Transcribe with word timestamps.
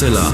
Hoaxilla. 0.00 0.32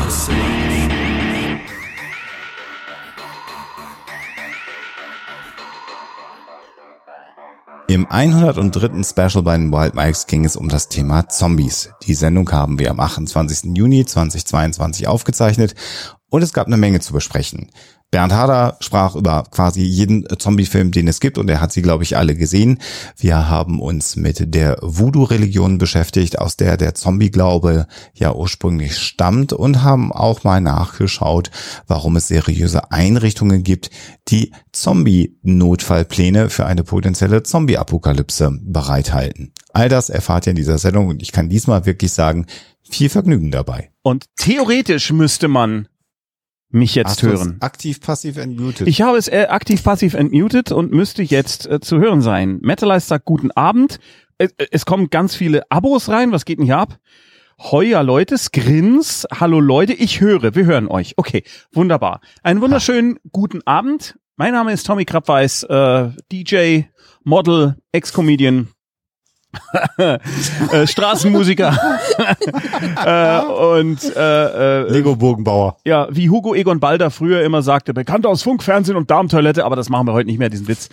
Im 7.89 8.07
103. 8.09 9.03
Special 9.03 9.43
bei 9.43 9.57
den 9.57 9.73
Wild 9.73 9.96
Mikes 9.96 10.29
ging 10.29 10.45
es 10.45 10.54
um 10.57 10.68
das 10.68 10.89
Thema 10.89 11.29
Zombies. 11.29 11.90
Die 12.04 12.14
Sendung 12.14 12.50
haben 12.53 12.79
wir 12.79 12.93
am 12.93 13.00
28. 13.00 13.76
Juni 13.76 14.04
2022 14.04 15.09
aufgezeichnet 15.09 15.75
und 16.31 16.43
es 16.43 16.53
gab 16.53 16.68
eine 16.68 16.76
Menge 16.76 17.01
zu 17.01 17.12
besprechen. 17.12 17.71
Bernd 18.13 18.33
Hader 18.33 18.77
sprach 18.81 19.17
über 19.17 19.45
quasi 19.51 19.83
jeden 19.83 20.27
Zombie-Film, 20.39 20.93
den 20.93 21.09
es 21.09 21.21
gibt 21.21 21.39
und 21.39 21.51
er 21.51 21.61
hat 21.61 21.73
sie, 21.73 21.83
glaube 21.83 22.05
ich, 22.05 22.17
alle 22.17 22.37
gesehen. 22.37 22.79
Wir 23.17 23.49
haben 23.49 23.81
uns 23.81 24.15
mit 24.15 24.55
der 24.55 24.79
Voodoo-Religion 24.81 25.79
beschäftigt, 25.79 26.39
aus 26.39 26.57
der 26.57 26.77
der 26.77 26.95
Zombie-Glaube 26.95 27.87
ja 28.15 28.32
ursprünglich 28.32 28.96
stammt 28.96 29.53
und 29.53 29.82
haben 29.82 30.13
auch 30.13 30.45
mal 30.45 30.61
nachgeschaut, 30.61 31.51
warum 31.89 32.17
es 32.17 32.29
seriöse 32.29 32.92
Einrichtungen 32.92 33.65
gibt, 33.65 33.91
die 34.29 34.53
Zombie-Notfallpläne 34.73 36.48
für 36.48 36.65
eine 36.65 36.84
potenzielle 36.84 37.43
Zombie-Apokalypse 37.43 38.57
bereithalten. 38.62 39.53
All 39.73 39.89
das 39.89 40.11
erfahrt 40.11 40.47
ihr 40.47 40.51
in 40.51 40.57
dieser 40.57 40.79
Sendung 40.79 41.09
und 41.09 41.23
ich 41.23 41.33
kann 41.33 41.48
diesmal 41.48 41.87
wirklich 41.87 42.13
sagen, 42.13 42.47
viel 42.89 43.09
Vergnügen 43.09 43.51
dabei. 43.51 43.91
Und 44.03 44.27
theoretisch 44.37 45.13
müsste 45.13 45.48
man 45.48 45.89
mich 46.77 46.95
jetzt 46.95 47.09
Hast 47.09 47.23
hören. 47.23 47.57
Aktiv, 47.61 48.01
passiv 48.01 48.37
entmutet. 48.37 48.87
Ich 48.87 49.03
habe 49.03 49.19
es 49.19 49.29
äh, 49.29 49.47
aktiv 49.49 49.83
passiv 49.83 50.15
entmutet 50.15 50.71
und 50.71 50.93
müsste 50.93 51.23
jetzt 51.23 51.67
äh, 51.67 51.81
zu 51.81 51.99
hören 51.99 52.23
sein. 52.23 52.59
Metalize 52.63 53.07
sagt 53.07 53.25
guten 53.25 53.51
Abend. 53.51 53.99
Es, 54.39 54.55
es 54.71 54.87
kommen 54.87 55.11
ganz 55.11 55.35
viele 55.35 55.71
Abos 55.71 56.09
rein. 56.09 56.33
Was 56.33 56.45
geht 56.45 56.59
denn 56.59 56.67
hier 56.67 56.79
ab? 56.79 56.99
Heuer 57.59 58.03
Leute, 58.03 58.37
Grins, 58.53 59.27
hallo 59.33 59.61
Leute, 59.61 59.95
ich 59.95 60.21
höre, 60.21 60.55
wir 60.55 60.67
hören 60.67 60.89
euch. 60.89 61.15
Okay, 61.17 61.43
wunderbar. 61.73 62.21
Einen 62.43 62.61
wunderschönen 62.61 63.19
guten 63.33 63.63
Abend. 63.67 64.19
Mein 64.37 64.53
Name 64.53 64.75
ist 64.75 64.87
Tommy 64.87 65.07
Krabweis, 65.07 65.63
äh, 65.63 66.11
DJ, 66.31 66.83
Model, 67.25 67.77
Ex-Comedian, 67.93 68.69
äh, 69.99 70.87
Straßenmusiker 70.87 71.77
äh, 73.05 73.41
und 73.41 74.17
äh, 74.17 74.83
äh, 74.83 74.91
Lego 74.91 75.17
Burgenbauer. 75.17 75.77
ja, 75.85 76.09
wie 76.11 76.31
Hugo 76.31 76.55
Egon 76.55 76.81
Balder 76.81 77.11
früher 77.11 77.43
immer 77.43 77.63
sagte, 77.63 77.95
bekannt 77.95 78.27
aus 78.27 78.43
Funk, 78.43 78.63
Fernsehen 78.63 78.97
und 78.97 79.11
Darmtoilette, 79.11 79.65
aber 79.65 79.77
das 79.77 79.89
machen 79.89 80.07
wir 80.07 80.13
heute 80.13 80.27
nicht 80.27 80.39
mehr, 80.39 80.51
diesen 80.51 80.69
Witz. 80.69 80.89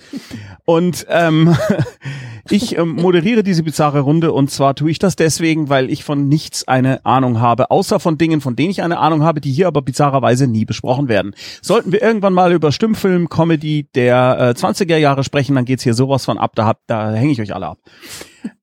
Und 0.65 1.05
ähm, 1.09 1.55
ich 2.49 2.77
ähm, 2.77 2.95
moderiere 2.95 3.43
diese 3.43 3.63
bizarre 3.63 4.01
Runde 4.01 4.31
und 4.31 4.51
zwar 4.51 4.75
tue 4.75 4.91
ich 4.91 4.99
das 4.99 5.15
deswegen, 5.15 5.69
weil 5.69 5.89
ich 5.89 6.03
von 6.03 6.27
nichts 6.27 6.67
eine 6.67 7.05
Ahnung 7.05 7.39
habe, 7.39 7.71
außer 7.71 7.99
von 7.99 8.17
Dingen, 8.17 8.41
von 8.41 8.55
denen 8.55 8.71
ich 8.71 8.81
eine 8.81 8.99
Ahnung 8.99 9.23
habe, 9.23 9.41
die 9.41 9.51
hier 9.51 9.67
aber 9.67 9.81
bizarrerweise 9.81 10.47
nie 10.47 10.65
besprochen 10.65 11.07
werden. 11.07 11.35
Sollten 11.61 11.91
wir 11.91 12.01
irgendwann 12.01 12.33
mal 12.33 12.51
über 12.53 12.71
Stummfilm, 12.71 13.29
Comedy 13.29 13.87
der 13.95 14.55
äh, 14.55 14.59
20er 14.59 14.97
Jahre 14.97 15.23
sprechen, 15.23 15.55
dann 15.55 15.65
geht's 15.65 15.83
hier 15.83 15.93
sowas 15.93 16.25
von 16.25 16.37
ab, 16.37 16.51
da, 16.55 16.65
hab, 16.65 16.79
da 16.87 17.11
hänge 17.11 17.31
ich 17.31 17.41
euch 17.41 17.53
alle 17.53 17.67
ab. 17.67 17.77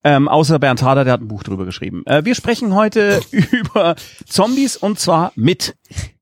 Ähm, 0.02 0.28
außer 0.28 0.58
Bernd 0.58 0.82
Hader, 0.82 1.04
der 1.04 1.12
hat 1.12 1.20
ein 1.20 1.28
Buch 1.28 1.42
drüber 1.42 1.64
geschrieben. 1.64 2.02
Äh, 2.06 2.24
wir 2.24 2.34
sprechen 2.34 2.74
heute 2.74 3.20
über 3.30 3.96
Zombies 4.26 4.76
und 4.76 4.98
zwar 4.98 5.32
mit 5.34 5.76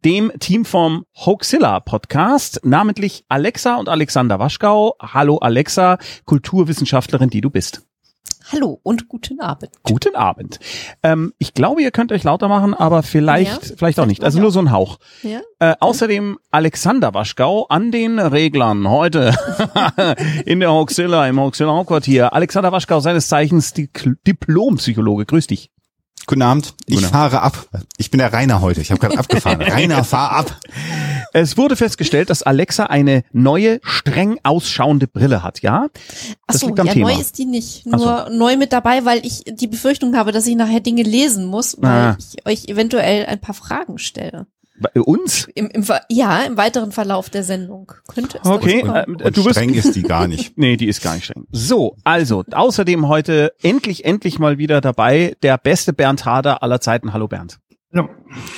dem 0.04 0.32
Team 0.40 0.64
vom 0.64 1.04
Hoaxilla 1.14 1.80
Podcast, 1.80 2.60
namentlich 2.64 3.24
Alexa 3.28 3.76
und 3.76 3.88
Alexander 3.88 4.38
Waschgau. 4.38 4.96
Hallo 5.00 5.38
Alexa, 5.38 5.98
Kulturwissenschaftlerin, 6.24 7.30
die 7.30 7.40
du 7.40 7.50
bist. 7.50 7.82
Hallo 8.50 8.80
und 8.82 9.08
guten 9.08 9.40
Abend. 9.40 9.70
Guten 9.82 10.14
Abend. 10.16 10.58
Ähm, 11.02 11.34
ich 11.38 11.52
glaube, 11.54 11.82
ihr 11.82 11.90
könnt 11.90 12.12
euch 12.12 12.24
lauter 12.24 12.48
machen, 12.48 12.72
aber 12.72 13.02
vielleicht, 13.02 13.68
Ja, 13.68 13.74
vielleicht 13.76 14.00
auch 14.00 14.06
nicht. 14.06 14.24
Also 14.24 14.40
nur 14.40 14.50
so 14.50 14.58
ein 14.60 14.70
Hauch. 14.72 14.98
Ja? 15.22 15.40
Äh, 15.58 15.74
außerdem 15.80 16.38
Alexander 16.50 17.12
Waschgau 17.12 17.66
an 17.66 17.90
den 17.92 18.18
Reglern 18.18 18.88
heute 18.88 19.34
in 20.46 20.60
der 20.60 20.72
Hoaxilla, 20.72 21.26
im 21.28 21.38
Hoaxilla 21.38 21.72
Hauptquartier. 21.72 22.32
Alexander 22.32 22.72
Waschgau, 22.72 23.00
seines 23.00 23.28
Zeichens 23.28 23.74
Di- 23.74 23.90
Diplompsychologe. 24.26 25.26
Grüß 25.26 25.46
dich. 25.48 25.70
Guten 26.28 26.42
Abend. 26.42 26.74
Ich 26.86 26.94
Guten 26.96 27.06
Abend. 27.06 27.14
fahre 27.16 27.40
ab. 27.42 27.66
Ich 27.96 28.10
bin 28.12 28.18
der 28.18 28.32
Rainer 28.32 28.60
heute. 28.60 28.80
Ich 28.82 28.90
habe 28.92 29.00
gerade 29.00 29.18
abgefahren. 29.18 29.60
Rainer, 29.62 30.04
fahr 30.04 30.30
ab. 30.30 30.60
Es 31.32 31.56
wurde 31.56 31.74
festgestellt, 31.74 32.30
dass 32.30 32.42
Alexa 32.42 32.84
eine 32.84 33.24
neue, 33.32 33.80
streng 33.82 34.38
ausschauende 34.42 35.06
Brille 35.06 35.42
hat, 35.42 35.62
ja? 35.62 35.86
Das 36.46 36.56
Achso, 36.56 36.66
liegt 36.68 36.80
am 36.80 36.86
ja, 36.86 36.92
Thema. 36.92 37.12
neu 37.12 37.18
ist 37.20 37.38
die 37.38 37.46
nicht. 37.46 37.84
Ach 37.90 37.98
so. 37.98 38.04
Nur 38.04 38.30
neu 38.30 38.56
mit 38.56 38.72
dabei, 38.72 39.04
weil 39.04 39.24
ich 39.26 39.42
die 39.46 39.66
Befürchtung 39.66 40.16
habe, 40.16 40.30
dass 40.32 40.46
ich 40.46 40.54
nachher 40.54 40.80
Dinge 40.80 41.02
lesen 41.02 41.46
muss, 41.46 41.76
weil 41.80 41.90
Ah. 41.90 42.16
ich 42.18 42.46
euch 42.46 42.68
eventuell 42.68 43.26
ein 43.26 43.40
paar 43.40 43.54
Fragen 43.54 43.98
stelle. 43.98 44.46
Bei 44.80 45.00
uns? 45.00 45.48
Im, 45.54 45.68
im, 45.68 45.84
ja, 46.08 46.42
im 46.42 46.56
weiteren 46.56 46.92
Verlauf 46.92 47.30
der 47.30 47.42
Sendung 47.42 47.92
könnte 48.06 48.38
es 48.42 48.48
Okay, 48.48 48.82
kommen. 48.82 49.20
äh, 49.20 49.24
Und 49.26 49.36
du 49.36 49.44
wirst 49.44 49.56
streng 49.56 49.74
ist 49.74 49.94
die 49.96 50.02
gar 50.02 50.28
nicht. 50.28 50.52
Nee, 50.56 50.76
die 50.76 50.86
ist 50.88 51.02
gar 51.02 51.14
nicht 51.14 51.24
streng. 51.24 51.46
So, 51.52 51.96
also, 52.04 52.44
außerdem 52.50 53.08
heute 53.08 53.52
endlich, 53.62 54.04
endlich 54.04 54.38
mal 54.38 54.58
wieder 54.58 54.80
dabei 54.80 55.34
der 55.42 55.58
beste 55.58 55.92
Bernd 55.92 56.24
Hader 56.24 56.62
aller 56.62 56.80
Zeiten. 56.80 57.12
Hallo 57.12 57.28
Bernd. 57.28 57.58
Ja. 57.94 58.06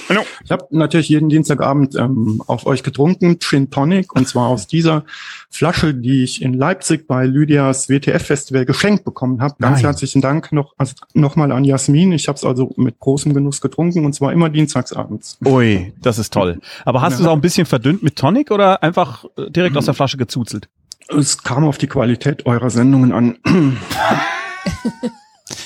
Hallo. 0.08 0.22
Ich 0.44 0.50
habe 0.50 0.66
natürlich 0.70 1.08
jeden 1.08 1.28
Dienstagabend 1.28 1.94
ähm, 1.94 2.42
auf 2.48 2.66
euch 2.66 2.82
getrunken, 2.82 3.38
Gin 3.38 3.70
Tonic, 3.70 4.12
und 4.16 4.26
zwar 4.26 4.48
aus 4.48 4.66
dieser 4.66 5.04
Flasche, 5.50 5.94
die 5.94 6.24
ich 6.24 6.42
in 6.42 6.52
Leipzig 6.54 7.06
bei 7.06 7.26
Lydias 7.26 7.88
WTF-Festival 7.88 8.64
geschenkt 8.64 9.04
bekommen 9.04 9.40
habe. 9.40 9.54
Ganz 9.60 9.76
Nein. 9.76 9.84
herzlichen 9.84 10.20
Dank 10.20 10.50
noch 10.50 10.74
also 10.78 10.94
nochmal 11.14 11.52
an 11.52 11.64
Jasmin. 11.64 12.10
Ich 12.10 12.26
habe 12.26 12.36
es 12.36 12.44
also 12.44 12.72
mit 12.76 12.98
großem 12.98 13.32
Genuss 13.32 13.60
getrunken, 13.60 14.04
und 14.04 14.14
zwar 14.14 14.32
immer 14.32 14.50
dienstagsabends. 14.50 15.38
Ui, 15.44 15.92
das 16.02 16.18
ist 16.18 16.32
toll. 16.32 16.60
Aber 16.84 17.00
hast 17.00 17.20
du 17.20 17.22
es 17.22 17.28
auch 17.28 17.34
ein 17.34 17.40
bisschen 17.40 17.66
verdünnt 17.66 18.02
mit 18.02 18.16
Tonic 18.16 18.50
oder 18.50 18.82
einfach 18.82 19.26
äh, 19.36 19.48
direkt 19.48 19.76
aus 19.76 19.84
der 19.84 19.94
Flasche 19.94 20.16
gezuzelt? 20.16 20.68
Es 21.08 21.40
kam 21.40 21.64
auf 21.64 21.78
die 21.78 21.86
Qualität 21.86 22.46
eurer 22.46 22.70
Sendungen 22.70 23.12
an. 23.12 23.38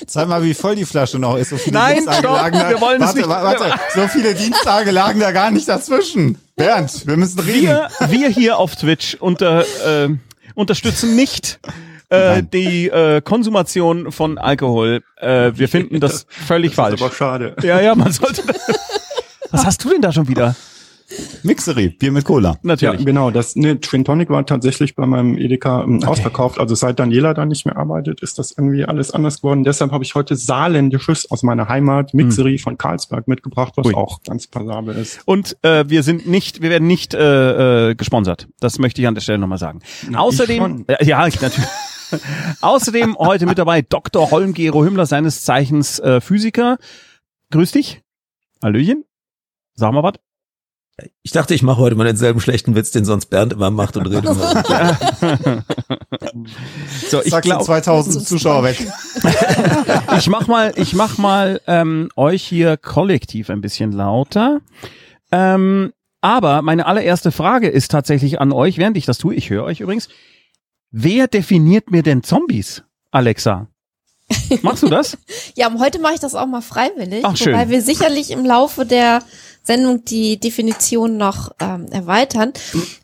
Zeig 0.06 0.28
mal, 0.28 0.42
wie 0.42 0.54
voll 0.54 0.76
die 0.76 0.84
Flasche 0.84 1.18
noch 1.18 1.36
ist. 1.36 1.50
So 1.50 1.56
viele 1.56 1.74
Nein, 1.78 1.94
Dienstage 1.94 2.18
stopp, 2.18 2.36
lagen 2.36 2.58
da, 2.58 2.68
wir 2.70 2.80
wollen 2.80 3.00
es 3.02 3.06
warte, 3.08 3.18
nicht- 3.18 3.28
Warte, 3.28 3.74
so 3.94 4.08
viele 4.08 4.34
Dienstage 4.34 4.90
lagen 4.90 5.20
da 5.20 5.32
gar 5.32 5.50
nicht 5.50 5.68
dazwischen. 5.68 6.38
Bernd, 6.56 7.06
wir 7.06 7.16
müssen 7.16 7.40
reden. 7.40 7.62
Wir, 7.68 7.88
wir 8.08 8.28
hier 8.28 8.58
auf 8.58 8.76
Twitch 8.76 9.16
unter, 9.18 9.64
äh, 10.04 10.08
unterstützen 10.54 11.16
nicht 11.16 11.58
äh, 12.10 12.42
die 12.42 12.88
äh, 12.88 13.20
Konsumation 13.22 14.12
von 14.12 14.38
Alkohol. 14.38 15.02
Äh, 15.16 15.52
wir 15.54 15.68
finden 15.68 15.98
das 16.00 16.26
völlig 16.46 16.70
Das 16.72 16.76
falsch. 16.76 16.94
ist 17.00 17.02
aber 17.02 17.14
schade. 17.14 17.56
Ja, 17.62 17.80
ja, 17.80 17.94
man 17.94 18.12
sollte. 18.12 18.42
Was 19.50 19.64
hast 19.64 19.82
du 19.84 19.90
denn 19.90 20.00
da 20.02 20.12
schon 20.12 20.28
wieder? 20.28 20.54
Mixery, 21.44 21.90
Bier 21.90 22.10
mit 22.10 22.24
Cola. 22.24 22.50
Ja, 22.50 22.58
Natürlich. 22.62 23.04
genau. 23.04 23.30
Das 23.30 23.54
ne, 23.54 23.78
Gin 23.80 24.04
Tonic 24.04 24.30
war 24.30 24.46
tatsächlich 24.46 24.94
bei 24.94 25.06
meinem 25.06 25.36
Edeka 25.36 25.84
ähm, 25.84 26.02
ausverkauft. 26.02 26.58
Also 26.58 26.74
seit 26.74 26.98
Daniela 26.98 27.34
da 27.34 27.44
nicht 27.44 27.66
mehr 27.66 27.76
arbeitet, 27.76 28.22
ist 28.22 28.38
das 28.38 28.52
irgendwie 28.52 28.84
alles 28.84 29.10
anders 29.10 29.42
geworden. 29.42 29.62
Deshalb 29.64 29.92
habe 29.92 30.04
ich 30.04 30.14
heute 30.14 30.36
saarländisches 30.36 31.30
aus 31.30 31.42
meiner 31.42 31.68
Heimat, 31.68 32.14
Mixery 32.14 32.58
von 32.58 32.78
Karlsberg 32.78 33.28
mitgebracht, 33.28 33.74
was 33.76 33.86
Ui. 33.86 33.94
auch 33.94 34.22
ganz 34.22 34.46
passabel 34.46 34.96
ist. 34.96 35.20
Und 35.26 35.56
äh, 35.62 35.88
wir 35.88 36.02
sind 36.02 36.26
nicht, 36.26 36.62
wir 36.62 36.70
werden 36.70 36.88
nicht 36.88 37.14
äh, 37.14 37.90
äh, 37.90 37.94
gesponsert. 37.94 38.48
Das 38.60 38.78
möchte 38.78 39.02
ich 39.02 39.06
an 39.06 39.14
der 39.14 39.20
Stelle 39.20 39.38
nochmal 39.38 39.58
sagen. 39.58 39.80
Na, 40.08 40.20
Außerdem, 40.20 40.86
ich 40.88 41.00
äh, 41.00 41.04
ja, 41.04 41.26
ich 41.26 41.40
natürlich. 41.40 41.68
Außerdem 42.60 43.16
heute 43.18 43.46
mit 43.46 43.58
dabei 43.58 43.82
Dr. 43.82 44.30
Holmgero 44.30 44.84
Hümmler, 44.84 45.06
seines 45.06 45.44
Zeichens 45.44 45.98
äh, 45.98 46.20
Physiker. 46.20 46.78
Grüß 47.50 47.72
dich. 47.72 48.02
Hallöchen. 48.62 49.04
Sag 49.74 49.92
mal 49.92 50.02
was. 50.02 50.14
Ich 51.22 51.32
dachte, 51.32 51.54
ich 51.54 51.62
mache 51.62 51.78
heute 51.78 51.96
mal 51.96 52.04
denselben 52.04 52.40
schlechten 52.40 52.76
Witz, 52.76 52.92
den 52.92 53.04
sonst 53.04 53.26
Bernd 53.26 53.52
immer 53.52 53.70
macht 53.70 53.96
und 53.96 54.06
redet. 54.06 54.26
immer. 54.26 55.64
So, 57.08 57.22
ich 57.22 57.40
glaube, 57.40 57.64
2000 57.64 58.26
Zuschauer 58.26 58.64
weg. 58.64 58.86
ich 60.18 60.28
mach 60.28 60.46
mal, 60.46 60.72
ich 60.76 60.94
mach 60.94 61.18
mal 61.18 61.60
ähm, 61.66 62.08
euch 62.16 62.42
hier 62.42 62.76
kollektiv 62.76 63.50
ein 63.50 63.60
bisschen 63.60 63.92
lauter. 63.92 64.60
Ähm, 65.30 65.92
aber 66.20 66.62
meine 66.62 66.86
allererste 66.86 67.32
Frage 67.32 67.68
ist 67.68 67.90
tatsächlich 67.90 68.40
an 68.40 68.52
euch, 68.52 68.78
während 68.78 68.96
ich 68.96 69.06
das 69.06 69.18
tue. 69.18 69.34
Ich 69.34 69.50
höre 69.50 69.64
euch 69.64 69.80
übrigens. 69.80 70.08
Wer 70.90 71.28
definiert 71.28 71.90
mir 71.90 72.02
denn 72.02 72.22
Zombies, 72.22 72.82
Alexa? 73.10 73.68
Machst 74.62 74.82
du 74.82 74.88
das? 74.88 75.18
Ja, 75.56 75.68
und 75.68 75.78
heute 75.78 76.00
mache 76.00 76.14
ich 76.14 76.20
das 76.20 76.34
auch 76.34 76.46
mal 76.46 76.62
freiwillig, 76.62 77.24
Ach, 77.24 77.36
schön. 77.36 77.52
wobei 77.52 77.68
wir 77.68 77.80
sicherlich 77.80 78.32
im 78.32 78.44
Laufe 78.44 78.84
der 78.84 79.22
Sendung 79.64 80.04
die 80.04 80.38
Definition 80.38 81.16
noch 81.16 81.52
ähm, 81.60 81.86
erweitern. 81.90 82.52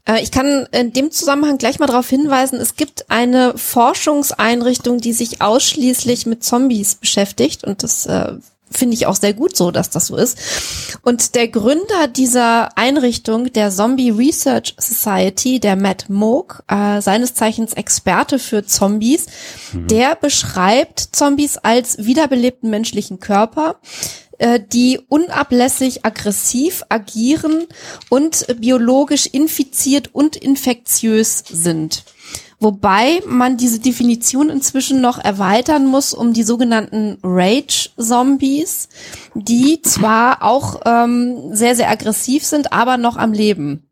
Äh, 0.07 0.23
ich 0.23 0.31
kann 0.31 0.69
in 0.73 0.93
dem 0.93 1.11
Zusammenhang 1.11 1.59
gleich 1.59 1.79
mal 1.79 1.87
darauf 1.87 2.09
hinweisen, 2.09 2.61
es 2.61 2.77
gibt 2.77 3.11
eine 3.11 3.57
Forschungseinrichtung, 3.57 4.99
die 4.99 5.13
sich 5.13 5.41
ausschließlich 5.41 6.27
mit 6.27 6.45
Zombies 6.45 6.97
beschäftigt 6.97 7.65
und 7.65 7.83
das 7.83 8.07
äh, 8.07 8.35
finde 8.71 8.95
ich 8.95 9.07
auch 9.07 9.17
sehr 9.17 9.35
gut 9.35 9.57
so, 9.57 9.71
dass 9.71 9.91
das 9.91 10.07
so 10.07 10.17
ist. 10.17 10.39
Und 11.03 11.35
der 11.35 11.49
Gründer 11.49 12.07
dieser 12.09 12.77
Einrichtung, 12.79 13.53
der 13.53 13.71
Zombie 13.71 14.11
Research 14.11 14.75
Society, 14.79 15.59
der 15.59 15.77
Matt 15.77 16.09
Moog, 16.09 16.63
äh, 16.69 17.01
seines 17.01 17.35
Zeichens 17.35 17.73
Experte 17.73 18.39
für 18.39 18.65
Zombies, 18.65 19.27
der 19.73 20.15
beschreibt 20.15 21.01
Zombies 21.13 21.59
als 21.59 21.99
wiederbelebten 21.99 22.71
menschlichen 22.71 23.19
Körper, 23.19 23.81
die 24.71 24.99
unablässig 25.09 26.05
aggressiv 26.05 26.83
agieren 26.89 27.67
und 28.09 28.47
biologisch 28.59 29.27
infiziert 29.27 30.09
und 30.15 30.37
infektiös 30.37 31.45
sind. 31.51 32.05
Wobei 32.63 33.21
man 33.27 33.57
diese 33.57 33.79
Definition 33.81 34.51
inzwischen 34.51 35.01
noch 35.01 35.19
erweitern 35.19 35.87
muss 35.87 36.13
um 36.13 36.33
die 36.35 36.43
sogenannten 36.43 37.19
Rage-Zombies, 37.23 38.89
die 39.35 39.81
zwar 39.83 40.43
auch 40.43 40.81
ähm, 40.85 41.55
sehr, 41.55 41.75
sehr 41.75 41.91
aggressiv 41.91 42.45
sind, 42.45 42.73
aber 42.73 42.97
noch 42.99 43.17
am 43.17 43.33
Leben. 43.33 43.87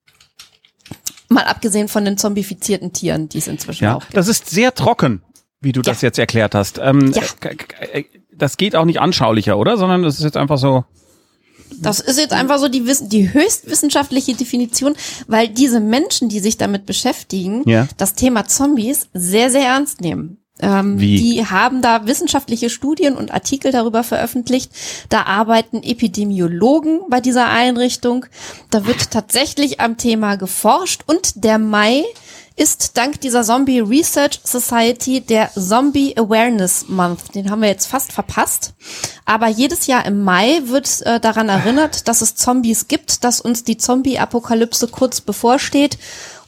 Mal 1.31 1.45
abgesehen 1.45 1.89
von 1.89 2.05
den 2.05 2.17
zombifizierten 2.19 2.93
Tieren, 2.93 3.29
die 3.29 3.39
es 3.39 3.49
inzwischen 3.49 3.85
Ja, 3.85 3.97
auch 3.97 4.01
gibt. 4.01 4.17
das 4.17 4.29
ist 4.29 4.49
sehr 4.51 4.75
trocken, 4.75 5.23
wie 5.61 5.73
du 5.73 5.81
das 5.83 6.03
Ja. 6.03 6.09
jetzt 6.09 6.19
erklärt 6.19 6.55
hast. 6.55 6.79
Ähm, 6.79 7.13
Ja. 7.15 7.23
Das 8.39 8.57
geht 8.57 8.77
auch 8.77 8.85
nicht 8.85 9.01
anschaulicher, 9.01 9.59
oder? 9.59 9.77
Sondern 9.77 10.03
das 10.03 10.19
ist 10.19 10.25
jetzt 10.25 10.37
einfach 10.37 10.59
so. 10.59 10.85
Das 11.81 12.01
ist 12.01 12.19
jetzt 12.19 12.33
einfach 12.33 12.59
so 12.59 12.69
die, 12.69 12.83
die 13.09 13.33
höchstwissenschaftliche 13.33 14.35
Definition, 14.35 14.95
weil 15.27 15.49
diese 15.49 15.81
Menschen, 15.81 16.29
die 16.29 16.41
sich 16.41 16.57
damit 16.57 16.87
beschäftigen, 16.87 17.63
Ja. 17.69 17.87
das 17.99 18.15
Thema 18.15 18.47
Zombies 18.47 19.09
sehr, 19.13 19.51
sehr 19.51 19.67
ernst 19.67 20.01
nehmen. 20.01 20.39
Ähm, 20.61 20.99
Wie? 20.99 21.19
Die 21.19 21.47
haben 21.47 21.83
da 21.83 22.07
wissenschaftliche 22.07 22.69
Studien 22.71 23.17
und 23.17 23.33
Artikel 23.33 23.71
darüber 23.71 24.03
veröffentlicht. 24.03 24.73
Da 25.09 25.23
arbeiten 25.23 25.83
Epidemiologen 25.85 27.01
bei 27.09 27.21
dieser 27.21 27.49
Einrichtung. 27.49 28.27
Da 28.71 28.85
wird 28.87 29.11
tatsächlich 29.13 29.81
am 29.81 29.97
Thema 29.99 30.37
geforscht 30.37 31.03
und 31.07 31.45
der 31.45 31.59
Mai 31.59 32.03
ist 32.59 32.97
dank 32.97 33.21
dieser 33.21 33.45
Zombie 33.45 33.79
Research 33.79 34.41
Society 34.43 35.21
der 35.21 35.51
Zombie 35.55 36.17
Awareness 36.17 36.89
Month. 36.89 37.35
Den 37.37 37.51
haben 37.51 37.63
wir 37.63 37.69
jetzt 37.69 37.87
fast 37.87 38.13
verpasst. 38.13 38.75
Aber 39.25 39.47
jedes 39.47 39.87
Jahr 39.87 40.05
im 40.05 40.25
Mai 40.25 40.61
wird 40.65 41.03
äh, 41.03 41.21
daran 41.21 41.49
erinnert, 41.49 42.09
dass 42.09 42.21
es 42.21 42.35
Zombies 42.35 42.89
gibt, 42.89 43.23
dass 43.23 43.41
uns 43.41 43.63
die 43.63 43.77
Zombie-Apokalypse 43.77 44.89
kurz 44.89 45.21
bevorsteht 45.21 45.99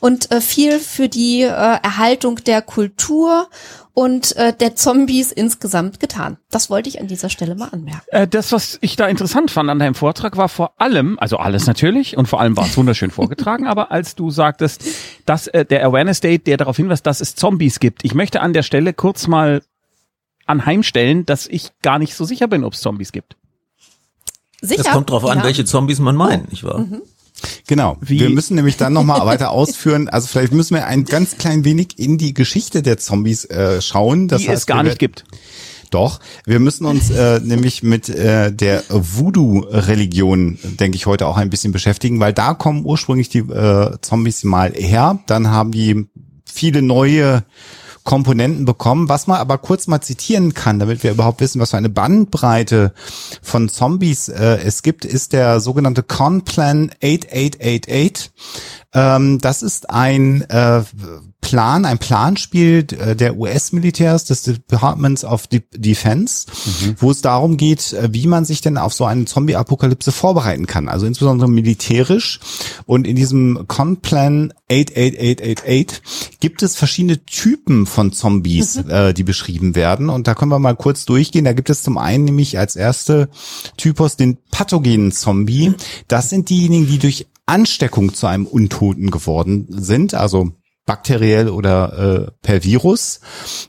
und 0.01 0.33
äh, 0.33 0.41
viel 0.41 0.81
für 0.81 1.09
die 1.09 1.43
äh, 1.43 1.47
Erhaltung 1.47 2.37
der 2.45 2.63
Kultur 2.63 3.49
und 3.95 4.37
äh, 4.37 4.53
der 4.53 4.77
Zombies 4.77 5.33
insgesamt 5.33 6.01
getan. 6.01 6.37
Das 6.51 6.71
wollte 6.71 6.89
ich 6.89 7.01
an 7.01 7.07
dieser 7.07 7.29
Stelle 7.29 7.55
mal 7.55 7.69
anmerken. 7.69 8.03
Äh, 8.09 8.29
das, 8.29 8.53
was 8.53 8.79
ich 8.81 8.97
da 8.97 9.07
interessant 9.09 9.51
fand 9.51 9.69
an 9.71 9.79
deinem 9.79 9.95
Vortrag, 9.95 10.37
war 10.37 10.49
vor 10.49 10.73
allem, 10.79 11.19
also 11.19 11.37
alles 11.39 11.67
natürlich, 11.67 12.17
und 12.17 12.27
vor 12.27 12.41
allem 12.41 12.57
war 12.57 12.67
es 12.67 12.77
wunderschön 12.77 13.11
vorgetragen, 13.11 13.67
aber 13.69 13.91
als 13.91 14.15
du 14.15 14.31
sagtest, 14.31 14.85
dass 15.27 15.47
äh, 15.49 15.65
der 15.65 15.85
Awareness 15.85 16.21
Date, 16.21 16.47
der 16.47 16.57
darauf 16.57 16.77
hinweist, 16.77 17.07
dass 17.07 17.21
es 17.21 17.35
Zombies 17.35 17.81
gibt. 17.81 18.05
Ich 18.05 18.15
möchte 18.15 18.41
an 18.41 18.53
der 18.53 18.63
Stelle 18.63 18.93
kurz 18.93 19.27
mal 19.27 19.63
anheimstellen, 20.47 21.27
dass 21.27 21.47
ich 21.47 21.71
gar 21.83 21.99
nicht 21.99 22.15
so 22.15 22.25
sicher 22.25 22.49
bin, 22.49 22.65
ob 22.65 22.73
es 22.75 22.81
Zombies 22.81 23.13
gibt. 23.13 23.37
Sicher. 24.63 24.81
Es 24.83 24.89
kommt 24.91 25.11
drauf 25.11 25.25
an, 25.25 25.39
Ja. 25.39 25.45
welche 25.45 25.65
Zombies 25.65 26.01
man 26.01 26.17
meint, 26.17 26.51
nicht 26.51 26.65
wahr? 26.65 26.85
Genau. 27.67 27.97
Wie- 28.01 28.21
Wir 28.21 28.31
müssen 28.31 28.55
nämlich 28.55 28.77
dann 28.77 28.93
nochmal 28.93 29.25
weiter 29.27 29.51
ausführen. 29.51 30.09
Also 30.09 30.27
vielleicht 30.29 30.53
müssen 30.53 30.75
wir 30.75 30.87
ein 30.87 31.05
ganz 31.05 31.37
klein 31.39 31.65
wenig 31.65 31.99
in 31.99 32.19
die 32.19 32.35
Geschichte 32.35 32.83
der 32.83 32.99
Zombies 32.99 33.45
äh, 33.47 33.81
schauen. 33.81 34.29
Das 34.29 34.43
die 34.43 34.49
heißt, 34.49 34.63
es 34.63 34.67
gar 34.67 34.83
nicht 34.83 34.99
gibt. 34.99 35.25
Doch, 35.91 36.21
wir 36.47 36.61
müssen 36.61 36.85
uns 36.87 37.11
äh, 37.11 37.41
nämlich 37.43 37.83
mit 37.83 38.09
äh, 38.09 38.53
der 38.53 38.85
Voodoo-Religion, 38.91 40.59
denke 40.79 40.97
ich, 40.97 41.07
heute 41.07 41.27
auch 41.27 41.37
ein 41.37 41.51
bisschen 41.51 41.73
beschäftigen, 41.73 42.21
weil 42.21 42.33
da 42.33 42.55
kommen 42.55 42.85
ursprünglich 42.85 43.29
die 43.29 43.39
äh, 43.41 43.97
Zombies 44.01 44.45
mal 44.45 44.73
her. 44.73 45.19
Dann 45.27 45.49
haben 45.49 45.73
die 45.73 46.07
viele 46.45 46.83
neue 46.83 47.45
Komponenten 48.11 48.65
bekommen. 48.65 49.09
Was 49.09 49.29
man 49.29 49.39
aber 49.39 49.57
kurz 49.57 49.87
mal 49.87 50.01
zitieren 50.01 50.53
kann, 50.53 50.81
damit 50.81 51.05
wir 51.05 51.13
überhaupt 51.13 51.41
wissen, 51.41 51.61
was 51.61 51.71
für 51.71 51.77
eine 51.77 51.91
Bandbreite 51.91 52.93
von 53.41 53.69
Zombies 53.69 54.29
äh, 54.29 54.59
es 54.65 54.83
gibt, 54.83 55.05
ist 55.05 55.33
der 55.33 55.61
sogenannte 55.61 56.03
Conplan 56.03 56.91
8888. 57.05 58.33
Ähm, 58.95 59.39
das 59.39 59.63
ist 59.63 59.91
ein 59.91 60.43
äh, 60.51 60.83
Plan, 61.41 61.85
ein 61.85 61.99
Planspiel 61.99 62.87
äh, 62.99 63.17
der 63.17 63.37
US-Militärs, 63.37 64.25
des 64.25 64.43
Departments 64.43 65.25
of 65.25 65.47
De 65.47 65.63
Defense, 65.75 66.47
wo 66.99 67.11
es 67.11 67.23
darum 67.23 67.57
geht, 67.57 67.93
äh, 67.93 68.09
wie 68.13 68.27
man 68.27 68.45
sich 68.45 68.61
denn 68.61 68.79
auf 68.79 68.93
so 68.93 69.05
eine 69.05 69.25
Zombie-Apokalypse 69.25 70.13
vorbereiten 70.13 70.67
kann. 70.67 70.89
Also 70.89 71.07
insbesondere 71.07 71.49
militärisch. 71.49 72.41
Und 72.87 73.07
in 73.07 73.17
diesem 73.17 73.67
Conplan 73.67 74.53
88888 74.69 76.03
gibt 76.41 76.63
es 76.63 76.77
verschiedene 76.77 77.25
Typen 77.25 77.87
von 77.87 78.13
Zombies, 78.13 78.77
äh, 78.77 79.15
die 79.15 79.25
beschrieben 79.25 79.75
werden. 79.75 80.09
Und 80.09 80.27
da 80.27 80.35
können 80.35 80.53
wir 80.53 80.59
mal 80.59 80.77
kurz 80.77 81.05
durchgehen. 81.05 81.45
Da 81.45 81.53
gibt 81.53 81.71
es 81.71 81.83
zum 81.83 81.99
einen 81.99 82.25
nämlich 82.25 82.59
als 82.59 82.77
erste 82.77 83.29
Typus 83.77 84.17
den 84.17 84.39
pathogenen 84.51 85.13
Zombie. 85.13 85.75
Das 86.07 86.31
sind 86.31 86.51
diejenigen, 86.51 86.87
die 86.87 86.99
durch 86.99 87.27
Ansteckung 87.47 88.15
zu 88.15 88.29
einem 88.29 88.47
Untoten 88.47 89.11
geworden 89.11 89.67
sind, 89.71 90.15
also 90.15 90.53
bakteriell 90.91 91.49
oder 91.49 92.27
äh, 92.27 92.31
per 92.43 92.65
Virus. 92.65 93.21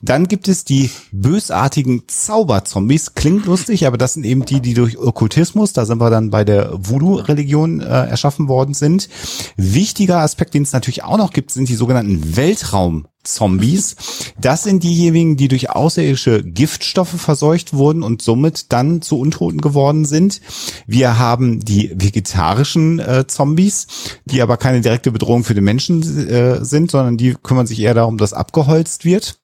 Dann 0.02 0.28
gibt 0.28 0.48
es 0.48 0.66
die 0.66 0.90
bösartigen 1.12 2.02
Zauberzombies. 2.08 3.14
Klingt 3.14 3.46
lustig, 3.46 3.86
aber 3.86 4.00
das 4.00 4.16
sind 4.16 4.26
eben 4.26 4.44
die, 4.44 4.60
die 4.60 4.74
durch 4.74 4.98
Okkultismus, 4.98 5.72
da 5.72 5.86
sind 5.86 6.02
wir 6.02 6.10
dann 6.10 6.32
bei 6.32 6.44
der 6.44 6.72
Voodoo-Religion 6.74 7.80
äh, 7.80 7.84
erschaffen 7.84 8.48
worden 8.48 8.74
sind. 8.74 9.08
Wichtiger 9.56 10.18
Aspekt, 10.18 10.56
den 10.56 10.64
es 10.64 10.74
natürlich 10.74 11.04
auch 11.04 11.20
noch 11.20 11.32
gibt, 11.32 11.52
sind 11.52 11.70
die 11.70 11.76
sogenannten 11.76 12.36
Weltraum. 12.36 13.06
Zombies. 13.24 13.96
Das 14.40 14.64
sind 14.64 14.84
diejenigen, 14.84 15.38
die 15.38 15.48
durch 15.48 15.70
außerirdische 15.70 16.44
Giftstoffe 16.44 17.10
verseucht 17.10 17.74
wurden 17.74 18.04
und 18.04 18.22
somit 18.22 18.72
dann 18.72 19.02
zu 19.02 19.20
Untoten 19.20 19.62
geworden 19.62 20.06
sind. 20.06 20.42
Wir 20.88 21.18
haben 21.18 21.60
die 21.60 21.92
vegetarischen 21.94 23.00
äh, 23.00 23.26
Zombies, 23.28 23.88
die 24.26 24.42
aber 24.42 24.58
keine 24.58 24.82
direkte 24.82 25.12
Bedrohung 25.12 25.44
für 25.44 25.54
den 25.54 25.64
Menschen 25.64 26.02
äh, 26.28 26.64
sind, 26.64 26.92
sondern 26.92 27.18
die 27.18 27.36
kümmern 27.42 27.68
sich 27.68 27.80
eher 27.80 27.94
darum, 27.94 28.18
dass 28.18 28.34
abgeholzt 28.34 29.06
wird. 29.06 29.41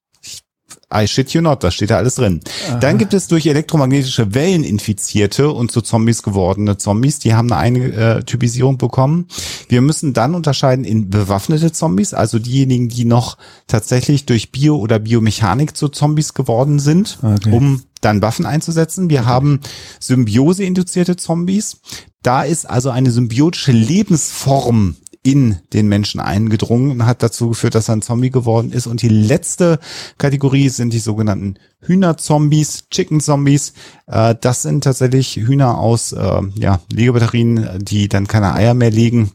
I 0.93 1.05
shit 1.07 1.31
you 1.31 1.41
not, 1.41 1.63
da 1.63 1.71
steht 1.71 1.89
da 1.89 1.97
alles 1.97 2.15
drin. 2.15 2.39
Dann 2.79 2.97
gibt 2.97 3.13
es 3.13 3.27
durch 3.27 3.45
elektromagnetische 3.45 4.33
Wellen 4.33 4.63
infizierte 4.63 5.51
und 5.51 5.71
zu 5.71 5.81
Zombies 5.81 6.23
gewordene 6.23 6.77
Zombies, 6.77 7.19
die 7.19 7.33
haben 7.33 7.51
eine 7.51 7.79
äh, 7.93 8.23
Typisierung 8.23 8.77
bekommen. 8.77 9.27
Wir 9.67 9.81
müssen 9.81 10.13
dann 10.13 10.33
unterscheiden 10.33 10.85
in 10.85 11.09
bewaffnete 11.09 11.73
Zombies, 11.73 12.13
also 12.13 12.39
diejenigen, 12.39 12.87
die 12.87 13.03
noch 13.03 13.37
tatsächlich 13.67 14.25
durch 14.25 14.51
Bio- 14.51 14.77
oder 14.77 14.99
Biomechanik 14.99 15.75
zu 15.75 15.89
Zombies 15.89 16.33
geworden 16.33 16.79
sind, 16.79 17.19
um 17.51 17.81
dann 18.01 18.21
Waffen 18.21 18.45
einzusetzen. 18.45 19.09
Wir 19.09 19.25
haben 19.25 19.59
Symbiose-induzierte 19.99 21.17
Zombies. 21.17 21.81
Da 22.23 22.43
ist 22.43 22.69
also 22.69 22.89
eine 22.89 23.11
symbiotische 23.11 23.71
Lebensform 23.71 24.95
in 25.31 25.57
den 25.73 25.87
Menschen 25.87 26.19
eingedrungen 26.21 26.91
und 26.91 27.05
hat 27.05 27.21
dazu 27.23 27.49
geführt, 27.49 27.75
dass 27.75 27.89
er 27.89 27.95
ein 27.97 28.01
Zombie 28.01 28.29
geworden 28.29 28.71
ist. 28.71 28.87
Und 28.87 29.01
die 29.01 29.09
letzte 29.09 29.79
Kategorie 30.17 30.69
sind 30.69 30.93
die 30.93 30.99
sogenannten 30.99 31.55
Hühner-Zombies, 31.81 32.85
Chicken-Zombies. 32.89 33.73
Äh, 34.07 34.35
das 34.39 34.61
sind 34.61 34.83
tatsächlich 34.83 35.35
Hühner 35.35 35.77
aus 35.77 36.11
äh, 36.13 36.41
ja, 36.55 36.79
Legebatterien, 36.91 37.67
die 37.81 38.07
dann 38.07 38.27
keine 38.27 38.53
Eier 38.53 38.73
mehr 38.73 38.91
legen. 38.91 39.31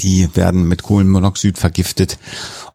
Die 0.00 0.28
werden 0.36 0.64
mit 0.68 0.82
Kohlenmonoxid 0.82 1.58
vergiftet 1.58 2.18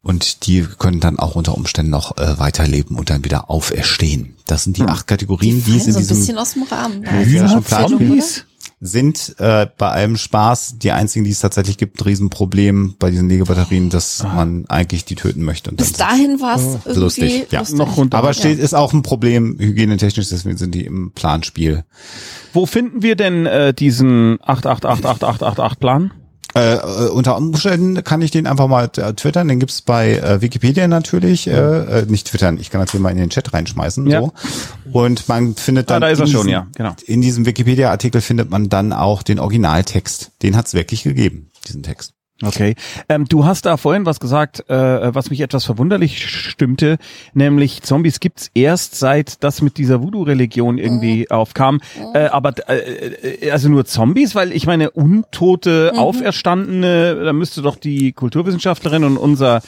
und 0.02 0.46
die 0.48 0.64
können 0.78 1.00
dann 1.00 1.18
auch 1.18 1.36
unter 1.36 1.56
Umständen 1.56 1.92
noch 1.92 2.18
äh, 2.18 2.38
weiterleben 2.40 2.98
und 2.98 3.10
dann 3.10 3.24
wieder 3.24 3.50
auferstehen. 3.50 4.36
Das 4.46 4.66
sind 4.66 4.78
die 4.78 4.84
acht 4.84 5.08
Kategorien, 5.08 5.64
die, 5.64 5.72
Die 5.72 5.78
es 5.78 5.88
in 5.88 5.94
so 5.94 6.00
ein 6.00 6.08
bisschen 6.08 6.18
diesem 6.26 6.38
aus 6.38 6.54
dem 6.54 6.64
Rahmen. 6.64 7.04
da. 7.04 7.12
Hühner- 7.12 7.54
Erzählung, 7.56 7.90
Zombies? 8.00 8.46
Sind 8.82 9.36
äh, 9.40 9.68
bei 9.78 9.90
allem 9.90 10.18
Spaß 10.18 10.78
die 10.78 10.92
einzigen, 10.92 11.24
die 11.24 11.32
es 11.32 11.40
tatsächlich 11.40 11.78
gibt, 11.78 12.00
ein 12.00 12.04
Riesenproblem 12.04 12.96
bei 13.00 13.10
diesen 13.10 13.30
Legebatterien, 13.30 13.90
dass 13.90 14.24
man 14.24 14.66
eigentlich 14.68 15.06
die 15.06 15.16
töten 15.16 15.44
möchte. 15.44 15.72
Und 15.72 15.78
Bis 15.78 15.94
dahin 15.94 16.42
war 16.42 16.56
es 16.56 16.64
irgendwie 16.86 17.00
lustig, 17.00 17.48
ja. 17.52 17.60
lustig. 17.60 17.78
Noch 17.78 17.98
runter. 17.98 18.18
aber 18.18 18.34
steht, 18.34 18.60
ist 18.60 18.74
auch 18.74 18.94
ein 18.94 19.02
Problem 19.02 19.56
hygienetechnisch, 19.60 20.30
deswegen 20.30 20.58
sind 20.58 20.76
die 20.76 20.86
im 20.86 21.12
Planspiel. 21.14 21.86
Wo 22.54 22.66
finden 22.66 23.02
wir 23.02 23.16
denn 23.16 23.46
äh, 23.46 23.74
diesen 23.74 24.38
88888888-Plan? 24.40 26.12
Äh, 26.14 26.25
äh, 26.56 26.78
unter 27.10 27.38
Umständen 27.38 28.04
kann 28.04 28.22
ich 28.24 28.32
den 28.32 28.48
einfach 28.48 28.68
mal 28.68 28.90
äh, 28.98 29.14
twittern, 29.14 29.48
den 29.48 29.60
gibt's 29.60 29.82
bei 29.84 30.14
äh, 30.18 30.42
Wikipedia 30.42 30.88
natürlich, 30.88 31.46
äh, 31.48 31.52
äh, 31.52 32.06
nicht 32.08 32.28
twittern, 32.28 32.58
ich 32.60 32.72
kann 32.72 32.82
das 32.82 32.92
hier 32.92 33.00
mal 33.00 33.12
in 33.12 33.18
den 33.18 33.30
Chat 33.30 33.54
reinschmeißen. 33.54 34.08
Ja. 34.08 34.22
So. 34.22 34.34
Und 34.92 35.28
man 35.30 35.54
findet 35.56 35.92
Ah, 35.92 36.00
dann 36.00 36.02
da 36.02 36.08
ist 36.10 36.20
er 36.20 36.26
in 36.26 36.32
schon, 36.32 36.48
diesem- 36.48 36.52
ja, 36.52 36.68
genau. 36.76 36.96
in 37.06 37.22
diesem 37.22 37.46
Wikipedia-Artikel 37.46 38.22
findet 38.22 38.50
man 38.50 38.70
dann 38.70 38.92
auch 38.94 39.22
den 39.22 39.38
Originaltext. 39.40 40.32
Den 40.42 40.56
hat's 40.58 40.74
wirklich 40.74 41.04
gegeben, 41.04 41.52
diesen 41.68 41.84
Text. 41.84 42.15
Okay. 42.42 42.76
Ähm, 43.08 43.26
du 43.26 43.46
hast 43.46 43.66
da 43.66 43.78
vorhin 43.78 44.06
was 44.06 44.20
gesagt, 44.20 44.70
äh, 44.70 45.16
was 45.16 45.30
mich 45.30 45.40
etwas 45.40 45.64
verwunderlich 45.64 46.30
stimmte, 46.30 46.98
nämlich 47.34 47.82
Zombies 47.82 48.20
gibt's 48.20 48.52
erst 48.54 48.96
seit 48.96 49.42
das 49.42 49.62
mit 49.62 49.78
dieser 49.78 50.02
Voodoo-Religion 50.02 50.78
irgendwie 50.78 51.32
aufkam. 51.32 51.80
Äh, 52.14 52.26
aber 52.26 52.54
äh, 52.68 52.78
äh, 53.46 53.52
also 53.52 53.70
nur 53.70 53.86
Zombies, 53.86 54.36
weil 54.36 54.52
ich 54.52 54.66
meine, 54.66 54.92
untote, 54.92 55.94
auferstandene, 55.96 57.24
da 57.24 57.32
müsste 57.32 57.62
doch 57.62 57.78
die 57.78 58.12
Kulturwissenschaftlerin 58.12 59.06
und 59.06 59.16
unser 59.16 59.62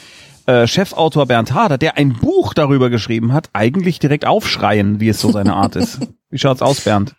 äh, 0.44 0.66
Chefautor 0.66 1.24
Bernd 1.24 1.54
Hader, 1.54 1.78
der 1.78 1.96
ein 1.96 2.12
Buch 2.14 2.52
darüber 2.52 2.90
geschrieben 2.90 3.32
hat, 3.32 3.48
eigentlich 3.54 3.98
direkt 3.98 4.26
aufschreien, 4.26 5.00
wie 5.00 5.08
es 5.08 5.20
so 5.20 5.32
seine 5.32 5.54
Art 5.54 5.76
ist. 5.76 6.00
Wie 6.30 6.38
schaut's 6.38 6.60
aus, 6.60 6.82
Bernd? 6.82 7.14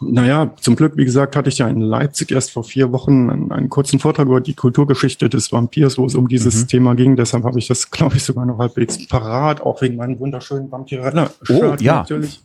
Naja, 0.00 0.54
zum 0.60 0.76
Glück, 0.76 0.96
wie 0.96 1.04
gesagt, 1.04 1.34
hatte 1.34 1.48
ich 1.48 1.58
ja 1.58 1.68
in 1.68 1.80
Leipzig 1.80 2.30
erst 2.30 2.52
vor 2.52 2.62
vier 2.62 2.92
Wochen 2.92 3.30
einen, 3.30 3.52
einen 3.52 3.68
kurzen 3.68 3.98
Vortrag 3.98 4.26
über 4.26 4.40
die 4.40 4.54
Kulturgeschichte 4.54 5.28
des 5.28 5.50
Vampirs, 5.50 5.98
wo 5.98 6.06
es 6.06 6.14
um 6.14 6.28
dieses 6.28 6.62
mhm. 6.62 6.68
Thema 6.68 6.94
ging. 6.94 7.16
Deshalb 7.16 7.44
habe 7.44 7.58
ich 7.58 7.66
das, 7.66 7.90
glaube 7.90 8.16
ich, 8.16 8.22
sogar 8.22 8.46
noch 8.46 8.58
halbwegs 8.58 9.08
parat, 9.08 9.60
auch 9.60 9.82
wegen 9.82 9.96
meinem 9.96 10.18
wunderschönen 10.20 10.70
Vampirella. 10.70 11.30
Oh, 11.48 11.74
ja. 11.80 11.96
Natürlich. 11.96 12.40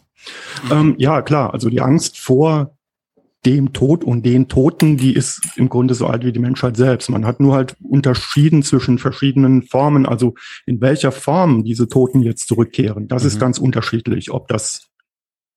Ähm, 0.71 0.95
ja, 0.97 1.21
klar. 1.21 1.53
Also 1.53 1.69
die 1.69 1.81
Angst 1.81 2.17
vor 2.17 2.75
dem 3.45 3.73
Tod 3.73 4.03
und 4.03 4.25
den 4.25 4.47
Toten, 4.47 4.97
die 4.97 5.13
ist 5.13 5.41
im 5.55 5.69
Grunde 5.69 5.93
so 5.93 6.07
alt 6.07 6.25
wie 6.25 6.31
die 6.31 6.39
Menschheit 6.39 6.75
selbst. 6.75 7.09
Man 7.09 7.25
hat 7.25 7.39
nur 7.39 7.53
halt 7.53 7.75
unterschieden 7.83 8.63
zwischen 8.63 8.97
verschiedenen 8.97 9.61
Formen, 9.61 10.07
also 10.07 10.33
in 10.65 10.81
welcher 10.81 11.11
Form 11.11 11.63
diese 11.63 11.87
Toten 11.87 12.21
jetzt 12.21 12.47
zurückkehren. 12.47 13.07
Das 13.07 13.21
mhm. 13.21 13.27
ist 13.27 13.39
ganz 13.39 13.59
unterschiedlich, 13.59 14.31
ob 14.31 14.47
das 14.47 14.89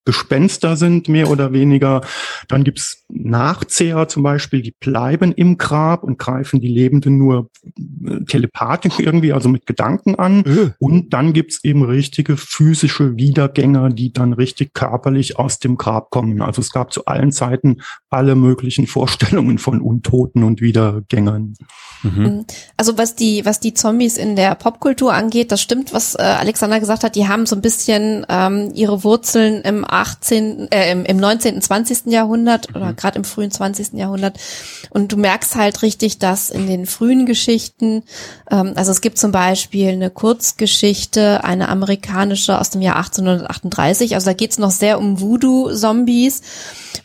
Gespenster 0.09 0.79
sind, 0.79 1.07
mehr 1.11 1.29
oder 1.29 1.53
weniger. 1.53 2.01
Dann 2.49 2.65
gibt's 2.65 3.05
Nachzehrer 3.11 4.09
zum 4.09 4.23
Beispiel, 4.23 4.63
die 4.63 4.71
bleiben 4.71 5.33
im 5.33 5.59
Grab 5.59 6.03
und 6.03 6.19
greifen 6.19 6.63
die 6.63 6.69
Lebenden 6.69 7.19
nur 7.19 7.51
äh, 8.07 8.25
telepathisch 8.25 8.99
irgendwie, 9.01 9.35
also 9.35 9.51
mit 9.51 9.67
Gedanken 9.67 10.15
an. 10.15 10.47
Äh. 10.47 10.71
Und 10.79 11.13
dann 11.13 11.35
gibt's 11.35 11.63
eben 11.63 11.85
richtige 11.85 12.39
physische 12.39 13.19
Wiedergänger, 13.19 13.91
die 13.91 14.11
dann 14.11 14.33
richtig 14.33 14.73
körperlich 14.73 15.39
aus 15.39 15.59
dem 15.59 15.77
Grab 15.77 16.09
kommen. 16.09 16.41
Also 16.41 16.63
es 16.63 16.73
gab 16.73 16.91
zu 16.91 17.05
allen 17.05 17.31
Zeiten 17.31 17.83
alle 18.09 18.35
möglichen 18.35 18.87
Vorstellungen 18.87 19.59
von 19.59 19.83
Untoten 19.83 20.43
und 20.43 20.63
Wiedergängern. 20.63 21.53
Mhm. 22.03 22.23
mhm. 22.23 22.47
Also 22.77 22.97
was 22.97 23.15
die, 23.15 23.45
was 23.45 23.61
die 23.61 23.75
Zombies 23.75 24.17
in 24.17 24.37
der 24.37 24.55
Popkultur 24.55 25.13
angeht, 25.13 25.53
das 25.53 25.61
stimmt, 25.61 25.93
was 25.93 26.15
äh, 26.15 26.23
Alexander 26.23 26.81
gesagt 26.81 27.05
hat, 27.05 27.17
die 27.17 27.29
haben 27.29 27.47
so 27.47 27.57
ein 27.57 27.63
bisschen 27.63 28.25
ähm, 28.29 28.71
ihre 28.75 29.05
Wurzeln 29.05 29.63
im 29.63 29.85
18., 30.01 30.71
äh, 30.71 30.93
im, 30.93 31.05
im 31.05 31.17
19., 31.17 31.61
20. 31.61 32.07
Jahrhundert 32.07 32.75
oder 32.75 32.93
mhm. 32.93 32.97
gerade 32.97 33.19
im 33.19 33.25
frühen 33.25 33.51
20. 33.51 33.95
Jahrhundert. 33.95 34.39
Und 34.91 35.13
du 35.13 35.17
merkst 35.17 35.57
halt 35.57 35.83
richtig, 35.83 36.19
dass 36.19 36.51
in 36.51 36.67
den 36.67 36.87
frühen 36.87 37.27
Geschichten, 37.27 38.03
ähm, 38.51 38.73
also 38.77 38.91
es 38.91 39.01
gibt 39.01 39.19
zum 39.19 39.33
Beispiel 39.33 39.89
eine 39.89 40.11
Kurzgeschichte, 40.11 41.45
eine 41.45 41.69
amerikanische 41.69 42.59
aus 42.59 42.71
dem 42.71 42.83
Jahr 42.83 42.97
1838, 42.97 44.15
also 44.15 44.27
da 44.27 44.33
geht's 44.33 44.59
noch 44.59 44.71
sehr 44.71 44.99
um 44.99 45.21
Voodoo-Zombies, 45.21 46.43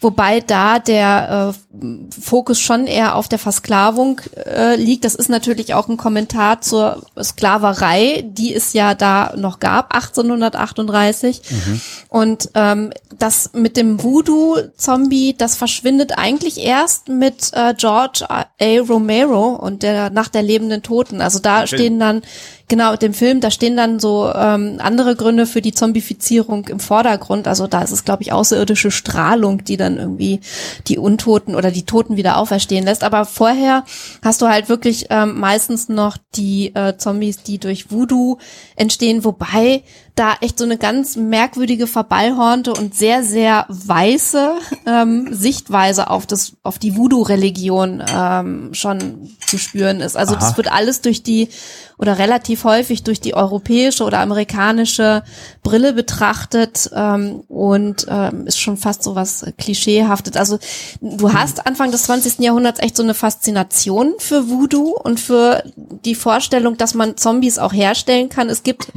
wobei 0.01 0.39
da 0.39 0.79
der 0.79 1.53
äh, 1.53 2.21
Fokus 2.21 2.59
schon 2.59 2.87
eher 2.87 3.15
auf 3.15 3.27
der 3.27 3.39
Versklavung 3.39 4.21
äh, 4.45 4.75
liegt. 4.75 5.05
Das 5.05 5.15
ist 5.15 5.29
natürlich 5.29 5.73
auch 5.73 5.87
ein 5.89 5.97
Kommentar 5.97 6.61
zur 6.61 7.03
Sklaverei, 7.21 8.23
die 8.27 8.53
es 8.53 8.73
ja 8.73 8.93
da 8.93 9.33
noch 9.35 9.59
gab, 9.59 9.93
1838. 9.93 11.41
Mhm. 11.49 11.81
Und 12.09 12.49
ähm, 12.53 12.82
das 13.17 13.51
mit 13.53 13.77
dem 13.77 14.03
Voodoo-Zombie, 14.03 15.35
das 15.37 15.55
verschwindet 15.55 16.17
eigentlich 16.17 16.57
erst 16.57 17.07
mit 17.07 17.51
äh, 17.53 17.73
George 17.77 18.25
A. 18.29 18.45
Romero 18.61 19.49
und 19.55 19.83
der 19.83 20.09
nach 20.09 20.27
der 20.27 20.43
lebenden 20.43 20.83
Toten. 20.83 21.21
Also 21.21 21.39
da 21.39 21.67
stehen 21.67 21.99
dann 21.99 22.21
Genau, 22.69 22.95
dem 22.95 23.13
Film, 23.13 23.41
da 23.41 23.51
stehen 23.51 23.75
dann 23.75 23.99
so 23.99 24.31
ähm, 24.33 24.77
andere 24.79 25.15
Gründe 25.15 25.45
für 25.45 25.61
die 25.61 25.73
Zombifizierung 25.73 26.65
im 26.69 26.79
Vordergrund. 26.79 27.47
Also 27.47 27.67
da 27.67 27.81
ist 27.81 27.91
es, 27.91 28.05
glaube 28.05 28.23
ich, 28.23 28.31
außerirdische 28.31 28.89
Strahlung, 28.89 29.63
die 29.65 29.75
dann 29.75 29.97
irgendwie 29.97 30.39
die 30.87 30.97
Untoten 30.97 31.55
oder 31.55 31.71
die 31.71 31.85
Toten 31.85 32.15
wieder 32.15 32.37
auferstehen 32.37 32.85
lässt. 32.85 33.03
Aber 33.03 33.25
vorher 33.25 33.83
hast 34.23 34.41
du 34.41 34.47
halt 34.47 34.69
wirklich 34.69 35.07
ähm, 35.09 35.39
meistens 35.39 35.89
noch 35.89 36.17
die 36.35 36.73
äh, 36.73 36.95
Zombies, 36.97 37.43
die 37.43 37.59
durch 37.59 37.91
Voodoo 37.91 38.37
entstehen, 38.77 39.25
wobei 39.25 39.83
da 40.15 40.35
echt 40.41 40.59
so 40.59 40.65
eine 40.65 40.77
ganz 40.77 41.15
merkwürdige, 41.15 41.87
verballhornte 41.87 42.73
und 42.73 42.93
sehr, 42.93 43.23
sehr 43.23 43.65
weiße 43.69 44.53
ähm, 44.85 45.33
Sichtweise 45.33 46.09
auf 46.09 46.27
das, 46.27 46.53
auf 46.61 46.77
die 46.77 46.95
Voodoo-Religion 46.95 48.03
ähm, 48.13 48.73
schon 48.73 49.35
zu 49.47 49.57
spüren 49.57 50.01
ist. 50.01 50.15
Also 50.15 50.35
Aha. 50.35 50.41
das 50.41 50.57
wird 50.57 50.71
alles 50.71 51.01
durch 51.01 51.23
die 51.23 51.49
oder 51.97 52.17
relativ 52.17 52.63
häufig 52.63 53.03
durch 53.03 53.21
die 53.21 53.33
europäische 53.33 54.03
oder 54.03 54.19
amerikanische 54.19 55.23
Brille 55.61 55.93
betrachtet 55.93 56.89
ähm, 56.93 57.41
und 57.47 58.05
ähm, 58.09 58.47
ist 58.47 58.59
schon 58.59 58.77
fast 58.77 59.03
so 59.03 59.15
was 59.15 59.45
klischeehaftet. 59.57 60.37
Also 60.37 60.59
du 61.01 61.33
hast 61.33 61.65
Anfang 61.65 61.91
des 61.91 62.03
20. 62.03 62.39
Jahrhunderts 62.39 62.79
echt 62.79 62.97
so 62.97 63.03
eine 63.03 63.13
Faszination 63.13 64.13
für 64.17 64.49
Voodoo 64.49 64.95
und 65.03 65.19
für 65.19 65.63
die 65.75 66.15
Vorstellung, 66.15 66.77
dass 66.77 66.93
man 66.93 67.17
Zombies 67.17 67.59
auch 67.59 67.73
herstellen 67.73 68.29
kann. 68.29 68.49
Es 68.49 68.63
gibt 68.63 68.87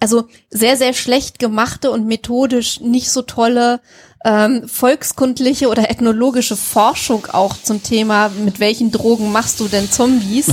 also 0.00 0.24
sehr, 0.50 0.76
sehr 0.76 0.92
schlecht 0.92 1.38
gemachte 1.38 1.90
und 1.90 2.06
methodisch 2.06 2.80
nicht 2.80 3.10
so 3.10 3.22
tolle 3.22 3.80
ähm, 4.24 4.66
volkskundliche 4.66 5.68
oder 5.68 5.90
ethnologische 5.90 6.56
Forschung 6.56 7.26
auch 7.32 7.56
zum 7.62 7.82
Thema, 7.82 8.30
mit 8.30 8.58
welchen 8.58 8.90
Drogen 8.90 9.32
machst 9.32 9.60
du 9.60 9.68
denn 9.68 9.90
Zombies? 9.90 10.48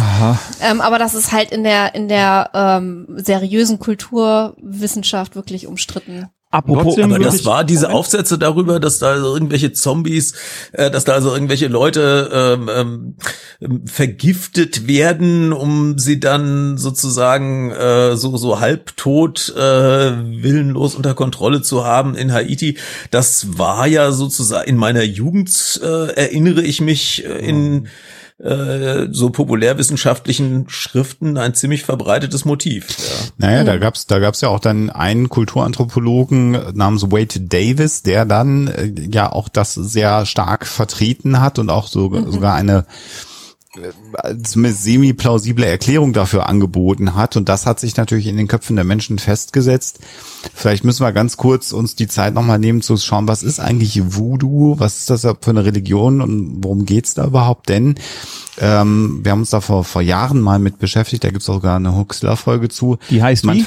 Ähm, 0.61 0.81
aber 0.81 0.99
das 0.99 1.13
ist 1.13 1.31
halt 1.31 1.51
in 1.51 1.63
der 1.63 1.95
in 1.95 2.07
der 2.07 2.49
ähm, 2.53 3.07
seriösen 3.17 3.79
Kulturwissenschaft 3.79 5.35
wirklich 5.35 5.67
umstritten. 5.67 6.29
Apropos, 6.51 6.99
aber 6.99 7.17
das 7.17 7.45
war 7.45 7.63
diese 7.63 7.91
Aufsätze 7.91 8.37
darüber, 8.37 8.81
dass 8.81 8.99
da 8.99 9.11
also 9.11 9.33
irgendwelche 9.33 9.71
Zombies, 9.71 10.33
äh, 10.73 10.91
dass 10.91 11.05
da 11.05 11.13
also 11.13 11.33
irgendwelche 11.33 11.67
Leute 11.67 12.57
ähm, 12.59 13.15
ähm, 13.61 13.85
vergiftet 13.87 14.85
werden, 14.85 15.53
um 15.53 15.97
sie 15.97 16.19
dann 16.19 16.77
sozusagen 16.77 17.71
äh, 17.71 18.17
so 18.17 18.35
so 18.35 18.59
halbtot, 18.59 19.53
äh, 19.55 19.61
willenlos 19.61 20.95
unter 20.95 21.13
Kontrolle 21.13 21.61
zu 21.61 21.85
haben 21.85 22.15
in 22.15 22.33
Haiti. 22.33 22.77
Das 23.11 23.57
war 23.57 23.87
ja 23.87 24.11
sozusagen 24.11 24.67
in 24.67 24.75
meiner 24.75 25.03
Jugend 25.03 25.79
äh, 25.81 26.13
erinnere 26.15 26.63
ich 26.63 26.81
mich 26.81 27.25
äh, 27.25 27.47
in 27.47 27.87
äh, 28.43 29.07
so 29.11 29.29
populärwissenschaftlichen 29.29 30.65
Schriften 30.67 31.37
ein 31.37 31.53
ziemlich 31.53 31.83
verbreitetes 31.83 32.45
Motiv. 32.45 32.87
Ja. 32.89 33.47
Naja, 33.47 33.63
da 33.63 33.77
gab's 33.77 34.07
da 34.07 34.19
gab's 34.19 34.41
ja 34.41 34.49
auch 34.49 34.59
dann 34.59 34.89
einen 34.89 35.29
Kulturanthropologen 35.29 36.57
namens 36.73 37.03
Wade 37.11 37.39
Davis, 37.39 38.03
der 38.03 38.25
dann 38.25 38.67
äh, 38.67 38.93
ja 39.11 39.31
auch 39.31 39.49
das 39.49 39.73
sehr 39.73 40.25
stark 40.25 40.65
vertreten 40.65 41.39
hat 41.41 41.59
und 41.59 41.69
auch 41.69 41.87
so, 41.87 42.09
mhm. 42.09 42.31
sogar 42.31 42.55
eine 42.55 42.85
zumindest 44.43 44.83
semi-plausible 44.83 45.65
Erklärung 45.65 46.13
dafür 46.13 46.47
angeboten 46.47 47.15
hat. 47.15 47.37
Und 47.37 47.47
das 47.47 47.65
hat 47.65 47.79
sich 47.79 47.95
natürlich 47.95 48.27
in 48.27 48.37
den 48.37 48.47
Köpfen 48.47 48.75
der 48.75 48.85
Menschen 48.85 49.17
festgesetzt. 49.17 49.99
Vielleicht 50.53 50.83
müssen 50.83 51.05
wir 51.05 51.11
ganz 51.13 51.37
kurz 51.37 51.71
uns 51.71 51.95
die 51.95 52.07
Zeit 52.07 52.33
nochmal 52.33 52.59
nehmen 52.59 52.81
zu 52.81 52.97
schauen, 52.97 53.27
was 53.27 53.43
ist 53.43 53.59
eigentlich 53.59 54.15
Voodoo? 54.15 54.75
Was 54.79 54.97
ist 54.97 55.09
das 55.09 55.21
für 55.21 55.37
eine 55.45 55.63
Religion 55.63 56.21
und 56.21 56.63
worum 56.63 56.85
geht's 56.85 57.13
da 57.13 57.25
überhaupt? 57.25 57.69
Denn 57.69 57.95
ähm, 58.59 59.21
wir 59.23 59.31
haben 59.31 59.39
uns 59.39 59.51
da 59.51 59.61
vor, 59.61 59.83
vor 59.83 60.01
Jahren 60.01 60.41
mal 60.41 60.59
mit 60.59 60.79
beschäftigt. 60.79 61.23
Da 61.23 61.29
gibt's 61.29 61.49
auch 61.49 61.55
sogar 61.55 61.77
eine 61.77 61.95
Huxler-Folge 61.95 62.69
zu. 62.69 62.97
Die 63.09 63.23
heißt 63.23 63.45
Man 63.45 63.57
wie? 63.57 63.65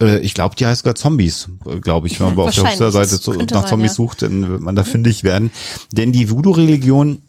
Äh, 0.00 0.18
ich 0.20 0.34
glaube, 0.34 0.54
die 0.56 0.66
heißt 0.66 0.82
sogar 0.82 0.94
Zombies, 0.94 1.48
glaube 1.80 2.06
ich. 2.06 2.20
Wenn 2.20 2.34
man 2.34 2.38
auf 2.46 2.54
der 2.54 2.64
Huxler-Seite 2.64 3.46
nach 3.52 3.66
Zombies 3.66 3.92
ja. 3.92 3.96
sucht, 3.96 4.22
dann 4.22 4.48
wird 4.48 4.60
man 4.60 4.76
da 4.76 4.84
fündig 4.84 5.24
werden. 5.24 5.50
Denn 5.90 6.12
die 6.12 6.30
Voodoo-Religion 6.30 7.22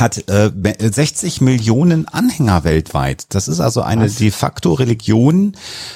hat 0.00 0.28
äh, 0.28 0.50
60 0.78 1.40
Millionen 1.40 2.08
Anhänger 2.08 2.64
weltweit. 2.64 3.26
Das 3.30 3.48
ist 3.48 3.60
also 3.60 3.82
eine 3.82 4.06
Was? 4.06 4.16
de 4.16 4.30
facto 4.30 4.72
Religion. 4.74 5.54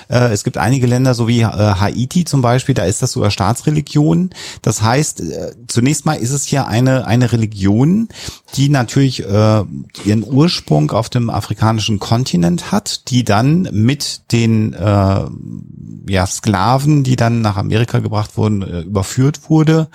Äh, 0.09 0.33
es 0.33 0.45
gibt 0.45 0.59
einige 0.59 0.87
Länder, 0.87 1.15
so 1.15 1.29
wie 1.29 1.41
äh, 1.41 1.47
Haiti 1.47 2.25
zum 2.25 2.43
Beispiel, 2.43 2.75
da 2.75 2.85
ist 2.85 3.03
das 3.03 3.13
sogar 3.13 3.31
Staatsreligion. 3.31 4.31
Das 4.63 4.83
heißt, 4.83 5.21
äh, 5.21 5.53
zunächst 5.67 6.07
mal 6.07 6.15
ist 6.15 6.33
es 6.33 6.45
hier 6.45 6.67
eine, 6.67 7.07
eine 7.07 7.33
Religion, 7.33 8.09
die 8.55 8.69
natürlich 8.69 9.25
äh, 9.25 9.63
ihren 10.05 10.25
Ursprung 10.25 10.91
auf 10.91 11.09
dem 11.09 11.31
afrikanischen 11.31 11.99
Kontinent 11.99 12.73
hat, 12.73 13.11
die 13.11 13.25
dann 13.25 13.69
mit 13.73 14.33
den 14.33 14.73
äh, 14.73 15.25
ja, 16.09 16.27
Sklaven, 16.27 17.03
die 17.03 17.17
dann 17.17 17.41
nach 17.41 17.57
Amerika 17.57 17.99
gebracht 17.99 18.37
wurden, 18.37 18.63
äh, 18.63 18.81
überführt 18.81 19.49
wurde 19.51 19.89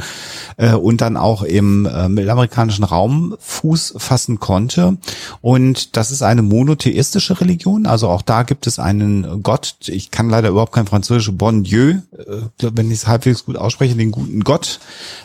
äh, 0.57 0.73
und 0.73 1.01
dann 1.01 1.17
auch 1.17 1.43
im 1.43 1.85
äh, 1.85 2.09
mittelamerikanischen 2.09 2.83
Raum 2.83 3.35
Fuß 3.71 3.95
fassen 3.97 4.39
konnte. 4.39 4.97
Und 5.41 5.95
das 5.95 6.11
ist 6.11 6.21
eine 6.21 6.41
monotheistische 6.41 7.39
Religion. 7.39 7.85
Also 7.85 8.09
auch 8.09 8.21
da 8.21 8.43
gibt 8.43 8.67
es 8.67 8.79
einen 8.79 9.43
Gott. 9.43 9.75
Ich 9.87 10.11
kann 10.11 10.29
leider 10.29 10.49
überhaupt 10.49 10.73
kein 10.73 10.87
französisches 10.87 11.37
Bon 11.37 11.63
Dieu, 11.63 11.95
äh, 12.17 12.41
wenn 12.59 12.87
ich 12.87 12.99
es 12.99 13.07
halbwegs 13.07 13.45
gut 13.45 13.55
ausspreche, 13.55 13.95
den 13.95 14.11
guten 14.11 14.41
Gott. 14.41 14.79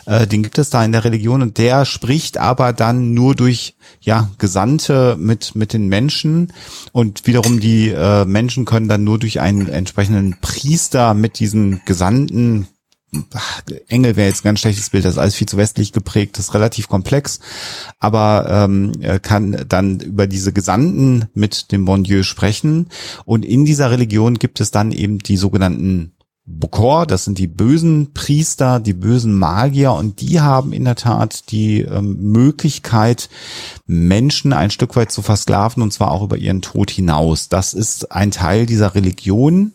Äh, 0.05 0.27
den 0.27 0.43
gibt 0.43 0.57
es 0.57 0.69
da 0.69 0.83
in 0.83 0.93
der 0.93 1.03
Religion 1.03 1.41
und 1.41 1.57
der 1.57 1.85
spricht 1.85 2.37
aber 2.37 2.71
dann 2.73 3.13
nur 3.13 3.35
durch 3.35 3.75
ja 4.01 4.29
Gesandte 4.37 5.17
mit 5.19 5.55
mit 5.55 5.73
den 5.73 5.87
Menschen 5.87 6.53
und 6.91 7.27
wiederum 7.27 7.59
die 7.59 7.89
äh, 7.89 8.25
Menschen 8.25 8.65
können 8.65 8.87
dann 8.87 9.03
nur 9.03 9.19
durch 9.19 9.39
einen 9.39 9.67
entsprechenden 9.67 10.37
Priester 10.39 11.13
mit 11.13 11.39
diesen 11.39 11.81
Gesandten 11.85 12.67
Engel 13.87 14.17
wäre 14.17 14.27
jetzt 14.27 14.41
ein 14.41 14.49
ganz 14.49 14.59
schlechtes 14.59 14.89
Bild, 14.89 15.05
das 15.05 15.13
ist 15.13 15.17
alles 15.17 15.35
viel 15.35 15.47
zu 15.47 15.55
westlich 15.55 15.93
geprägt, 15.93 16.37
das 16.37 16.47
ist 16.47 16.53
relativ 16.53 16.89
komplex, 16.89 17.39
aber 17.99 18.47
ähm, 18.49 18.91
kann 19.21 19.65
dann 19.69 19.99
über 20.01 20.27
diese 20.27 20.51
Gesandten 20.51 21.29
mit 21.33 21.71
dem 21.71 21.85
Bon 21.85 22.03
Dieu 22.03 22.23
sprechen. 22.23 22.89
Und 23.23 23.45
in 23.45 23.63
dieser 23.63 23.91
Religion 23.91 24.35
gibt 24.35 24.59
es 24.59 24.71
dann 24.71 24.91
eben 24.91 25.19
die 25.19 25.37
sogenannten 25.37 26.16
Bokor, 26.49 27.05
das 27.05 27.25
sind 27.25 27.39
die 27.39 27.47
bösen 27.47 28.13
Priester, 28.13 28.79
die 28.79 28.93
bösen 28.93 29.37
Magier 29.37 29.91
und 29.91 30.21
die 30.21 30.39
haben 30.39 30.71
in 30.71 30.85
der 30.85 30.95
Tat 30.95 31.51
die 31.51 31.81
ähm, 31.81 32.15
Möglichkeit, 32.31 33.29
Menschen 33.85 34.53
ein 34.53 34.71
Stück 34.71 34.95
weit 34.95 35.11
zu 35.11 35.21
versklaven 35.21 35.83
und 35.83 35.91
zwar 35.91 36.11
auch 36.11 36.23
über 36.23 36.37
ihren 36.37 36.61
Tod 36.61 36.89
hinaus. 36.89 37.49
Das 37.49 37.73
ist 37.73 38.13
ein 38.13 38.31
Teil 38.31 38.65
dieser 38.65 38.95
Religion. 38.95 39.73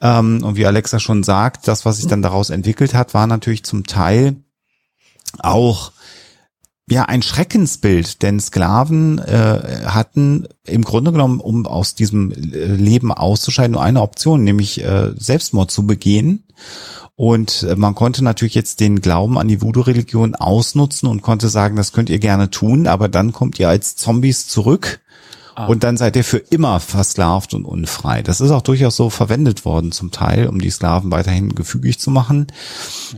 Ähm, 0.00 0.42
und 0.42 0.56
wie 0.56 0.64
Alexa 0.64 0.98
schon 0.98 1.24
sagt, 1.24 1.68
das, 1.68 1.84
was 1.84 1.98
sich 1.98 2.06
dann 2.06 2.22
daraus 2.22 2.48
entwickelt 2.48 2.94
hat, 2.94 3.12
war 3.12 3.26
natürlich 3.26 3.64
zum 3.64 3.84
Teil 3.84 4.36
auch 5.40 5.92
ja 6.90 7.04
ein 7.04 7.22
Schreckensbild, 7.22 8.22
denn 8.22 8.40
Sklaven 8.40 9.18
äh, 9.18 9.84
hatten 9.86 10.48
im 10.64 10.82
Grunde 10.82 11.12
genommen, 11.12 11.40
um 11.40 11.66
aus 11.66 11.94
diesem 11.94 12.32
äh, 12.32 12.66
Leben 12.66 13.12
auszuscheiden, 13.12 13.72
nur 13.72 13.82
eine 13.82 14.02
Option, 14.02 14.44
nämlich 14.44 14.82
äh, 14.84 15.12
Selbstmord 15.16 15.70
zu 15.70 15.86
begehen. 15.86 16.44
Und 17.16 17.64
äh, 17.64 17.74
man 17.74 17.94
konnte 17.94 18.22
natürlich 18.22 18.54
jetzt 18.54 18.80
den 18.80 19.00
Glauben 19.00 19.38
an 19.38 19.48
die 19.48 19.60
Voodoo-Religion 19.60 20.36
ausnutzen 20.36 21.08
und 21.08 21.22
konnte 21.22 21.48
sagen, 21.48 21.76
das 21.76 21.92
könnt 21.92 22.10
ihr 22.10 22.20
gerne 22.20 22.50
tun, 22.50 22.86
aber 22.86 23.08
dann 23.08 23.32
kommt 23.32 23.58
ihr 23.58 23.68
als 23.68 23.96
Zombies 23.96 24.46
zurück. 24.46 25.00
Und 25.66 25.82
dann 25.82 25.96
seid 25.96 26.14
ihr 26.14 26.24
für 26.24 26.38
immer 26.38 26.78
versklavt 26.78 27.54
und 27.54 27.64
unfrei. 27.64 28.22
Das 28.22 28.40
ist 28.40 28.50
auch 28.50 28.62
durchaus 28.62 28.96
so 28.96 29.10
verwendet 29.10 29.64
worden 29.64 29.90
zum 29.90 30.10
Teil, 30.12 30.46
um 30.46 30.60
die 30.60 30.70
Sklaven 30.70 31.10
weiterhin 31.10 31.54
gefügig 31.54 31.98
zu 31.98 32.10
machen. 32.10 32.46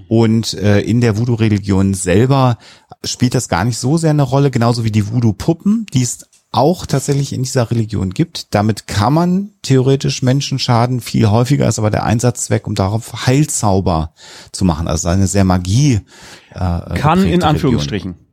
Und 0.08 0.54
äh, 0.54 0.80
in 0.80 1.00
der 1.00 1.18
Voodoo-Religion 1.18 1.92
selber 1.92 2.56
spielt 3.04 3.34
das 3.34 3.48
gar 3.48 3.64
nicht 3.64 3.78
so 3.78 3.98
sehr 3.98 4.10
eine 4.10 4.22
Rolle, 4.22 4.50
genauso 4.50 4.84
wie 4.84 4.90
die 4.90 5.10
Voodoo-Puppen, 5.10 5.86
die 5.92 6.02
es 6.02 6.30
auch 6.52 6.86
tatsächlich 6.86 7.32
in 7.32 7.42
dieser 7.42 7.70
Religion 7.70 8.10
gibt. 8.10 8.54
Damit 8.54 8.86
kann 8.86 9.12
man 9.12 9.50
theoretisch 9.62 10.22
Menschen 10.22 10.58
schaden. 10.58 11.00
Viel 11.00 11.30
häufiger 11.30 11.68
ist 11.68 11.78
aber 11.78 11.90
der 11.90 12.04
Einsatzzweck, 12.04 12.66
um 12.66 12.74
darauf 12.74 13.26
Heilzauber 13.26 14.14
zu 14.50 14.64
machen. 14.64 14.88
Also 14.88 15.08
eine 15.08 15.26
sehr 15.26 15.44
Magie. 15.44 16.00
Äh, 16.52 16.98
kann 16.98 17.24
in 17.24 17.42
Anführungsstrichen. 17.42 18.12
Religion. 18.12 18.26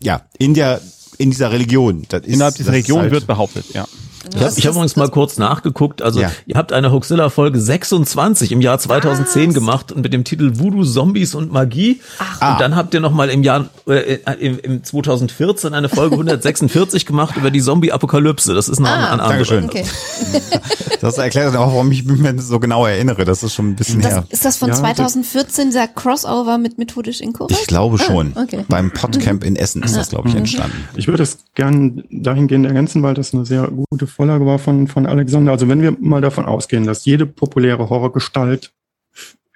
Ja, 0.00 0.22
in 0.38 0.54
der 0.54 0.80
in 1.18 1.30
dieser 1.30 1.52
Religion. 1.52 2.04
Das 2.08 2.22
ist, 2.22 2.34
Innerhalb 2.34 2.54
dieser 2.54 2.72
Region 2.72 3.02
halt 3.02 3.10
wird 3.10 3.26
behauptet, 3.26 3.66
ja. 3.74 3.86
Ich 4.34 4.40
habe 4.40 4.54
hab 4.54 4.64
übrigens 4.72 4.96
mal 4.96 5.08
kurz 5.08 5.38
nachgeguckt. 5.38 6.02
Also 6.02 6.20
ja. 6.20 6.30
ihr 6.46 6.56
habt 6.56 6.72
eine 6.72 6.92
Hoaxilla 6.92 7.30
Folge 7.30 7.60
26 7.60 8.52
im 8.52 8.60
Jahr 8.60 8.78
2010 8.78 9.48
Was? 9.48 9.54
gemacht 9.54 9.92
und 9.92 10.02
mit 10.02 10.12
dem 10.12 10.24
Titel 10.24 10.58
Voodoo, 10.58 10.84
Zombies 10.84 11.34
und 11.34 11.52
Magie. 11.52 12.00
Ach. 12.18 12.52
Und 12.52 12.60
dann 12.60 12.76
habt 12.76 12.94
ihr 12.94 13.00
noch 13.00 13.12
mal 13.12 13.30
im 13.30 13.42
Jahr 13.42 13.68
äh, 13.86 14.18
im, 14.40 14.58
im 14.58 14.84
2014 14.84 15.74
eine 15.74 15.88
Folge 15.88 16.14
146 16.16 17.06
gemacht 17.06 17.36
über 17.36 17.50
die 17.50 17.60
Zombie-Apokalypse. 17.60 18.54
Das 18.54 18.68
ist 18.68 18.80
noch 18.80 18.88
ah. 18.88 19.12
ein, 19.12 19.20
ein 19.20 19.28
Dankeschön. 19.28 19.64
Okay. 19.64 19.84
Das 21.00 21.18
erklärt 21.18 21.54
auch, 21.56 21.72
warum 21.72 21.92
ich 21.92 22.04
mich 22.04 22.42
so 22.42 22.58
genau 22.58 22.86
erinnere. 22.86 23.24
Das 23.24 23.42
ist 23.42 23.54
schon 23.54 23.70
ein 23.70 23.76
bisschen 23.76 24.00
das, 24.00 24.12
her. 24.12 24.24
Ist 24.30 24.44
das 24.44 24.56
von 24.56 24.70
ja, 24.70 24.74
2014 24.74 25.70
der 25.70 25.88
Crossover 25.88 26.58
mit 26.58 26.78
methodisch 26.78 27.20
inkorrekt? 27.20 27.60
Ich 27.60 27.66
glaube 27.66 27.98
schon. 27.98 28.32
Ah, 28.34 28.42
okay. 28.42 28.64
Beim 28.68 28.90
Podcamp 28.90 29.44
in 29.44 29.56
Essen 29.56 29.82
ist 29.82 29.96
das, 29.96 30.10
glaube 30.10 30.28
ich, 30.28 30.34
entstanden. 30.34 30.88
Ich 30.96 31.06
würde 31.06 31.22
es 31.22 31.38
gern 31.54 32.04
dahingehend 32.10 32.66
ergänzen, 32.66 33.02
weil 33.02 33.14
das 33.14 33.32
eine 33.32 33.46
sehr 33.46 33.68
gute 33.68 34.06
Vorlage 34.18 34.44
war 34.44 34.58
von, 34.58 34.88
von 34.88 35.06
Alexander. 35.06 35.52
Also 35.52 35.68
wenn 35.68 35.80
wir 35.80 35.96
mal 36.00 36.20
davon 36.20 36.44
ausgehen, 36.44 36.84
dass 36.84 37.04
jede 37.04 37.24
populäre 37.24 37.88
Horrorgestalt 37.88 38.72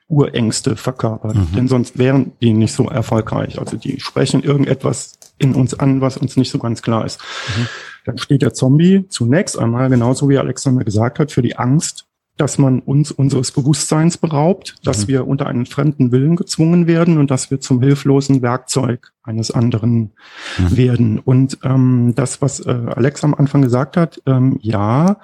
Urängste 0.07 0.76
verkörpert, 0.76 1.35
mhm. 1.35 1.48
denn 1.57 1.68
sonst 1.68 1.98
wären 1.98 2.31
die 2.40 2.53
nicht 2.53 2.72
so 2.72 2.88
erfolgreich. 2.88 3.59
Also 3.59 3.77
die 3.77 3.98
sprechen 3.98 4.44
irgendetwas 4.44 5.18
in 5.38 5.57
uns 5.57 5.75
an, 5.75 6.01
was 6.01 6.16
uns 6.16 6.37
nicht 6.37 6.53
so 6.53 6.61
ganz 6.61 6.81
klar 6.81 7.05
ist. 7.05 7.20
Mhm. 7.57 7.66
Dann 8.05 8.18
steht 8.18 8.42
der 8.42 8.55
Zombie 8.55 9.05
zunächst 9.09 9.59
einmal, 9.59 9.88
genauso 9.88 10.29
wie 10.29 10.38
Alexander 10.38 10.85
gesagt 10.85 11.18
hat, 11.18 11.33
für 11.33 11.42
die 11.42 11.57
Angst 11.57 12.07
dass 12.37 12.59
man 12.59 12.81
uns 12.81 13.12
unseres 13.12 13.53
Bewusstseins 13.53 14.16
beraubt, 14.16 14.77
dass 14.85 15.03
mhm. 15.03 15.09
wir 15.09 15.27
unter 15.27 15.47
einen 15.47 15.66
fremden 15.66 16.12
Willen 16.12 16.37
gezwungen 16.37 16.87
werden 16.87 17.18
und 17.18 17.31
dass 17.31 17.51
wir 17.51 17.61
zum 17.61 17.83
hilflosen 17.83 18.42
Werkzeug 18.42 19.12
eines 19.23 19.51
anderen 19.51 20.12
mhm. 20.59 20.77
werden. 20.77 21.18
Und 21.18 21.59
ähm, 21.62 22.14
das, 22.16 22.40
was 22.40 22.61
äh, 22.61 22.71
Alex 22.71 23.23
am 23.23 23.35
Anfang 23.35 23.62
gesagt 23.62 23.97
hat, 23.97 24.23
ähm, 24.27 24.59
ja, 24.62 25.18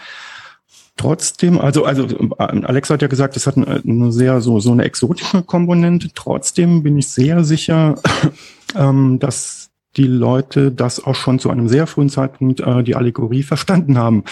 trotzdem, 0.99 1.59
also, 1.59 1.85
also 1.85 2.07
äh, 2.07 2.27
Alex 2.39 2.91
hat 2.91 3.01
ja 3.01 3.09
gesagt, 3.09 3.37
es 3.37 3.47
hat 3.47 3.57
eine, 3.57 3.83
eine 3.83 4.13
sehr 4.13 4.43
so, 4.43 4.61
so 4.61 4.73
eine 4.73 4.85
exotische 4.85 5.43
Komponente. 5.43 6.11
Trotzdem 6.15 6.83
bin 6.83 6.99
ich 6.99 7.09
sehr 7.09 7.43
sicher, 7.43 7.95
ähm, 8.77 9.19
dass 9.19 9.58
die 9.99 10.07
Leute 10.07 10.71
das 10.71 11.05
auch 11.05 11.17
schon 11.17 11.39
zu 11.39 11.51
einem 11.51 11.69
sehr 11.69 11.87
frühen 11.87 12.09
Zeitpunkt 12.09 12.61
äh, 12.61 12.83
die 12.83 12.95
Allegorie 12.95 13.43
verstanden 13.43 13.99
haben. 13.99 14.25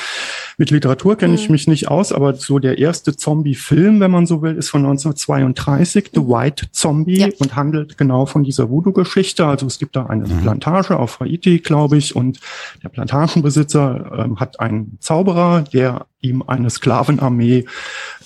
Mit 0.57 0.71
Literatur 0.71 1.17
kenne 1.17 1.35
ich 1.35 1.49
mhm. 1.49 1.53
mich 1.53 1.67
nicht 1.67 1.89
aus, 1.89 2.13
aber 2.13 2.35
so 2.35 2.59
der 2.59 2.79
erste 2.79 3.17
Zombie-Film, 3.17 4.01
wenn 4.01 4.11
man 4.11 4.27
so 4.27 4.41
will, 4.41 4.57
ist 4.57 4.71
von 4.71 4.87
1932, 4.87 6.11
The 6.15 6.21
mhm. 6.21 6.29
White 6.29 6.67
Zombie, 6.71 7.19
ja. 7.19 7.29
und 7.39 7.57
handelt 7.57 7.99
genau 7.99 8.25
von 8.27 8.45
dieser 8.45 8.71
Voodoo-Geschichte. 8.71 9.45
Also 9.45 9.67
es 9.67 9.79
gibt 9.79 9.97
da 9.97 10.07
eine 10.07 10.27
mhm. 10.27 10.41
Plantage 10.41 10.99
auf 10.99 11.21
Haiti, 11.21 11.59
glaube 11.59 11.99
ich, 11.99 12.15
und 12.15 12.41
der 12.83 12.89
Plantagenbesitzer 12.89 14.13
ähm, 14.19 14.41
hat 14.41 14.61
einen 14.61 14.99
Zauberer, 15.01 15.63
der 15.73 16.07
ihm 16.21 16.43
eine 16.47 16.71
Sklavenarmee 16.71 17.65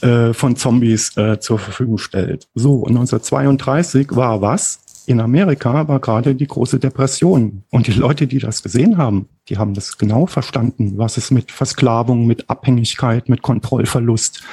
äh, 0.03 0.33
von 0.35 0.57
Zombies 0.57 1.16
äh, 1.16 1.40
zur 1.40 1.59
Verfügung 1.59 1.98
stellt. 1.98 2.48
So, 2.55 2.74
und 2.74 2.90
1932 2.90 4.14
war 4.14 4.42
was? 4.42 4.81
In 5.10 5.20
Amerika 5.20 5.88
war 5.88 5.98
gerade 5.98 6.36
die 6.36 6.46
große 6.46 6.78
Depression. 6.78 7.64
Und 7.70 7.88
die 7.88 7.92
Leute, 7.92 8.28
die 8.28 8.38
das 8.38 8.62
gesehen 8.62 8.96
haben, 8.96 9.28
die 9.48 9.58
haben 9.58 9.74
das 9.74 9.98
genau 9.98 10.26
verstanden, 10.26 10.98
was 10.98 11.16
es 11.16 11.32
mit 11.32 11.50
Versklavung, 11.50 12.26
mit 12.28 12.48
Abhängigkeit, 12.48 13.28
mit 13.28 13.42
Kontrollverlust 13.42 14.44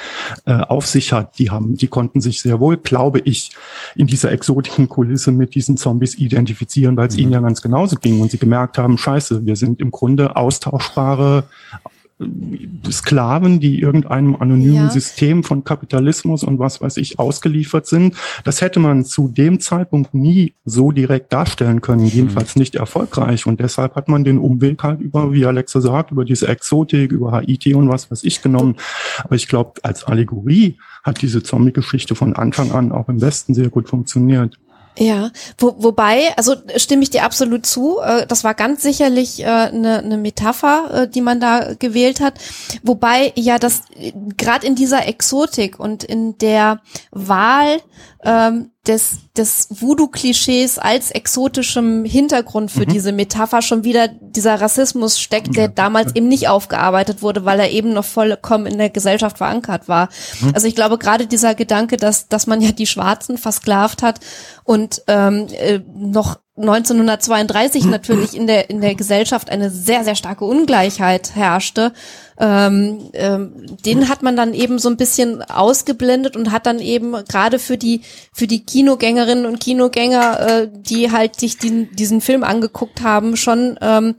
äh, 0.46 0.54
auf 0.54 0.84
sich 0.84 1.12
hat. 1.12 1.38
Die 1.38 1.50
haben, 1.50 1.76
die 1.76 1.86
konnten 1.86 2.20
sich 2.20 2.42
sehr 2.42 2.58
wohl, 2.58 2.76
glaube 2.76 3.20
ich, 3.20 3.52
in 3.94 4.08
dieser 4.08 4.32
exotischen 4.32 4.88
Kulisse 4.88 5.30
mit 5.30 5.54
diesen 5.54 5.76
Zombies 5.76 6.16
identifizieren, 6.16 6.96
weil 6.96 7.06
es 7.06 7.14
mhm. 7.14 7.22
ihnen 7.22 7.32
ja 7.32 7.40
ganz 7.40 7.62
genauso 7.62 7.94
ging 7.94 8.20
und 8.20 8.32
sie 8.32 8.38
gemerkt 8.38 8.78
haben, 8.78 8.98
scheiße, 8.98 9.46
wir 9.46 9.54
sind 9.54 9.80
im 9.80 9.92
Grunde 9.92 10.34
austauschbare 10.34 11.44
Sklaven, 12.90 13.60
die 13.60 13.80
irgendeinem 13.80 14.34
anonymen 14.34 14.74
ja. 14.74 14.90
System 14.90 15.44
von 15.44 15.62
Kapitalismus 15.62 16.42
und 16.42 16.58
was 16.58 16.80
weiß 16.80 16.96
ich 16.96 17.18
ausgeliefert 17.18 17.86
sind. 17.86 18.16
Das 18.44 18.60
hätte 18.60 18.80
man 18.80 19.04
zu 19.04 19.28
dem 19.28 19.60
Zeitpunkt 19.60 20.14
nie 20.14 20.54
so 20.64 20.90
direkt 20.90 21.32
darstellen 21.32 21.80
können, 21.80 22.02
mhm. 22.02 22.08
jedenfalls 22.08 22.56
nicht 22.56 22.74
erfolgreich. 22.74 23.46
Und 23.46 23.60
deshalb 23.60 23.94
hat 23.94 24.08
man 24.08 24.24
den 24.24 24.38
Umweg 24.38 24.82
halt 24.82 25.00
über, 25.00 25.32
wie 25.32 25.46
Alexa 25.46 25.80
sagt, 25.80 26.10
über 26.10 26.24
diese 26.24 26.48
Exotik, 26.48 27.12
über 27.12 27.30
Haiti 27.30 27.74
und 27.74 27.88
was 27.88 28.10
weiß 28.10 28.24
ich 28.24 28.42
genommen. 28.42 28.76
Aber 29.22 29.36
ich 29.36 29.46
glaube, 29.46 29.74
als 29.82 30.04
Allegorie 30.04 30.76
hat 31.04 31.22
diese 31.22 31.42
Zombie-Geschichte 31.42 32.16
von 32.16 32.34
Anfang 32.34 32.72
an 32.72 32.90
auch 32.90 33.08
im 33.08 33.20
Westen 33.20 33.54
sehr 33.54 33.70
gut 33.70 33.88
funktioniert. 33.88 34.58
Ja, 35.00 35.30
Wo, 35.58 35.76
wobei, 35.78 36.36
also 36.36 36.56
stimme 36.76 37.04
ich 37.04 37.10
dir 37.10 37.22
absolut 37.22 37.66
zu. 37.66 38.00
Äh, 38.00 38.26
das 38.26 38.42
war 38.42 38.54
ganz 38.54 38.82
sicherlich 38.82 39.46
eine 39.46 39.70
äh, 39.70 39.72
ne, 39.72 40.02
ne 40.02 40.18
Metapher, 40.18 41.02
äh, 41.02 41.08
die 41.08 41.20
man 41.20 41.38
da 41.38 41.74
gewählt 41.74 42.20
hat. 42.20 42.34
Wobei 42.82 43.32
ja 43.36 43.60
das 43.60 43.82
gerade 44.36 44.66
in 44.66 44.74
dieser 44.74 45.06
Exotik 45.06 45.78
und 45.78 46.02
in 46.02 46.36
der 46.38 46.80
Wahl 47.12 47.80
ähm, 48.24 48.72
des, 48.86 49.18
des 49.36 49.68
Voodoo-Klischees 49.70 50.78
als 50.78 51.10
exotischem 51.10 52.04
Hintergrund 52.04 52.70
für 52.70 52.86
mhm. 52.86 52.92
diese 52.92 53.12
Metapher 53.12 53.60
schon 53.60 53.84
wieder 53.84 54.08
dieser 54.08 54.60
Rassismus 54.60 55.20
steckt, 55.20 55.56
der 55.56 55.68
damals 55.68 56.14
eben 56.14 56.28
nicht 56.28 56.48
aufgearbeitet 56.48 57.20
wurde, 57.20 57.44
weil 57.44 57.60
er 57.60 57.70
eben 57.70 57.92
noch 57.92 58.04
vollkommen 58.04 58.66
in 58.66 58.78
der 58.78 58.88
Gesellschaft 58.88 59.38
verankert 59.38 59.88
war. 59.88 60.08
Mhm. 60.40 60.52
Also 60.54 60.66
ich 60.66 60.74
glaube 60.74 60.96
gerade 60.96 61.26
dieser 61.26 61.54
Gedanke, 61.54 61.98
dass, 61.98 62.28
dass 62.28 62.46
man 62.46 62.60
ja 62.60 62.72
die 62.72 62.86
Schwarzen 62.86 63.36
versklavt 63.36 64.02
hat 64.02 64.20
und 64.64 65.02
ähm, 65.06 65.48
äh, 65.52 65.80
noch 65.94 66.38
1932 66.58 67.84
natürlich 67.86 68.36
in 68.36 68.46
der 68.46 68.70
in 68.70 68.80
der 68.80 68.94
Gesellschaft 68.94 69.50
eine 69.50 69.70
sehr 69.70 70.04
sehr 70.04 70.14
starke 70.14 70.44
Ungleichheit 70.44 71.34
herrschte. 71.34 71.92
Ähm, 72.40 73.10
ähm, 73.14 73.66
den 73.84 74.08
hat 74.08 74.22
man 74.22 74.36
dann 74.36 74.54
eben 74.54 74.78
so 74.78 74.88
ein 74.88 74.96
bisschen 74.96 75.42
ausgeblendet 75.42 76.36
und 76.36 76.52
hat 76.52 76.66
dann 76.66 76.78
eben 76.78 77.12
gerade 77.24 77.58
für 77.58 77.76
die 77.76 78.02
für 78.32 78.46
die 78.46 78.64
Kinogängerinnen 78.64 79.44
und 79.44 79.58
Kinogänger, 79.58 80.40
äh, 80.40 80.68
die 80.72 81.10
halt 81.10 81.40
sich 81.40 81.58
die, 81.58 81.86
diesen 81.86 82.20
Film 82.20 82.44
angeguckt 82.44 83.02
haben, 83.02 83.36
schon 83.36 83.76
ähm, 83.80 84.14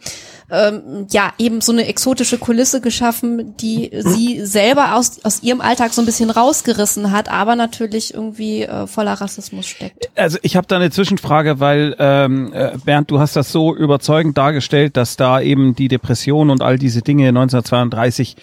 ähm, 0.51 1.07
ja 1.11 1.33
eben 1.37 1.61
so 1.61 1.71
eine 1.71 1.87
exotische 1.87 2.37
Kulisse 2.37 2.81
geschaffen, 2.81 3.55
die 3.57 3.91
sie 3.93 4.45
selber 4.45 4.95
aus 4.95 5.23
aus 5.23 5.43
ihrem 5.43 5.61
Alltag 5.61 5.93
so 5.93 6.01
ein 6.01 6.05
bisschen 6.05 6.29
rausgerissen 6.29 7.11
hat, 7.11 7.29
aber 7.29 7.55
natürlich 7.55 8.13
irgendwie 8.13 8.63
äh, 8.63 8.87
voller 8.87 9.13
Rassismus 9.13 9.67
steckt. 9.67 10.09
Also 10.15 10.37
ich 10.41 10.55
habe 10.55 10.67
da 10.67 10.77
eine 10.77 10.91
Zwischenfrage, 10.91 11.59
weil 11.59 11.95
ähm, 11.99 12.51
äh, 12.53 12.77
Bernd, 12.83 13.11
du 13.11 13.19
hast 13.19 13.35
das 13.35 13.51
so 13.51 13.75
überzeugend 13.75 14.37
dargestellt, 14.37 14.97
dass 14.97 15.17
da 15.17 15.41
eben 15.41 15.75
die 15.75 15.87
Depression 15.87 16.49
und 16.49 16.61
all 16.61 16.77
diese 16.77 17.01
Dinge 17.01 17.29
1932 17.29 18.35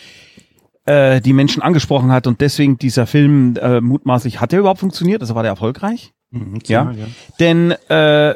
äh, 0.86 1.20
die 1.20 1.32
Menschen 1.32 1.62
angesprochen 1.62 2.12
hat 2.12 2.26
und 2.26 2.40
deswegen 2.40 2.78
dieser 2.78 3.06
Film 3.06 3.56
äh, 3.60 3.80
mutmaßlich 3.80 4.40
hat 4.40 4.52
der 4.52 4.60
überhaupt 4.60 4.80
funktioniert? 4.80 5.20
Also 5.20 5.34
war 5.34 5.42
der 5.42 5.50
erfolgreich? 5.50 6.12
Mhm, 6.30 6.60
ja? 6.66 6.92
ja. 6.92 7.06
Denn 7.40 7.72
äh, 7.88 8.34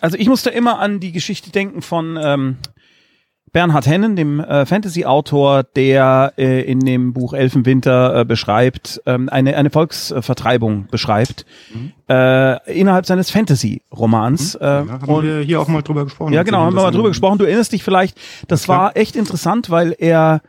also 0.00 0.18
ich 0.18 0.28
musste 0.28 0.50
immer 0.50 0.78
an 0.78 1.00
die 1.00 1.12
Geschichte 1.12 1.50
denken 1.50 1.82
von 1.82 2.18
ähm, 2.22 2.56
Bernhard 3.52 3.86
Hennen, 3.86 4.16
dem 4.16 4.40
äh, 4.40 4.66
Fantasy-Autor, 4.66 5.62
der 5.62 6.34
äh, 6.36 6.62
in 6.62 6.80
dem 6.80 7.12
Buch 7.12 7.32
Elfenwinter 7.32 8.20
äh, 8.20 8.24
beschreibt, 8.24 9.00
ähm, 9.06 9.28
eine, 9.28 9.56
eine 9.56 9.70
Volksvertreibung 9.70 10.88
beschreibt, 10.90 11.46
mhm. 11.72 11.92
äh, 12.08 12.72
innerhalb 12.78 13.06
seines 13.06 13.30
Fantasy-Romans. 13.30 14.54
Mhm. 14.54 14.60
Ja, 14.60 14.86
haben 14.88 15.06
und, 15.06 15.24
wir 15.24 15.40
hier 15.40 15.60
auch 15.60 15.68
mal 15.68 15.82
drüber 15.82 16.04
gesprochen. 16.04 16.32
Ja, 16.32 16.42
genau, 16.42 16.58
haben 16.58 16.74
wir 16.74 16.82
mal 16.82 16.90
drüber 16.90 17.08
gesprochen. 17.08 17.38
Du 17.38 17.44
erinnerst 17.44 17.72
dich 17.72 17.82
vielleicht, 17.82 18.18
das 18.48 18.68
war 18.68 18.96
echt 18.96 19.16
interessant, 19.16 19.70
weil 19.70 19.94
er 19.98 20.42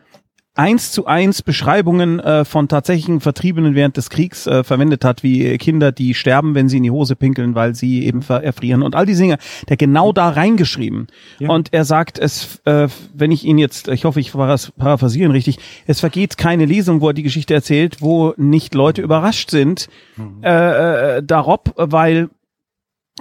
eins 0.58 0.92
zu 0.92 1.06
eins 1.06 1.42
Beschreibungen 1.42 2.20
äh, 2.20 2.44
von 2.44 2.68
tatsächlichen 2.68 3.22
Vertriebenen 3.22 3.76
während 3.76 3.98
des 3.98 4.10
Kriegs 4.10 4.48
äh, 4.48 4.64
verwendet 4.64 5.06
hat, 5.06 5.24
wie 5.24 5.58
Kinder, 5.58 5.92
die 5.92 6.14
sterben, 6.14 6.56
wenn 6.56 6.68
sie 6.68 6.78
in 6.78 6.84
die 6.84 6.92
Hose 6.92 7.16
pinkeln, 7.16 7.56
weil 7.56 7.76
sie 7.76 8.06
eben 8.06 8.22
erfrieren 8.22 8.84
und 8.84 8.96
all 8.96 9.06
diese 9.06 9.22
Dinge, 9.22 9.38
der 9.70 9.78
genau 9.78 10.12
da 10.14 10.30
reingeschrieben. 10.30 11.08
Ja. 11.40 11.50
Und 11.50 11.74
er 11.74 11.86
sagt, 11.86 12.20
es, 12.20 12.60
äh, 12.66 12.88
wenn 13.14 13.32
ich 13.32 13.46
ihn 13.46 13.58
jetzt, 13.58 13.88
ich 13.88 14.06
hoffe, 14.06 14.20
ich 14.20 14.32
paraphrasieren 14.32 15.32
richtig, 15.32 15.60
es 15.86 16.00
vergeht 16.00 16.38
keine 16.38 16.66
Lesung, 16.66 17.02
wo 17.02 17.10
er 17.10 17.14
die 17.14 17.24
Geschichte 17.24 17.54
erzählt, 17.54 18.02
wo 18.02 18.34
nicht 18.38 18.74
Leute 18.74 19.02
überrascht 19.02 19.52
sind, 19.52 19.88
mhm. 20.16 20.44
äh, 20.44 21.18
äh, 21.18 21.24
darob, 21.24 21.74
weil 21.76 22.30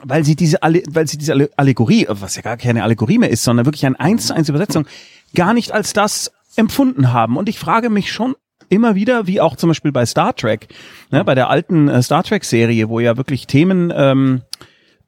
weil 0.03 0.25
sie 0.25 0.37
diese 0.37 0.59
weil 0.61 1.07
sie 1.07 1.17
diese 1.17 1.49
Allegorie, 1.57 2.07
was 2.09 2.37
ja 2.37 2.43
gar 2.43 2.59
keine 2.59 2.83
Allegorie 2.83 3.17
mehr 3.17 3.31
ist, 3.31 3.45
sondern 3.45 3.65
wirklich 3.65 3.87
eine 3.87 3.99
eins 3.99 4.27
zu 4.27 4.35
eins 4.35 4.51
Übersetzung, 4.51 4.87
gar 5.35 5.55
nicht 5.55 5.73
als 5.73 5.95
das 5.95 6.33
empfunden 6.57 7.13
haben. 7.13 7.37
Und 7.37 7.49
ich 7.49 7.59
frage 7.59 7.91
mich 7.91 8.13
schon 8.13 8.35
immer 8.69 8.95
wieder, 8.95 9.27
wie 9.27 9.41
auch 9.41 9.57
zum 9.57 9.71
Beispiel 9.71 9.93
bei 9.93 10.07
Star 10.07 10.35
Trek, 10.35 10.69
ne, 11.11 11.25
bei 11.25 11.35
der 11.35 11.51
alten 11.51 11.89
äh, 11.89 12.03
Star 12.03 12.23
Trek-Serie, 12.23 12.89
wo 12.89 13.01
ja 13.01 13.17
wirklich 13.17 13.47
Themen 13.47 13.93
ähm, 13.95 14.43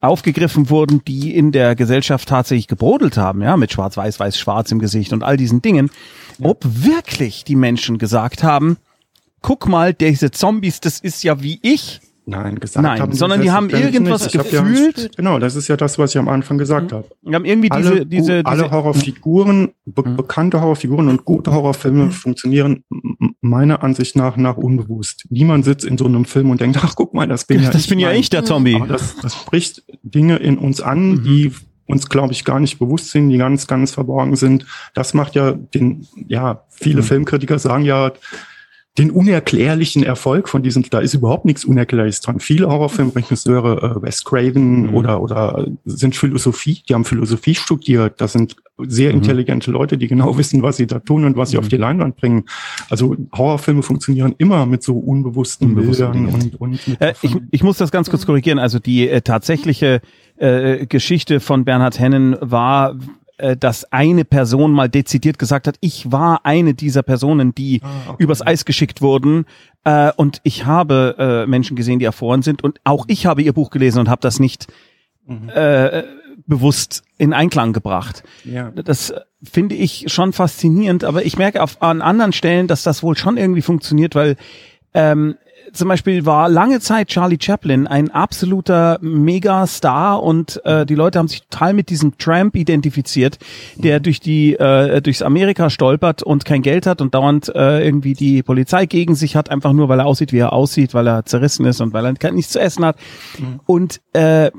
aufgegriffen 0.00 0.70
wurden, 0.70 1.02
die 1.04 1.34
in 1.34 1.50
der 1.50 1.74
Gesellschaft 1.74 2.28
tatsächlich 2.28 2.68
gebrodelt 2.68 3.16
haben, 3.16 3.42
ja, 3.42 3.56
mit 3.56 3.72
Schwarz-Weiß, 3.72 4.20
Weiß-Schwarz 4.20 4.70
im 4.70 4.78
Gesicht 4.78 5.12
und 5.12 5.24
all 5.24 5.36
diesen 5.36 5.60
Dingen, 5.60 5.90
ob 6.40 6.64
wirklich 6.64 7.44
die 7.44 7.56
Menschen 7.56 7.98
gesagt 7.98 8.44
haben, 8.44 8.76
guck 9.42 9.68
mal, 9.68 9.92
diese 9.92 10.30
Zombies, 10.30 10.80
das 10.80 11.00
ist 11.00 11.24
ja 11.24 11.42
wie 11.42 11.58
ich, 11.62 12.00
Nein, 12.28 12.60
gesagt 12.60 12.84
Nein, 12.84 13.00
haben. 13.00 13.12
sondern 13.14 13.40
die 13.40 13.50
haben 13.50 13.70
irgendwas 13.70 14.30
gefühlt. 14.30 14.98
Ja, 14.98 15.08
genau, 15.16 15.38
das 15.38 15.56
ist 15.56 15.66
ja 15.68 15.78
das, 15.78 15.98
was 15.98 16.10
ich 16.10 16.18
am 16.18 16.28
Anfang 16.28 16.58
gesagt 16.58 16.92
mhm. 16.92 16.96
habe. 16.96 17.08
Wir 17.22 17.34
haben 17.36 17.46
irgendwie 17.46 17.70
diese, 17.70 17.90
alle, 17.90 18.06
diese, 18.06 18.42
alle 18.44 18.62
diese, 18.64 18.70
Horrorfiguren, 18.70 19.70
be 19.86 20.06
mhm. 20.06 20.16
bekannte 20.16 20.60
Horrorfiguren 20.60 21.08
und 21.08 21.24
gute 21.24 21.52
Horrorfilme 21.52 22.04
mhm. 22.04 22.10
funktionieren 22.10 22.84
meiner 23.40 23.82
Ansicht 23.82 24.14
nach 24.14 24.36
nach 24.36 24.58
unbewusst. 24.58 25.24
Niemand 25.30 25.64
sitzt 25.64 25.86
in 25.86 25.96
so 25.96 26.04
einem 26.04 26.26
Film 26.26 26.50
und 26.50 26.60
denkt, 26.60 26.78
ach 26.82 26.94
guck 26.94 27.14
mal, 27.14 27.26
das 27.26 27.46
bin 27.46 27.62
ja, 27.62 27.70
das 27.70 27.82
ich. 27.82 27.88
bin 27.88 27.98
ja 27.98 28.12
ich, 28.12 28.28
der 28.28 28.44
Zombie. 28.44 28.74
Aber 28.74 28.88
das, 28.88 29.16
das 29.22 29.34
spricht 29.34 29.84
Dinge 30.02 30.36
in 30.36 30.58
uns 30.58 30.82
an, 30.82 31.12
mhm. 31.12 31.22
die 31.24 31.52
uns, 31.86 32.10
glaube 32.10 32.34
ich, 32.34 32.44
gar 32.44 32.60
nicht 32.60 32.78
bewusst 32.78 33.10
sind, 33.10 33.30
die 33.30 33.38
ganz, 33.38 33.66
ganz 33.66 33.92
verborgen 33.92 34.36
sind. 34.36 34.66
Das 34.92 35.14
macht 35.14 35.34
ja 35.34 35.52
den, 35.52 36.06
ja, 36.26 36.64
viele 36.68 37.00
mhm. 37.00 37.06
Filmkritiker 37.06 37.58
sagen 37.58 37.86
ja, 37.86 38.12
den 38.98 39.10
unerklärlichen 39.10 40.02
Erfolg 40.02 40.48
von 40.48 40.62
diesem, 40.62 40.82
da 40.90 40.98
ist 40.98 41.14
überhaupt 41.14 41.44
nichts 41.44 41.64
Unerklärliches 41.64 42.20
dran. 42.20 42.40
Viele 42.40 42.68
Horrorfilmregisseure, 42.68 43.96
äh, 43.96 44.02
Wes 44.02 44.24
Craven 44.24 44.88
mhm. 44.88 44.94
oder, 44.94 45.22
oder 45.22 45.68
sind 45.84 46.16
Philosophie, 46.16 46.82
die 46.88 46.94
haben 46.94 47.04
Philosophie 47.04 47.54
studiert. 47.54 48.20
Das 48.20 48.32
sind 48.32 48.56
sehr 48.78 49.10
mhm. 49.10 49.18
intelligente 49.18 49.70
Leute, 49.70 49.98
die 49.98 50.08
genau 50.08 50.36
wissen, 50.36 50.62
was 50.62 50.76
sie 50.76 50.86
da 50.86 50.98
tun 50.98 51.24
und 51.24 51.36
was 51.36 51.50
sie 51.50 51.56
mhm. 51.56 51.62
auf 51.62 51.68
die 51.68 51.76
Leinwand 51.76 52.16
bringen. 52.16 52.44
Also 52.90 53.16
Horrorfilme 53.32 53.82
funktionieren 53.82 54.34
immer 54.38 54.66
mit 54.66 54.82
so 54.82 54.98
unbewussten 54.98 55.68
Unbewusste 55.68 56.08
Bildern 56.08 56.34
und, 56.34 56.60
und 56.60 57.00
äh, 57.00 57.14
ich, 57.22 57.36
ich 57.50 57.62
muss 57.62 57.78
das 57.78 57.90
ganz 57.92 58.10
kurz 58.10 58.26
korrigieren. 58.26 58.58
Also 58.58 58.78
die 58.78 59.08
äh, 59.08 59.20
tatsächliche 59.20 60.00
äh, 60.36 60.86
Geschichte 60.86 61.40
von 61.40 61.64
Bernhard 61.64 61.98
Hennen 61.98 62.36
war 62.40 62.96
dass 63.60 63.92
eine 63.92 64.24
Person 64.24 64.72
mal 64.72 64.88
dezidiert 64.88 65.38
gesagt 65.38 65.66
hat, 65.66 65.76
ich 65.80 66.10
war 66.10 66.44
eine 66.44 66.74
dieser 66.74 67.02
Personen, 67.02 67.54
die 67.54 67.80
ah, 67.82 68.10
okay. 68.10 68.22
übers 68.22 68.44
Eis 68.44 68.64
geschickt 68.64 69.00
wurden 69.00 69.46
äh, 69.84 70.12
und 70.16 70.40
ich 70.42 70.66
habe 70.66 71.14
äh, 71.18 71.46
Menschen 71.46 71.76
gesehen, 71.76 71.98
die 71.98 72.04
erfroren 72.04 72.42
sind 72.42 72.64
und 72.64 72.80
auch 72.84 73.04
ich 73.08 73.26
habe 73.26 73.42
ihr 73.42 73.52
Buch 73.52 73.70
gelesen 73.70 74.00
und 74.00 74.08
habe 74.08 74.20
das 74.20 74.40
nicht 74.40 74.66
mhm. 75.26 75.48
äh, 75.48 76.02
bewusst 76.46 77.02
in 77.18 77.32
Einklang 77.32 77.72
gebracht. 77.72 78.22
Ja. 78.44 78.70
Das 78.70 79.12
finde 79.42 79.74
ich 79.74 80.06
schon 80.08 80.32
faszinierend, 80.32 81.04
aber 81.04 81.24
ich 81.24 81.36
merke 81.36 81.62
auf, 81.62 81.80
an 81.82 82.02
anderen 82.02 82.32
Stellen, 82.32 82.66
dass 82.66 82.82
das 82.82 83.02
wohl 83.02 83.16
schon 83.16 83.36
irgendwie 83.36 83.62
funktioniert, 83.62 84.14
weil 84.14 84.36
ähm, 84.94 85.36
zum 85.72 85.88
Beispiel 85.88 86.26
war 86.26 86.48
lange 86.48 86.80
Zeit 86.80 87.08
Charlie 87.08 87.38
Chaplin 87.40 87.86
ein 87.86 88.10
absoluter 88.10 88.98
Megastar 89.00 90.22
und 90.22 90.60
äh, 90.64 90.86
die 90.86 90.94
Leute 90.94 91.18
haben 91.18 91.28
sich 91.28 91.42
total 91.42 91.74
mit 91.74 91.90
diesem 91.90 92.18
Tramp 92.18 92.56
identifiziert, 92.56 93.38
der 93.76 94.00
durch 94.00 94.20
die 94.20 94.54
äh, 94.54 95.00
durchs 95.00 95.22
Amerika 95.22 95.70
stolpert 95.70 96.22
und 96.22 96.44
kein 96.44 96.62
Geld 96.62 96.86
hat 96.86 97.00
und 97.00 97.14
dauernd 97.14 97.48
äh, 97.54 97.84
irgendwie 97.84 98.14
die 98.14 98.42
Polizei 98.42 98.86
gegen 98.86 99.14
sich 99.14 99.36
hat, 99.36 99.50
einfach 99.50 99.72
nur 99.72 99.88
weil 99.88 100.00
er 100.00 100.06
aussieht, 100.06 100.32
wie 100.32 100.38
er 100.38 100.52
aussieht, 100.52 100.94
weil 100.94 101.06
er 101.06 101.24
zerrissen 101.24 101.66
ist 101.66 101.80
und 101.80 101.92
weil 101.92 102.04
er 102.04 102.32
nichts 102.32 102.52
zu 102.52 102.60
essen 102.60 102.84
hat. 102.84 102.96
Mhm. 103.38 103.60
Und 103.66 104.00
äh, 104.12 104.50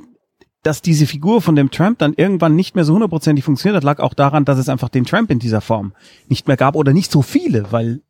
dass 0.63 0.81
diese 0.81 1.05
Figur 1.05 1.41
von 1.41 1.55
dem 1.55 1.71
Tramp 1.71 1.99
dann 1.99 2.13
irgendwann 2.13 2.55
nicht 2.55 2.75
mehr 2.75 2.83
so 2.83 2.93
hundertprozentig 2.93 3.45
funktioniert 3.45 3.77
hat, 3.77 3.83
lag 3.83 3.99
auch 3.99 4.13
daran, 4.13 4.45
dass 4.45 4.57
es 4.57 4.67
einfach 4.67 4.89
den 4.89 5.05
Tramp 5.05 5.31
in 5.31 5.39
dieser 5.39 5.61
Form 5.61 5.93
nicht 6.27 6.47
mehr 6.47 6.57
gab 6.57 6.75
oder 6.75 6.93
nicht 6.93 7.11
so 7.11 7.21
viele, 7.21 7.71
weil 7.71 8.01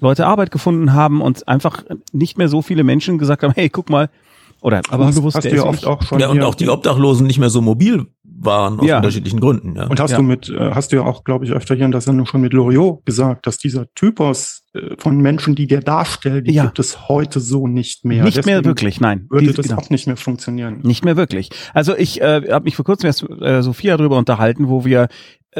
Leute 0.00 0.26
Arbeit 0.26 0.50
gefunden 0.50 0.92
haben 0.92 1.20
und 1.20 1.46
einfach 1.48 1.84
nicht 2.12 2.38
mehr 2.38 2.48
so 2.48 2.62
viele 2.62 2.84
Menschen 2.84 3.18
gesagt 3.18 3.42
haben, 3.42 3.52
hey, 3.54 3.68
guck 3.68 3.90
mal, 3.90 4.08
oder 4.62 4.80
aber 4.90 5.06
unbewusst, 5.06 5.36
hast, 5.36 5.44
hast 5.44 5.52
du 5.52 5.56
ja 5.56 5.64
oft 5.64 5.86
auch 5.86 6.02
schon 6.02 6.18
ja 6.18 6.28
und 6.28 6.42
auch 6.42 6.54
die 6.54 6.68
Obdachlosen 6.68 7.26
nicht 7.26 7.38
mehr 7.38 7.50
so 7.50 7.60
mobil 7.60 8.06
waren 8.24 8.80
aus 8.80 8.86
ja. 8.86 8.96
unterschiedlichen 8.98 9.40
Gründen. 9.40 9.76
Ja. 9.76 9.86
Und 9.86 10.00
hast 10.00 10.12
ja. 10.12 10.16
du 10.16 10.22
mit, 10.22 10.48
äh, 10.48 10.70
hast 10.72 10.92
du 10.92 10.96
ja 10.96 11.04
auch, 11.04 11.24
glaube 11.24 11.44
ich, 11.44 11.52
öfter 11.52 11.74
hier 11.74 11.84
in 11.84 11.92
der 11.92 12.00
Sendung 12.00 12.26
schon 12.26 12.40
mit 12.40 12.52
Loriot 12.52 13.04
gesagt, 13.04 13.46
dass 13.46 13.58
dieser 13.58 13.92
Typus 13.94 14.64
von 14.98 15.18
Menschen, 15.18 15.54
die 15.54 15.66
der 15.66 15.80
darstellt, 15.80 16.46
die 16.46 16.52
ja. 16.52 16.64
gibt 16.64 16.78
es 16.78 17.08
heute 17.08 17.40
so 17.40 17.66
nicht 17.66 18.04
mehr. 18.04 18.24
Nicht 18.24 18.36
Deswegen 18.36 18.56
mehr 18.56 18.64
wirklich, 18.64 19.00
nein. 19.00 19.26
Würde 19.28 19.46
Diese, 19.46 19.56
das 19.56 19.68
genau. 19.68 19.80
auch 19.80 19.90
nicht 19.90 20.06
mehr 20.06 20.16
funktionieren. 20.16 20.80
Nicht 20.82 21.04
mehr 21.04 21.16
wirklich. 21.16 21.50
Also 21.74 21.96
ich 21.96 22.20
äh, 22.20 22.42
habe 22.50 22.64
mich 22.64 22.76
vor 22.76 22.84
kurzem 22.84 23.06
erst 23.06 23.24
äh, 23.40 23.62
Sophia 23.62 23.96
darüber 23.96 24.18
unterhalten, 24.18 24.68
wo 24.68 24.84
wir 24.84 25.08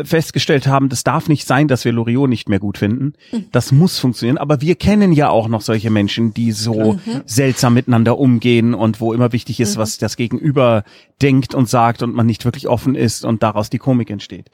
festgestellt 0.04 0.66
haben, 0.66 0.88
das 0.88 1.04
darf 1.04 1.28
nicht 1.28 1.46
sein, 1.46 1.68
dass 1.68 1.84
wir 1.84 1.92
Loriot 1.92 2.28
nicht 2.28 2.48
mehr 2.48 2.58
gut 2.58 2.78
finden. 2.78 3.14
Mhm. 3.32 3.46
Das 3.52 3.72
muss 3.72 3.98
funktionieren. 3.98 4.38
Aber 4.38 4.60
wir 4.60 4.74
kennen 4.74 5.12
ja 5.12 5.30
auch 5.30 5.48
noch 5.48 5.62
solche 5.62 5.90
Menschen, 5.90 6.34
die 6.34 6.52
so 6.52 6.94
mhm. 6.94 7.22
seltsam 7.24 7.74
miteinander 7.74 8.18
umgehen 8.18 8.74
und 8.74 9.00
wo 9.00 9.12
immer 9.12 9.32
wichtig 9.32 9.60
ist, 9.60 9.76
mhm. 9.76 9.80
was 9.80 9.98
das 9.98 10.16
Gegenüber 10.16 10.84
denkt 11.22 11.54
und 11.54 11.68
sagt 11.68 12.02
und 12.02 12.14
man 12.14 12.26
nicht 12.26 12.44
wirklich 12.44 12.68
offen 12.68 12.94
ist 12.94 13.24
und 13.24 13.42
daraus 13.42 13.70
die 13.70 13.78
Komik 13.78 14.10
entsteht. 14.10 14.50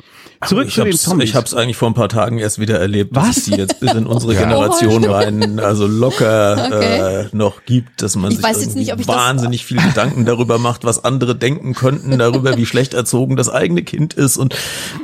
Zurück 0.46 0.70
zu 0.70 0.84
den 0.84 0.92
Zombies. 0.92 1.30
Ich 1.30 1.34
habe 1.34 1.46
es 1.46 1.54
eigentlich 1.54 1.76
vor 1.76 1.88
ein 1.88 1.94
paar 1.94 2.08
Tagen 2.08 2.38
erst 2.38 2.60
wieder 2.60 2.78
erlebt, 2.78 3.16
dass 3.16 3.36
es 3.36 3.44
die 3.46 3.52
jetzt 3.52 3.80
bis 3.80 3.92
in 3.94 4.06
unsere 4.06 4.34
ja. 4.40 4.42
Generation 4.54 5.08
oh, 5.08 5.12
rein, 5.12 5.60
also 5.60 5.86
locker 5.86 6.66
okay. 6.66 7.24
äh, 7.24 7.28
noch 7.32 7.64
gibt, 7.64 8.02
dass 8.02 8.16
man 8.16 8.32
ich 8.32 8.40
sich 8.40 8.74
nicht, 8.74 9.08
wahnsinnig 9.08 9.64
viel 9.64 9.80
Gedanken 9.80 10.24
darüber 10.24 10.58
macht, 10.58 10.84
was 10.84 11.04
andere 11.04 11.34
denken 11.36 11.74
könnten, 11.74 12.18
darüber, 12.18 12.56
wie 12.56 12.66
schlecht 12.66 12.94
erzogen 12.94 13.36
das 13.36 13.48
eigene 13.48 13.82
Kind 13.82 14.14
ist 14.14 14.36
und 14.36 14.54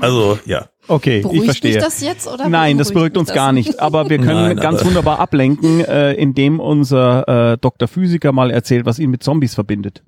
also 0.01 0.39
ja. 0.45 0.69
Okay, 0.89 1.21
beruhigt 1.21 1.41
ich 1.41 1.45
verstehe. 1.45 1.75
Mich 1.75 1.85
das 1.85 2.01
jetzt 2.01 2.27
oder 2.27 2.49
Nein, 2.49 2.79
das 2.79 2.93
beruhigt 2.93 3.19
uns 3.19 3.29
das? 3.29 3.35
gar 3.37 3.53
nicht. 3.53 3.79
Aber 3.79 4.09
wir 4.09 4.17
können 4.19 4.49
Nein, 4.49 4.57
ganz 4.57 4.83
wunderbar 4.85 5.19
ablenken, 5.19 5.85
äh, 5.85 6.15
indem 6.15 6.61
unser 6.61 7.53
äh, 7.53 7.59
Dr. 7.59 7.89
Physiker 7.89 8.33
mal 8.33 8.51
erzählt, 8.51 8.87
was 8.87 8.99
ihn 8.99 9.11
mit 9.11 9.23
Zombies 9.23 9.55
verbindet. 9.55 10.03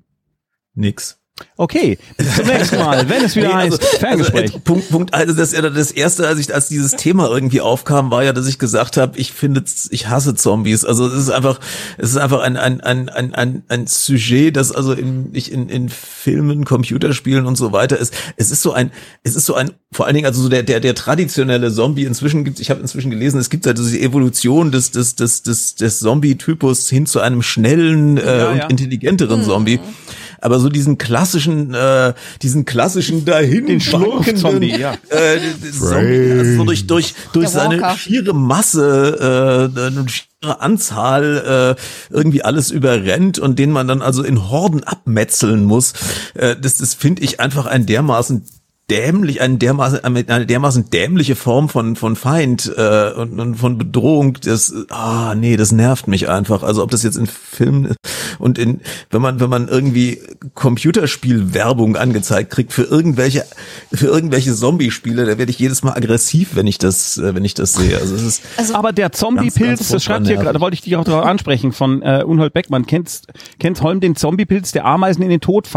Nix. 0.73 1.20
Okay, 1.57 1.97
bis 2.17 2.35
zum 2.35 2.45
nächsten 2.45 2.77
Mal, 2.77 3.07
wenn 3.09 3.23
es 3.23 3.35
wieder 3.35 3.47
nee, 3.49 3.53
also, 3.53 3.77
heißt 3.77 3.97
Ferngespräch. 3.97 4.41
Also, 4.43 4.59
Punkt, 4.59 4.89
Punkt, 4.89 5.13
also 5.13 5.33
das, 5.33 5.51
das 5.51 5.91
erste, 5.91 6.27
als 6.27 6.39
ich, 6.39 6.53
als 6.53 6.69
dieses 6.69 6.93
Thema 6.93 7.29
irgendwie 7.29 7.61
aufkam, 7.61 8.11
war 8.11 8.23
ja, 8.23 8.33
dass 8.33 8.47
ich 8.47 8.59
gesagt 8.59 8.97
habe, 8.97 9.17
ich 9.17 9.31
finde, 9.31 9.63
ich 9.89 10.09
hasse 10.09 10.35
Zombies. 10.35 10.85
Also 10.85 11.07
es 11.07 11.13
ist 11.13 11.29
einfach, 11.29 11.59
es 11.97 12.11
ist 12.11 12.17
einfach 12.17 12.41
ein 12.41 12.57
ein 12.57 12.81
ein 12.81 13.09
ein 13.09 13.33
ein, 13.33 13.63
ein 13.69 13.87
Sujet, 13.87 14.55
das 14.55 14.71
also 14.71 14.93
in 14.93 15.31
nicht 15.31 15.51
in, 15.51 15.69
in 15.69 15.89
Filmen, 15.89 16.65
Computerspielen 16.65 17.45
und 17.45 17.57
so 17.57 17.71
weiter 17.71 17.97
ist. 17.97 18.13
Es 18.37 18.51
ist 18.51 18.61
so 18.61 18.73
ein, 18.73 18.91
es 19.23 19.35
ist 19.35 19.45
so 19.45 19.55
ein, 19.55 19.71
vor 19.91 20.05
allen 20.05 20.15
Dingen 20.15 20.27
also 20.27 20.41
so 20.41 20.49
der 20.49 20.63
der 20.63 20.79
der 20.79 20.95
traditionelle 20.95 21.71
Zombie. 21.71 22.05
Inzwischen 22.05 22.43
gibt, 22.43 22.59
ich 22.59 22.69
habe 22.69 22.81
inzwischen 22.81 23.11
gelesen, 23.11 23.39
es 23.39 23.49
gibt 23.49 23.67
also 23.67 23.83
diese 23.83 23.99
Evolution 23.99 24.71
des 24.71 24.91
des 24.91 25.15
des 25.15 25.43
des 25.43 25.75
des 25.75 25.99
Zombie-Typus 25.99 26.89
hin 26.89 27.05
zu 27.05 27.19
einem 27.19 27.41
schnellen 27.41 28.17
äh, 28.17 28.37
ja, 28.37 28.49
und 28.49 28.71
intelligenteren 28.71 29.43
Zombie. 29.43 29.77
Mhm 29.77 30.20
aber 30.41 30.59
so 30.59 30.69
diesen 30.69 30.97
klassischen, 30.97 31.73
äh, 31.73 32.13
diesen 32.41 32.65
klassischen 32.65 33.23
dahin 33.25 33.67
den 33.67 33.79
Zombie, 33.79 34.75
ja. 34.77 34.93
äh, 35.09 35.39
Zombie, 35.71 36.31
also 36.31 36.63
durch 36.65 36.87
durch 36.87 37.13
durch 37.31 37.49
seine 37.49 37.95
schiere 37.95 38.33
Masse, 38.33 39.71
äh, 39.75 39.81
eine 39.81 40.09
schiere 40.09 40.59
Anzahl 40.59 41.77
äh, 41.77 42.13
irgendwie 42.13 42.43
alles 42.43 42.71
überrennt 42.71 43.39
und 43.39 43.59
den 43.59 43.71
man 43.71 43.87
dann 43.87 44.01
also 44.01 44.23
in 44.23 44.49
Horden 44.49 44.83
abmetzeln 44.83 45.63
muss. 45.63 45.93
Äh, 46.33 46.55
das 46.59 46.77
das 46.77 46.95
finde 46.95 47.21
ich 47.21 47.39
einfach 47.39 47.67
ein 47.67 47.85
dermaßen 47.85 48.43
dämlich, 48.91 49.39
eine 49.41 49.57
dermaßen, 49.57 50.03
eine 50.03 50.45
dermaßen 50.45 50.89
dämliche 50.89 51.35
Form 51.35 51.69
von 51.69 51.95
von 51.95 52.17
Feind 52.17 52.71
äh, 52.75 53.11
und, 53.13 53.39
und 53.39 53.55
von 53.55 53.77
Bedrohung. 53.77 54.37
Das, 54.43 54.73
ah 54.89 55.33
nee, 55.33 55.55
das 55.55 55.71
nervt 55.71 56.09
mich 56.09 56.27
einfach. 56.27 56.61
Also 56.61 56.83
ob 56.83 56.91
das 56.91 57.01
jetzt 57.03 57.15
in 57.15 57.25
Filmen 57.25 57.95
und 58.37 58.57
in, 58.57 58.81
wenn 59.09 59.21
man 59.21 59.39
wenn 59.39 59.49
man 59.49 59.69
irgendwie 59.69 60.21
Computerspielwerbung 60.55 61.95
angezeigt 61.95 62.51
kriegt 62.51 62.73
für 62.73 62.83
irgendwelche 62.83 63.45
für 63.93 64.07
irgendwelche 64.07 64.53
Zombie-Spiele, 64.53 65.25
da 65.25 65.37
werde 65.37 65.51
ich 65.51 65.59
jedes 65.59 65.83
Mal 65.83 65.93
aggressiv, 65.93 66.55
wenn 66.55 66.67
ich 66.67 66.77
das 66.77 67.17
äh, 67.17 67.33
wenn 67.33 67.45
ich 67.45 67.53
das 67.53 67.73
sehe. 67.73 67.97
Also 67.97 68.13
es 68.15 68.23
ist 68.23 68.43
also 68.57 68.75
aber 68.75 68.91
der 68.91 69.13
Zombie-Pilz, 69.13 69.87
das 69.87 70.03
schreibt 70.03 70.27
hier 70.27 70.37
gerade, 70.37 70.59
wollte 70.59 70.75
ich 70.75 70.81
dich 70.81 70.97
auch 70.97 71.05
darauf 71.05 71.25
ansprechen 71.25 71.71
von 71.71 72.01
äh, 72.01 72.23
Unhold 72.25 72.53
Beckmann. 72.53 72.85
Kennst 72.85 73.27
kennt 73.57 73.81
Holm 73.81 74.01
den 74.01 74.17
Zombie-Pilz, 74.17 74.73
der 74.73 74.83
Ameisen 74.83 75.23
in 75.23 75.29
den 75.29 75.41
Tod 75.41 75.69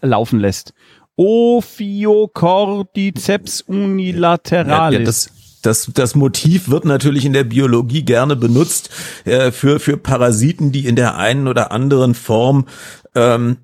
laufen 0.00 0.40
lässt? 0.40 0.72
Ophiocordyceps 1.16 3.62
unilateralis. 3.62 4.98
Ja, 4.98 5.04
das, 5.04 5.30
das, 5.62 5.90
das 5.92 6.14
Motiv 6.14 6.68
wird 6.68 6.84
natürlich 6.84 7.24
in 7.24 7.32
der 7.32 7.44
Biologie 7.44 8.02
gerne 8.02 8.36
benutzt 8.36 8.90
äh, 9.24 9.50
für, 9.50 9.80
für 9.80 9.96
Parasiten, 9.96 10.72
die 10.72 10.84
in 10.86 10.96
der 10.96 11.16
einen 11.16 11.48
oder 11.48 11.72
anderen 11.72 12.14
Form 12.14 12.66
ähm, 13.14 13.56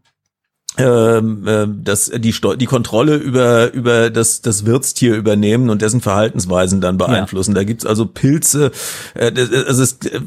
ähm, 0.79 1.47
äh, 1.47 1.67
das, 1.69 2.11
die, 2.15 2.35
die 2.57 2.67
Kontrolle 2.67 3.17
über, 3.17 3.71
über 3.73 4.09
das, 4.09 4.41
das 4.41 4.65
Wirtstier 4.65 5.17
übernehmen 5.17 5.69
und 5.69 5.83
dessen 5.83 6.01
Verhaltensweisen 6.01 6.81
dann 6.81 6.97
beeinflussen. 6.97 7.51
Ja. 7.51 7.57
Da 7.57 7.65
gibt's 7.65 7.85
also 7.85 8.07
Pilze, 8.07 8.71
äh, 9.15 9.33
also 9.67 9.83
es, 9.83 9.99
äh, 10.05 10.21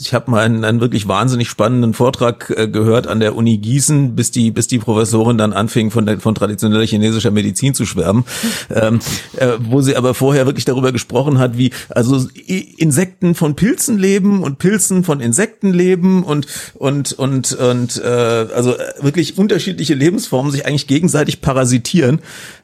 ich 0.00 0.12
habe 0.14 0.30
mal 0.30 0.44
einen, 0.44 0.64
einen 0.64 0.80
wirklich 0.80 1.08
wahnsinnig 1.08 1.48
spannenden 1.48 1.94
Vortrag 1.94 2.52
äh, 2.56 2.68
gehört 2.68 3.06
an 3.06 3.20
der 3.20 3.36
Uni 3.36 3.58
Gießen, 3.58 4.14
bis 4.14 4.30
die 4.30 4.50
bis 4.50 4.66
die 4.66 4.78
Professorin 4.78 5.38
dann 5.38 5.52
anfing 5.52 5.90
von 5.90 6.06
der, 6.06 6.20
von 6.20 6.34
traditioneller 6.34 6.86
chinesischer 6.86 7.30
Medizin 7.30 7.74
zu 7.74 7.86
schwärmen, 7.86 8.24
ähm, 8.70 9.00
äh, 9.36 9.52
wo 9.60 9.80
sie 9.80 9.96
aber 9.96 10.14
vorher 10.14 10.46
wirklich 10.46 10.64
darüber 10.64 10.92
gesprochen 10.92 11.38
hat, 11.38 11.56
wie 11.58 11.70
also 11.88 12.28
Insekten 12.46 13.34
von 13.34 13.56
Pilzen 13.56 13.98
leben 13.98 14.42
und 14.42 14.58
Pilzen 14.58 15.04
von 15.04 15.20
Insekten 15.20 15.72
leben 15.72 16.22
und 16.22 16.46
und 16.74 17.12
und 17.12 17.52
und 17.52 18.02
äh, 18.02 18.08
also 18.54 18.74
wirklich 19.00 19.38
unterschiedliche 19.38 19.94
Lebensformen 19.94 20.52
sich 20.52 20.66
eigentlich 20.66 20.86
gegenseitig 20.86 21.40
parasitieren 21.40 22.20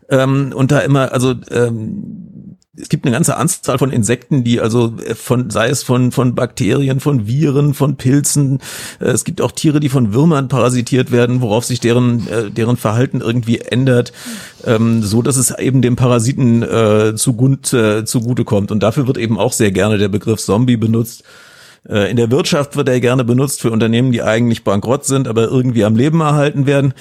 ähm, 0.09 0.53
und 0.55 0.71
da 0.71 0.81
immer 0.81 1.13
also 1.13 1.35
ähm, 1.51 2.28
es 2.81 2.89
gibt 2.89 3.05
eine 3.05 3.13
ganze 3.13 3.37
Anzahl 3.37 3.79
von 3.79 3.91
Insekten, 3.91 4.45
die 4.45 4.61
also 4.61 4.95
äh, 5.05 5.15
von, 5.15 5.51
sei 5.51 5.69
es 5.69 5.83
von, 5.83 6.13
von 6.13 6.35
Bakterien, 6.35 7.01
von 7.01 7.27
Viren, 7.27 7.75
von 7.75 7.97
Pilzen, 7.97 8.61
äh, 9.01 9.07
es 9.07 9.25
gibt 9.25 9.41
auch 9.41 9.53
Tiere, 9.53 9.81
die 9.81 9.89
von 9.89 10.15
Würmern 10.15 10.49
parasitiert 10.49 11.11
werden, 11.11 11.41
worauf 11.41 11.65
sich 11.65 11.81
deren, 11.81 12.27
äh, 12.29 12.51
deren 12.51 12.77
Verhalten 12.77 13.21
irgendwie 13.21 13.59
ändert, 13.59 14.13
ähm, 14.65 15.03
so 15.03 15.23
dass 15.23 15.37
es 15.37 15.57
eben 15.59 15.83
dem 15.83 15.97
Parasiten 15.97 16.63
äh, 16.63 17.15
zugut, 17.17 17.67
zugute 17.69 18.45
kommt. 18.45 18.71
Und 18.71 18.83
dafür 18.83 19.07
wird 19.07 19.19
eben 19.19 19.39
auch 19.39 19.53
sehr 19.53 19.71
gerne 19.71 19.99
der 19.99 20.09
Begriff 20.09 20.41
Zombie 20.41 20.77
benutzt. 20.77 21.25
In 21.85 22.17
der 22.17 22.31
Wirtschaft 22.31 22.77
wird 22.77 22.89
er 22.89 23.01
gerne 23.01 23.25
benutzt 23.25 23.63
für 23.63 23.71
Unternehmen, 23.71 24.13
die 24.13 24.23
eigentlich 24.23 24.65
bankrott 24.65 25.05
sind, 25.05 25.29
aber 25.29 25.45
irgendwie 25.45 25.85
am 25.85 25.97
Leben 25.97 26.21
erhalten 26.21 26.67
werden. 26.67 26.93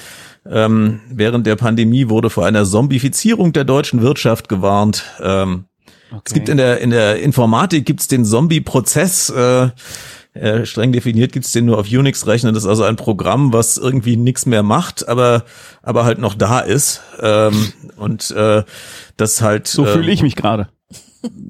Ähm, 0.49 1.01
während 1.09 1.45
der 1.45 1.55
Pandemie 1.55 2.09
wurde 2.09 2.29
vor 2.29 2.45
einer 2.45 2.65
Zombifizierung 2.65 3.53
der 3.53 3.63
deutschen 3.63 4.01
Wirtschaft 4.01 4.49
gewarnt. 4.49 5.03
Ähm, 5.21 5.65
okay. 6.09 6.21
Es 6.25 6.33
gibt 6.33 6.49
in 6.49 6.57
der 6.57 6.79
in 6.79 6.89
der 6.89 7.21
Informatik 7.21 7.85
gibt's 7.85 8.07
den 8.07 8.25
Zombie-Prozess. 8.25 9.29
Äh, 9.29 9.69
äh, 10.33 10.65
streng 10.65 10.91
definiert 10.91 11.31
gibt's 11.31 11.51
den 11.51 11.65
nur 11.65 11.79
auf 11.79 11.87
Unix 11.87 12.27
rechnen. 12.27 12.53
Das 12.53 12.63
ist 12.63 12.69
also 12.69 12.83
ein 12.83 12.95
Programm, 12.95 13.53
was 13.53 13.77
irgendwie 13.77 14.17
nichts 14.17 14.45
mehr 14.45 14.63
macht, 14.63 15.07
aber 15.07 15.43
aber 15.81 16.05
halt 16.05 16.19
noch 16.19 16.35
da 16.35 16.59
ist. 16.59 17.01
Ähm, 17.19 17.73
und 17.97 18.31
äh, 18.31 18.63
das 19.17 19.41
halt. 19.41 19.67
So 19.67 19.85
fühle 19.85 20.11
ich 20.11 20.19
ähm, 20.19 20.25
mich 20.25 20.35
gerade 20.35 20.69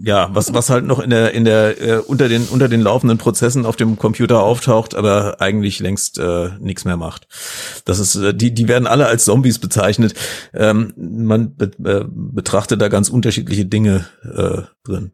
ja, 0.03 0.29
was, 0.33 0.53
was 0.53 0.69
halt 0.69 0.85
noch 0.85 0.99
in 0.99 1.09
der, 1.09 1.33
in 1.33 1.45
der, 1.45 1.81
äh, 1.81 1.97
unter 1.97 2.29
den, 2.29 2.43
unter 2.45 2.67
den 2.67 2.81
laufenden 2.81 3.17
Prozessen 3.17 3.65
auf 3.65 3.75
dem 3.75 3.97
Computer 3.97 4.41
auftaucht, 4.41 4.95
aber 4.95 5.41
eigentlich 5.41 5.79
längst 5.79 6.17
äh, 6.17 6.49
nichts 6.59 6.85
mehr 6.85 6.97
macht. 6.97 7.27
Das 7.85 7.99
ist, 7.99 8.15
äh, 8.15 8.33
die, 8.33 8.53
die 8.53 8.67
werden 8.67 8.87
alle 8.87 9.07
als 9.07 9.25
Zombies 9.25 9.59
bezeichnet. 9.59 10.13
Ähm, 10.53 10.93
man 10.95 11.55
be 11.55 11.71
äh, 11.83 12.05
betrachtet 12.07 12.81
da 12.81 12.87
ganz 12.87 13.09
unterschiedliche 13.09 13.65
Dinge 13.65 14.05
äh, 14.23 14.63
drin. 14.83 15.11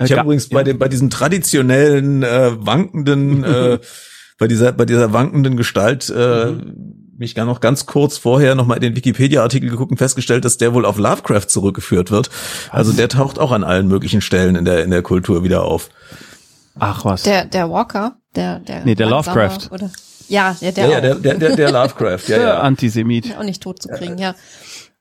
Ich 0.00 0.12
habe 0.12 0.22
übrigens 0.22 0.48
bei 0.48 0.62
dem, 0.62 0.78
bei 0.78 0.88
diesem 0.88 1.10
traditionellen, 1.10 2.22
äh, 2.22 2.50
wankenden, 2.54 3.42
äh, 3.42 3.78
bei 4.38 4.46
dieser, 4.46 4.72
bei 4.72 4.84
dieser 4.84 5.12
wankenden 5.12 5.56
Gestalt 5.56 6.12
äh, 6.14 6.52
mhm 6.52 6.97
mich 7.18 7.34
gar 7.34 7.44
noch 7.44 7.60
ganz 7.60 7.86
kurz 7.86 8.16
vorher 8.16 8.54
noch 8.54 8.66
mal 8.66 8.76
in 8.76 8.82
den 8.82 8.96
Wikipedia-Artikel 8.96 9.70
geguckt 9.70 9.90
und 9.90 9.98
festgestellt, 9.98 10.44
dass 10.44 10.56
der 10.56 10.74
wohl 10.74 10.84
auf 10.84 10.98
Lovecraft 10.98 11.48
zurückgeführt 11.48 12.10
wird. 12.10 12.30
Also 12.70 12.92
der 12.92 13.08
taucht 13.08 13.38
auch 13.38 13.52
an 13.52 13.64
allen 13.64 13.88
möglichen 13.88 14.20
Stellen 14.20 14.56
in 14.56 14.64
der 14.64 14.84
in 14.84 14.90
der 14.90 15.02
Kultur 15.02 15.42
wieder 15.42 15.64
auf. 15.64 15.90
Ach 16.78 17.04
was. 17.04 17.22
Der 17.22 17.44
der 17.44 17.70
Walker, 17.70 18.16
der 18.36 18.60
der 18.60 18.84
Nee, 18.84 18.94
der 18.94 19.08
Lovecraft. 19.08 19.70
Oder 19.70 19.90
ja, 20.28 20.54
der 20.60 20.72
der, 20.72 20.84
ja, 20.84 20.90
ja, 20.90 21.00
der, 21.00 21.14
der, 21.14 21.34
der, 21.34 21.56
der 21.56 21.72
Lovecraft, 21.72 22.28
ja, 22.28 22.38
ja. 22.42 22.60
Antisemit. 22.60 23.34
Auch 23.36 23.42
nicht 23.42 23.62
tot 23.62 23.82
zu 23.82 23.88
kriegen, 23.88 24.18
ja. 24.18 24.30
Ähm, 24.30 24.34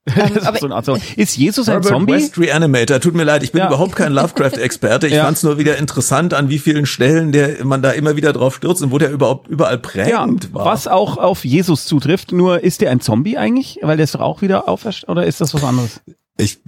ist, 0.53 0.61
so 0.61 0.69
Art, 0.69 0.87
ist 1.15 1.37
Jesus 1.37 1.67
ein 1.67 1.73
Herbert 1.73 1.91
Zombie? 1.91 2.13
West 2.13 2.37
Reanimator. 2.37 2.99
Tut 2.99 3.15
mir 3.15 3.23
leid, 3.23 3.43
ich 3.43 3.51
bin 3.51 3.59
ja. 3.59 3.67
überhaupt 3.67 3.95
kein 3.95 4.13
Lovecraft-Experte. 4.13 5.07
Ich 5.07 5.13
ja. 5.15 5.25
fand 5.25 5.37
es 5.37 5.43
nur 5.43 5.57
wieder 5.57 5.77
interessant, 5.77 6.33
an 6.33 6.49
wie 6.49 6.59
vielen 6.59 6.85
Stellen 6.85 7.31
der 7.31 7.63
man 7.65 7.81
da 7.81 7.91
immer 7.91 8.15
wieder 8.15 8.33
drauf 8.33 8.55
stürzt 8.55 8.81
und 8.81 8.91
wo 8.91 8.97
der 8.97 9.11
überhaupt 9.11 9.47
überall 9.47 9.77
prägend 9.77 10.45
ja, 10.45 10.53
war. 10.53 10.65
Was 10.65 10.87
auch 10.87 11.17
auf 11.17 11.45
Jesus 11.45 11.85
zutrifft. 11.85 12.31
Nur 12.31 12.63
ist 12.63 12.81
der 12.81 12.91
ein 12.91 13.01
Zombie 13.01 13.37
eigentlich? 13.37 13.79
Weil 13.81 13.97
der 13.97 14.05
ist 14.05 14.15
doch 14.15 14.21
auch 14.21 14.41
wieder 14.41 14.67
auferstanden. 14.67 15.17
Oder 15.17 15.27
ist 15.27 15.41
das 15.41 15.53
was 15.53 15.63
anderes? 15.63 16.01
Ich, 16.39 16.59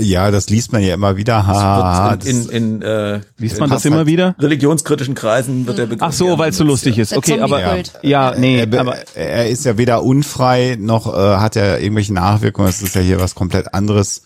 ja, 0.00 0.30
das 0.30 0.50
liest 0.50 0.72
man 0.72 0.82
ja 0.82 0.92
immer 0.92 1.16
wieder. 1.16 1.46
Ha, 1.46 2.18
in, 2.24 2.48
in, 2.48 2.48
in 2.50 2.82
äh, 2.82 3.20
liest 3.38 3.58
man 3.58 3.70
das 3.70 3.82
immer 3.86 3.98
halt 3.98 4.06
wieder? 4.06 4.34
Religionskritischen 4.38 5.14
Kreisen 5.14 5.66
wird 5.66 5.78
der 5.78 5.86
Begriff. 5.86 6.02
Ach 6.02 6.12
so, 6.12 6.36
weil 6.36 6.50
es 6.50 6.58
so 6.58 6.64
lustig 6.64 6.98
ist. 6.98 7.16
Okay, 7.16 7.40
aber 7.40 7.60
ja, 7.60 7.82
ja 8.02 8.34
nee, 8.36 8.58
er, 8.58 8.80
aber 8.80 8.96
er 9.14 9.48
ist 9.48 9.64
ja 9.64 9.78
weder 9.78 10.02
unfrei 10.02 10.76
noch 10.78 11.06
äh, 11.06 11.36
hat 11.38 11.56
er 11.56 11.80
irgendwelche 11.80 12.12
Nachwirkungen. 12.12 12.68
Das 12.68 12.82
ist 12.82 12.94
ja 12.94 13.00
hier 13.00 13.18
was 13.18 13.34
komplett 13.34 13.72
anderes. 13.72 14.24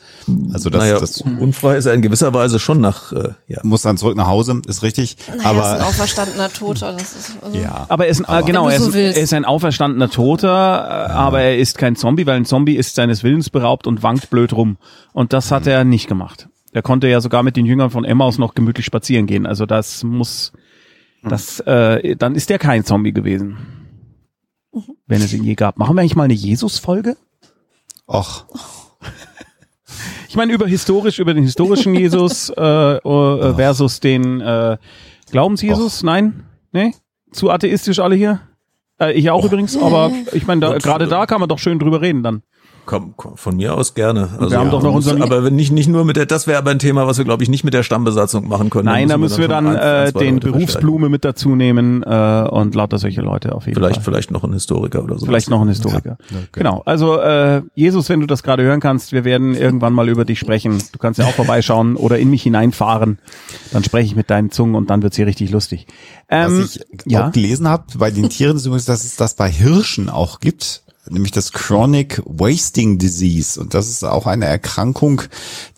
Also 0.53 0.69
das, 0.69 0.81
naja, 0.83 0.99
das 0.99 1.21
unfrei 1.21 1.77
ist 1.77 1.87
er 1.87 1.95
in 1.95 2.03
gewisser 2.03 2.35
Weise 2.35 2.59
schon 2.59 2.81
nach. 2.81 3.13
Äh, 3.13 3.35
ja. 3.47 3.61
Muss 3.63 3.83
dann 3.83 3.99
zurück 3.99 4.17
nach 4.17 4.27
Hause, 4.27 4.63
ist 4.67 4.83
richtig. 4.83 5.17
Naja, 5.29 5.49
aber 5.49 5.61
ist 5.61 5.81
ein 5.81 5.87
auferstandener 5.87 6.53
Toter. 6.53 6.93
Das 6.95 7.03
ist, 7.03 7.33
also 7.41 7.57
ja, 7.57 7.87
aber 7.89 8.07
er 8.07 8.11
ist 8.11 8.21
ein, 8.21 8.25
aber 8.25 8.45
genau, 8.45 8.69
er 8.69 8.77
ist, 8.77 8.95
er 8.95 9.17
ist, 9.17 9.33
ein 9.33 9.45
auferstandener 9.45 10.11
Toter, 10.11 10.49
ja. 10.49 11.07
aber 11.09 11.41
er 11.41 11.57
ist 11.57 11.79
kein 11.79 11.95
Zombie, 11.95 12.27
weil 12.27 12.37
ein 12.37 12.47
Zombie 12.47 12.75
ist 12.75 12.97
seines 12.97 13.23
Willens 13.23 13.49
beraubt 13.49 13.87
und 13.87 14.03
wankt 14.03 14.31
blöd 14.31 14.53
rum. 14.53 14.77
Und 15.13 15.33
das 15.33 15.51
hat 15.51 15.67
er 15.67 15.85
nicht 15.85 16.09
gemacht. 16.09 16.49
Er 16.73 16.83
konnte 16.83 17.09
ja 17.09 17.21
sogar 17.21 17.43
mit 17.43 17.57
den 17.57 17.67
Jüngern 17.67 17.91
von 17.91 18.05
Emmaus 18.05 18.39
noch 18.39 18.55
gemütlich 18.55 18.87
spazieren 18.87 19.27
gehen. 19.27 19.47
Also 19.47 19.67
das 19.67 20.05
muss, 20.05 20.53
hm. 21.23 21.31
das, 21.31 21.61
äh, 21.61 22.17
dann 22.17 22.35
ist 22.35 22.51
der 22.51 22.59
kein 22.59 22.85
Zombie 22.85 23.13
gewesen. 23.13 23.57
Mhm. 24.73 24.97
Wenn 25.07 25.23
es 25.23 25.33
ihn 25.33 25.45
je 25.45 25.55
gab. 25.55 25.79
Machen 25.79 25.97
wir 25.97 26.03
eigentlich 26.03 26.17
mal 26.17 26.25
eine 26.25 26.35
Jesus-Folge? 26.35 27.17
Och. 28.07 28.45
Ich 30.29 30.37
meine 30.37 30.53
über 30.53 30.67
historisch, 30.67 31.19
über 31.19 31.33
den 31.33 31.45
historischen 31.45 31.95
Jesus 31.95 32.51
äh, 32.57 32.63
äh, 32.63 33.55
versus 33.55 34.01
den 34.01 34.41
äh, 34.41 34.77
Glaubens-Jesus. 35.31 36.03
Nein? 36.03 36.45
Nee? 36.73 36.95
Zu 37.33 37.51
atheistisch 37.51 37.99
alle 37.99 38.15
hier? 38.15 38.41
Äh, 39.01 39.13
ich 39.13 39.31
auch 39.31 39.43
Och. 39.43 39.47
übrigens, 39.47 39.77
aber 39.77 40.13
ich 40.33 40.47
meine, 40.47 40.61
da, 40.61 40.79
gerade 40.79 41.07
da 41.07 41.27
kann 41.27 41.41
man 41.41 41.49
doch 41.49 41.59
schön 41.59 41.79
drüber 41.79 42.03
reden 42.03 42.23
dann. 42.23 42.43
Komm, 42.89 43.13
komm, 43.19 43.37
von 43.37 43.55
mir 43.55 43.75
aus 43.75 43.93
gerne. 43.93 44.31
Also, 44.39 44.51
wir 44.51 44.59
haben 44.59 44.69
ja, 44.69 44.71
doch 44.71 44.83
noch 44.83 44.95
unseren, 44.95 45.21
aber 45.21 45.51
nicht 45.51 45.73
nicht 45.73 45.91
nur 45.91 46.07
mit 46.07 46.17
der, 46.17 46.25
das 46.25 46.47
wäre 46.47 46.57
aber 46.57 46.71
ein 46.71 46.79
Thema, 46.79 47.07
was 47.07 47.19
wir 47.19 47.27
glaube 47.27 47.43
ich 47.43 47.51
nicht 47.51 47.63
mit 47.63 47.75
der 47.75 47.83
Stammbesatzung 47.83 48.49
machen 48.49 48.71
können. 48.71 48.87
Nein, 48.87 49.11
da 49.11 49.19
müssen 49.19 49.43
wir 49.43 49.47
dann, 49.47 49.67
wir 49.67 49.75
dann 49.75 50.07
äh, 50.07 50.13
den 50.13 50.41
Berufsblume 50.41 51.11
mit 51.11 51.23
dazu 51.23 51.55
nehmen 51.55 52.03
äh, 52.03 52.49
und 52.51 52.75
lauter 52.75 52.97
solche 52.97 53.21
Leute 53.21 53.55
auf 53.55 53.67
jeden 53.67 53.75
vielleicht, 53.75 53.97
Fall. 53.97 54.05
Vielleicht 54.05 54.31
noch 54.31 54.43
ein 54.43 54.55
Historiker 54.55 55.05
oder 55.05 55.19
so. 55.19 55.27
Vielleicht 55.27 55.51
noch 55.51 55.61
ein 55.61 55.69
Historiker. 55.69 56.17
Ja, 56.31 56.37
okay. 56.39 56.49
Genau. 56.53 56.81
Also 56.87 57.21
äh, 57.21 57.61
Jesus, 57.75 58.09
wenn 58.09 58.21
du 58.21 58.27
das 58.27 58.43
gerade 58.43 58.63
hören 58.63 58.81
kannst, 58.81 59.13
wir 59.13 59.25
werden 59.25 59.55
irgendwann 59.55 59.93
mal 59.93 60.09
über 60.09 60.25
dich 60.25 60.39
sprechen. 60.39 60.83
Du 60.91 60.99
kannst 60.99 61.19
ja 61.19 61.27
auch 61.27 61.35
vorbeischauen 61.35 61.95
oder 61.97 62.19
in 62.19 62.31
mich 62.31 62.43
hineinfahren. 62.43 63.19
Dann 63.71 63.85
spreche 63.85 64.07
ich 64.07 64.17
mit 64.17 64.31
deinen 64.31 64.51
Zungen 64.51 64.75
und 64.75 64.89
dann 64.89 65.03
wird's 65.03 65.17
hier 65.17 65.27
richtig 65.27 65.51
lustig. 65.51 65.87
Ähm, 66.31 66.63
was 66.63 66.77
ich 66.77 66.83
ja? 67.05 67.29
auch 67.29 67.33
gelesen 67.33 67.69
habe 67.69 67.85
bei 67.99 68.11
den 68.11 68.31
Tieren 68.31 68.57
ist 68.57 68.65
übrigens, 68.65 68.87
dass 68.87 69.05
es 69.05 69.17
das 69.17 69.35
bei 69.35 69.51
Hirschen 69.51 70.09
auch 70.09 70.41
gibt 70.41 70.85
nämlich 71.11 71.33
das 71.33 71.53
Chronic 71.53 72.23
Wasting 72.25 72.99
Disease. 72.99 73.61
Und 73.61 73.75
das 73.75 73.89
ist 73.89 74.05
auch 74.05 74.27
eine 74.27 74.47
Erkrankung, 74.47 75.23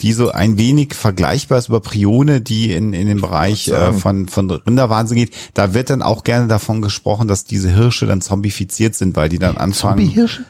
die 0.01 0.13
so 0.13 0.31
ein 0.31 0.59
wenig 0.59 0.95
vergleichbar 0.95 1.59
ist 1.59 1.69
über 1.69 1.81
Prione, 1.81 2.41
die 2.41 2.73
in, 2.73 2.93
in 2.93 3.07
den 3.07 3.21
Bereich 3.21 3.69
äh, 3.69 3.93
von, 3.93 4.29
von 4.29 4.51
Rinderwahnsinn 4.51 5.17
geht. 5.17 5.35
Da 5.55 5.75
wird 5.75 5.91
dann 5.91 6.03
auch 6.03 6.25
gerne 6.25 6.49
davon 6.49 6.83
gesprochen, 6.83 7.29
dass 7.29 7.45
diese 7.45 7.71
Hirsche 7.71 8.07
dann 8.07 8.21
zombifiziert 8.21 8.95
sind, 8.95 9.17
weil 9.17 9.29
die 9.29 9.39
dann 9.39 9.57
anfangen. 9.57 9.99
Zombie-Hirsche? 9.99 10.45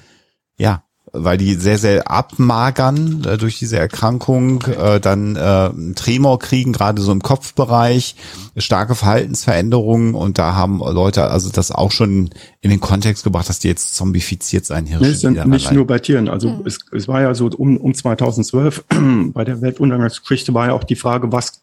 Ja, 0.56 0.84
weil 1.12 1.38
die 1.38 1.54
sehr, 1.54 1.78
sehr 1.78 2.10
abmagern 2.10 3.24
äh, 3.24 3.38
durch 3.38 3.58
diese 3.58 3.78
Erkrankung, 3.78 4.62
äh, 4.62 5.00
dann 5.00 5.36
äh, 5.36 5.94
Tremor 5.94 6.38
kriegen, 6.38 6.72
gerade 6.72 7.02
so 7.02 7.12
im 7.12 7.22
Kopfbereich, 7.22 8.16
starke 8.56 8.94
Verhaltensveränderungen 8.94 10.14
und 10.14 10.38
da 10.38 10.54
haben 10.54 10.78
Leute 10.78 11.24
also 11.24 11.50
das 11.50 11.72
auch 11.72 11.92
schon 11.92 12.30
in 12.60 12.70
den 12.70 12.80
Kontext 12.80 13.24
gebracht, 13.24 13.48
dass 13.48 13.58
die 13.58 13.68
jetzt 13.68 13.94
zombifiziert 13.94 14.66
sein 14.66 14.86
Hirsche. 14.86 15.04
Nee, 15.04 15.12
sind 15.12 15.46
nicht 15.46 15.72
nur 15.72 15.86
bei 15.86 15.98
Tieren. 15.98 16.28
Also 16.28 16.50
mhm. 16.50 16.66
es, 16.66 16.78
es 16.92 17.08
war 17.08 17.22
ja 17.22 17.34
so 17.34 17.46
um, 17.46 17.76
um 17.76 17.94
2012 17.94 18.84
bei 19.32 19.44
der 19.44 19.62
Weltuntergangsgeschichte 19.62 20.54
war 20.54 20.66
ja 20.66 20.72
auch 20.72 20.84
die 20.84 20.96
Frage, 20.96 21.32
was 21.32 21.62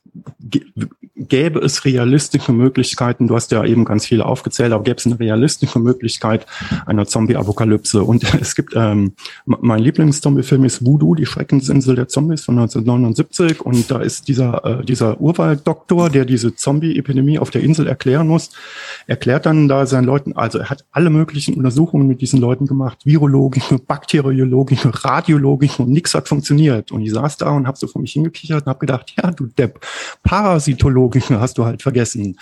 gäbe 1.17 1.59
es 1.59 1.85
realistische 1.85 2.51
Möglichkeiten, 2.51 3.27
du 3.27 3.35
hast 3.35 3.51
ja 3.51 3.63
eben 3.63 3.85
ganz 3.85 4.05
viele 4.05 4.25
aufgezählt, 4.25 4.71
aber 4.71 4.83
gäbe 4.83 4.97
es 4.97 5.05
eine 5.05 5.19
realistische 5.19 5.79
Möglichkeit 5.79 6.45
einer 6.85 7.05
Zombie-Apokalypse? 7.05 8.03
Und 8.03 8.23
es 8.41 8.55
gibt, 8.55 8.73
ähm, 8.75 9.13
mein 9.45 9.81
Lieblings-Zombie-Film 9.81 10.65
ist 10.65 10.85
Voodoo, 10.85 11.15
die 11.15 11.25
Schreckensinsel 11.25 11.95
der 11.95 12.07
Zombies 12.07 12.45
von 12.45 12.59
1979 12.59 13.61
und 13.61 13.89
da 13.89 13.99
ist 13.99 14.27
dieser, 14.27 14.63
äh, 14.65 14.85
dieser 14.85 15.19
Urwalddoktor, 15.19 16.09
der 16.09 16.25
diese 16.25 16.55
Zombie-Epidemie 16.55 17.39
auf 17.39 17.49
der 17.49 17.63
Insel 17.63 17.87
erklären 17.87 18.27
muss, 18.27 18.51
erklärt 19.07 19.45
dann 19.45 19.67
da 19.67 19.85
seinen 19.85 20.05
Leuten, 20.05 20.33
also 20.33 20.59
er 20.59 20.69
hat 20.69 20.85
alle 20.91 21.09
möglichen 21.09 21.55
Untersuchungen 21.55 22.07
mit 22.07 22.21
diesen 22.21 22.39
Leuten 22.39 22.67
gemacht, 22.67 22.99
virologische, 23.05 23.79
bakteriologische, 23.79 24.91
radiologische 25.03 25.83
und 25.83 25.89
nichts 25.89 26.13
hat 26.13 26.27
funktioniert. 26.27 26.91
Und 26.91 27.01
ich 27.01 27.11
saß 27.11 27.37
da 27.37 27.49
und 27.51 27.67
habe 27.67 27.77
so 27.77 27.87
vor 27.87 28.01
mich 28.01 28.13
hingekichert 28.13 28.65
und 28.65 28.69
habe 28.69 28.79
gedacht, 28.79 29.13
ja, 29.17 29.31
du 29.31 29.47
Depp, 29.47 29.79
parasitologische 31.07 31.39
hast 31.39 31.57
du 31.57 31.65
halt 31.65 31.81
vergessen. 31.81 32.37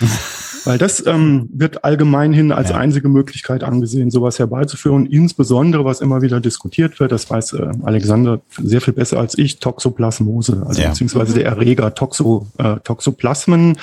Weil 0.65 0.77
das 0.77 1.05
ähm, 1.05 1.49
wird 1.53 1.83
allgemein 1.83 2.33
hin 2.33 2.51
als 2.51 2.69
ja. 2.69 2.77
einzige 2.77 3.07
Möglichkeit 3.07 3.63
angesehen, 3.63 4.09
sowas 4.09 4.39
herbeizuführen. 4.39 5.05
Insbesondere, 5.05 5.85
was 5.85 6.01
immer 6.01 6.21
wieder 6.21 6.39
diskutiert 6.39 6.99
wird, 6.99 7.11
das 7.11 7.29
weiß 7.29 7.53
äh, 7.53 7.71
Alexander 7.83 8.41
sehr 8.57 8.81
viel 8.81 8.93
besser 8.93 9.19
als 9.19 9.37
ich, 9.37 9.59
Toxoplasmose, 9.59 10.63
also 10.65 10.81
ja. 10.81 10.89
beziehungsweise 10.89 11.35
der 11.35 11.45
Erreger 11.45 11.93
Toxo, 11.93 12.47
äh, 12.57 12.77
Toxoplasmen. 12.83 13.77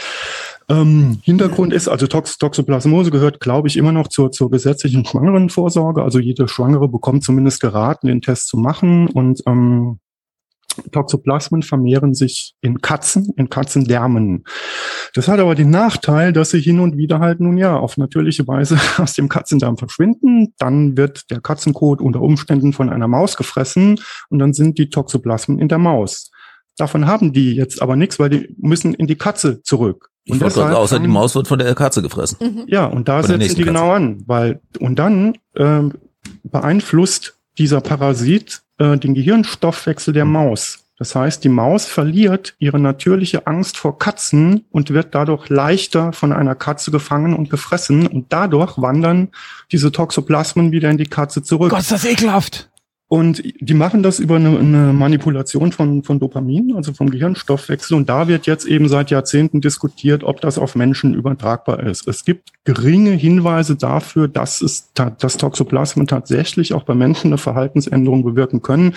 Ähm, 0.69 1.19
Hintergrund 1.23 1.73
ist, 1.73 1.89
also 1.89 2.07
Tox 2.07 2.39
Toxoplasmose 2.39 3.11
gehört, 3.11 3.41
glaube 3.41 3.69
ich, 3.69 3.77
immer 3.77 3.93
noch 3.93 4.09
zur, 4.09 4.31
zur 4.31 4.51
gesetzlichen 4.51 5.05
Schwangerenvorsorge. 5.05 6.03
Also 6.03 6.19
jede 6.19 6.49
Schwangere 6.49 6.89
bekommt 6.89 7.25
zumindest 7.25 7.61
geraten, 7.61 8.07
den 8.07 8.23
Test 8.23 8.49
zu 8.49 8.57
machen. 8.57 9.09
Und 9.09 9.43
ähm, 9.47 9.99
Toxoplasmen 10.93 11.63
vermehren 11.63 12.15
sich 12.15 12.55
in 12.61 12.81
Katzen, 12.81 13.33
in 13.37 13.49
Katzendermen. 13.49 14.45
Das 15.15 15.29
hat 15.29 15.41
aber 15.41 15.55
den 15.55 15.71
Nachteil, 15.71 16.33
dass 16.33 16.51
sie 16.51 16.61
hin 16.61 16.81
und 16.81 16.97
wieder 16.97 17.21
halt 17.21 17.41
nun 17.41 17.59
ja 17.59 17.77
auf 17.77 17.97
natürliche 17.97 18.47
Weise 18.47 18.79
aus 18.99 19.15
dem 19.15 19.29
Katzendarm 19.29 19.77
verschwinden. 19.77 20.55
Dann 20.59 20.97
wird 20.97 21.31
der 21.31 21.41
Katzenkot 21.41 22.01
unter 22.01 22.21
Umständen 22.21 22.73
von 22.73 22.89
einer 22.89 23.09
Maus 23.09 23.37
gefressen 23.37 24.01
und 24.31 24.39
dann 24.39 24.53
sind 24.53 24.79
die 24.79 24.91
Toxoplasmen 24.91 25.59
in 25.59 25.69
der 25.69 25.79
Maus. 25.79 26.31
Davon 26.77 27.07
haben 27.07 27.33
die 27.33 27.55
jetzt 27.55 27.83
aber 27.83 27.97
nichts, 27.97 28.19
weil 28.19 28.31
die 28.31 28.55
müssen 28.59 28.95
in 28.95 29.07
die 29.07 29.17
Katze 29.17 29.63
zurück. 29.63 30.09
Und 30.29 30.41
deshalb, 30.41 30.75
außer 30.75 31.01
die 31.01 31.09
Maus 31.09 31.35
wird 31.35 31.49
von 31.49 31.59
der 31.59 31.75
Katze 31.75 32.01
gefressen. 32.01 32.39
Mhm. 32.41 32.65
Ja, 32.69 32.87
und 32.87 33.09
da 33.09 33.23
setzen 33.23 33.57
die 33.57 33.65
genau 33.65 33.91
Katze. 33.91 33.97
an, 33.97 34.23
weil 34.27 34.61
und 34.79 34.99
dann 34.99 35.35
äh, 35.55 35.83
beeinflusst 36.45 37.37
dieser 37.59 37.81
Parasit 37.81 38.63
äh, 38.83 38.99
den 38.99 39.15
Gehirnstoffwechsel 39.15 40.13
der 40.13 40.25
Maus. 40.25 40.81
Das 40.99 41.15
heißt, 41.15 41.43
die 41.43 41.49
Maus 41.49 41.87
verliert 41.87 42.55
ihre 42.59 42.79
natürliche 42.79 43.47
Angst 43.47 43.77
vor 43.77 43.99
Katzen 43.99 44.65
und 44.71 44.91
wird 44.91 45.15
dadurch 45.15 45.49
leichter 45.49 46.13
von 46.13 46.33
einer 46.33 46.55
Katze 46.55 46.91
gefangen 46.91 47.35
und 47.35 47.49
gefressen 47.51 48.07
und 48.07 48.33
dadurch 48.33 48.79
wandern 48.79 49.29
diese 49.73 49.91
Toxoplasmen 49.91 50.71
wieder 50.71 50.91
in 50.91 50.99
die 50.99 51.07
Katze 51.07 51.43
zurück. 51.43 51.71
Gott, 51.71 51.81
ist 51.81 51.93
das 51.93 52.05
ekelhaft! 52.05 52.72
Und 53.13 53.43
die 53.61 53.75
machen 53.75 54.03
das 54.03 54.21
über 54.21 54.37
eine, 54.37 54.95
Manipulation 54.95 55.71
von, 55.73 56.03
von 56.03 56.19
Dopamin, 56.19 56.75
also 56.75 56.95
vom 56.95 57.11
Gehirnstoffwechsel. 57.11 57.95
Und 57.95 58.09
da 58.09 58.27
wird 58.27 58.47
jetzt 58.47 58.65
eben 58.65 58.89
seit 58.89 59.11
Jahrzehnten 59.11 59.61
diskutiert, 59.61 60.25
ob 60.25 60.41
das 60.41 60.57
auf 60.57 60.75
Menschen 60.77 61.13
übertragbar 61.13 61.81
ist. 61.81 62.09
Es 62.09 62.25
gibt 62.25 62.55
geringe 62.65 63.11
Hinweise 63.11 63.77
dafür, 63.77 64.29
dass 64.29 64.63
es, 64.63 64.95
dass 64.95 65.37
Toxoplasmen 65.37 66.07
tatsächlich 66.07 66.73
auch 66.73 66.85
bei 66.85 66.95
Menschen 66.95 67.27
eine 67.27 67.37
Verhaltensänderung 67.37 68.25
bewirken 68.25 68.63
können. 68.63 68.95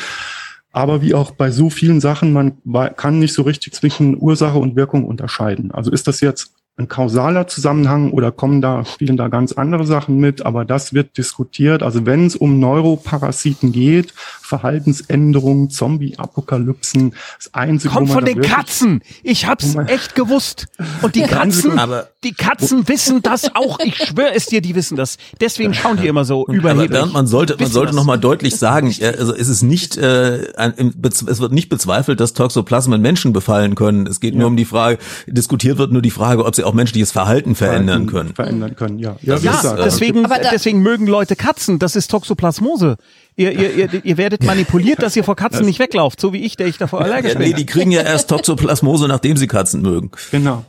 Aber 0.71 1.01
wie 1.01 1.13
auch 1.13 1.31
bei 1.31 1.51
so 1.51 1.69
vielen 1.69 1.99
Sachen, 1.99 2.31
man 2.31 2.95
kann 2.95 3.19
nicht 3.19 3.33
so 3.33 3.41
richtig 3.41 3.73
zwischen 3.73 4.15
Ursache 4.17 4.59
und 4.59 4.77
Wirkung 4.77 5.03
unterscheiden. 5.03 5.71
Also 5.71 5.91
ist 5.91 6.07
das 6.07 6.21
jetzt 6.21 6.53
ein 6.77 6.89
kausaler 6.89 7.47
Zusammenhang 7.47 8.11
oder 8.11 8.33
kommen 8.33 8.61
da, 8.61 8.83
spielen 8.83 9.15
da 9.15 9.29
ganz 9.29 9.53
andere 9.53 9.85
Sachen 9.85 10.17
mit, 10.17 10.45
aber 10.45 10.65
das 10.65 10.93
wird 10.93 11.17
diskutiert. 11.17 11.83
Also 11.83 12.05
wenn 12.05 12.25
es 12.25 12.35
um 12.35 12.59
Neuroparasiten 12.59 13.71
geht, 13.71 14.11
Verhaltensänderungen, 14.11 15.69
Zombie-Apokalypsen, 15.69 17.13
das 17.37 17.53
einzige 17.53 17.93
Kommt 17.93 18.11
von 18.11 18.25
den 18.25 18.41
Katzen! 18.41 19.01
Ich 19.23 19.47
hab's 19.47 19.75
echt 19.87 20.15
gewusst. 20.15 20.67
Und 21.01 21.15
die 21.15 21.21
Katzen, 21.23 21.79
die 22.25 22.33
Katzen 22.33 22.87
wissen 22.87 23.21
das 23.21 23.55
auch. 23.55 23.79
Ich 23.79 23.95
schwöre 23.95 24.33
es 24.33 24.47
dir, 24.47 24.61
die 24.61 24.75
wissen 24.75 24.97
das. 24.97 25.17
Deswegen 25.39 25.73
schauen 25.73 25.97
die 25.97 26.07
immer 26.07 26.25
so 26.25 26.45
überheblich. 26.47 26.99
Aber 26.99 27.11
man 27.11 27.27
sollte, 27.27 27.55
man 27.59 27.71
sollte 27.71 27.95
noch 27.95 28.03
mal 28.03 28.17
deutlich 28.17 28.55
sagen, 28.55 28.93
also 29.01 29.33
es 29.33 29.47
ist 29.47 29.61
nicht, 29.61 29.97
äh, 29.97 30.47
es 30.57 31.39
wird 31.39 31.53
nicht 31.53 31.69
bezweifelt, 31.69 32.19
dass 32.19 32.33
Toxoplasmen 32.33 33.01
Menschen 33.01 33.31
befallen 33.31 33.75
können. 33.75 34.07
Es 34.07 34.19
geht 34.19 34.33
ja. 34.33 34.39
nur 34.39 34.47
um 34.47 34.57
die 34.57 34.65
Frage, 34.65 34.97
diskutiert 35.27 35.77
wird 35.77 35.91
nur 35.91 36.01
die 36.01 36.11
Frage, 36.11 36.43
ob 36.45 36.55
sie 36.55 36.63
auch 36.63 36.73
menschliches 36.73 37.11
Verhalten 37.11 37.55
verändern 37.55 38.07
können. 38.07 38.33
Verändern 38.33 38.75
können, 38.75 38.99
ja. 38.99 39.15
Ja, 39.21 39.37
ja 39.37 39.75
deswegen, 39.83 40.27
deswegen 40.51 40.81
mögen 40.81 41.07
Leute 41.07 41.35
Katzen. 41.35 41.79
Das 41.79 41.95
ist 41.95 42.09
Toxoplasmose. 42.11 42.97
Ihr, 43.37 43.51
ihr, 43.51 43.75
ihr, 43.75 44.05
ihr 44.05 44.17
werdet 44.17 44.43
manipuliert, 44.43 45.01
dass 45.01 45.15
ihr 45.15 45.23
vor 45.23 45.35
Katzen 45.35 45.65
nicht 45.65 45.79
weglauft, 45.79 46.21
so 46.21 46.31
wie 46.31 46.39
ich, 46.43 46.55
der 46.55 46.67
ich 46.67 46.77
davor 46.77 47.01
allergisch 47.01 47.33
ja, 47.33 47.37
bin. 47.37 47.49
Nee, 47.49 47.53
die 47.53 47.65
kriegen 47.65 47.91
ja 47.91 48.01
erst 48.01 48.29
Toxoplasmose, 48.29 49.07
nachdem 49.07 49.35
sie 49.35 49.47
Katzen 49.47 49.81
mögen. 49.81 50.11
Genau. 50.31 50.63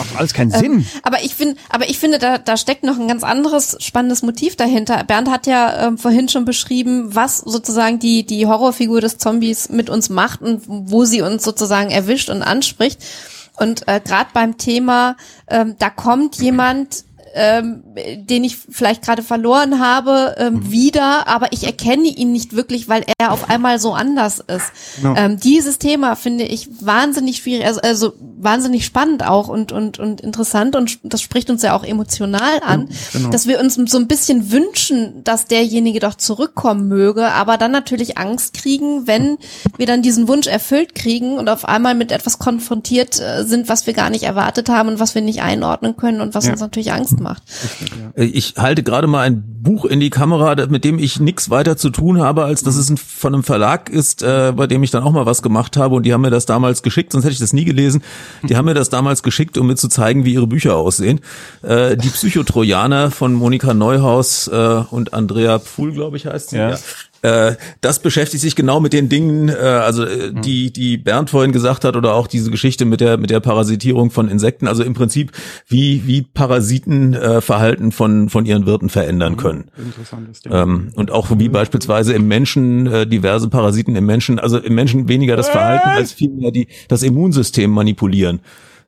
Macht 0.00 0.16
alles 0.16 0.32
keinen 0.32 0.50
Sinn. 0.50 0.72
Ähm, 0.72 0.86
aber 1.02 1.22
ich 1.22 1.34
finde, 1.34 1.56
aber 1.68 1.90
ich 1.90 1.98
finde, 1.98 2.18
da, 2.18 2.38
da 2.38 2.56
steckt 2.56 2.84
noch 2.84 2.98
ein 2.98 3.06
ganz 3.06 3.22
anderes 3.22 3.76
spannendes 3.80 4.22
Motiv 4.22 4.56
dahinter. 4.56 5.04
Bernd 5.04 5.30
hat 5.30 5.46
ja 5.46 5.86
ähm, 5.86 5.98
vorhin 5.98 6.28
schon 6.28 6.46
beschrieben, 6.46 7.14
was 7.14 7.38
sozusagen 7.38 7.98
die 7.98 8.24
die 8.24 8.46
Horrorfigur 8.46 9.02
des 9.02 9.18
Zombies 9.18 9.68
mit 9.68 9.90
uns 9.90 10.08
macht 10.08 10.40
und 10.40 10.62
wo 10.66 11.04
sie 11.04 11.20
uns 11.20 11.44
sozusagen 11.44 11.90
erwischt 11.90 12.30
und 12.30 12.42
anspricht. 12.42 13.00
Und 13.56 13.86
äh, 13.88 14.00
gerade 14.02 14.30
beim 14.32 14.56
Thema, 14.56 15.16
ähm, 15.46 15.76
da 15.78 15.90
kommt 15.90 16.36
jemand 16.36 17.04
ähm, 17.34 17.82
den 18.16 18.44
ich 18.44 18.56
vielleicht 18.56 19.02
gerade 19.02 19.22
verloren 19.22 19.80
habe, 19.80 20.34
ähm, 20.38 20.54
mhm. 20.54 20.70
wieder, 20.70 21.28
aber 21.28 21.52
ich 21.52 21.64
erkenne 21.64 22.08
ihn 22.08 22.32
nicht 22.32 22.56
wirklich, 22.56 22.88
weil 22.88 23.04
er 23.18 23.32
auf 23.32 23.48
einmal 23.48 23.78
so 23.78 23.92
anders 23.94 24.40
ist. 24.40 24.72
Genau. 25.00 25.14
Ähm, 25.16 25.38
dieses 25.38 25.78
Thema 25.78 26.16
finde 26.16 26.44
ich 26.44 26.68
wahnsinnig 26.80 27.38
schwierig, 27.38 27.66
also, 27.66 27.80
also 27.80 28.12
wahnsinnig 28.18 28.84
spannend 28.84 29.24
auch 29.24 29.48
und, 29.48 29.70
und, 29.70 29.98
und 29.98 30.20
interessant 30.20 30.74
und 30.74 30.98
das 31.04 31.22
spricht 31.22 31.50
uns 31.50 31.62
ja 31.62 31.76
auch 31.76 31.84
emotional 31.84 32.60
an, 32.62 32.88
genau. 33.12 33.30
dass 33.30 33.46
wir 33.46 33.60
uns 33.60 33.74
so 33.74 33.98
ein 33.98 34.08
bisschen 34.08 34.50
wünschen, 34.50 35.22
dass 35.22 35.46
derjenige 35.46 36.00
doch 36.00 36.14
zurückkommen 36.14 36.88
möge, 36.88 37.28
aber 37.28 37.58
dann 37.58 37.70
natürlich 37.70 38.18
Angst 38.18 38.54
kriegen, 38.54 39.06
wenn 39.06 39.38
wir 39.76 39.86
dann 39.86 40.02
diesen 40.02 40.26
Wunsch 40.26 40.46
erfüllt 40.46 40.94
kriegen 40.94 41.38
und 41.38 41.48
auf 41.48 41.64
einmal 41.64 41.94
mit 41.94 42.10
etwas 42.10 42.38
konfrontiert 42.38 43.20
äh, 43.20 43.44
sind, 43.44 43.68
was 43.68 43.86
wir 43.86 43.94
gar 43.94 44.10
nicht 44.10 44.24
erwartet 44.24 44.68
haben 44.68 44.88
und 44.88 44.98
was 44.98 45.14
wir 45.14 45.22
nicht 45.22 45.42
einordnen 45.42 45.96
können 45.96 46.20
und 46.20 46.34
was 46.34 46.46
ja. 46.46 46.52
uns 46.52 46.60
natürlich 46.60 46.92
Angst 46.92 47.19
macht. 47.20 47.42
Ich 48.16 48.54
halte 48.56 48.82
gerade 48.82 49.06
mal 49.06 49.22
ein 49.22 49.42
Buch 49.62 49.84
in 49.84 50.00
die 50.00 50.10
Kamera, 50.10 50.54
mit 50.68 50.84
dem 50.84 50.98
ich 50.98 51.20
nichts 51.20 51.50
weiter 51.50 51.76
zu 51.76 51.90
tun 51.90 52.20
habe, 52.20 52.44
als 52.44 52.62
dass 52.62 52.76
es 52.76 52.90
ein, 52.90 52.96
von 52.96 53.34
einem 53.34 53.42
Verlag 53.42 53.88
ist, 53.90 54.22
äh, 54.22 54.52
bei 54.56 54.66
dem 54.66 54.82
ich 54.82 54.90
dann 54.90 55.02
auch 55.02 55.12
mal 55.12 55.26
was 55.26 55.42
gemacht 55.42 55.76
habe 55.76 55.94
und 55.94 56.04
die 56.04 56.12
haben 56.12 56.22
mir 56.22 56.30
das 56.30 56.46
damals 56.46 56.82
geschickt, 56.82 57.12
sonst 57.12 57.24
hätte 57.24 57.34
ich 57.34 57.38
das 57.38 57.52
nie 57.52 57.64
gelesen. 57.64 58.02
Die 58.42 58.56
haben 58.56 58.64
mir 58.64 58.74
das 58.74 58.88
damals 58.88 59.22
geschickt, 59.22 59.58
um 59.58 59.66
mir 59.66 59.76
zu 59.76 59.88
zeigen, 59.88 60.24
wie 60.24 60.34
ihre 60.34 60.46
Bücher 60.46 60.76
aussehen. 60.76 61.20
Äh, 61.62 61.96
die 61.96 62.08
Psychotrojaner 62.08 63.10
von 63.10 63.34
Monika 63.34 63.74
Neuhaus 63.74 64.48
äh, 64.48 64.82
und 64.90 65.14
Andrea 65.14 65.58
Pfuhl, 65.58 65.92
glaube 65.92 66.16
ich, 66.16 66.26
heißt 66.26 66.50
sie. 66.50 66.56
Ja. 66.56 66.70
ja. 66.70 66.78
Äh, 67.22 67.56
das 67.80 68.00
beschäftigt 68.00 68.42
sich 68.42 68.56
genau 68.56 68.80
mit 68.80 68.92
den 68.92 69.08
Dingen, 69.08 69.48
äh, 69.48 69.52
also 69.52 70.04
äh, 70.04 70.30
mhm. 70.30 70.42
die 70.42 70.72
die 70.72 70.96
Bernd 70.96 71.30
vorhin 71.30 71.52
gesagt 71.52 71.84
hat 71.84 71.96
oder 71.96 72.14
auch 72.14 72.26
diese 72.26 72.50
Geschichte 72.50 72.84
mit 72.84 73.00
der 73.00 73.18
mit 73.18 73.30
der 73.30 73.40
Parasitierung 73.40 74.10
von 74.10 74.28
Insekten. 74.28 74.66
Also 74.66 74.82
im 74.82 74.94
Prinzip 74.94 75.32
wie 75.66 76.06
wie 76.06 76.22
Parasiten 76.22 77.14
äh, 77.14 77.40
Verhalten 77.40 77.92
von 77.92 78.28
von 78.28 78.46
ihren 78.46 78.66
Wirten 78.66 78.88
verändern 78.88 79.34
mhm. 79.34 79.36
können. 79.36 79.70
Interessantes 79.76 80.40
Ding. 80.40 80.52
Ähm, 80.52 80.92
und 80.94 81.10
auch 81.10 81.28
wie 81.38 81.48
beispielsweise 81.48 82.14
im 82.14 82.26
Menschen 82.26 82.86
äh, 82.86 83.06
diverse 83.06 83.48
Parasiten 83.48 83.96
im 83.96 84.06
Menschen, 84.06 84.38
also 84.38 84.58
im 84.58 84.74
Menschen 84.74 85.08
weniger 85.08 85.36
das 85.36 85.48
Verhalten 85.48 85.88
als 85.88 86.12
vielmehr 86.12 86.50
die 86.50 86.68
das 86.88 87.02
Immunsystem 87.02 87.70
manipulieren. 87.70 88.40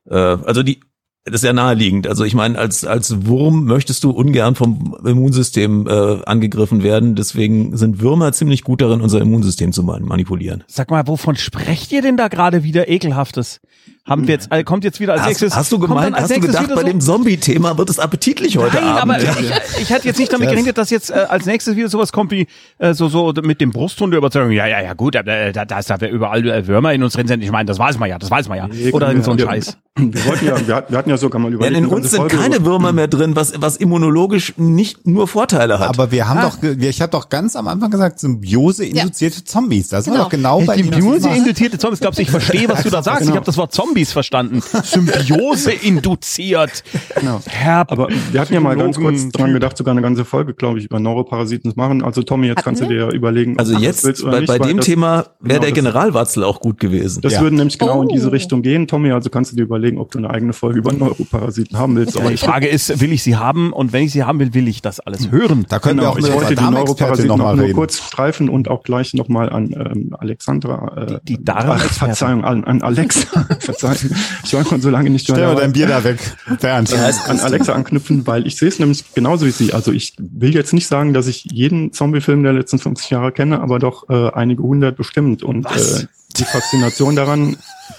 Äh, 0.09 0.17
also 0.17 0.63
die 0.63 0.81
das 1.25 1.37
ist 1.37 1.45
ja 1.45 1.53
naheliegend. 1.53 2.09
Also 2.09 2.25
ich 2.25 2.35
meine, 2.35 2.59
als, 2.59 2.85
als 2.85 3.27
Wurm 3.27 3.65
möchtest 3.65 4.03
du 4.03 4.11
ungern 4.11 4.57
vom 4.57 4.97
Immunsystem 5.05 5.87
äh, 5.87 6.23
angegriffen 6.25 6.83
werden. 6.83 7.15
Deswegen 7.15 7.77
sind 7.77 8.01
Würmer 8.01 8.33
ziemlich 8.33 8.65
gut 8.65 8.81
darin, 8.81 9.01
unser 9.01 9.21
Immunsystem 9.21 9.73
zu 9.73 9.85
manipulieren. 9.85 10.65
Sag 10.67 10.91
mal, 10.91 11.07
wovon 11.07 11.37
sprecht 11.37 11.93
ihr 11.93 12.03
denn 12.03 12.17
da 12.17 12.27
gerade 12.27 12.65
wieder 12.65 12.89
Ekelhaftes? 12.89 13.61
Haben 14.09 14.27
wir 14.27 14.35
jetzt, 14.35 14.51
äh, 14.51 14.65
kommt 14.65 14.83
jetzt 14.83 14.99
wieder 14.99 15.13
als 15.13 15.23
Hast, 15.23 15.29
nächstes. 15.29 15.55
hast 15.55 15.71
du 15.71 15.79
gemeint, 15.79 16.17
hast 16.17 16.29
du 16.35 16.41
gedacht, 16.41 16.65
wieder 16.65 16.75
bei 16.75 16.81
so- 16.81 16.87
dem 16.89 17.01
Zombie-Thema 17.01 17.79
wird 17.79 17.89
es 17.89 18.01
appetitlich 18.01 18.57
heute 18.59 18.75
Nein, 18.75 18.85
Abend? 18.85 19.15
aber 19.15 19.23
ich, 19.23 19.81
ich 19.83 19.93
hatte 19.93 20.09
jetzt 20.09 20.19
nicht 20.19 20.33
damit 20.33 20.49
gerechnet, 20.51 20.77
dass 20.77 20.91
jetzt 20.91 21.11
äh, 21.11 21.27
als 21.29 21.47
nächstes 21.47 21.77
wieder 21.77 21.89
sowas 21.89 22.11
kommt 22.11 22.33
wie 22.33 22.49
äh, 22.79 22.95
so 22.95 23.09
so 23.09 23.33
mit 23.45 23.61
dem 23.61 23.71
Brusthund 23.71 24.13
der 24.13 24.19
Überzeugung. 24.19 24.51
Ja, 24.51 24.67
ja, 24.67 24.81
ja, 24.83 24.95
gut, 24.95 25.15
äh, 25.15 25.53
da, 25.53 25.65
da 25.65 25.79
ist 25.79 25.89
da 25.89 25.97
überall 26.05 26.45
äh, 26.49 26.67
Würmer 26.67 26.93
in 26.93 27.05
uns 27.05 27.13
drin 27.13 27.29
sind. 27.29 27.45
Ich 27.45 27.53
meine, 27.53 27.67
das 27.67 27.79
weiß 27.79 27.97
man 28.01 28.09
ja, 28.11 28.19
das 28.19 28.29
weiß 28.29 28.49
man 28.49 28.59
ja. 28.59 28.67
Nee, 28.67 28.91
Oder 28.91 29.07
irgend 29.07 29.25
so 29.25 29.31
ein 29.31 29.39
wir- 29.39 29.47
Scheiß. 29.47 29.77
Wir, 29.95 30.25
wollten 30.25 30.47
ja, 30.47 30.67
wir, 30.67 30.75
hatten- 30.75 30.91
wir 30.93 30.99
hatten 30.99 31.11
ja 31.11 31.17
sogar 31.19 31.39
mal 31.39 31.51
Ja, 31.51 31.55
überlegt. 31.57 31.77
in 31.79 31.85
eine 31.85 31.95
uns 31.95 32.11
sind 32.11 32.19
Folge 32.21 32.37
keine 32.39 32.65
Würmer 32.65 32.93
mehr 32.93 33.09
drin, 33.09 33.37
was, 33.37 33.53
was 33.61 33.77
immunologisch 33.77 34.55
nicht 34.57 35.07
nur 35.07 35.29
Vorteile 35.29 35.79
hat. 35.79 35.91
Aber 35.91 36.11
wir 36.11 36.29
haben 36.29 36.41
doch, 36.41 36.61
ge- 36.61 36.77
wir- 36.79 36.89
ich 36.91 37.01
habe 37.03 37.13
doch 37.13 37.29
ganz 37.29 37.55
am 37.57 37.69
Anfang 37.69 37.91
gesagt, 37.91 38.19
Symbiose-induzierte 38.19 39.45
Zombies. 39.45 39.89
Das 39.89 40.05
sind 40.05 40.15
Genau. 40.15 40.25
doch 40.25 40.31
genau 40.31 40.61
bei 40.63 40.77
Die 40.77 40.83
dem 40.89 40.99
Biose-induzierte 40.99 41.79
Zombies. 41.79 42.01
Glaubst 42.01 42.19
du, 42.19 42.23
ich 42.23 42.31
verstehe, 42.31 42.69
was 42.69 42.83
du 42.83 42.91
da 42.91 43.03
sagst? 43.03 43.21
Ich 43.21 43.27
Genau. 43.27 43.37
habe 43.37 43.47
das 43.47 43.57
Wort 43.59 43.75
Zombies 43.93 44.13
verstanden. 44.13 44.63
Symbiose 44.85 45.71
induziert. 45.83 46.83
Genau. 47.21 47.43
Herr 47.47 47.81
Aber 47.91 48.09
wir 48.31 48.41
hatten 48.41 48.55
ja 48.55 48.61
mal 48.61 48.75
ganz 48.75 48.97
kurz 48.97 49.29
dran 49.29 49.53
gedacht, 49.53 49.77
sogar 49.77 49.93
eine 49.93 50.01
ganze 50.01 50.25
Folge, 50.25 50.55
glaube 50.55 50.79
ich, 50.79 50.87
über 50.87 50.99
Neuroparasiten 50.99 51.73
zu 51.73 51.77
machen. 51.79 52.03
Also 52.03 52.23
Tommy, 52.23 52.47
jetzt 52.47 52.59
Hatten 52.59 52.65
kannst 52.65 52.81
du 52.83 52.89
wir? 52.89 52.97
dir 52.97 53.07
ja 53.09 53.13
überlegen, 53.13 53.53
ob 53.53 53.61
also 53.61 53.75
du 53.77 53.83
das 53.85 54.03
jetzt, 54.03 54.25
bei, 54.25 54.41
nicht, 54.41 54.47
bei 54.49 54.59
dem 54.59 54.79
das, 54.79 54.87
Thema 54.87 55.27
wäre 55.41 55.59
genau, 55.59 55.61
der 55.61 55.73
Generalwatzel 55.73 56.43
auch 56.45 56.61
gut 56.61 56.81
gewesen. 56.81 57.21
Das 57.21 57.35
Ja. 57.35 57.43
würde 57.43 57.57
nämlich 57.57 57.79
genau 57.79 58.01
in 58.03 58.09
diese 58.09 58.29
Oh. 58.29 58.31
Richtung 58.31 58.63
gehen, 58.63 58.87
Tommy. 58.89 59.13
Also 59.13 59.29
kannst 59.29 59.53
du 59.53 59.57
dir 59.57 59.63
überlegen, 59.65 59.99
ob 59.99 60.11
du 60.11 60.19
eine 60.19 60.31
eigene 60.31 60.55
Folge 60.55 60.79
über 60.79 60.93
Neuroparasiten 60.95 61.77
haben 61.79 61.95
willst. 61.97 62.17
Aber 62.17 62.29
Die 62.29 62.35
ich, 62.35 62.41
Frage 62.41 62.69
ist, 62.69 62.99
will 63.01 63.13
ich 63.13 63.23
sie 63.23 63.37
haben? 63.37 63.75
Und 63.75 63.93
wenn 63.93 64.05
ich 64.05 64.13
sie 64.13 64.25
haben 64.25 64.39
will, 64.39 64.55
will 64.55 64.69
ich 64.69 64.81
das 64.81 65.01
alles 65.01 65.31
hören? 65.31 65.67
Da 65.69 65.79
können 65.81 65.99
wir 65.99 66.03
genau, 66.05 66.13
auch 66.13 66.19
ich 66.19 66.25
mit 66.25 66.33
wollte 66.33 66.55
die 66.55 66.63
Neuroparasiten 66.65 67.29
noch 67.29 67.37
noch 67.37 67.45
mal 67.45 67.57
nur 67.57 67.73
kurz 67.73 67.99
streifen 67.99 68.49
und 68.49 68.69
auch 68.69 68.83
gleich 68.85 69.13
nochmal 69.13 69.51
an 69.51 69.71
ähm, 69.75 70.17
Alexandra, 70.19 70.93
äh, 70.97 71.21
Die- 71.29 71.37
die 71.37 71.53
ach, 71.53 71.79
Verzeihung, 71.93 72.45
an, 72.45 72.65
an 72.65 72.81
Alexa, 72.81 73.47
Verzeihung, 73.89 74.17
ich 74.45 74.55
war 74.55 74.65
schon 74.65 74.81
so 74.81 74.91
lange 74.91 75.11
nicht 75.11 75.29
mehr 75.29 75.37
Stell 75.37 75.47
mal 75.55 75.61
dein 75.61 75.73
Bier 75.73 75.87
da 75.87 76.05
weg, 76.05 76.19
Bernd. 76.61 76.93
an 76.93 77.41
Alexa 77.41 77.73
anknüpfen, 77.73 78.27
weil 78.27 78.47
ich 78.47 78.57
sehe 78.57 78.69
es 78.69 78.79
nämlich 78.79 79.05
genauso 79.15 79.47
wie 79.47 79.51
sie. 79.51 79.73
Also 79.73 79.93
ich 79.93 80.15
will 80.19 80.55
jetzt 80.55 80.73
nicht 80.73 80.87
sagen, 80.87 81.13
dass 81.13 81.27
ich 81.27 81.45
jeden 81.51 81.93
Zombie-Film 81.93 82.43
der 82.43 82.53
letzten 82.53 82.79
50 82.79 83.11
Jahre 83.11 83.33
kenne, 83.33 83.61
aber 83.61 83.79
doch 83.79 84.09
äh, 84.09 84.31
einige 84.33 84.63
hundert 84.63 84.97
bestimmt. 84.97 85.43
Und 85.43 85.65
Was? 85.65 86.03
äh, 86.03 86.07
die 86.39 86.45
Faszination 86.45 87.17
daran 87.17 87.57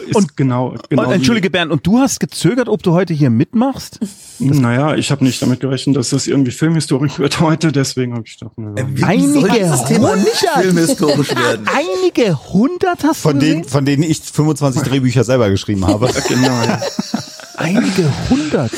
ist 0.08 0.16
Und- 0.16 0.36
genau, 0.36 0.76
genau. 0.90 1.06
und, 1.06 1.12
Entschuldige, 1.12 1.50
Bernd, 1.50 1.72
und 1.72 1.86
du 1.86 2.00
hast 2.00 2.20
gezögert, 2.20 2.68
ob 2.68 2.82
du 2.84 2.94
heute 2.94 3.14
hier 3.14 3.30
mitmachst? 3.30 4.00
Wie, 4.40 4.50
naja, 4.60 4.96
ich 4.96 5.12
habe 5.12 5.24
nicht 5.24 5.42
damit 5.42 5.60
gerechnet, 5.60 5.96
dass 5.96 6.10
das 6.10 6.28
irgendwie 6.28 6.52
Filmhistorik 6.52 7.20
wird 7.20 7.40
heute, 7.40 7.72
deswegen 7.72 8.14
habe 8.14 8.24
ich 8.26 8.38
gedacht, 8.40 8.54
na, 8.58 8.74
ja. 8.78 8.88
Wie 8.90 9.04
Einige 9.04 9.42
hundert. 9.50 9.90
filmhistorisch 10.62 11.30
werden? 11.36 11.68
Einige 11.68 12.40
hundert 12.54 13.04
hast 13.04 13.22
Von 13.22 13.40
du 13.40 13.46
denen, 13.46 13.62
gesehen? 13.62 13.72
von 13.72 13.86
denen 13.86 14.04
ich 14.04 14.20
25 14.22 14.82
Drehbücher 14.84 15.24
selber 15.24 15.50
geschrieben 15.50 15.86
habe. 15.88 16.10
genau. 16.28 16.78
Einige 17.56 18.12
hundert. 18.30 18.72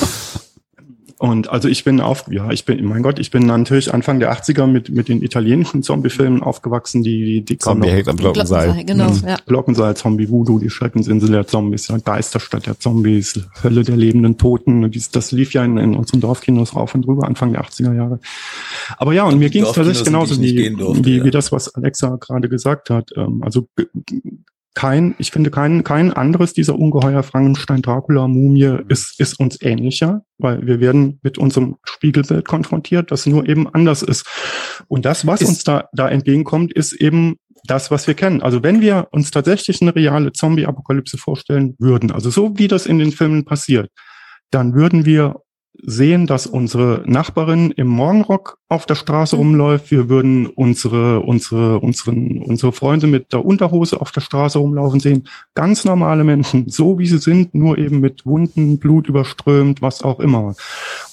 Und 1.18 1.50
also 1.50 1.70
ich 1.70 1.86
bin 1.86 2.02
auf, 2.02 2.26
ja, 2.30 2.52
ich 2.52 2.66
bin, 2.66 2.84
mein 2.84 3.02
Gott, 3.02 3.20
ich 3.20 3.32
bin 3.32 3.46
natürlich 3.46 3.94
Anfang 3.94 4.20
der 4.20 4.34
80er 4.34 4.68
mit, 4.68 4.90
mit 4.90 5.08
den 5.08 5.22
italienischen 5.24 5.82
Zombie-Filmen 5.82 6.44
aufgewachsen, 6.44 7.04
die, 7.04 7.42
die 7.42 7.56
kaum 7.56 7.76
Zombie 7.76 7.88
noch- 7.88 7.96
hängt 7.96 8.08
am 8.10 8.18
Glockenseil. 8.18 8.84
Genau, 8.84 9.12
ja. 9.26 9.38
Glockenseil, 9.46 9.96
Zombie 9.96 10.30
Voodoo, 10.30 10.60
die 10.60 10.70
Schreckensinsel 10.70 11.30
der 11.30 11.48
Zombies, 11.48 11.88
ja, 11.88 11.98
Geisterstadt 12.00 12.66
der 12.68 12.80
Zombies, 12.80 13.40
Hölle 13.64 13.84
der 13.84 13.96
lebenden 13.96 14.38
Toten. 14.38 14.92
Dies, 14.92 15.10
das 15.10 15.32
lief 15.32 15.54
ja 15.54 15.64
in, 15.64 15.78
in 15.78 15.96
unseren 15.96 16.20
Dorfkinos 16.20 16.76
rauf 16.76 16.94
und 16.96 17.08
rüber, 17.08 17.26
Anfang 17.26 17.54
der 17.54 17.64
80er 17.64 17.96
Jahre. 17.96 18.20
Aber 18.98 19.14
ja, 19.14 19.24
und 19.24 19.40
mir 19.40 19.50
ging 19.50 19.64
es 19.64 19.72
tatsächlich 19.72 20.04
genauso 20.04 20.36
die 20.36 20.58
wie, 20.58 20.76
durfte, 20.76 21.06
wie, 21.06 21.18
ja. 21.18 21.24
wie 21.24 21.32
das, 21.32 21.54
was 21.54 21.74
Alexa 21.74 22.18
gerade 22.20 22.50
gesagt 22.50 22.90
hat. 22.90 23.12
Ähm, 23.16 23.42
also 23.42 23.70
kein, 24.76 25.16
ich 25.18 25.32
finde 25.32 25.50
kein, 25.52 25.84
kein 25.84 26.14
anderes 26.14 26.54
dieser 26.54 26.78
Ungeheuer 26.78 27.24
Frankenstein, 27.24 27.82
Dracula, 27.82 28.28
Mumie 28.28 28.78
ist, 28.90 29.20
ist 29.20 29.40
uns 29.40 29.60
ähnlicher, 29.62 30.22
weil 30.38 30.68
wir 30.68 30.80
werden 30.80 31.20
mit 31.24 31.38
unserem 31.38 31.78
Spiegelbild 31.84 32.46
konfrontiert, 32.46 33.10
das 33.10 33.26
nur 33.26 33.48
eben 33.48 33.68
anders 33.74 34.04
ist. 34.04 34.26
Und 34.88 35.06
das, 35.06 35.26
was 35.26 35.42
Ist- 35.42 35.50
uns 35.50 35.64
da, 35.64 35.86
da 35.94 36.10
entgegenkommt, 36.10 36.74
ist 36.74 36.94
eben 36.94 37.38
das, 37.68 37.90
was 37.90 38.06
wir 38.06 38.14
kennen. 38.14 38.44
Also 38.44 38.62
wenn 38.62 38.82
wir 38.82 39.08
uns 39.12 39.32
tatsächlich 39.32 39.82
eine 39.82 39.96
reale 39.96 40.34
Zombie-Apokalypse 40.34 41.18
vorstellen 41.18 41.76
würden, 41.80 42.12
also 42.12 42.30
so 42.30 42.58
wie 42.60 42.68
das 42.68 42.86
in 42.86 43.00
den 43.00 43.12
Filmen 43.12 43.46
passiert, 43.46 43.90
dann 44.52 44.76
würden 44.76 45.06
wir 45.06 45.38
sehen, 45.82 46.28
dass 46.28 46.48
unsere 46.48 47.04
Nachbarin 47.06 47.72
im 47.72 47.88
Morgenrock 47.88 48.58
auf 48.68 48.86
der 48.88 48.96
Straße 48.96 49.36
Mhm. 49.36 49.42
rumläuft. 49.42 49.92
Wir 49.92 50.10
würden 50.10 50.48
unsere, 50.48 51.20
unsere, 51.20 51.80
unseren, 51.80 52.40
unsere 52.42 52.72
Freunde 52.72 53.06
mit 53.06 53.32
der 53.32 53.46
Unterhose 53.46 54.02
auf 54.02 54.12
der 54.12 54.22
Straße 54.22 54.58
rumlaufen 54.58 55.00
sehen. 55.00 55.28
Ganz 55.54 55.86
normale 55.86 56.24
Menschen, 56.24 56.66
so 56.70 56.98
wie 56.98 57.06
sie 57.06 57.20
sind, 57.20 57.54
nur 57.54 57.78
eben 57.78 58.00
mit 58.00 58.26
Wunden, 58.26 58.80
Blut 58.80 59.08
überströmt, 59.08 59.82
was 59.84 60.02
auch 60.02 60.20
immer. 60.20 60.46
Und 60.46 60.58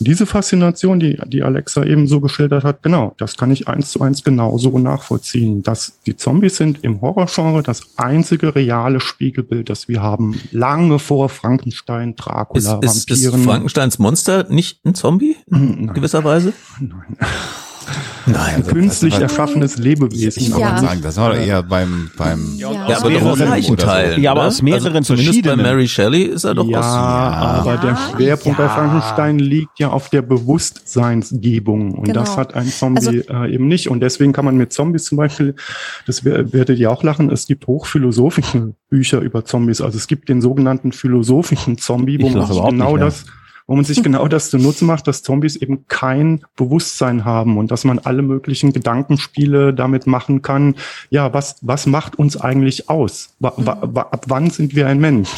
diese 0.00 0.24
Faszination, 0.24 0.98
die, 0.98 1.18
die 1.26 1.42
Alexa 1.42 1.84
eben 1.84 2.06
so 2.06 2.20
geschildert 2.20 2.64
hat, 2.64 2.82
genau, 2.82 3.14
das 3.18 3.36
kann 3.36 3.50
ich 3.50 3.68
eins 3.68 3.90
zu 3.92 4.00
eins 4.00 4.24
genauso 4.24 4.78
nachvollziehen. 4.78 5.62
Dass 5.62 6.00
die 6.06 6.16
Zombies 6.16 6.56
sind 6.56 6.82
im 6.82 7.02
Horrorgenre 7.02 7.62
das 7.62 7.82
einzige 7.98 8.54
reale 8.54 9.00
Spiegelbild, 9.00 9.68
das 9.68 9.88
wir 9.88 10.00
haben. 10.02 10.40
Lange 10.52 10.98
vor 10.98 11.28
Frankenstein, 11.28 12.10
Ist, 12.10 12.16
Dracula, 12.16 12.78
ist, 12.82 13.10
ist 13.10 13.24
Vampiren. 13.24 13.44
Frankensteins 13.44 13.98
Monster 13.98 14.46
nicht 14.48 14.80
ein 14.86 14.94
Zombie 14.94 15.36
in 15.50 15.84
Nein. 15.86 15.94
gewisser 15.94 16.24
Weise? 16.24 16.54
Nein. 18.26 18.56
ein 18.56 18.66
künstlich 18.66 19.14
erschaffenes 19.18 19.76
Lebewesen. 19.78 20.42
Ich 20.42 20.48
Ja. 20.48 20.56
wollte 20.58 20.80
sagen, 20.80 21.00
das 21.02 21.16
war 21.16 21.34
eher 21.34 21.62
beim, 21.62 22.10
beim, 22.16 22.54
Ja. 22.56 22.70
Ja, 22.72 22.80
aber 22.84 22.94
doch 22.94 23.08
mehreren 23.10 23.28
aus 23.30 23.36
gleichen 23.38 23.72
oder 23.72 23.80
so. 23.82 23.86
Teilen. 23.88 24.22
Ja, 24.22 24.30
aber 24.32 24.46
aus 24.46 24.62
mehreren 24.62 24.96
also 24.96 25.14
zumindest 25.16 25.42
bei. 25.42 25.56
Mary 25.56 25.88
Shelley 25.88 26.22
ist 26.22 26.44
er 26.44 26.54
doch 26.54 26.66
ja, 26.68 26.78
aus. 26.80 26.84
aber 26.86 27.76
der 27.78 27.90
Ja, 27.90 27.98
Schwerpunkt 28.16 28.58
ja. 28.58 28.66
bei 28.66 28.72
Frankenstein 28.72 29.38
liegt 29.38 29.78
ja 29.78 29.88
auf 29.90 30.08
der 30.10 30.22
Bewusstseinsgebung 30.22 31.92
und 31.94 32.04
Genau. 32.04 32.20
das 32.20 32.36
hat 32.36 32.54
ein 32.54 32.66
Zombie 32.66 33.18
äh, 33.28 33.54
eben 33.54 33.68
nicht 33.68 33.88
und 33.88 34.00
deswegen 34.00 34.32
kann 34.32 34.44
man 34.44 34.56
mit 34.56 34.72
Zombies 34.72 35.04
zum 35.04 35.16
Beispiel, 35.18 35.54
das 36.06 36.24
wer- 36.24 36.52
werdet 36.52 36.78
ihr 36.78 36.90
auch 36.90 37.02
lachen, 37.02 37.30
es 37.30 37.46
gibt 37.46 37.66
hochphilosophische 37.66 38.74
Bücher 38.90 39.20
über 39.20 39.44
Zombies, 39.44 39.80
also 39.80 39.96
es 39.96 40.06
gibt 40.06 40.28
den 40.28 40.40
sogenannten 40.40 40.92
philosophischen 40.92 41.78
Zombie, 41.78 42.18
wo 42.20 42.28
Ich 42.28 42.34
man 42.34 42.70
genau 42.70 42.96
das 42.96 43.24
wo 43.72 43.76
man 43.76 43.86
sich 43.86 44.02
genau 44.02 44.28
das 44.28 44.50
zunutze 44.50 44.84
macht, 44.84 45.06
dass 45.08 45.22
Zombies 45.22 45.56
eben 45.56 45.86
kein 45.88 46.44
Bewusstsein 46.56 47.24
haben 47.24 47.56
und 47.56 47.70
dass 47.70 47.84
man 47.84 47.98
alle 47.98 48.20
möglichen 48.20 48.74
Gedankenspiele 48.74 49.72
damit 49.72 50.06
machen 50.06 50.42
kann. 50.42 50.74
Ja, 51.08 51.32
was, 51.32 51.56
was 51.62 51.86
macht 51.86 52.16
uns 52.16 52.36
eigentlich 52.36 52.90
aus? 52.90 53.34
Wa, 53.40 53.54
wa, 53.56 53.78
wa, 53.80 54.02
ab 54.02 54.26
wann 54.28 54.50
sind 54.50 54.76
wir 54.76 54.88
ein 54.88 55.00
Mensch? 55.00 55.30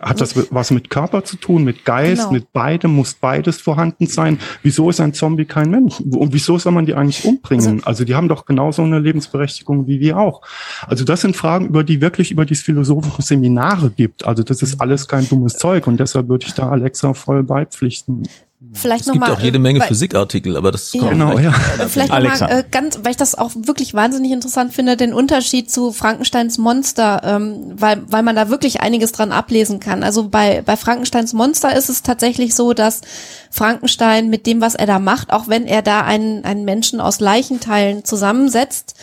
Hat 0.00 0.20
das 0.20 0.34
was 0.52 0.70
mit 0.70 0.90
Körper 0.90 1.24
zu 1.24 1.36
tun, 1.36 1.64
mit 1.64 1.84
Geist, 1.84 2.22
Genau. 2.22 2.32
mit 2.32 2.52
beidem? 2.52 2.92
Muss 2.94 3.14
beides 3.14 3.60
vorhanden 3.60 4.06
sein? 4.06 4.38
Wieso 4.62 4.90
ist 4.90 5.00
ein 5.00 5.14
Zombie 5.14 5.44
kein 5.44 5.70
Mensch? 5.70 6.00
Und 6.00 6.32
wieso 6.32 6.58
soll 6.58 6.72
man 6.72 6.86
die 6.86 6.94
eigentlich 6.94 7.24
umbringen? 7.24 7.82
Also 7.84 8.04
die 8.04 8.14
haben 8.14 8.28
doch 8.28 8.46
genauso 8.46 8.82
eine 8.82 8.98
Lebensberechtigung 8.98 9.86
wie 9.86 10.00
wir 10.00 10.18
auch. 10.18 10.42
Also 10.86 11.04
das 11.04 11.20
sind 11.20 11.36
Fragen, 11.36 11.66
über 11.66 11.84
die 11.84 12.00
wirklich 12.00 12.30
über 12.30 12.44
die 12.44 12.54
philosophischen 12.54 13.22
Seminare 13.22 13.90
gibt. 13.90 14.26
Also 14.26 14.42
das 14.42 14.62
ist 14.62 14.80
alles 14.80 15.08
kein 15.08 15.28
dummes 15.28 15.54
Zeug 15.54 15.86
und 15.86 15.98
deshalb 15.98 16.28
würde 16.28 16.46
ich 16.46 16.54
da 16.54 16.68
Alexa 16.70 17.14
voll 17.14 17.42
beipflichten. 17.42 18.24
Vielleicht 18.72 19.02
Es 19.06 19.12
gibt 19.12 19.20
nochmal. 19.20 19.36
auch 19.36 19.40
jede 19.40 19.58
Menge 19.58 19.82
Physikartikel, 19.82 20.56
aber 20.56 20.72
das 20.72 20.90
kommt 20.92 21.10
Genau, 21.10 21.36
vielleicht. 21.36 21.44
ja. 21.78 21.88
Vielleicht 21.88 22.10
Alexa. 22.10 22.44
nochmal 22.46 22.60
äh, 22.60 22.64
ganz, 22.70 22.98
weil 23.02 23.10
ich 23.10 23.16
das 23.18 23.34
auch 23.34 23.50
wirklich 23.54 23.92
wahnsinnig 23.92 24.32
interessant 24.32 24.72
finde, 24.72 24.96
den 24.96 25.12
Unterschied 25.12 25.70
zu 25.70 25.92
Frankensteins 25.92 26.56
Monster, 26.56 27.20
ähm, 27.22 27.72
weil, 27.74 28.02
weil 28.10 28.22
man 28.22 28.34
da 28.34 28.48
wirklich 28.48 28.80
einiges 28.80 29.12
dran 29.12 29.30
ablesen 29.30 29.78
kann. 29.78 30.02
Also 30.02 30.28
bei, 30.30 30.62
bei 30.64 30.78
Frankensteins 30.78 31.34
Monster 31.34 31.76
ist 31.76 31.90
es 31.90 32.02
tatsächlich 32.02 32.54
so, 32.54 32.72
dass 32.72 33.02
Frankenstein 33.50 34.30
mit 34.30 34.46
dem, 34.46 34.62
was 34.62 34.74
er 34.74 34.86
da 34.86 34.98
macht, 35.00 35.32
auch 35.32 35.48
wenn 35.48 35.66
er 35.66 35.82
da 35.82 36.00
einen, 36.00 36.44
einen 36.46 36.64
Menschen 36.64 36.98
aus 37.00 37.20
Leichenteilen 37.20 38.04
zusammensetzt, 38.06 38.94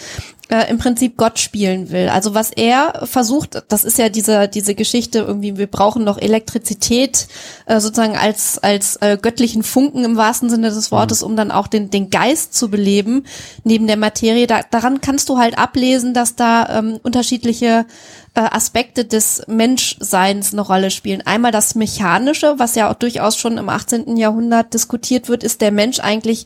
äh, 0.49 0.69
im 0.69 0.77
Prinzip 0.77 1.17
Gott 1.17 1.39
spielen 1.39 1.89
will. 1.89 2.09
Also 2.09 2.33
was 2.33 2.51
er 2.51 3.01
versucht, 3.05 3.63
das 3.69 3.83
ist 3.83 3.97
ja 3.97 4.09
diese 4.09 4.47
diese 4.47 4.75
Geschichte 4.75 5.19
irgendwie, 5.19 5.57
wir 5.57 5.67
brauchen 5.67 6.03
noch 6.03 6.17
Elektrizität 6.17 7.27
äh, 7.65 7.79
sozusagen 7.79 8.17
als 8.17 8.59
als 8.59 8.97
äh, 8.97 9.17
göttlichen 9.21 9.63
Funken 9.63 10.03
im 10.03 10.17
wahrsten 10.17 10.49
Sinne 10.49 10.69
des 10.69 10.91
Wortes, 10.91 11.23
um 11.23 11.35
dann 11.35 11.51
auch 11.51 11.67
den 11.67 11.89
den 11.89 12.09
Geist 12.09 12.53
zu 12.53 12.69
beleben 12.69 13.25
neben 13.63 13.87
der 13.87 13.97
Materie. 13.97 14.47
Da, 14.47 14.61
daran 14.69 15.01
kannst 15.01 15.29
du 15.29 15.37
halt 15.37 15.57
ablesen, 15.57 16.13
dass 16.13 16.35
da 16.35 16.79
ähm, 16.79 16.99
unterschiedliche 17.03 17.85
äh, 18.35 18.41
Aspekte 18.41 19.05
des 19.05 19.43
Menschseins 19.47 20.53
eine 20.53 20.61
Rolle 20.61 20.91
spielen. 20.91 21.21
Einmal 21.21 21.51
das 21.51 21.75
Mechanische, 21.75 22.55
was 22.57 22.75
ja 22.75 22.89
auch 22.89 22.95
durchaus 22.95 23.37
schon 23.37 23.57
im 23.57 23.69
18. 23.69 24.17
Jahrhundert 24.17 24.73
diskutiert 24.73 25.29
wird, 25.29 25.43
ist 25.43 25.61
der 25.61 25.71
Mensch 25.71 25.99
eigentlich 25.99 26.45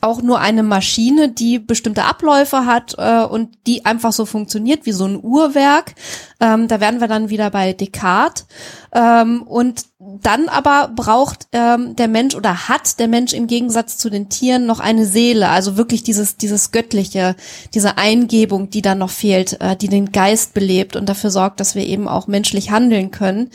auch 0.00 0.22
nur 0.22 0.38
eine 0.38 0.62
Maschine, 0.62 1.28
die 1.28 1.58
bestimmte 1.58 2.04
Abläufe 2.04 2.66
hat 2.66 2.94
äh, 2.98 3.24
und 3.24 3.50
die 3.66 3.84
einfach 3.84 4.12
so 4.12 4.26
funktioniert 4.26 4.86
wie 4.86 4.92
so 4.92 5.06
ein 5.06 5.18
Uhrwerk. 5.20 5.94
Ähm, 6.40 6.68
da 6.68 6.80
wären 6.80 7.00
wir 7.00 7.08
dann 7.08 7.30
wieder 7.30 7.50
bei 7.50 7.72
Descartes. 7.72 8.46
Ähm, 8.92 9.42
und 9.42 9.86
dann 10.00 10.48
aber 10.48 10.92
braucht 10.94 11.48
ähm, 11.50 11.96
der 11.96 12.06
Mensch 12.06 12.36
oder 12.36 12.68
hat 12.68 13.00
der 13.00 13.08
Mensch 13.08 13.32
im 13.32 13.48
Gegensatz 13.48 13.98
zu 13.98 14.10
den 14.10 14.28
Tieren 14.28 14.64
noch 14.64 14.78
eine 14.78 15.04
Seele, 15.04 15.48
also 15.48 15.76
wirklich 15.76 16.04
dieses 16.04 16.36
dieses 16.36 16.70
göttliche, 16.70 17.34
diese 17.74 17.98
Eingebung, 17.98 18.70
die 18.70 18.80
dann 18.80 18.98
noch 18.98 19.10
fehlt, 19.10 19.60
äh, 19.60 19.74
die 19.76 19.88
den 19.88 20.12
Geist 20.12 20.54
belebt 20.54 20.94
und 20.94 21.08
dafür 21.08 21.30
sorgt, 21.30 21.58
dass 21.58 21.74
wir 21.74 21.84
eben 21.84 22.06
auch 22.06 22.28
menschlich 22.28 22.70
handeln 22.70 23.10
können. 23.10 23.50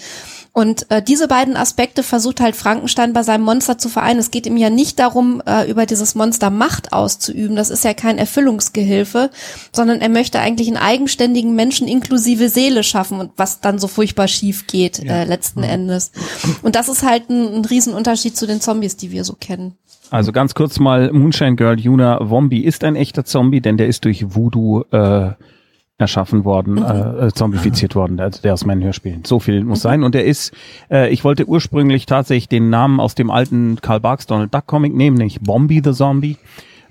Und 0.56 0.92
äh, 0.92 1.02
diese 1.02 1.28
beiden 1.28 1.58
Aspekte 1.58 2.04
versucht 2.04 2.40
halt 2.40 2.56
Frankenstein 2.56 3.12
bei 3.12 3.24
seinem 3.24 3.44
Monster 3.44 3.80
zu 3.80 3.90
vereinen. 3.90 4.20
Es 4.20 4.30
geht 4.30 4.46
ihm 4.46 4.56
ja 4.56 4.70
nicht 4.70 5.00
darum, 5.00 5.42
äh, 5.48 5.68
über 5.68 5.88
dieses 5.88 6.14
Monster 6.14 6.52
Macht 6.52 6.94
auszuüben. 6.94 7.56
Das 7.56 7.72
ist 7.72 7.84
ja 7.84 7.96
kein 7.96 8.20
Erfüllungsgehilfe, 8.20 9.32
sondern 9.72 10.00
er 10.00 10.10
möchte 10.10 10.40
eigentlich 10.40 10.68
einen 10.68 10.78
eigenständigen 10.78 11.56
Menschen 11.56 11.88
inklusive 11.88 12.50
Seele 12.50 12.84
schaffen 12.84 13.20
und 13.20 13.32
was 13.36 13.62
dann 13.62 13.80
so 13.80 13.88
furchtbar 13.88 14.28
schief 14.28 14.68
geht 14.68 15.00
ja. 15.00 15.24
äh, 15.24 15.24
letzten 15.24 15.62
mhm. 15.62 15.70
Endes. 15.70 16.12
Und 16.62 16.76
das 16.76 16.90
ist 16.90 17.04
halt 17.04 17.30
ein, 17.30 17.56
ein 17.56 17.66
Riesenunterschied 17.66 18.36
zu 18.36 18.48
den 18.48 18.62
Zombies, 18.62 18.98
die 18.98 19.12
wir 19.12 19.24
so 19.24 19.34
kennen. 19.40 19.78
Also 20.10 20.32
ganz 20.32 20.54
kurz 20.54 20.80
mal, 20.80 21.12
Moonshine 21.12 21.56
Girl 21.56 21.80
Yuna 21.80 22.20
Wombi 22.22 22.60
ist 22.60 22.84
ein 22.84 22.96
echter 22.96 23.26
Zombie, 23.26 23.62
denn 23.62 23.78
der 23.78 23.88
ist 23.88 24.06
durch 24.06 24.36
Voodoo 24.36 24.84
äh, 24.92 25.32
erschaffen 25.98 26.44
worden, 26.44 26.76
mhm. 26.76 27.28
äh, 27.28 27.32
zombifiziert 27.34 27.96
worden, 27.96 28.18
der, 28.18 28.30
der 28.30 28.54
aus 28.54 28.66
meinen 28.66 28.84
Hörspielen. 28.84 29.24
So 29.26 29.40
viel 29.40 29.64
muss 29.64 29.80
mhm. 29.80 29.82
sein. 29.82 30.04
Und 30.04 30.16
er 30.16 30.26
ist, 30.26 30.54
äh, 30.92 31.12
ich 31.12 31.24
wollte 31.24 31.48
ursprünglich 31.48 32.06
tatsächlich 32.06 32.50
den 32.50 32.70
Namen 32.70 33.00
aus 33.00 33.16
dem 33.16 33.30
alten 33.30 33.80
Karl 33.82 34.00
Barks 34.00 34.28
Donald 34.28 34.54
Duck 34.54 34.68
Comic 34.68 34.94
nehmen, 34.94 35.18
nämlich 35.18 35.42
Bombi 35.42 35.82
the 35.84 35.94
Zombie. 35.94 36.38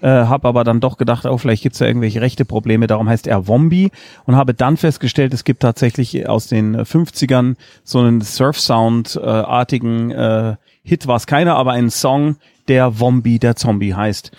Äh, 0.02 0.08
habe 0.08 0.48
aber 0.48 0.64
dann 0.64 0.80
doch 0.80 0.98
gedacht, 0.98 1.26
oh, 1.26 1.38
vielleicht 1.38 1.62
gibt's 1.62 1.78
ja 1.78 1.86
irgendwelche 1.86 2.20
rechte 2.20 2.44
Probleme, 2.44 2.88
darum 2.88 3.08
heißt 3.08 3.28
er 3.28 3.46
Wombi 3.46 3.90
und 4.24 4.34
habe 4.34 4.52
dann 4.52 4.76
festgestellt, 4.76 5.32
es 5.32 5.44
gibt 5.44 5.62
tatsächlich 5.62 6.28
aus 6.28 6.48
den 6.48 6.76
50ern 6.76 7.54
so 7.84 8.00
einen 8.00 8.20
Surf-Sound-artigen 8.20 10.10
äh, 10.10 10.56
Hit 10.84 11.06
war 11.06 11.16
es 11.16 11.26
keiner, 11.28 11.54
aber 11.54 11.72
einen 11.72 11.90
Song, 11.90 12.36
der 12.66 12.98
Wombi, 12.98 13.38
der 13.38 13.54
Zombie 13.54 13.94
heißt. 13.94 14.32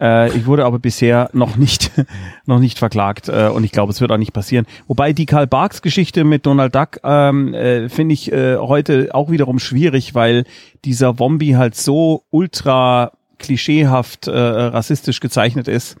Äh, 0.00 0.36
ich 0.36 0.46
wurde 0.46 0.64
aber 0.64 0.80
bisher 0.80 1.30
noch 1.32 1.56
nicht, 1.56 1.92
noch 2.46 2.58
nicht 2.58 2.78
verklagt 2.78 3.28
äh, 3.28 3.48
und 3.48 3.62
ich 3.62 3.70
glaube, 3.70 3.92
es 3.92 4.00
wird 4.00 4.10
auch 4.10 4.18
nicht 4.18 4.32
passieren. 4.32 4.66
Wobei 4.88 5.12
die 5.12 5.26
Karl 5.26 5.46
Barks 5.46 5.82
Geschichte 5.82 6.24
mit 6.24 6.46
Donald 6.46 6.74
Duck 6.74 6.98
ähm, 7.04 7.54
äh, 7.54 7.88
finde 7.88 8.14
ich 8.14 8.32
äh, 8.32 8.56
heute 8.56 9.10
auch 9.12 9.30
wiederum 9.30 9.60
schwierig, 9.60 10.14
weil 10.14 10.44
dieser 10.84 11.20
Wombi 11.20 11.52
halt 11.52 11.76
so 11.76 12.24
ultra 12.30 13.12
klischeehaft 13.44 14.28
äh, 14.28 14.32
rassistisch 14.32 15.20
gezeichnet 15.20 15.68
ist, 15.68 15.96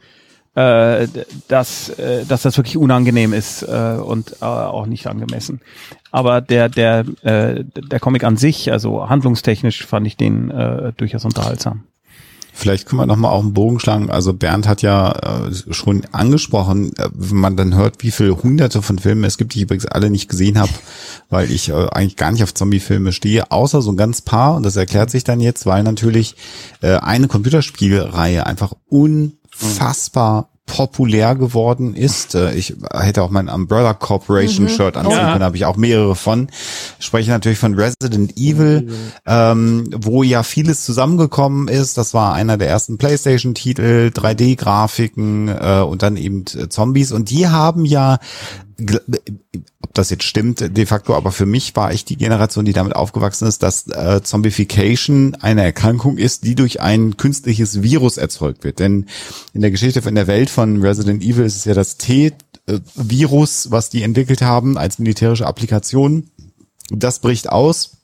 äh, 0.54 1.08
dass, 1.48 1.88
äh, 1.90 2.24
dass 2.26 2.42
das 2.42 2.56
wirklich 2.56 2.76
unangenehm 2.76 3.32
ist 3.32 3.62
äh, 3.62 3.96
und 4.00 4.36
äh, 4.40 4.44
auch 4.44 4.86
nicht 4.86 5.06
angemessen. 5.06 5.60
Aber 6.10 6.40
der, 6.40 6.68
der, 6.68 7.04
äh, 7.22 7.64
der 7.64 8.00
Comic 8.00 8.24
an 8.24 8.36
sich, 8.36 8.70
also 8.70 9.08
handlungstechnisch, 9.08 9.84
fand 9.84 10.06
ich 10.06 10.16
den 10.16 10.50
äh, 10.50 10.92
durchaus 10.96 11.24
unterhaltsam. 11.24 11.84
Vielleicht 12.56 12.86
können 12.86 13.00
wir 13.00 13.06
noch 13.06 13.16
mal 13.16 13.30
auf 13.30 13.42
den 13.42 13.52
Bogen 13.52 13.80
schlagen. 13.80 14.10
Also 14.10 14.32
Bernd 14.32 14.68
hat 14.68 14.80
ja 14.80 15.48
äh, 15.48 15.72
schon 15.72 16.06
angesprochen, 16.12 16.96
äh, 16.96 17.08
wenn 17.12 17.38
man 17.38 17.56
dann 17.56 17.74
hört, 17.74 17.96
wie 18.04 18.12
viele 18.12 18.40
hunderte 18.42 18.80
von 18.80 19.00
Filmen 19.00 19.24
es 19.24 19.38
gibt, 19.38 19.54
die 19.54 19.58
ich 19.58 19.62
übrigens 19.64 19.86
alle 19.86 20.08
nicht 20.08 20.28
gesehen 20.28 20.58
habe, 20.58 20.70
weil 21.30 21.50
ich 21.50 21.70
äh, 21.70 21.72
eigentlich 21.72 22.16
gar 22.16 22.30
nicht 22.30 22.44
auf 22.44 22.54
Zombie-Filme 22.54 23.12
stehe, 23.12 23.50
außer 23.50 23.82
so 23.82 23.90
ein 23.90 23.96
ganz 23.96 24.22
paar. 24.22 24.54
Und 24.54 24.62
das 24.62 24.76
erklärt 24.76 25.10
sich 25.10 25.24
dann 25.24 25.40
jetzt, 25.40 25.66
weil 25.66 25.82
natürlich 25.82 26.36
äh, 26.80 26.94
eine 26.96 27.26
Computerspielreihe 27.26 28.46
einfach 28.46 28.72
unfassbar 28.88 30.53
populär 30.66 31.34
geworden 31.34 31.94
ist. 31.94 32.34
Äh, 32.34 32.54
ich 32.54 32.74
hätte 32.92 33.22
auch 33.22 33.30
mein 33.30 33.48
Umbrella 33.48 33.94
Corporation 33.94 34.64
mhm. 34.64 34.70
Shirt 34.70 34.96
anziehen 34.96 35.12
ja. 35.18 35.32
können, 35.32 35.44
habe 35.44 35.56
ich 35.56 35.66
auch 35.66 35.76
mehrere 35.76 36.16
von. 36.16 36.48
Ich 36.98 37.06
spreche 37.06 37.30
natürlich 37.30 37.58
von 37.58 37.74
Resident 37.74 38.36
Evil, 38.36 38.90
ähm, 39.26 39.90
wo 39.94 40.22
ja 40.22 40.42
vieles 40.42 40.84
zusammengekommen 40.84 41.68
ist. 41.68 41.98
Das 41.98 42.14
war 42.14 42.34
einer 42.34 42.56
der 42.56 42.68
ersten 42.68 42.96
PlayStation-Titel, 42.98 44.10
3D-Grafiken 44.14 45.48
äh, 45.48 45.80
und 45.82 46.02
dann 46.02 46.16
eben 46.16 46.44
äh, 46.56 46.68
Zombies. 46.68 47.12
Und 47.12 47.30
die 47.30 47.48
haben 47.48 47.84
ja 47.84 48.18
ob 48.80 49.94
das 49.94 50.10
jetzt 50.10 50.24
stimmt, 50.24 50.76
de 50.76 50.86
facto, 50.86 51.14
aber 51.14 51.32
für 51.32 51.46
mich 51.46 51.76
war 51.76 51.92
ich 51.92 52.04
die 52.04 52.16
Generation, 52.16 52.64
die 52.64 52.72
damit 52.72 52.96
aufgewachsen 52.96 53.46
ist, 53.46 53.62
dass 53.62 53.86
äh, 53.88 54.20
Zombification 54.22 55.36
eine 55.36 55.62
Erkrankung 55.62 56.18
ist, 56.18 56.44
die 56.44 56.54
durch 56.54 56.80
ein 56.80 57.16
künstliches 57.16 57.82
Virus 57.82 58.16
erzeugt 58.16 58.64
wird. 58.64 58.78
Denn 58.78 59.06
in 59.52 59.60
der 59.60 59.70
Geschichte 59.70 60.02
von 60.02 60.14
der 60.14 60.26
Welt 60.26 60.50
von 60.50 60.82
Resident 60.82 61.22
Evil 61.22 61.44
ist 61.44 61.56
es 61.56 61.64
ja 61.64 61.74
das 61.74 61.96
T-Virus, 61.96 63.70
was 63.70 63.90
die 63.90 64.02
entwickelt 64.02 64.42
haben 64.42 64.76
als 64.76 64.98
militärische 64.98 65.46
Applikation. 65.46 66.30
Das 66.90 67.20
bricht 67.20 67.48
aus 67.48 68.03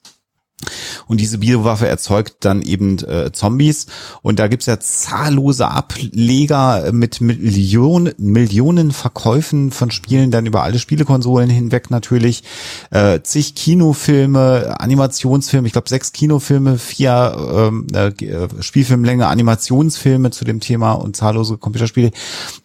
und 1.06 1.20
diese 1.20 1.38
Biowaffe 1.38 1.88
erzeugt 1.88 2.36
dann 2.40 2.62
eben 2.62 2.98
äh, 2.98 3.32
Zombies. 3.32 3.86
Und 4.22 4.38
da 4.38 4.48
gibt's 4.48 4.66
ja 4.66 4.78
zahllose 4.78 5.68
Ableger 5.68 6.92
mit 6.92 7.20
Millionen, 7.20 8.14
Millionen 8.18 8.92
Verkäufen 8.92 9.70
von 9.70 9.90
Spielen 9.90 10.30
dann 10.30 10.46
über 10.46 10.62
alle 10.62 10.78
Spielekonsolen 10.78 11.50
hinweg 11.50 11.90
natürlich. 11.90 12.44
Äh, 12.90 13.20
zig 13.22 13.54
Kinofilme, 13.54 14.76
Animationsfilme, 14.78 15.66
ich 15.66 15.72
glaube 15.72 15.88
sechs 15.88 16.12
Kinofilme, 16.12 16.78
vier 16.78 17.36
ähm, 17.52 17.86
äh, 17.92 18.62
Spielfilmlänge, 18.62 19.26
Animationsfilme 19.26 20.30
zu 20.30 20.44
dem 20.44 20.60
Thema 20.60 20.92
und 20.92 21.16
zahllose 21.16 21.58
Computerspiele. 21.58 22.10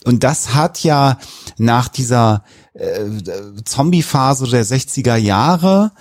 Und 0.05 0.23
das 0.23 0.53
hat 0.53 0.83
ja 0.83 1.17
nach 1.57 1.87
dieser 1.87 2.43
äh, 2.73 3.05
Zombie-Phase 3.63 4.47
der 4.47 4.65
60er 4.65 5.15
Jahre 5.15 5.91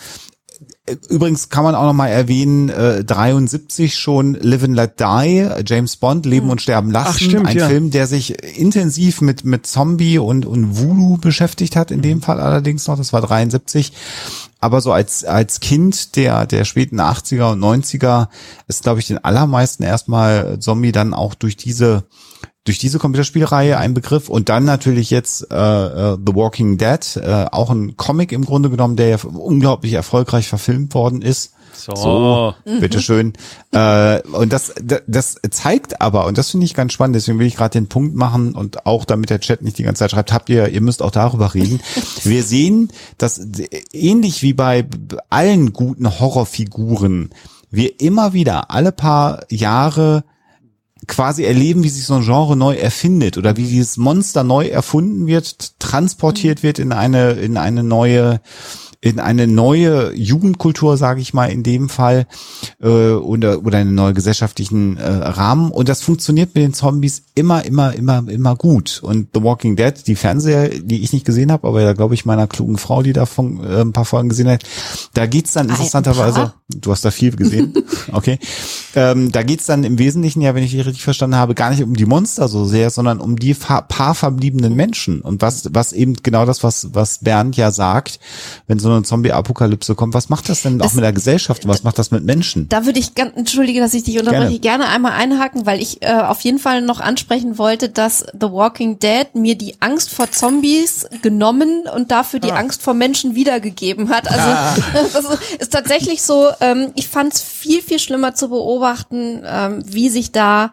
Übrigens 1.09 1.49
kann 1.49 1.65
man 1.65 1.75
auch 1.75 1.85
noch 1.85 1.95
mal 1.95 2.09
erwähnen, 2.09 2.69
äh, 2.69 3.05
73 3.05 3.97
schon 3.97 4.35
Live 4.35 4.65
and 4.65 4.77
Let 4.77 5.01
Die, 5.01 5.49
James 5.65 5.97
Bond, 5.97 6.27
Leben 6.27 6.47
hm. 6.47 6.51
und 6.51 6.61
Sterben 6.61 6.91
lassen. 6.91 7.11
Ach, 7.11 7.19
stimmt, 7.19 7.47
ein 7.47 7.57
ja. 7.57 7.69
Film, 7.69 7.91
der 7.91 8.07
sich 8.07 8.59
intensiv 8.59 9.23
mit, 9.23 9.45
mit 9.45 9.67
Zombie 9.67 10.19
und, 10.19 10.45
und 10.45 10.79
Voodoo 10.79 11.17
beschäftigt 11.17 11.75
hat, 11.75 11.91
in 11.91 12.03
dem 12.03 12.21
Fall 12.21 12.39
allerdings 12.39 12.87
noch, 12.87 12.99
das 12.99 13.15
war 13.15 13.23
73. 13.23 13.93
Aber 14.61 14.83
so 14.83 14.93
als, 14.93 15.25
als 15.25 15.61
Kind 15.61 16.17
der, 16.17 16.45
der 16.47 16.67
späten 16.67 17.01
80er 17.01 17.53
und 17.53 17.61
90er 17.61 18.29
ist, 18.69 18.83
glaube 18.83 19.01
ich, 19.01 19.07
den 19.07 19.25
allermeisten 19.25 19.85
erstmal 19.85 20.59
Zombie 20.59 20.93
dann 20.93 21.15
auch 21.15 21.35
durch 21.35 21.57
diese 21.57 22.05
durch 22.65 22.79
diese 22.79 22.99
Computerspielreihe 22.99 23.77
ein 23.77 23.93
Begriff 23.93 24.31
und 24.31 24.49
dann 24.49 24.65
natürlich 24.65 25.11
jetzt 25.11 25.51
äh, 25.51 25.55
äh, 25.55 26.17
The 26.27 26.35
Walking 26.35 26.79
Dead, 26.79 27.17
äh, 27.17 27.47
auch 27.53 27.71
ein 27.71 27.97
Comic 27.99 28.33
im 28.33 28.45
Grunde 28.45 28.71
genommen, 28.71 28.97
der 28.97 29.09
ja 29.09 29.19
unglaublich 29.23 29.93
erfolgreich 29.93 30.49
verfilmt 30.49 30.95
worden 30.95 31.21
ist. 31.21 31.53
So, 31.75 31.95
so 31.95 32.55
mhm. 32.65 32.81
bitteschön. 32.81 33.33
äh, 33.73 34.21
und 34.29 34.53
das, 34.53 34.73
das 35.07 35.37
zeigt 35.51 36.01
aber, 36.01 36.25
und 36.27 36.39
das 36.39 36.53
finde 36.53 36.65
ich 36.65 36.73
ganz 36.73 36.93
spannend, 36.93 37.17
deswegen 37.17 37.39
will 37.39 37.47
ich 37.47 37.57
gerade 37.57 37.79
den 37.79 37.89
Punkt 37.89 38.15
machen 38.15 38.55
und 38.55 38.87
auch 38.87 39.05
damit 39.05 39.29
der 39.29 39.41
Chat 39.41 39.61
nicht 39.61 39.77
die 39.77 39.83
ganze 39.83 39.99
Zeit 40.01 40.13
schreibt, 40.13 40.33
habt 40.33 40.49
ihr, 40.49 40.69
ihr 40.69 40.81
müsst 40.81 41.03
auch 41.03 41.11
darüber 41.11 41.53
reden. 41.53 41.81
Wir 42.23 42.43
sehen, 42.45 42.89
dass 43.19 43.41
ähnlich 43.93 44.43
wie 44.43 44.55
bei 44.55 44.87
allen 45.29 45.73
guten 45.73 46.19
Horrorfiguren 46.19 47.31
wir 47.71 48.01
immer 48.01 48.33
wieder 48.33 48.71
alle 48.71 48.93
paar 48.93 49.45
Jahre 49.51 50.25
quasi 51.07 51.45
erleben, 51.45 51.83
wie 51.83 51.89
sich 51.89 52.05
so 52.07 52.15
ein 52.15 52.23
Genre 52.23 52.57
neu 52.57 52.75
erfindet 52.75 53.39
oder 53.39 53.57
wie 53.57 53.67
dieses 53.67 53.97
Monster 53.97 54.45
neu 54.45 54.67
erfunden 54.67 55.27
wird, 55.27 55.79
transportiert 55.81 56.63
wird 56.63 56.79
in 56.79 56.93
eine 56.93 57.33
in 57.33 57.57
eine 57.57 57.83
neue 57.83 58.41
in 59.05 59.21
eine 59.21 59.47
neue 59.47 60.15
Jugendkultur, 60.15 60.97
sage 60.97 61.21
ich 61.21 61.35
mal 61.35 61.51
in 61.51 61.63
dem 61.63 61.91
Fall, 61.91 62.27
äh, 62.81 62.89
oder, 62.89 63.63
oder 63.63 63.77
einen 63.77 63.95
neuen 63.95 64.15
gesellschaftlichen 64.15 64.97
äh, 64.97 65.07
Rahmen. 65.07 65.71
Und 65.71 65.91
das 65.91 66.01
funktioniert 66.01 66.55
mit 66.55 66.65
den 66.65 66.73
Zombies 66.73 67.25
immer, 67.35 67.67
immer, 67.67 67.95
immer, 67.95 68.27
immer 68.27 68.57
gut. 68.57 69.01
Und 69.03 69.29
The 69.35 69.43
Walking 69.43 69.77
Dead, 69.77 69.93
die 70.07 70.17
Fernseher, 70.17 70.71
die 70.71 71.03
ich 71.03 71.13
nicht 71.13 71.27
gesehen 71.27 71.53
habe, 71.53 71.69
aber 71.69 71.83
da 71.83 71.93
glaube 71.93 72.15
ich 72.15 72.25
meiner 72.25 72.47
klugen 72.47 72.79
Frau, 72.79 73.03
die 73.03 73.13
davon 73.13 73.63
äh, 73.63 73.83
ein 73.83 73.93
paar 73.93 74.07
Folgen 74.07 74.31
gesehen 74.31 74.49
hat, 74.49 74.65
da 75.13 75.27
geht's 75.27 75.53
dann 75.53 75.69
interessanterweise, 75.69 76.55
du 76.75 76.91
hast 76.91 77.05
da 77.05 77.11
viel 77.11 77.37
gesehen, 77.37 77.75
okay, 78.13 78.39
ähm, 78.95 79.33
da 79.33 79.43
geht's 79.43 79.67
dann 79.67 79.85
im 79.85 79.99
Wesentlichen 79.99 80.41
ja, 80.41 80.55
wenn 80.55 80.65
ich 80.65 80.71
dich 80.71 80.87
richtig 80.87 81.05
verstanden 81.05 81.37
habe, 81.37 81.55
gar 81.55 81.69
nicht 81.69 81.83
um 81.83 81.95
die 81.95 82.07
Monster 82.07 82.49
so 82.49 82.65
sehr, 82.65 82.89
sondern 82.89 83.21
um 83.21 83.37
die 83.37 83.53
paar 83.53 84.15
verbliebenen 84.15 84.75
Menschen. 84.75 85.21
Und 85.21 85.43
was, 85.43 85.69
was 85.75 85.93
eben 85.93 86.15
genau 86.23 86.47
das, 86.47 86.63
was, 86.63 86.95
was 86.95 87.19
Bernd 87.19 87.59
ja 87.59 87.71
sagt, 87.71 88.19
wenn 88.67 88.79
so 88.79 88.94
eine 88.95 89.05
Zombie-Apokalypse 89.05 89.95
kommt, 89.95 90.15
was 90.15 90.29
macht 90.29 90.49
das 90.49 90.63
denn 90.63 90.79
das, 90.79 90.91
auch 90.91 90.95
mit 90.95 91.05
der 91.05 91.13
Gesellschaft? 91.13 91.67
Was 91.67 91.83
macht 91.83 91.99
das 91.99 92.11
mit 92.11 92.25
Menschen? 92.25 92.69
Da 92.69 92.87
würde 92.87 92.99
ich, 92.99 93.15
ganz, 93.15 93.37
entschuldige, 93.37 93.81
dass 93.81 93.95
ich 93.95 94.05
dich 94.05 94.19
unterbreche, 94.19 94.59
gerne, 94.59 94.85
gerne 94.85 94.89
einmal 94.89 95.13
einhaken, 95.13 95.67
weil 95.67 95.81
ich 95.81 96.03
äh, 96.03 96.13
auf 96.13 96.41
jeden 96.41 96.59
Fall 96.59 96.83
noch 96.83 97.01
ansprechen 97.01 97.59
wollte, 97.59 97.89
dass 97.89 98.27
The 98.33 98.51
Walking 98.51 98.99
Dead 98.99 99.35
mir 99.35 99.57
die 99.57 99.81
Angst 99.81 100.11
vor 100.11 100.31
Zombies 100.31 101.07
genommen 101.23 101.85
und 101.95 102.11
dafür 102.11 102.41
die 102.41 102.53
ah. 102.53 102.57
Angst 102.57 102.83
vor 102.83 102.95
Menschen 102.95 103.35
wiedergegeben 103.35 104.09
hat. 104.09 104.31
Also 104.31 104.51
ah. 104.51 104.77
das 105.13 105.39
ist 105.59 105.73
tatsächlich 105.73 106.23
so, 106.23 106.49
ähm, 106.61 106.93
ich 106.95 107.09
fand 107.09 107.35
es 107.35 107.41
viel, 107.43 107.83
viel 107.83 107.99
schlimmer 107.99 108.35
zu 108.35 108.49
beobachten, 108.49 109.43
ähm, 109.45 109.83
wie 109.87 110.09
sich 110.09 110.33
da 110.33 110.73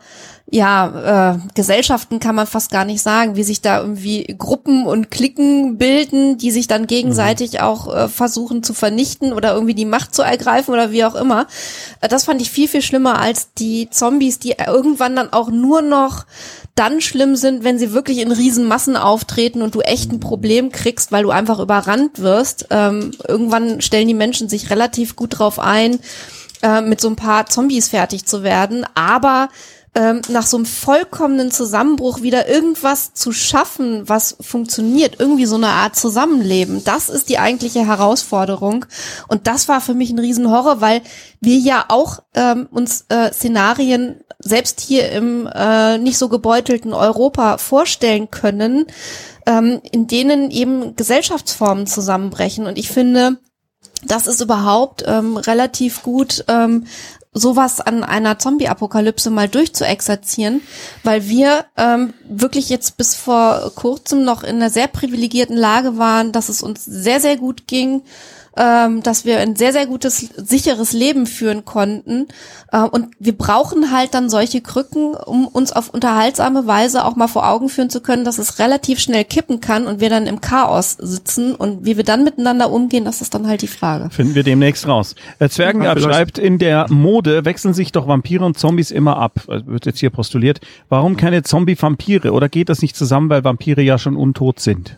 ja, 0.53 1.31
äh, 1.33 1.39
Gesellschaften 1.55 2.19
kann 2.19 2.35
man 2.35 2.45
fast 2.45 2.71
gar 2.71 2.83
nicht 2.83 3.01
sagen, 3.01 3.37
wie 3.37 3.43
sich 3.43 3.61
da 3.61 3.79
irgendwie 3.79 4.35
Gruppen 4.37 4.85
und 4.85 5.09
Klicken 5.09 5.77
bilden, 5.77 6.37
die 6.37 6.51
sich 6.51 6.67
dann 6.67 6.87
gegenseitig 6.87 7.53
mhm. 7.53 7.59
auch 7.59 7.95
äh, 7.95 8.09
versuchen 8.09 8.61
zu 8.61 8.73
vernichten 8.73 9.31
oder 9.31 9.53
irgendwie 9.53 9.75
die 9.75 9.85
Macht 9.85 10.13
zu 10.13 10.23
ergreifen 10.23 10.73
oder 10.73 10.91
wie 10.91 11.05
auch 11.05 11.15
immer. 11.15 11.47
Äh, 12.01 12.09
das 12.09 12.25
fand 12.25 12.41
ich 12.41 12.51
viel, 12.51 12.67
viel 12.67 12.81
schlimmer 12.81 13.21
als 13.21 13.53
die 13.53 13.89
Zombies, 13.89 14.39
die 14.39 14.55
irgendwann 14.67 15.15
dann 15.15 15.31
auch 15.31 15.49
nur 15.49 15.81
noch 15.81 16.25
dann 16.75 16.99
schlimm 16.99 17.37
sind, 17.37 17.63
wenn 17.63 17.79
sie 17.79 17.93
wirklich 17.93 18.17
in 18.17 18.33
Riesenmassen 18.33 18.97
auftreten 18.97 19.61
und 19.61 19.73
du 19.73 19.79
echt 19.79 20.11
ein 20.11 20.19
Problem 20.19 20.73
kriegst, 20.73 21.13
weil 21.13 21.23
du 21.23 21.29
einfach 21.29 21.59
überrannt 21.59 22.19
wirst. 22.19 22.67
Ähm, 22.71 23.11
irgendwann 23.25 23.79
stellen 23.79 24.09
die 24.09 24.13
Menschen 24.13 24.49
sich 24.49 24.69
relativ 24.69 25.15
gut 25.15 25.39
drauf 25.39 25.59
ein, 25.59 25.99
äh, 26.61 26.81
mit 26.81 26.99
so 26.99 27.07
ein 27.07 27.15
paar 27.15 27.45
Zombies 27.45 27.87
fertig 27.87 28.25
zu 28.25 28.43
werden, 28.43 28.85
aber 28.95 29.47
ähm, 29.93 30.21
nach 30.29 30.45
so 30.45 30.55
einem 30.57 30.65
vollkommenen 30.65 31.51
Zusammenbruch 31.51 32.21
wieder 32.21 32.47
irgendwas 32.47 33.13
zu 33.13 33.33
schaffen, 33.33 34.07
was 34.07 34.37
funktioniert, 34.39 35.19
irgendwie 35.19 35.45
so 35.45 35.55
eine 35.55 35.67
Art 35.67 35.97
Zusammenleben. 35.97 36.83
Das 36.85 37.09
ist 37.09 37.27
die 37.27 37.39
eigentliche 37.39 37.85
Herausforderung. 37.85 38.85
Und 39.27 39.47
das 39.47 39.67
war 39.67 39.81
für 39.81 39.93
mich 39.93 40.11
ein 40.11 40.19
Riesenhorror, 40.19 40.79
weil 40.79 41.01
wir 41.41 41.57
ja 41.57 41.85
auch 41.89 42.19
ähm, 42.35 42.69
uns 42.71 43.05
äh, 43.09 43.33
Szenarien 43.33 44.21
selbst 44.39 44.79
hier 44.79 45.11
im 45.11 45.47
äh, 45.53 45.97
nicht 45.97 46.17
so 46.17 46.29
gebeutelten 46.29 46.93
Europa 46.93 47.57
vorstellen 47.57 48.31
können, 48.31 48.85
ähm, 49.45 49.81
in 49.91 50.07
denen 50.07 50.51
eben 50.51 50.95
Gesellschaftsformen 50.95 51.85
zusammenbrechen. 51.85 52.65
Und 52.65 52.77
ich 52.77 52.89
finde, 52.89 53.37
das 54.03 54.27
ist 54.27 54.41
überhaupt 54.41 55.03
ähm, 55.05 55.37
relativ 55.37 56.01
gut 56.01 56.45
ähm, 56.47 56.85
sowas 57.34 57.79
an 57.79 58.03
einer 58.03 58.39
Zombie-Apokalypse 58.39 59.29
mal 59.29 59.47
durchzuexerzieren, 59.47 60.61
weil 61.03 61.27
wir 61.27 61.65
ähm, 61.77 62.13
wirklich 62.27 62.69
jetzt 62.69 62.97
bis 62.97 63.15
vor 63.15 63.71
kurzem 63.75 64.25
noch 64.25 64.43
in 64.43 64.57
einer 64.57 64.69
sehr 64.69 64.88
privilegierten 64.88 65.55
Lage 65.55 65.97
waren, 65.97 66.32
dass 66.34 66.49
es 66.49 66.61
uns 66.61 66.84
sehr, 66.84 67.21
sehr 67.21 67.38
gut 67.38 67.67
ging 67.67 68.03
ähm, 68.57 69.01
dass 69.03 69.25
wir 69.25 69.39
ein 69.39 69.55
sehr, 69.55 69.71
sehr 69.71 69.85
gutes, 69.85 70.19
sicheres 70.35 70.91
Leben 70.93 71.25
führen 71.25 71.63
konnten. 71.63 72.27
Äh, 72.71 72.81
und 72.81 73.07
wir 73.19 73.37
brauchen 73.37 73.91
halt 73.91 74.13
dann 74.13 74.29
solche 74.29 74.61
Krücken, 74.61 75.13
um 75.15 75.47
uns 75.47 75.71
auf 75.71 75.89
unterhaltsame 75.89 76.67
Weise 76.67 77.05
auch 77.05 77.15
mal 77.15 77.27
vor 77.27 77.47
Augen 77.47 77.69
führen 77.69 77.89
zu 77.89 78.01
können, 78.01 78.25
dass 78.25 78.39
es 78.39 78.59
relativ 78.59 78.99
schnell 78.99 79.23
kippen 79.23 79.61
kann 79.61 79.87
und 79.87 80.01
wir 80.01 80.09
dann 80.09 80.27
im 80.27 80.41
Chaos 80.41 80.97
sitzen. 80.99 81.55
Und 81.55 81.85
wie 81.85 81.97
wir 81.97 82.03
dann 82.03 82.23
miteinander 82.23 82.71
umgehen, 82.71 83.05
das 83.05 83.21
ist 83.21 83.33
dann 83.33 83.47
halt 83.47 83.61
die 83.61 83.67
Frage. 83.67 84.09
Finden 84.09 84.35
wir 84.35 84.43
demnächst 84.43 84.87
raus. 84.87 85.15
Äh, 85.39 85.47
ja, 85.57 85.99
schreibt, 85.99 86.37
in 86.37 86.57
der 86.59 86.87
Mode 86.89 87.45
wechseln 87.45 87.73
sich 87.73 87.91
doch 87.91 88.07
Vampire 88.07 88.43
und 88.43 88.57
Zombies 88.57 88.91
immer 88.91 89.17
ab. 89.17 89.41
Also 89.47 89.67
wird 89.67 89.85
jetzt 89.85 89.99
hier 89.99 90.09
postuliert. 90.09 90.59
Warum 90.89 91.15
keine 91.15 91.43
Zombie-Vampire? 91.43 92.31
Oder 92.31 92.49
geht 92.49 92.69
das 92.69 92.81
nicht 92.81 92.95
zusammen, 92.95 93.29
weil 93.29 93.43
Vampire 93.43 93.81
ja 93.81 93.97
schon 93.97 94.15
untot 94.15 94.59
sind? 94.59 94.97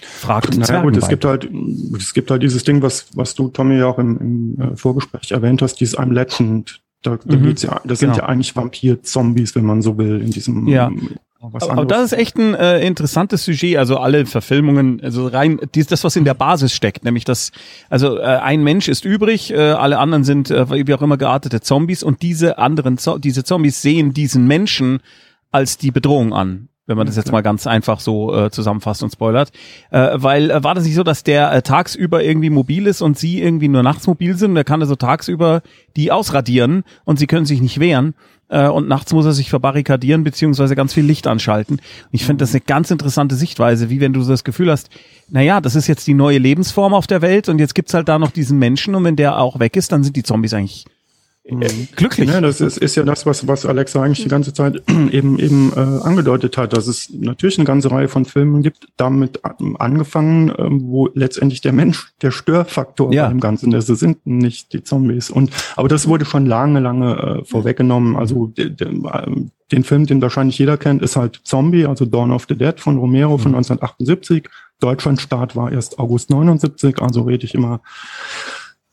Fragt 0.00 0.56
naja, 0.56 0.82
gut, 0.82 0.96
es 0.96 1.08
gibt 1.08 1.24
halt, 1.24 1.48
es 1.96 2.14
gibt 2.14 2.30
halt 2.30 2.42
dieses 2.42 2.64
Ding, 2.64 2.82
was, 2.82 3.06
was 3.14 3.34
du, 3.34 3.48
Tommy, 3.48 3.78
ja 3.78 3.86
auch 3.86 3.98
im, 3.98 4.18
im 4.18 4.60
äh, 4.60 4.76
Vorgespräch 4.76 5.32
erwähnt 5.32 5.62
hast, 5.62 5.76
dieses 5.76 5.98
I'm 5.98 6.12
Legend. 6.12 6.80
Da, 7.02 7.18
da 7.24 7.36
mhm. 7.36 7.42
geht's 7.42 7.62
ja, 7.62 7.80
das 7.84 8.00
genau. 8.00 8.14
sind 8.14 8.22
ja 8.22 8.28
eigentlich 8.28 8.54
Vampir-Zombies, 8.54 9.54
wenn 9.54 9.64
man 9.64 9.82
so 9.82 9.98
will, 9.98 10.20
in 10.20 10.30
diesem 10.30 10.66
ja. 10.68 10.90
Was 11.44 11.68
Aber 11.68 11.84
das 11.84 12.12
ist 12.12 12.18
echt 12.18 12.38
ein 12.38 12.54
äh, 12.54 12.86
interessantes 12.86 13.44
Sujet, 13.44 13.76
also 13.76 13.96
alle 13.96 14.26
Verfilmungen, 14.26 15.00
also 15.02 15.26
rein 15.26 15.58
dies, 15.74 15.88
das, 15.88 16.04
was 16.04 16.14
in 16.14 16.24
der 16.24 16.34
Basis 16.34 16.72
steckt, 16.72 17.04
nämlich 17.04 17.24
dass 17.24 17.50
also 17.90 18.16
äh, 18.16 18.22
ein 18.22 18.62
Mensch 18.62 18.86
ist 18.86 19.04
übrig, 19.04 19.52
äh, 19.52 19.56
alle 19.56 19.98
anderen 19.98 20.22
sind 20.22 20.52
äh, 20.52 20.86
wie 20.86 20.94
auch 20.94 21.02
immer 21.02 21.16
geartete 21.16 21.60
Zombies 21.60 22.04
und 22.04 22.22
diese 22.22 22.58
anderen, 22.58 22.96
diese 23.18 23.42
Zombies 23.42 23.82
sehen 23.82 24.14
diesen 24.14 24.46
Menschen 24.46 25.00
als 25.50 25.78
die 25.78 25.90
Bedrohung 25.90 26.32
an 26.32 26.68
wenn 26.86 26.96
man 26.96 27.06
das 27.06 27.16
jetzt 27.16 27.30
mal 27.30 27.42
ganz 27.42 27.66
einfach 27.66 28.00
so 28.00 28.34
äh, 28.34 28.50
zusammenfasst 28.50 29.02
und 29.02 29.12
spoilert. 29.12 29.52
Äh, 29.90 30.10
weil 30.14 30.50
äh, 30.50 30.64
war 30.64 30.74
das 30.74 30.84
nicht 30.84 30.94
so, 30.94 31.04
dass 31.04 31.22
der 31.22 31.52
äh, 31.52 31.62
tagsüber 31.62 32.22
irgendwie 32.24 32.50
mobil 32.50 32.86
ist 32.86 33.02
und 33.02 33.18
sie 33.18 33.40
irgendwie 33.40 33.68
nur 33.68 33.82
nachts 33.82 34.06
mobil 34.06 34.36
sind 34.36 34.52
und 34.52 34.56
er 34.56 34.64
kann 34.64 34.80
also 34.80 34.96
tagsüber 34.96 35.62
die 35.96 36.10
ausradieren 36.10 36.82
und 37.04 37.18
sie 37.18 37.26
können 37.26 37.46
sich 37.46 37.60
nicht 37.60 37.78
wehren 37.78 38.14
äh, 38.48 38.66
und 38.66 38.88
nachts 38.88 39.12
muss 39.12 39.26
er 39.26 39.32
sich 39.32 39.48
verbarrikadieren 39.48 40.24
beziehungsweise 40.24 40.74
ganz 40.74 40.92
viel 40.92 41.04
Licht 41.04 41.26
anschalten. 41.28 41.76
Und 41.76 42.08
ich 42.10 42.24
finde 42.24 42.42
das 42.42 42.52
eine 42.52 42.62
ganz 42.62 42.90
interessante 42.90 43.36
Sichtweise, 43.36 43.88
wie 43.88 44.00
wenn 44.00 44.12
du 44.12 44.22
so 44.22 44.32
das 44.32 44.44
Gefühl 44.44 44.70
hast, 44.70 44.90
naja, 45.30 45.60
das 45.60 45.76
ist 45.76 45.86
jetzt 45.86 46.06
die 46.06 46.14
neue 46.14 46.38
Lebensform 46.38 46.94
auf 46.94 47.06
der 47.06 47.22
Welt 47.22 47.48
und 47.48 47.58
jetzt 47.58 47.74
gibt's 47.74 47.94
halt 47.94 48.08
da 48.08 48.18
noch 48.18 48.32
diesen 48.32 48.58
Menschen 48.58 48.94
und 48.94 49.04
wenn 49.04 49.16
der 49.16 49.38
auch 49.38 49.60
weg 49.60 49.76
ist, 49.76 49.92
dann 49.92 50.02
sind 50.02 50.16
die 50.16 50.24
Zombies 50.24 50.52
eigentlich 50.52 50.84
Mhm. 50.84 50.91
glücklich. 51.96 52.30
Ja, 52.30 52.40
das 52.40 52.60
ist, 52.60 52.78
ist 52.78 52.94
ja 52.94 53.02
das, 53.02 53.26
was, 53.26 53.48
was 53.48 53.66
Alexa 53.66 54.00
eigentlich 54.00 54.22
die 54.22 54.28
ganze 54.28 54.52
Zeit 54.52 54.82
eben, 54.88 55.38
eben 55.38 55.72
äh, 55.74 55.80
angedeutet 55.80 56.56
hat, 56.56 56.72
dass 56.72 56.86
es 56.86 57.10
natürlich 57.10 57.58
eine 57.58 57.64
ganze 57.64 57.90
Reihe 57.90 58.08
von 58.08 58.24
Filmen 58.24 58.62
gibt, 58.62 58.86
damit 58.96 59.40
angefangen, 59.78 60.52
ähm, 60.56 60.82
wo 60.84 61.08
letztendlich 61.14 61.60
der 61.60 61.72
Mensch 61.72 62.12
der 62.22 62.30
Störfaktor 62.30 63.12
ja. 63.12 63.28
im 63.28 63.40
Ganzen 63.40 63.72
ist. 63.72 63.88
Es 63.88 63.98
sind 63.98 64.24
nicht 64.24 64.72
die 64.72 64.84
Zombies. 64.84 65.30
Und 65.30 65.50
aber 65.74 65.88
das 65.88 66.06
wurde 66.06 66.24
schon 66.24 66.46
lange, 66.46 66.78
lange 66.78 67.16
äh, 67.16 67.44
vorweggenommen. 67.44 68.14
Also 68.14 68.46
de, 68.46 68.70
de, 68.70 68.88
äh, 68.88 69.26
den 69.72 69.84
Film, 69.84 70.06
den 70.06 70.22
wahrscheinlich 70.22 70.58
jeder 70.58 70.76
kennt, 70.76 71.02
ist 71.02 71.16
halt 71.16 71.40
Zombie, 71.42 71.86
also 71.86 72.04
Dawn 72.04 72.30
of 72.30 72.46
the 72.48 72.54
Dead 72.54 72.78
von 72.78 72.98
Romero 72.98 73.36
von 73.38 73.54
1978. 73.54 74.44
Mhm. 74.44 74.48
Deutschlandstart 74.78 75.56
war 75.56 75.72
erst 75.72 75.98
August 75.98 76.30
79, 76.30 77.00
also 77.00 77.22
rede 77.22 77.44
ich 77.44 77.54
immer 77.54 77.80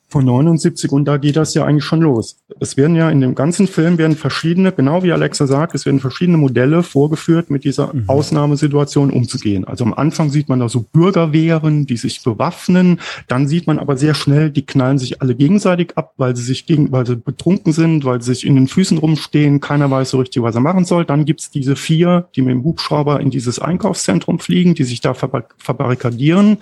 von 0.10 0.26
79 0.26 0.92
und 0.92 1.06
da 1.06 1.18
geht 1.18 1.36
das 1.36 1.54
ja 1.54 1.66
eigentlich 1.66 1.86
schon 1.86 2.02
los. 2.02 2.38
Es 2.60 2.78
werden 2.78 2.96
ja 2.96 3.10
in 3.10 3.22
dem 3.22 3.36
ganzen 3.36 3.68
Film 3.68 4.00
werden 4.00 4.18
verschiedene, 4.18 4.72
genau 4.72 5.04
wie 5.04 5.12
Alexa 5.12 5.46
sagt, 5.46 5.76
es 5.76 5.86
werden 5.86 6.00
verschiedene 6.00 6.38
Modelle 6.38 6.82
vorgeführt, 6.82 7.52
mit 7.52 7.64
dieser 7.64 7.94
mhm. 7.94 8.06
Ausnahmesituation 8.08 9.12
umzugehen. 9.12 9.66
Also 9.66 9.86
am 9.86 9.94
Anfang 9.94 10.32
sieht 10.32 10.50
man 10.50 10.60
da 10.60 10.68
so 10.68 10.82
Bürgerwehren, 10.82 11.86
die 11.86 11.98
sich 11.98 12.24
bewaffnen, 12.24 13.00
dann 13.28 13.48
sieht 13.48 13.68
man 13.68 13.78
aber 13.78 13.98
sehr 13.98 14.16
schnell, 14.16 14.50
die 14.50 14.66
knallen 14.66 14.98
sich 14.98 15.22
alle 15.22 15.36
gegenseitig 15.36 15.96
ab, 15.96 16.14
weil 16.18 16.36
sie 16.36 16.44
sich 16.44 16.66
gegen, 16.66 16.92
weil 16.92 17.06
sie 17.06 17.16
betrunken 17.16 17.72
sind, 17.72 18.04
weil 18.04 18.22
sie 18.22 18.34
sich 18.34 18.46
in 18.46 18.56
den 18.56 18.68
Füßen 18.68 18.98
rumstehen, 18.98 19.60
keiner 19.60 19.92
weiß 19.92 20.10
so 20.10 20.20
richtig, 20.20 20.42
was 20.42 20.56
er 20.56 20.62
machen 20.62 20.86
soll. 20.86 21.06
Dann 21.06 21.26
gibt's 21.26 21.52
diese 21.52 21.76
vier, 21.76 22.28
die 22.36 22.42
mit 22.42 22.52
dem 22.52 22.64
Hubschrauber 22.64 23.20
in 23.20 23.30
dieses 23.30 23.60
Einkaufszentrum 23.60 24.40
fliegen, 24.40 24.74
die 24.74 24.84
sich 24.84 25.02
da 25.02 25.14
verbarrikadieren. 25.14 26.58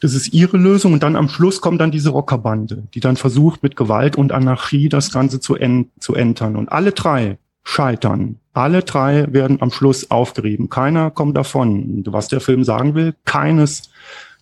Das 0.00 0.14
ist 0.14 0.32
ihre 0.32 0.56
Lösung. 0.56 0.92
Und 0.92 1.02
dann 1.02 1.16
am 1.16 1.28
Schluss 1.28 1.60
kommt 1.60 1.80
dann 1.80 1.90
diese 1.90 2.10
Rockerbande, 2.10 2.84
die 2.94 3.00
dann 3.00 3.16
versucht, 3.16 3.62
mit 3.62 3.76
Gewalt 3.76 4.16
und 4.16 4.32
Anarchie 4.32 4.88
das 4.88 5.12
Ganze 5.12 5.40
zu, 5.40 5.56
en 5.56 5.90
zu 5.98 6.14
entern. 6.14 6.56
Und 6.56 6.70
alle 6.70 6.92
drei 6.92 7.38
scheitern. 7.64 8.36
Alle 8.54 8.82
drei 8.82 9.26
werden 9.32 9.60
am 9.60 9.70
Schluss 9.70 10.10
aufgerieben. 10.10 10.68
Keiner 10.68 11.10
kommt 11.10 11.36
davon. 11.36 12.02
Was 12.06 12.28
der 12.28 12.40
Film 12.40 12.64
sagen 12.64 12.94
will, 12.94 13.14
keines 13.24 13.90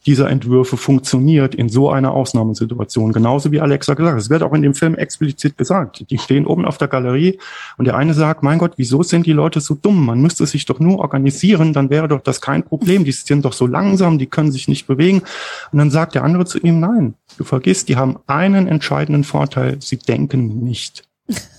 dieser 0.06 0.30
Entwürfe 0.30 0.76
funktioniert 0.76 1.54
in 1.54 1.68
so 1.68 1.90
einer 1.90 2.12
Ausnahmesituation. 2.12 3.12
Genauso 3.12 3.50
wie 3.50 3.60
Alexa 3.60 3.94
gesagt 3.94 4.14
hat. 4.14 4.20
Es 4.20 4.30
wird 4.30 4.42
auch 4.42 4.52
in 4.52 4.62
dem 4.62 4.74
Film 4.74 4.94
explizit 4.94 5.58
gesagt. 5.58 6.08
Die 6.10 6.18
stehen 6.18 6.46
oben 6.46 6.64
auf 6.64 6.78
der 6.78 6.88
Galerie 6.88 7.38
und 7.76 7.86
der 7.86 7.96
eine 7.96 8.14
sagt, 8.14 8.42
mein 8.42 8.58
Gott, 8.58 8.74
wieso 8.76 9.02
sind 9.02 9.26
die 9.26 9.32
Leute 9.32 9.60
so 9.60 9.74
dumm? 9.74 10.06
Man 10.06 10.20
müsste 10.20 10.46
sich 10.46 10.64
doch 10.64 10.78
nur 10.78 11.00
organisieren, 11.00 11.72
dann 11.72 11.90
wäre 11.90 12.08
doch 12.08 12.20
das 12.20 12.40
kein 12.40 12.62
Problem. 12.62 13.04
Die 13.04 13.12
sind 13.12 13.44
doch 13.44 13.52
so 13.52 13.66
langsam, 13.66 14.18
die 14.18 14.26
können 14.26 14.52
sich 14.52 14.68
nicht 14.68 14.86
bewegen. 14.86 15.22
Und 15.72 15.78
dann 15.78 15.90
sagt 15.90 16.14
der 16.14 16.24
andere 16.24 16.44
zu 16.44 16.58
ihm, 16.58 16.78
nein, 16.78 17.14
du 17.36 17.44
vergisst, 17.44 17.88
die 17.88 17.96
haben 17.96 18.18
einen 18.26 18.68
entscheidenden 18.68 19.24
Vorteil. 19.24 19.78
Sie 19.80 19.98
denken 19.98 20.60
nicht. 20.62 21.04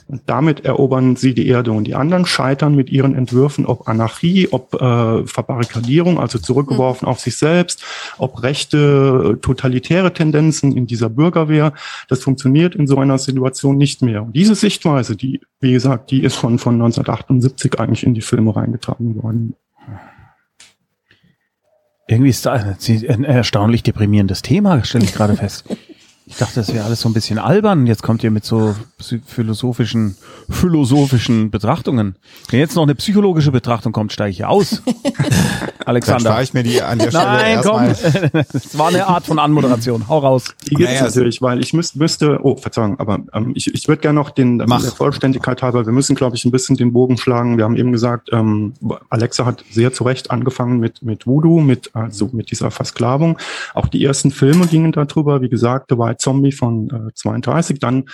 Und 0.08 0.22
damit 0.26 0.64
erobern 0.64 1.18
sie 1.18 1.34
die 1.34 1.48
Erde 1.48 1.74
und 1.74 1.84
die 1.84 1.96
anderen 1.96 2.26
scheitern 2.26 2.76
mit 2.76 2.90
ihren 2.90 3.14
Entwürfen, 3.14 3.66
ob 3.66 3.90
Anarchie, 3.90 4.48
ob 4.52 4.74
äh, 4.76 5.28
Verbarrikadierung, 5.28 6.18
also 6.18 6.40
zurückgeworfen 6.40 7.06
mhm. 7.06 7.12
auf 7.12 7.20
sich 7.20 7.36
selbst, 7.36 7.84
ob 8.18 8.42
rechte 8.42 9.38
totalitäre 9.42 10.14
Tendenzen 10.14 10.72
in 10.72 10.88
dieser 10.88 11.10
Bürgerwehr. 11.10 11.74
Das 12.08 12.24
funktioniert 12.24 12.74
in 12.74 12.88
so 12.88 12.98
einer 12.98 13.18
Situation 13.18 13.78
nicht 13.78 14.02
mehr. 14.02 14.24
Und 14.24 14.34
diese 14.34 14.56
Sichtweise, 14.56 15.18
die, 15.18 15.42
wie 15.60 15.74
gesagt, 15.74 16.10
die 16.12 16.24
ist 16.24 16.36
von, 16.36 16.58
von 16.58 16.76
1978 16.76 17.78
eigentlich 17.78 18.06
in 18.06 18.14
die 18.14 18.22
Filme 18.22 18.56
reingetragen 18.56 19.22
worden. 19.22 19.56
Irgendwie 22.08 22.30
ist 22.30 22.46
da 22.46 22.54
ein 22.54 23.26
erstaunlich 23.26 23.84
deprimierendes 23.84 24.42
Thema, 24.42 24.86
stelle 24.86 25.04
ich 25.04 25.14
gerade 25.14 25.36
fest. 25.36 25.66
Ich 26.30 26.36
dachte, 26.36 26.56
das 26.56 26.74
wäre 26.74 26.84
alles 26.84 27.00
so 27.00 27.08
ein 27.08 27.14
bisschen 27.14 27.40
albern. 27.40 27.88
Jetzt 27.88 28.04
kommt 28.04 28.22
ihr 28.22 28.32
mit 28.32 28.44
so 28.44 28.76
philosophischen, 29.26 30.18
philosophischen 30.50 31.52
Betrachtungen. 31.52 32.18
Wenn 32.50 32.60
jetzt 32.60 32.76
noch 32.76 32.84
eine 32.84 32.96
psychologische 32.96 33.52
Betrachtung 33.52 33.94
kommt, 33.94 34.12
steige 34.12 34.32
ich 34.32 34.38
hier 34.38 34.50
aus. 34.50 34.82
Alexander. 35.86 36.32
Dann 36.32 36.44
ich 36.44 36.54
mir 36.54 36.64
die 36.64 36.82
an 36.82 37.00
der 37.00 37.12
Stelle 37.12 37.24
Nein, 37.24 37.60
komm. 37.64 37.88
das 38.52 38.78
war 38.78 38.90
eine 38.90 39.08
Art 39.08 39.26
von 39.26 39.40
Anmoderation. 39.40 40.10
Hau 40.10 40.20
raus. 40.20 40.54
Die 40.70 40.76
gibt's 40.76 40.96
naja, 40.96 41.06
natürlich, 41.06 41.42
weil 41.42 41.62
ich 41.62 41.74
müsste, 41.74 41.98
müsste, 41.98 42.40
oh, 42.44 42.58
Verzeihung, 42.58 43.00
aber 43.00 43.20
ähm, 43.32 43.54
ich, 43.56 43.74
ich 43.74 43.88
würde 43.88 44.02
gerne 44.02 44.20
noch 44.20 44.32
den, 44.32 44.58
Mach. 44.58 44.82
der 44.82 44.92
Vollständigkeit 44.92 45.64
halber, 45.64 45.86
wir 45.86 45.94
müssen, 45.94 46.18
glaube 46.18 46.36
ich, 46.36 46.44
ein 46.44 46.52
bisschen 46.52 46.76
den 46.76 46.92
Bogen 46.92 47.18
schlagen. 47.18 47.58
Wir 47.58 47.64
haben 47.64 47.78
eben 47.78 47.94
gesagt, 47.94 48.30
ähm, 48.34 48.74
Alexa 49.10 49.46
hat 49.46 49.64
sehr 49.72 49.94
zu 49.94 50.04
Recht 50.04 50.30
angefangen 50.30 50.82
mit, 50.82 51.04
mit 51.04 51.26
Voodoo, 51.26 51.62
mit, 51.62 51.92
also 51.96 52.30
mit 52.34 52.52
dieser 52.52 52.70
Versklavung. 52.70 53.38
Auch 53.74 53.88
die 53.88 54.04
ersten 54.04 54.32
Filme 54.32 54.68
gingen 54.68 54.92
darüber, 54.92 55.42
wie 55.42 55.50
gesagt, 55.50 55.86
The 55.90 55.98
White 55.98 56.17
Zombie 56.18 56.52
von 56.52 56.90
äh, 56.90 57.14
32, 57.14 57.80
dann 57.80 58.06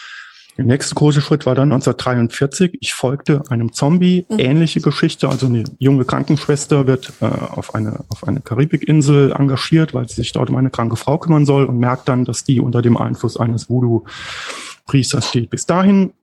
Der 0.56 0.66
nächste 0.66 0.94
große 0.94 1.22
Schritt 1.22 1.48
war 1.48 1.56
dann 1.56 1.72
1943. 1.72 2.78
Ich 2.80 2.94
folgte 2.94 3.42
einem 3.50 3.74
Zombie, 3.74 4.26
mhm. 4.30 4.40
ähnliche 4.40 4.82
Geschichte. 4.82 5.28
Also 5.28 5.48
eine 5.48 5.64
junge 5.80 6.06
Krankenschwester 6.06 6.86
wird 6.86 7.12
äh, 7.22 7.26
auf 7.26 7.74
eine, 7.74 8.06
auf 8.10 8.28
eine 8.28 8.42
Karibikinsel 8.42 9.32
engagiert, 9.32 9.96
weil 9.96 10.08
sie 10.08 10.16
sich 10.16 10.32
dort 10.32 10.50
um 10.50 10.56
eine 10.56 10.70
kranke 10.70 10.96
Frau 10.96 11.18
kümmern 11.18 11.46
soll 11.46 11.66
und 11.66 11.80
merkt 11.80 12.08
dann, 12.08 12.24
dass 12.24 12.44
die 12.44 12.60
unter 12.60 12.84
dem 12.84 12.98
Einfluss 12.98 13.36
eines 13.36 13.68
Voodoo-Priesters 13.68 15.30
steht. 15.30 15.50
Bis 15.50 15.66
dahin 15.66 16.14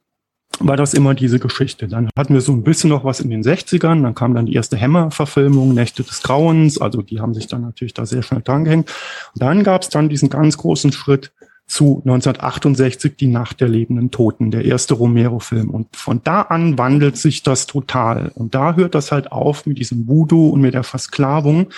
war 0.59 0.77
das 0.77 0.95
immer 0.95 1.15
diese 1.15 1.39
Geschichte. 1.39 1.89
Dann 1.89 2.11
hatten 2.17 2.35
wir 2.35 2.41
so 2.41 2.53
ein 2.53 2.63
bisschen 2.63 2.91
noch 2.91 3.05
was 3.05 3.21
in 3.21 3.31
den 3.31 3.43
60ern, 3.43 4.03
dann 4.03 4.15
kam 4.15 4.35
dann 4.35 4.47
die 4.47 4.55
erste 4.55 4.79
Hammer-Verfilmung, 4.79 5.75
Nächte 5.75 6.03
des 6.03 6.23
Grauens, 6.23 6.81
also 6.81 7.03
die 7.03 7.21
haben 7.21 7.35
sich 7.35 7.47
dann 7.47 7.63
natürlich 7.63 7.95
da 7.95 8.05
sehr 8.05 8.23
schnell 8.23 8.43
drangehängt. 8.43 8.89
Und 9.35 9.43
dann 9.43 9.63
gab 9.63 9.83
es 9.83 9.89
dann 9.89 10.09
diesen 10.09 10.29
ganz 10.29 10.59
großen 10.59 10.93
Schritt 10.93 11.33
zu 11.71 12.03
1968 12.05 13.17
Die 13.17 13.29
Nacht 13.29 13.61
der 13.61 13.69
lebenden 13.69 14.11
Toten, 14.11 14.51
der 14.51 14.65
erste 14.65 14.95
Romero-Film. 14.95 15.71
Und 15.71 15.97
von 15.97 16.21
da 16.25 16.43
an 16.43 16.77
wandelt 16.79 17.17
sich 17.17 17.45
das 17.45 17.67
total. 17.67 18.33
Und 18.35 18.57
da 18.57 18.75
hört 18.75 18.97
das 18.97 19.13
halt 19.13 19.31
auf 19.31 19.67
mit 19.67 19.79
diesem 19.79 20.09
Voodoo 20.09 20.49
und 20.49 20.61
mit 20.61 20.75
der 20.75 20.83
Versklavung. 20.83 21.69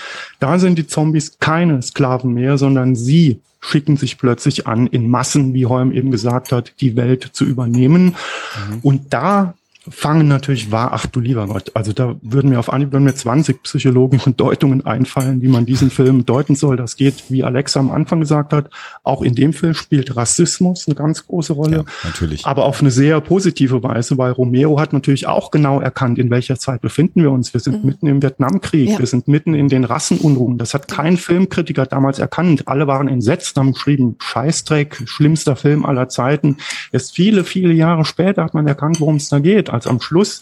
Da 0.41 0.59
sind 0.59 0.79
die 0.79 0.87
Zombies 0.87 1.39
keine 1.41 1.83
Sklaven 1.83 2.33
mehr, 2.33 2.57
sondern 2.57 2.97
sie 2.97 3.41
schicken 3.61 3.99
sich 3.99 4.17
plötzlich 4.17 4.67
an, 4.67 4.87
in 4.87 5.09
Massen, 5.11 5.53
wie 5.53 5.67
Holm 5.67 5.93
eben 5.93 6.11
gesagt 6.11 6.53
hat, 6.53 6.73
die 6.81 6.97
Welt 6.97 7.29
zu 7.33 7.45
übernehmen. 7.45 8.05
Mhm. 8.07 8.79
Und 8.83 9.13
da 9.13 9.55
fangen 9.89 10.29
natürlich 10.29 10.71
wahr, 10.71 10.91
ach 10.93 11.07
du 11.07 11.19
lieber 11.19 11.47
Gott, 11.49 11.73
also 11.75 11.93
da 11.93 12.15
würden 12.23 12.51
mir 12.51 12.61
auf 12.61 12.73
Anhieb 12.73 12.93
würden 12.93 13.05
mir 13.05 13.15
20 13.15 13.65
psychologische 13.65 14.31
Deutungen 14.31 14.87
einfallen, 14.87 15.43
wie 15.43 15.49
man 15.49 15.67
diesen 15.67 15.91
Film 15.91 16.25
deuten 16.25 16.55
soll. 16.55 16.77
Das 16.77 16.97
geht, 16.97 17.25
wie 17.31 17.43
Alexa 17.43 17.81
am 17.81 17.91
Anfang 17.91 18.21
gesagt 18.21 18.53
hat, 18.53 18.71
auch 19.03 19.23
in 19.23 19.35
dem 19.35 19.53
Film 19.53 19.75
spielt 19.75 20.15
Rassismus 20.15 20.87
eine 20.87 20.95
ganz 20.95 21.27
große 21.27 21.55
Rolle. 21.55 21.79
Ja, 21.79 21.85
natürlich. 22.05 22.47
Aber 22.47 22.65
auf 22.65 22.81
eine 22.81 22.93
sehr 22.93 23.21
positive 23.21 23.83
Weise, 23.83 24.19
weil 24.19 24.31
Romero 24.31 24.79
hat 24.79 24.93
natürlich 24.93 25.27
auch 25.27 25.51
genau 25.51 25.81
erkannt, 25.81 26.19
in 26.19 26.31
welcher 26.31 26.59
Zeit 26.59 26.81
befinden 26.81 27.23
wir 27.23 27.33
uns. 27.33 27.53
Wir 27.53 27.61
sind 27.61 27.83
mhm. 27.83 27.91
mitten 27.91 28.07
im 28.07 28.23
Vietnamkrieg, 28.23 28.91
ja. 28.91 28.99
wir 29.01 29.07
sind 29.07 29.27
mitten 29.27 29.55
in 29.55 29.69
den 29.69 29.83
Rassenunruhen. 29.83 30.59
Das 30.59 30.75
hat 30.75 30.87
kein 30.87 31.17
Filmkritiker 31.17 31.87
damals 31.87 32.21
erkannt. 32.21 32.69
Alle 32.69 32.87
waren 32.87 33.09
entsetzt, 33.09 33.57
haben 33.57 33.73
geschrieben, 33.73 34.15
Scheißdreck, 34.21 35.03
schlimmster 35.07 35.57
Film 35.57 35.85
aller 35.85 36.09
Zeiten. 36.09 36.59
Erst 36.93 37.17
viele, 37.17 37.43
viele 37.43 37.73
Jahre 37.73 38.05
später 38.05 38.45
hat 38.45 38.55
man 38.55 38.69
erkannt, 38.69 39.01
worum 39.01 39.17
es 39.17 39.29
da 39.29 39.41
geht 39.41 39.72
als 39.73 39.87
am 39.87 40.01
Schluss. 40.01 40.41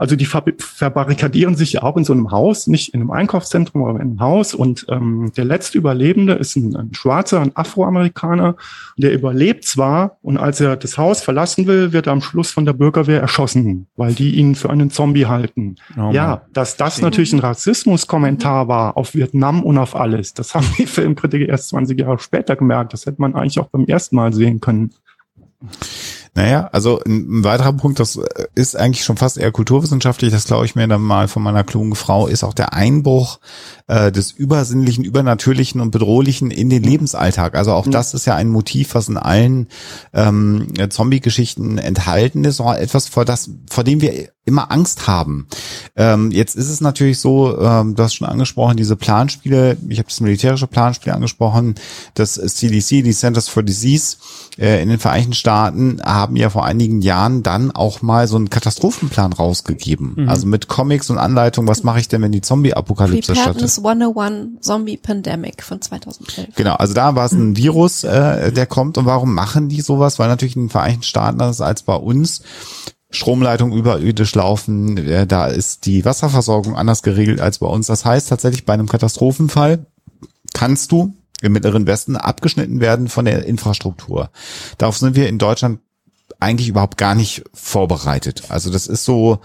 Also 0.00 0.16
die 0.16 0.24
verbarrikadieren 0.24 1.56
sich 1.56 1.74
ja 1.74 1.82
auch 1.82 1.94
in 1.98 2.04
so 2.04 2.14
einem 2.14 2.30
Haus, 2.30 2.66
nicht 2.66 2.94
in 2.94 3.02
einem 3.02 3.10
Einkaufszentrum, 3.10 3.84
aber 3.84 4.00
in 4.00 4.12
einem 4.12 4.20
Haus. 4.20 4.54
Und 4.54 4.86
ähm, 4.88 5.30
der 5.36 5.44
letzte 5.44 5.76
Überlebende 5.76 6.32
ist 6.32 6.56
ein, 6.56 6.74
ein 6.74 6.94
Schwarzer, 6.94 7.38
ein 7.40 7.54
Afroamerikaner. 7.54 8.56
Der 8.96 9.12
überlebt 9.12 9.66
zwar 9.66 10.16
und 10.22 10.38
als 10.38 10.58
er 10.58 10.76
das 10.76 10.96
Haus 10.96 11.20
verlassen 11.20 11.66
will, 11.66 11.92
wird 11.92 12.06
er 12.06 12.14
am 12.14 12.22
Schluss 12.22 12.50
von 12.50 12.64
der 12.64 12.72
Bürgerwehr 12.72 13.20
erschossen, 13.20 13.88
weil 13.96 14.14
die 14.14 14.36
ihn 14.36 14.54
für 14.54 14.70
einen 14.70 14.90
Zombie 14.90 15.26
halten. 15.26 15.76
Oh 15.98 16.10
ja, 16.12 16.46
dass 16.54 16.78
das 16.78 17.02
natürlich 17.02 17.34
ein 17.34 17.40
Rassismuskommentar 17.40 18.68
war 18.68 18.96
auf 18.96 19.14
Vietnam 19.14 19.62
und 19.62 19.76
auf 19.76 19.94
alles. 19.94 20.32
Das 20.32 20.54
haben 20.54 20.66
die 20.78 20.86
Filmkritiker 20.86 21.46
erst 21.46 21.68
20 21.68 22.00
Jahre 22.00 22.18
später 22.18 22.56
gemerkt. 22.56 22.94
Das 22.94 23.04
hätte 23.04 23.20
man 23.20 23.34
eigentlich 23.34 23.60
auch 23.60 23.68
beim 23.68 23.84
ersten 23.84 24.16
Mal 24.16 24.32
sehen 24.32 24.60
können. 24.60 24.94
Naja, 26.34 26.68
also 26.72 27.00
ein, 27.04 27.42
weiterer 27.42 27.72
Punkt, 27.72 27.98
das 27.98 28.18
ist 28.54 28.76
eigentlich 28.76 29.04
schon 29.04 29.16
fast 29.16 29.36
eher 29.36 29.50
kulturwissenschaftlich, 29.50 30.30
das 30.30 30.44
glaube 30.44 30.64
ich 30.64 30.76
mir 30.76 30.86
dann 30.86 31.02
mal 31.02 31.26
von 31.26 31.42
meiner 31.42 31.64
klugen 31.64 31.96
Frau, 31.96 32.28
ist 32.28 32.44
auch 32.44 32.54
der 32.54 32.72
Einbruch 32.72 33.40
äh, 33.88 34.12
des 34.12 34.30
Übersinnlichen, 34.30 35.04
Übernatürlichen 35.04 35.80
und 35.80 35.90
Bedrohlichen 35.90 36.52
in 36.52 36.70
den 36.70 36.84
Lebensalltag. 36.84 37.56
Also 37.56 37.72
auch 37.72 37.86
mhm. 37.86 37.90
das 37.90 38.14
ist 38.14 38.26
ja 38.26 38.36
ein 38.36 38.48
Motiv, 38.48 38.94
was 38.94 39.08
in 39.08 39.16
allen 39.16 39.66
ähm, 40.12 40.68
Zombie-Geschichten 40.88 41.78
enthalten 41.78 42.44
ist, 42.44 42.60
auch 42.60 42.74
etwas, 42.74 43.08
vor, 43.08 43.24
das, 43.24 43.50
vor 43.68 43.82
dem 43.82 44.00
wir 44.00 44.28
immer 44.50 44.70
Angst 44.70 45.06
haben. 45.06 45.46
Ähm, 45.96 46.30
jetzt 46.30 46.56
ist 46.56 46.68
es 46.68 46.80
natürlich 46.80 47.18
so, 47.18 47.58
ähm, 47.60 47.94
du 47.94 48.02
hast 48.02 48.14
schon 48.14 48.28
angesprochen, 48.28 48.76
diese 48.76 48.96
Planspiele, 48.96 49.76
ich 49.88 49.98
habe 49.98 50.08
das 50.08 50.20
militärische 50.20 50.66
Planspiel 50.66 51.12
angesprochen, 51.12 51.76
das 52.14 52.34
CDC, 52.34 53.02
die 53.02 53.12
Centers 53.12 53.48
for 53.48 53.62
Disease 53.62 54.16
äh, 54.58 54.82
in 54.82 54.88
den 54.88 54.98
Vereinigten 54.98 55.34
Staaten 55.34 56.00
haben 56.04 56.36
ja 56.36 56.50
vor 56.50 56.64
einigen 56.64 57.00
Jahren 57.00 57.42
dann 57.42 57.70
auch 57.70 58.02
mal 58.02 58.28
so 58.28 58.36
einen 58.36 58.50
Katastrophenplan 58.50 59.32
rausgegeben. 59.32 60.14
Mhm. 60.16 60.28
Also 60.28 60.46
mit 60.46 60.68
Comics 60.68 61.10
und 61.10 61.18
Anleitungen, 61.18 61.68
was 61.68 61.82
mache 61.82 62.00
ich 62.00 62.08
denn, 62.08 62.22
wenn 62.22 62.32
die 62.32 62.40
Zombie-Apokalypse 62.40 63.34
startet? 63.34 63.78
101 63.78 64.60
Zombie 64.60 64.96
Pandemic 64.96 65.62
von 65.62 65.80
2011. 65.80 66.54
Genau, 66.56 66.74
also 66.74 66.94
da 66.94 67.14
war 67.14 67.26
es 67.26 67.32
ein 67.32 67.56
Virus, 67.56 68.04
äh, 68.04 68.52
der 68.52 68.66
kommt. 68.66 68.98
Und 68.98 69.06
warum 69.06 69.34
machen 69.34 69.68
die 69.68 69.80
sowas? 69.80 70.18
Weil 70.18 70.28
natürlich 70.28 70.56
in 70.56 70.64
den 70.64 70.70
Vereinigten 70.70 71.04
Staaten 71.04 71.40
anders 71.40 71.60
als 71.60 71.82
bei 71.82 71.94
uns 71.94 72.42
Stromleitung 73.10 73.72
überirdisch 73.72 74.34
laufen, 74.34 75.26
da 75.26 75.46
ist 75.46 75.86
die 75.86 76.04
Wasserversorgung 76.04 76.76
anders 76.76 77.02
geregelt 77.02 77.40
als 77.40 77.58
bei 77.58 77.66
uns. 77.66 77.88
Das 77.88 78.04
heißt 78.04 78.28
tatsächlich 78.28 78.64
bei 78.64 78.72
einem 78.74 78.88
Katastrophenfall 78.88 79.86
kannst 80.54 80.92
du 80.92 81.14
im 81.42 81.52
Mittleren 81.52 81.86
Westen 81.86 82.16
abgeschnitten 82.16 82.80
werden 82.80 83.08
von 83.08 83.24
der 83.24 83.46
Infrastruktur. 83.46 84.30
Darauf 84.78 84.98
sind 84.98 85.16
wir 85.16 85.28
in 85.28 85.38
Deutschland 85.38 85.80
eigentlich 86.38 86.68
überhaupt 86.68 86.96
gar 86.98 87.14
nicht 87.14 87.44
vorbereitet. 87.52 88.44
Also 88.48 88.70
das 88.70 88.86
ist 88.86 89.04
so, 89.04 89.40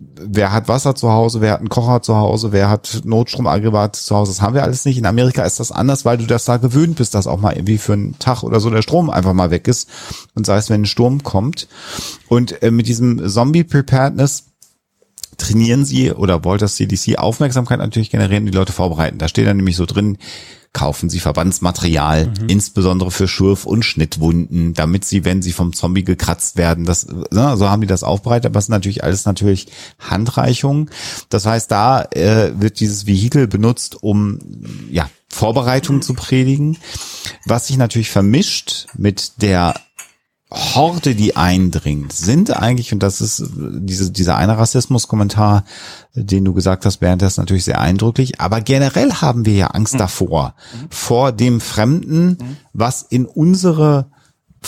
wer 0.00 0.52
hat 0.52 0.68
Wasser 0.68 0.94
zu 0.94 1.10
Hause, 1.10 1.40
wer 1.40 1.52
hat 1.52 1.60
einen 1.60 1.68
Kocher 1.68 2.02
zu 2.02 2.16
Hause, 2.16 2.52
wer 2.52 2.68
hat 2.68 3.02
Notstromaggregat 3.04 3.96
zu 3.96 4.14
Hause, 4.14 4.32
das 4.32 4.42
haben 4.42 4.54
wir 4.54 4.62
alles 4.62 4.84
nicht. 4.84 4.98
In 4.98 5.06
Amerika 5.06 5.42
ist 5.42 5.58
das 5.58 5.72
anders, 5.72 6.04
weil 6.04 6.18
du 6.18 6.26
das 6.26 6.44
da 6.44 6.56
gewöhnt 6.56 6.96
bist, 6.96 7.14
dass 7.14 7.26
auch 7.26 7.40
mal 7.40 7.54
irgendwie 7.54 7.78
für 7.78 7.94
einen 7.94 8.18
Tag 8.18 8.42
oder 8.44 8.60
so 8.60 8.70
der 8.70 8.82
Strom 8.82 9.10
einfach 9.10 9.32
mal 9.32 9.50
weg 9.50 9.66
ist 9.66 9.88
und 10.34 10.46
sei 10.46 10.56
es, 10.56 10.70
wenn 10.70 10.82
ein 10.82 10.86
Sturm 10.86 11.22
kommt. 11.22 11.68
Und 12.28 12.62
äh, 12.62 12.70
mit 12.70 12.86
diesem 12.86 13.28
Zombie-Preparedness 13.28 14.47
trainieren 15.38 15.84
sie 15.84 16.12
oder 16.12 16.44
wollte 16.44 16.64
das 16.64 16.76
CDC 16.76 17.16
Aufmerksamkeit 17.16 17.78
natürlich 17.78 18.10
generieren, 18.10 18.44
die 18.44 18.52
Leute 18.52 18.72
vorbereiten. 18.72 19.18
Da 19.18 19.28
steht 19.28 19.46
dann 19.46 19.56
nämlich 19.56 19.76
so 19.76 19.86
drin, 19.86 20.18
kaufen 20.72 21.08
sie 21.08 21.20
Verbandsmaterial, 21.20 22.26
mhm. 22.26 22.48
insbesondere 22.48 23.10
für 23.10 23.26
Schurf- 23.26 23.64
und 23.64 23.84
Schnittwunden, 23.84 24.74
damit 24.74 25.04
sie, 25.04 25.24
wenn 25.24 25.40
sie 25.40 25.52
vom 25.52 25.72
Zombie 25.72 26.04
gekratzt 26.04 26.56
werden, 26.56 26.84
das, 26.84 27.06
ne, 27.06 27.56
so 27.56 27.70
haben 27.70 27.80
die 27.80 27.86
das 27.86 28.04
aufbereitet, 28.04 28.46
aber 28.46 28.58
es 28.58 28.66
ist 28.66 28.70
natürlich 28.70 29.02
alles 29.02 29.24
natürlich 29.24 29.68
Handreichung. 29.98 30.90
Das 31.30 31.46
heißt, 31.46 31.70
da 31.70 32.02
äh, 32.02 32.52
wird 32.60 32.80
dieses 32.80 33.06
Vehikel 33.06 33.46
benutzt, 33.46 34.02
um 34.02 34.38
ja 34.90 35.08
Vorbereitung 35.28 36.02
zu 36.02 36.14
predigen, 36.14 36.78
was 37.44 37.66
sich 37.66 37.76
natürlich 37.76 38.10
vermischt 38.10 38.86
mit 38.96 39.42
der 39.42 39.74
Horde, 40.50 41.14
die 41.14 41.36
eindringt, 41.36 42.12
sind 42.12 42.56
eigentlich, 42.56 42.92
und 42.94 43.02
das 43.02 43.20
ist 43.20 43.44
diese, 43.54 44.10
dieser 44.10 44.38
eine 44.38 44.56
Rassismus-Kommentar, 44.56 45.64
den 46.14 46.44
du 46.46 46.54
gesagt 46.54 46.86
hast, 46.86 46.98
Bernd, 46.98 47.20
das 47.20 47.32
ist 47.34 47.38
natürlich 47.38 47.64
sehr 47.64 47.80
eindrücklich, 47.80 48.40
aber 48.40 48.62
generell 48.62 49.12
haben 49.12 49.44
wir 49.44 49.54
ja 49.54 49.66
Angst 49.68 49.94
mhm. 49.94 49.98
davor, 49.98 50.54
mhm. 50.72 50.86
vor 50.88 51.32
dem 51.32 51.60
Fremden, 51.60 52.28
mhm. 52.28 52.56
was 52.72 53.02
in 53.02 53.26
unsere 53.26 54.10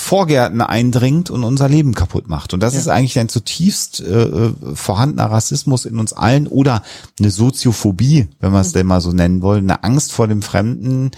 Vorgärten 0.01 0.61
eindringt 0.61 1.31
und 1.31 1.45
unser 1.45 1.69
Leben 1.69 1.95
kaputt 1.95 2.29
macht. 2.29 2.55
Und 2.55 2.63
das 2.63 2.75
ja. 2.75 2.81
ist 2.81 2.89
eigentlich 2.89 3.19
ein 3.19 3.29
zutiefst 3.29 4.01
äh, 4.01 4.51
vorhandener 4.75 5.31
Rassismus 5.31 5.85
in 5.85 5.99
uns 5.99 6.13
allen 6.13 6.47
oder 6.47 6.83
eine 7.19 7.31
Soziophobie, 7.31 8.29
wenn 8.41 8.53
wir 8.53 8.61
es 8.61 8.69
mhm. 8.69 8.79
denn 8.79 8.87
mal 8.87 9.01
so 9.01 9.13
nennen 9.13 9.43
wollen, 9.43 9.71
eine 9.71 9.85
Angst 9.85 10.13
vor 10.13 10.27
dem 10.27 10.43
Fremden, 10.43 11.11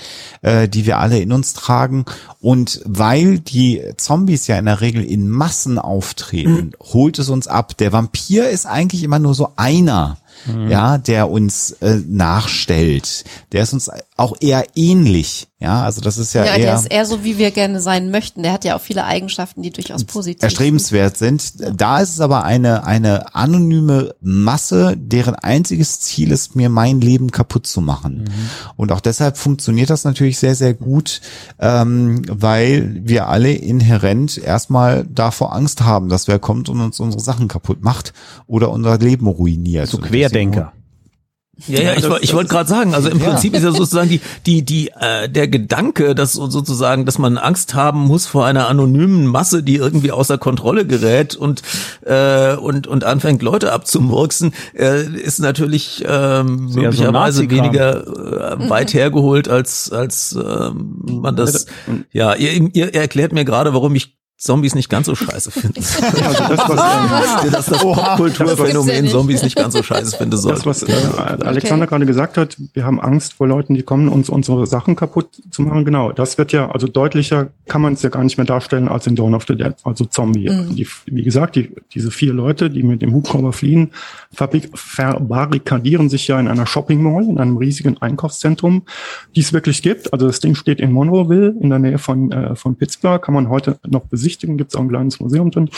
äh, 0.42 0.68
die 0.68 0.84
wir 0.84 0.98
alle 0.98 1.20
in 1.20 1.32
uns 1.32 1.54
tragen. 1.54 2.04
Und 2.40 2.82
weil 2.84 3.38
die 3.38 3.82
Zombies 3.96 4.46
ja 4.48 4.58
in 4.58 4.66
der 4.66 4.80
Regel 4.80 5.04
in 5.04 5.30
Massen 5.30 5.78
auftreten, 5.78 6.52
mhm. 6.52 6.72
holt 6.92 7.18
es 7.18 7.28
uns 7.28 7.46
ab. 7.46 7.76
Der 7.78 7.92
Vampir 7.92 8.50
ist 8.50 8.66
eigentlich 8.66 9.04
immer 9.04 9.20
nur 9.20 9.34
so 9.34 9.52
einer 9.56 10.18
mhm. 10.46 10.68
ja, 10.68 10.98
der 10.98 11.30
uns 11.30 11.72
äh, 11.80 12.00
nachstellt. 12.06 13.24
Der 13.52 13.62
ist 13.62 13.72
uns 13.72 13.90
auch 14.22 14.36
eher 14.40 14.64
ähnlich. 14.76 15.48
Ja, 15.58 15.82
also 15.82 16.00
das 16.00 16.18
ist 16.18 16.32
ja, 16.32 16.44
ja 16.44 16.54
eher. 16.54 16.58
Der 16.58 16.74
ist 16.74 16.86
eher 16.86 17.06
so, 17.06 17.24
wie 17.24 17.38
wir 17.38 17.50
gerne 17.50 17.80
sein 17.80 18.10
möchten. 18.10 18.42
Der 18.42 18.52
hat 18.52 18.64
ja 18.64 18.76
auch 18.76 18.80
viele 18.80 19.04
Eigenschaften, 19.04 19.62
die 19.62 19.70
durchaus 19.70 20.04
positiv 20.04 20.42
erstrebenswert 20.42 21.16
sind. 21.16 21.40
sind. 21.40 21.80
Da 21.80 22.00
ist 22.00 22.10
es 22.10 22.20
aber 22.20 22.44
eine, 22.44 22.84
eine 22.84 23.34
anonyme 23.34 24.14
Masse, 24.20 24.96
deren 24.96 25.34
einziges 25.34 26.00
Ziel 26.00 26.32
ist, 26.32 26.56
mir 26.56 26.68
mein 26.68 27.00
Leben 27.00 27.30
kaputt 27.30 27.66
zu 27.66 27.80
machen. 27.80 28.24
Mhm. 28.24 28.50
Und 28.76 28.92
auch 28.92 29.00
deshalb 29.00 29.36
funktioniert 29.36 29.90
das 29.90 30.04
natürlich 30.04 30.38
sehr, 30.38 30.54
sehr 30.54 30.74
gut, 30.74 31.20
ähm, 31.60 32.22
weil 32.28 33.00
wir 33.04 33.28
alle 33.28 33.52
inhärent 33.52 34.38
erstmal 34.38 35.04
davor 35.04 35.52
Angst 35.52 35.82
haben, 35.82 36.08
dass 36.08 36.28
wer 36.28 36.38
kommt 36.38 36.68
und 36.68 36.80
uns 36.80 36.98
unsere 36.98 37.22
Sachen 37.22 37.48
kaputt 37.48 37.82
macht 37.82 38.12
oder 38.46 38.70
unser 38.70 38.98
Leben 38.98 39.26
ruiniert. 39.26 39.88
So 39.88 39.98
Querdenker. 39.98 40.72
Ja, 41.66 41.80
ja, 41.80 41.94
ich, 41.94 42.06
ich 42.22 42.32
wollte 42.32 42.48
gerade 42.48 42.68
sagen, 42.68 42.94
also 42.94 43.10
im 43.10 43.20
ja. 43.20 43.28
Prinzip 43.28 43.54
ist 43.54 43.62
ja 43.62 43.72
sozusagen 43.72 44.08
die, 44.08 44.22
die, 44.46 44.62
die, 44.62 44.88
äh, 44.98 45.28
der 45.28 45.48
Gedanke, 45.48 46.14
dass 46.14 46.32
sozusagen, 46.32 47.04
dass 47.04 47.18
man 47.18 47.36
Angst 47.36 47.74
haben 47.74 48.00
muss 48.00 48.26
vor 48.26 48.46
einer 48.46 48.68
anonymen 48.68 49.26
Masse, 49.26 49.62
die 49.62 49.76
irgendwie 49.76 50.12
außer 50.12 50.38
Kontrolle 50.38 50.86
gerät 50.86 51.36
und 51.36 51.62
äh, 52.06 52.56
und 52.56 52.86
und 52.86 53.04
anfängt 53.04 53.42
Leute 53.42 53.70
abzumurksen, 53.70 54.54
äh, 54.74 55.04
ist 55.04 55.40
natürlich 55.40 56.02
äh, 56.06 56.42
möglicherweise 56.42 57.42
so 57.42 57.50
weniger 57.50 58.56
äh, 58.56 58.70
weit 58.70 58.94
hergeholt 58.94 59.50
als 59.50 59.92
als 59.92 60.34
äh, 60.34 60.70
man 60.72 61.36
das. 61.36 61.66
Ja, 62.12 62.34
ihr, 62.34 62.70
ihr 62.74 62.94
erklärt 62.94 63.32
mir 63.34 63.44
gerade, 63.44 63.74
warum 63.74 63.94
ich 63.94 64.21
Zombies 64.42 64.74
nicht 64.74 64.90
ganz 64.90 65.06
so 65.06 65.14
scheiße 65.14 65.52
finden. 65.52 65.78
also 66.24 66.44
das, 66.48 66.68
was, 66.68 67.50
dass 67.52 67.66
das 67.66 67.78
Popkulturphänomen 67.78 69.06
Zombies 69.06 69.44
nicht 69.44 69.54
ganz 69.54 69.72
so 69.72 69.84
scheiße 69.84 70.16
finde 70.16 70.36
soll. 70.36 70.54
Das, 70.54 70.66
was 70.66 70.82
äh, 70.82 70.92
Alexander 71.44 71.84
okay. 71.84 71.90
gerade 71.90 72.06
gesagt 72.06 72.36
hat, 72.36 72.56
wir 72.74 72.84
haben 72.84 73.00
Angst 73.00 73.34
vor 73.34 73.46
Leuten, 73.46 73.74
die 73.74 73.84
kommen, 73.84 74.08
uns 74.08 74.28
unsere 74.28 74.66
Sachen 74.66 74.96
kaputt 74.96 75.28
zu 75.52 75.62
machen. 75.62 75.84
Genau, 75.84 76.10
das 76.10 76.38
wird 76.38 76.50
ja, 76.50 76.68
also 76.72 76.88
deutlicher 76.88 77.50
kann 77.68 77.82
man 77.82 77.92
es 77.92 78.02
ja 78.02 78.08
gar 78.08 78.24
nicht 78.24 78.36
mehr 78.36 78.44
darstellen 78.44 78.88
als 78.88 79.06
in 79.06 79.14
Dawn 79.14 79.36
of 79.36 79.44
the 79.46 79.54
Dead, 79.54 79.74
also 79.84 80.06
Zombie. 80.06 80.50
Mhm. 80.50 80.74
Die, 80.74 80.88
wie 81.06 81.22
gesagt, 81.22 81.54
die, 81.54 81.70
diese 81.94 82.10
vier 82.10 82.32
Leute, 82.32 82.68
die 82.68 82.82
mit 82.82 83.00
dem 83.00 83.14
Hubschrauber 83.14 83.52
fliehen, 83.52 83.92
verbarrikadieren 84.32 86.08
sich 86.08 86.28
ja 86.28 86.40
in 86.40 86.48
einer 86.48 86.66
Shopping 86.66 87.02
Mall, 87.02 87.24
in 87.24 87.38
einem 87.38 87.56
riesigen 87.56 88.00
Einkaufszentrum, 88.00 88.82
die 89.36 89.40
es 89.40 89.52
wirklich 89.52 89.82
gibt. 89.82 90.12
Also 90.12 90.26
das 90.26 90.40
Ding 90.40 90.54
steht 90.54 90.80
in 90.80 90.92
Monroeville, 90.92 91.54
in 91.60 91.70
der 91.70 91.78
Nähe 91.78 91.98
von, 91.98 92.32
äh, 92.32 92.56
von 92.56 92.76
Pittsburgh, 92.76 93.22
kann 93.22 93.34
man 93.34 93.48
heute 93.48 93.78
noch 93.86 94.06
besichtigen, 94.06 94.56
gibt 94.56 94.72
es 94.72 94.76
auch 94.76 94.82
ein 94.82 94.88
kleines 94.88 95.20
Museum 95.20 95.50
drin. 95.50 95.70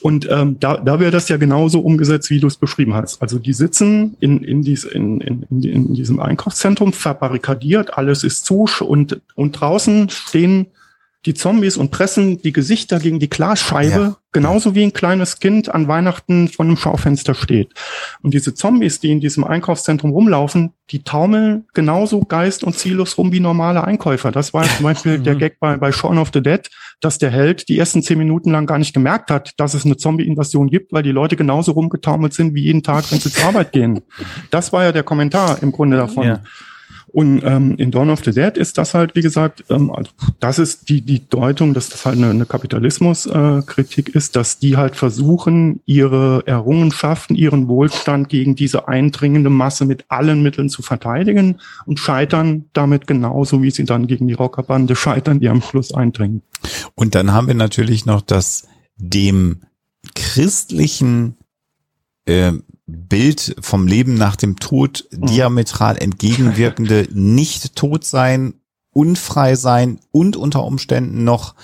Und 0.00 0.28
ähm, 0.30 0.56
da, 0.58 0.78
da 0.78 0.98
wäre 0.98 1.12
das 1.12 1.28
ja 1.28 1.36
genauso 1.36 1.80
umgesetzt, 1.80 2.28
wie 2.30 2.40
du 2.40 2.48
es 2.48 2.56
beschrieben 2.56 2.94
hast. 2.94 3.22
Also 3.22 3.38
die 3.38 3.52
sitzen 3.52 4.16
in, 4.18 4.42
in, 4.42 4.62
dies, 4.62 4.82
in, 4.82 5.20
in, 5.20 5.46
in 5.62 5.94
diesem 5.94 6.18
Einkaufszentrum 6.18 6.92
verbarrikadiert, 6.92 7.96
alles 7.96 8.24
ist 8.24 8.44
zu 8.44 8.66
und, 8.80 9.20
und 9.36 9.52
draußen 9.52 10.08
stehen 10.08 10.66
die 11.24 11.34
Zombies 11.34 11.76
und 11.76 11.90
pressen 11.90 12.42
die 12.42 12.52
Gesichter 12.52 12.98
gegen 12.98 13.20
die 13.20 13.30
Glasscheibe, 13.30 13.90
ja. 13.90 14.16
genauso 14.32 14.74
wie 14.74 14.82
ein 14.82 14.92
kleines 14.92 15.38
Kind 15.38 15.72
an 15.72 15.86
Weihnachten 15.86 16.48
von 16.48 16.66
einem 16.66 16.76
Schaufenster 16.76 17.34
steht. 17.34 17.74
Und 18.22 18.34
diese 18.34 18.54
Zombies, 18.54 18.98
die 18.98 19.12
in 19.12 19.20
diesem 19.20 19.44
Einkaufszentrum 19.44 20.10
rumlaufen, 20.10 20.72
die 20.90 21.04
taumeln 21.04 21.66
genauso 21.74 22.20
geist- 22.20 22.64
und 22.64 22.76
ziellos 22.76 23.16
rum 23.18 23.30
wie 23.30 23.38
normale 23.38 23.84
Einkäufer. 23.84 24.32
Das 24.32 24.52
war 24.52 24.64
zum 24.64 24.82
Beispiel 24.82 25.20
der 25.20 25.36
Gag 25.36 25.60
bei, 25.60 25.76
bei 25.76 25.92
Shaun 25.92 26.18
of 26.18 26.30
the 26.34 26.42
Dead, 26.42 26.68
dass 27.00 27.18
der 27.18 27.30
Held 27.30 27.68
die 27.68 27.78
ersten 27.78 28.02
zehn 28.02 28.18
Minuten 28.18 28.50
lang 28.50 28.66
gar 28.66 28.78
nicht 28.78 28.92
gemerkt 28.92 29.30
hat, 29.30 29.52
dass 29.58 29.74
es 29.74 29.84
eine 29.84 29.96
Zombie-Invasion 29.96 30.68
gibt, 30.68 30.92
weil 30.92 31.04
die 31.04 31.12
Leute 31.12 31.36
genauso 31.36 31.72
rumgetaumelt 31.72 32.34
sind 32.34 32.54
wie 32.54 32.62
jeden 32.62 32.82
Tag, 32.82 33.10
wenn 33.12 33.20
sie 33.20 33.30
zur 33.30 33.44
Arbeit 33.44 33.70
gehen. 33.70 34.00
Das 34.50 34.72
war 34.72 34.82
ja 34.82 34.92
der 34.92 35.04
Kommentar 35.04 35.62
im 35.62 35.70
Grunde 35.70 35.96
davon. 35.96 36.26
Ja. 36.26 36.40
Und 37.12 37.42
ähm, 37.44 37.74
in 37.76 37.90
Dawn 37.90 38.08
of 38.08 38.24
the 38.24 38.32
Dead 38.32 38.56
ist 38.56 38.78
das 38.78 38.94
halt, 38.94 39.14
wie 39.14 39.20
gesagt, 39.20 39.64
ähm, 39.68 39.90
also 39.90 40.10
das 40.40 40.58
ist 40.58 40.88
die, 40.88 41.02
die 41.02 41.28
Deutung, 41.28 41.74
dass 41.74 41.90
das 41.90 42.06
halt 42.06 42.16
eine, 42.16 42.30
eine 42.30 42.46
Kapitalismuskritik 42.46 44.08
äh, 44.08 44.18
ist, 44.18 44.34
dass 44.34 44.58
die 44.58 44.78
halt 44.78 44.96
versuchen, 44.96 45.80
ihre 45.84 46.42
Errungenschaften, 46.46 47.36
ihren 47.36 47.68
Wohlstand 47.68 48.30
gegen 48.30 48.56
diese 48.56 48.88
eindringende 48.88 49.50
Masse 49.50 49.84
mit 49.84 50.06
allen 50.08 50.42
Mitteln 50.42 50.70
zu 50.70 50.80
verteidigen 50.80 51.60
und 51.84 51.98
scheitern 51.98 52.64
damit 52.72 53.06
genauso, 53.06 53.62
wie 53.62 53.70
sie 53.70 53.84
dann 53.84 54.06
gegen 54.06 54.26
die 54.26 54.34
Rockerbande 54.34 54.96
scheitern, 54.96 55.38
die 55.38 55.50
am 55.50 55.60
Schluss 55.60 55.92
eindringen. 55.92 56.42
Und 56.94 57.14
dann 57.14 57.32
haben 57.32 57.46
wir 57.46 57.54
natürlich 57.54 58.06
noch 58.06 58.22
das 58.22 58.66
dem 58.96 59.62
christlichen 60.14 61.36
äh, 62.24 62.52
Bild 62.86 63.56
vom 63.60 63.86
Leben 63.86 64.14
nach 64.14 64.36
dem 64.36 64.56
Tod 64.56 65.08
mhm. 65.10 65.26
diametral 65.26 65.96
entgegenwirkende 65.98 67.08
nicht 67.12 67.76
tot 67.76 68.04
sein, 68.04 68.54
unfrei 68.90 69.54
sein 69.54 70.00
und 70.10 70.36
unter 70.36 70.64
Umständen 70.64 71.24
noch 71.24 71.54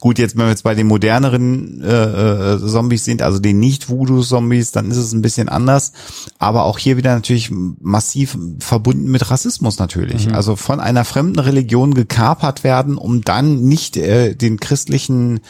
Gut, 0.00 0.18
jetzt 0.18 0.34
wenn 0.34 0.46
wir 0.46 0.50
jetzt 0.50 0.64
bei 0.64 0.74
den 0.74 0.86
moderneren 0.86 1.82
äh, 1.82 2.54
äh, 2.54 2.58
Zombies 2.58 3.04
sind, 3.04 3.20
also 3.20 3.38
den 3.38 3.60
Nicht-Voodoo-Zombies, 3.60 4.72
dann 4.72 4.90
ist 4.90 4.96
es 4.96 5.12
ein 5.12 5.20
bisschen 5.20 5.50
anders. 5.50 5.92
Aber 6.38 6.64
auch 6.64 6.78
hier 6.78 6.96
wieder 6.96 7.14
natürlich 7.14 7.50
massiv 7.50 8.38
verbunden 8.60 9.10
mit 9.10 9.30
Rassismus 9.30 9.78
natürlich. 9.78 10.28
Mhm. 10.28 10.34
Also 10.34 10.56
von 10.56 10.80
einer 10.80 11.04
fremden 11.04 11.38
Religion 11.38 11.92
gekapert 11.92 12.64
werden, 12.64 12.96
um 12.96 13.20
dann 13.20 13.60
nicht 13.60 13.98
äh, 13.98 14.34
den 14.34 14.58
christlichen 14.58 15.40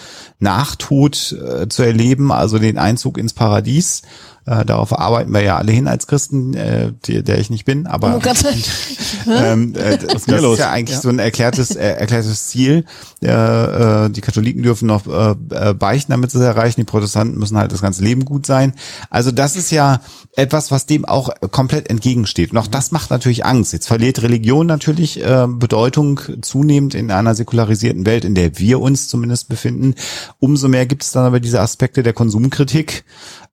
Nachtod 0.41 1.33
äh, 1.33 1.69
zu 1.69 1.85
erleben, 1.85 2.33
also 2.33 2.59
den 2.59 2.77
Einzug 2.77 3.19
ins 3.19 3.33
Paradies. 3.33 4.03
Äh, 4.47 4.65
darauf 4.65 4.99
arbeiten 4.99 5.33
wir 5.33 5.43
ja 5.43 5.59
alle 5.59 5.71
hin 5.71 5.87
als 5.87 6.07
Christen, 6.07 6.55
äh, 6.55 6.93
die, 7.05 7.23
der 7.23 7.39
ich 7.39 7.51
nicht 7.51 7.67
bin, 7.67 7.87
aber 7.87 8.17
oh 8.17 8.21
ähm, 9.31 9.75
äh, 9.75 9.99
das, 9.99 10.25
das 10.25 10.43
ist 10.43 10.59
ja 10.59 10.71
eigentlich 10.71 10.97
ja. 10.97 11.03
so 11.03 11.09
ein 11.11 11.19
erklärtes, 11.19 11.77
äh, 11.77 11.91
erklärtes 11.91 12.49
Ziel. 12.49 12.85
Äh, 13.23 13.29
äh, 13.29 14.11
die 14.11 14.23
Katholiken 14.23 14.63
dürfen 14.63 14.87
noch 14.87 15.07
äh, 15.07 15.35
äh, 15.51 15.75
beichten, 15.75 16.13
damit 16.13 16.31
sie 16.31 16.39
es 16.39 16.45
erreichen. 16.45 16.81
Die 16.81 16.85
Protestanten 16.85 17.39
müssen 17.39 17.59
halt 17.59 17.71
das 17.71 17.83
ganze 17.83 18.03
Leben 18.03 18.25
gut 18.25 18.47
sein. 18.47 18.73
Also 19.11 19.31
das 19.31 19.57
ist 19.57 19.71
ja 19.71 20.01
etwas, 20.37 20.71
was 20.71 20.87
dem 20.87 21.05
auch 21.05 21.29
komplett 21.51 21.91
entgegensteht. 21.91 22.53
Und 22.53 22.59
auch 22.59 22.67
das 22.67 22.93
macht 22.93 23.11
natürlich 23.11 23.45
Angst. 23.45 23.73
Jetzt 23.75 23.89
verliert 23.89 24.23
Religion 24.23 24.67
natürlich 24.67 25.23
äh, 25.23 25.47
Bedeutung 25.49 26.21
zunehmend 26.41 26.95
in 26.95 27.11
einer 27.11 27.35
säkularisierten 27.35 28.07
Welt, 28.07 28.25
in 28.25 28.35
der 28.35 28.59
wir 28.59 28.81
uns 28.81 29.09
zumindest 29.09 29.49
befinden. 29.49 29.95
Umso 30.39 30.69
mehr 30.69 30.87
gibt 30.87 31.03
es 31.03 31.13
dann 31.13 31.27
aber 31.27 31.41
diese 31.41 31.61
Aspekte 31.61 32.03
der 32.03 32.15
Konsumkritik 32.15 33.05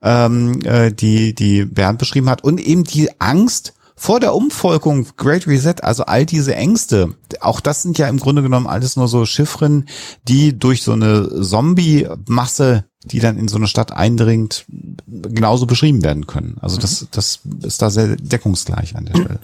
ähm, 0.02 0.60
äh, 0.64 0.92
die, 0.92 1.34
die 1.34 1.66
Bernd 1.66 2.00
beschrieben 2.00 2.30
hat. 2.30 2.44
Und 2.44 2.60
eben 2.60 2.84
die 2.84 3.10
Angst 3.20 3.74
vor 3.96 4.20
der 4.20 4.36
Umvolkung, 4.36 5.08
Great 5.18 5.48
Reset, 5.48 5.76
also 5.82 6.06
all 6.06 6.26
diese 6.26 6.56
Ängste, 6.56 7.16
auch 7.42 7.60
das 7.60 7.82
sind 7.82 7.98
ja 7.98 8.08
im 8.08 8.20
Grunde 8.20 8.44
genommen 8.44 8.68
alles 8.68 8.96
nur 8.96 9.08
so 9.08 9.26
Chiffren, 9.26 9.88
die 10.28 10.58
durch 10.58 10.84
so 10.84 10.92
eine 10.92 11.42
Zombie-Masse, 11.42 12.86
die 13.04 13.20
dann 13.20 13.40
in 13.40 13.48
so 13.48 13.58
eine 13.58 13.68
Stadt 13.68 13.92
eindringt, 13.92 14.66
genauso 15.08 15.66
beschrieben 15.66 16.04
werden 16.04 16.28
können. 16.28 16.58
Also 16.62 16.78
das, 16.78 17.08
das 17.10 17.40
ist 17.64 17.82
da 17.82 17.90
sehr 17.90 18.16
deckungsgleich 18.18 18.96
an 18.96 19.06
der 19.06 19.16
Stelle. 19.16 19.40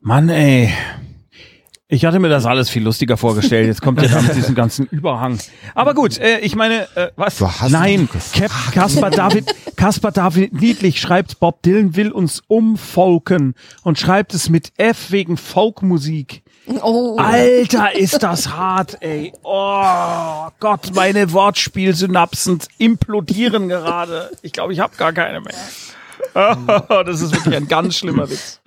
Mann, 0.00 0.28
ey. 0.28 0.72
Ich 1.88 2.06
hatte 2.06 2.18
mir 2.18 2.30
das 2.30 2.46
alles 2.46 2.70
viel 2.70 2.82
lustiger 2.82 3.18
vorgestellt. 3.18 3.66
Jetzt 3.66 3.82
kommt 3.82 4.00
ja 4.00 4.08
dann 4.12 4.26
mit 4.26 4.36
diesem 4.36 4.54
ganzen 4.54 4.86
Überhang. 4.86 5.38
Aber 5.74 5.92
gut, 5.92 6.18
äh, 6.18 6.38
ich 6.38 6.56
meine, 6.56 6.88
äh, 6.96 7.10
was? 7.16 7.40
Nein, 7.68 8.08
Cap, 8.32 8.50
Kaspar 8.72 9.10
David, 9.10 9.54
Kaspar 9.76 10.10
David 10.10 10.54
Niedlich 10.54 10.98
schreibt, 10.98 11.40
Bob 11.40 11.62
Dylan 11.62 11.94
will 11.94 12.10
uns 12.10 12.42
umfolken 12.48 13.54
und 13.82 13.98
schreibt 13.98 14.32
es 14.32 14.48
mit 14.48 14.72
F 14.78 15.10
wegen 15.10 15.36
Folkmusik. 15.36 16.42
Oh. 16.82 17.18
Alter, 17.18 17.94
ist 17.94 18.22
das 18.22 18.48
hart, 18.48 18.96
ey. 19.00 19.34
Oh 19.42 20.48
Gott, 20.60 20.92
meine 20.94 21.32
Wortspielsynapsen 21.32 22.60
implodieren 22.78 23.68
gerade. 23.68 24.30
Ich 24.40 24.52
glaube, 24.52 24.72
ich 24.72 24.80
habe 24.80 24.96
gar 24.96 25.12
keine 25.12 25.42
mehr. 25.42 25.54
das 27.04 27.20
ist 27.20 27.34
wirklich 27.34 27.54
ein 27.54 27.68
ganz 27.68 27.96
schlimmer 27.96 28.30
Witz. 28.30 28.60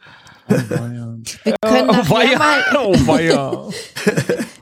Wir 1.43 1.55
können 1.61 1.87
nachher 1.87 2.35
oh, 2.77 2.95
mal, 2.97 3.31
oh, 3.35 3.71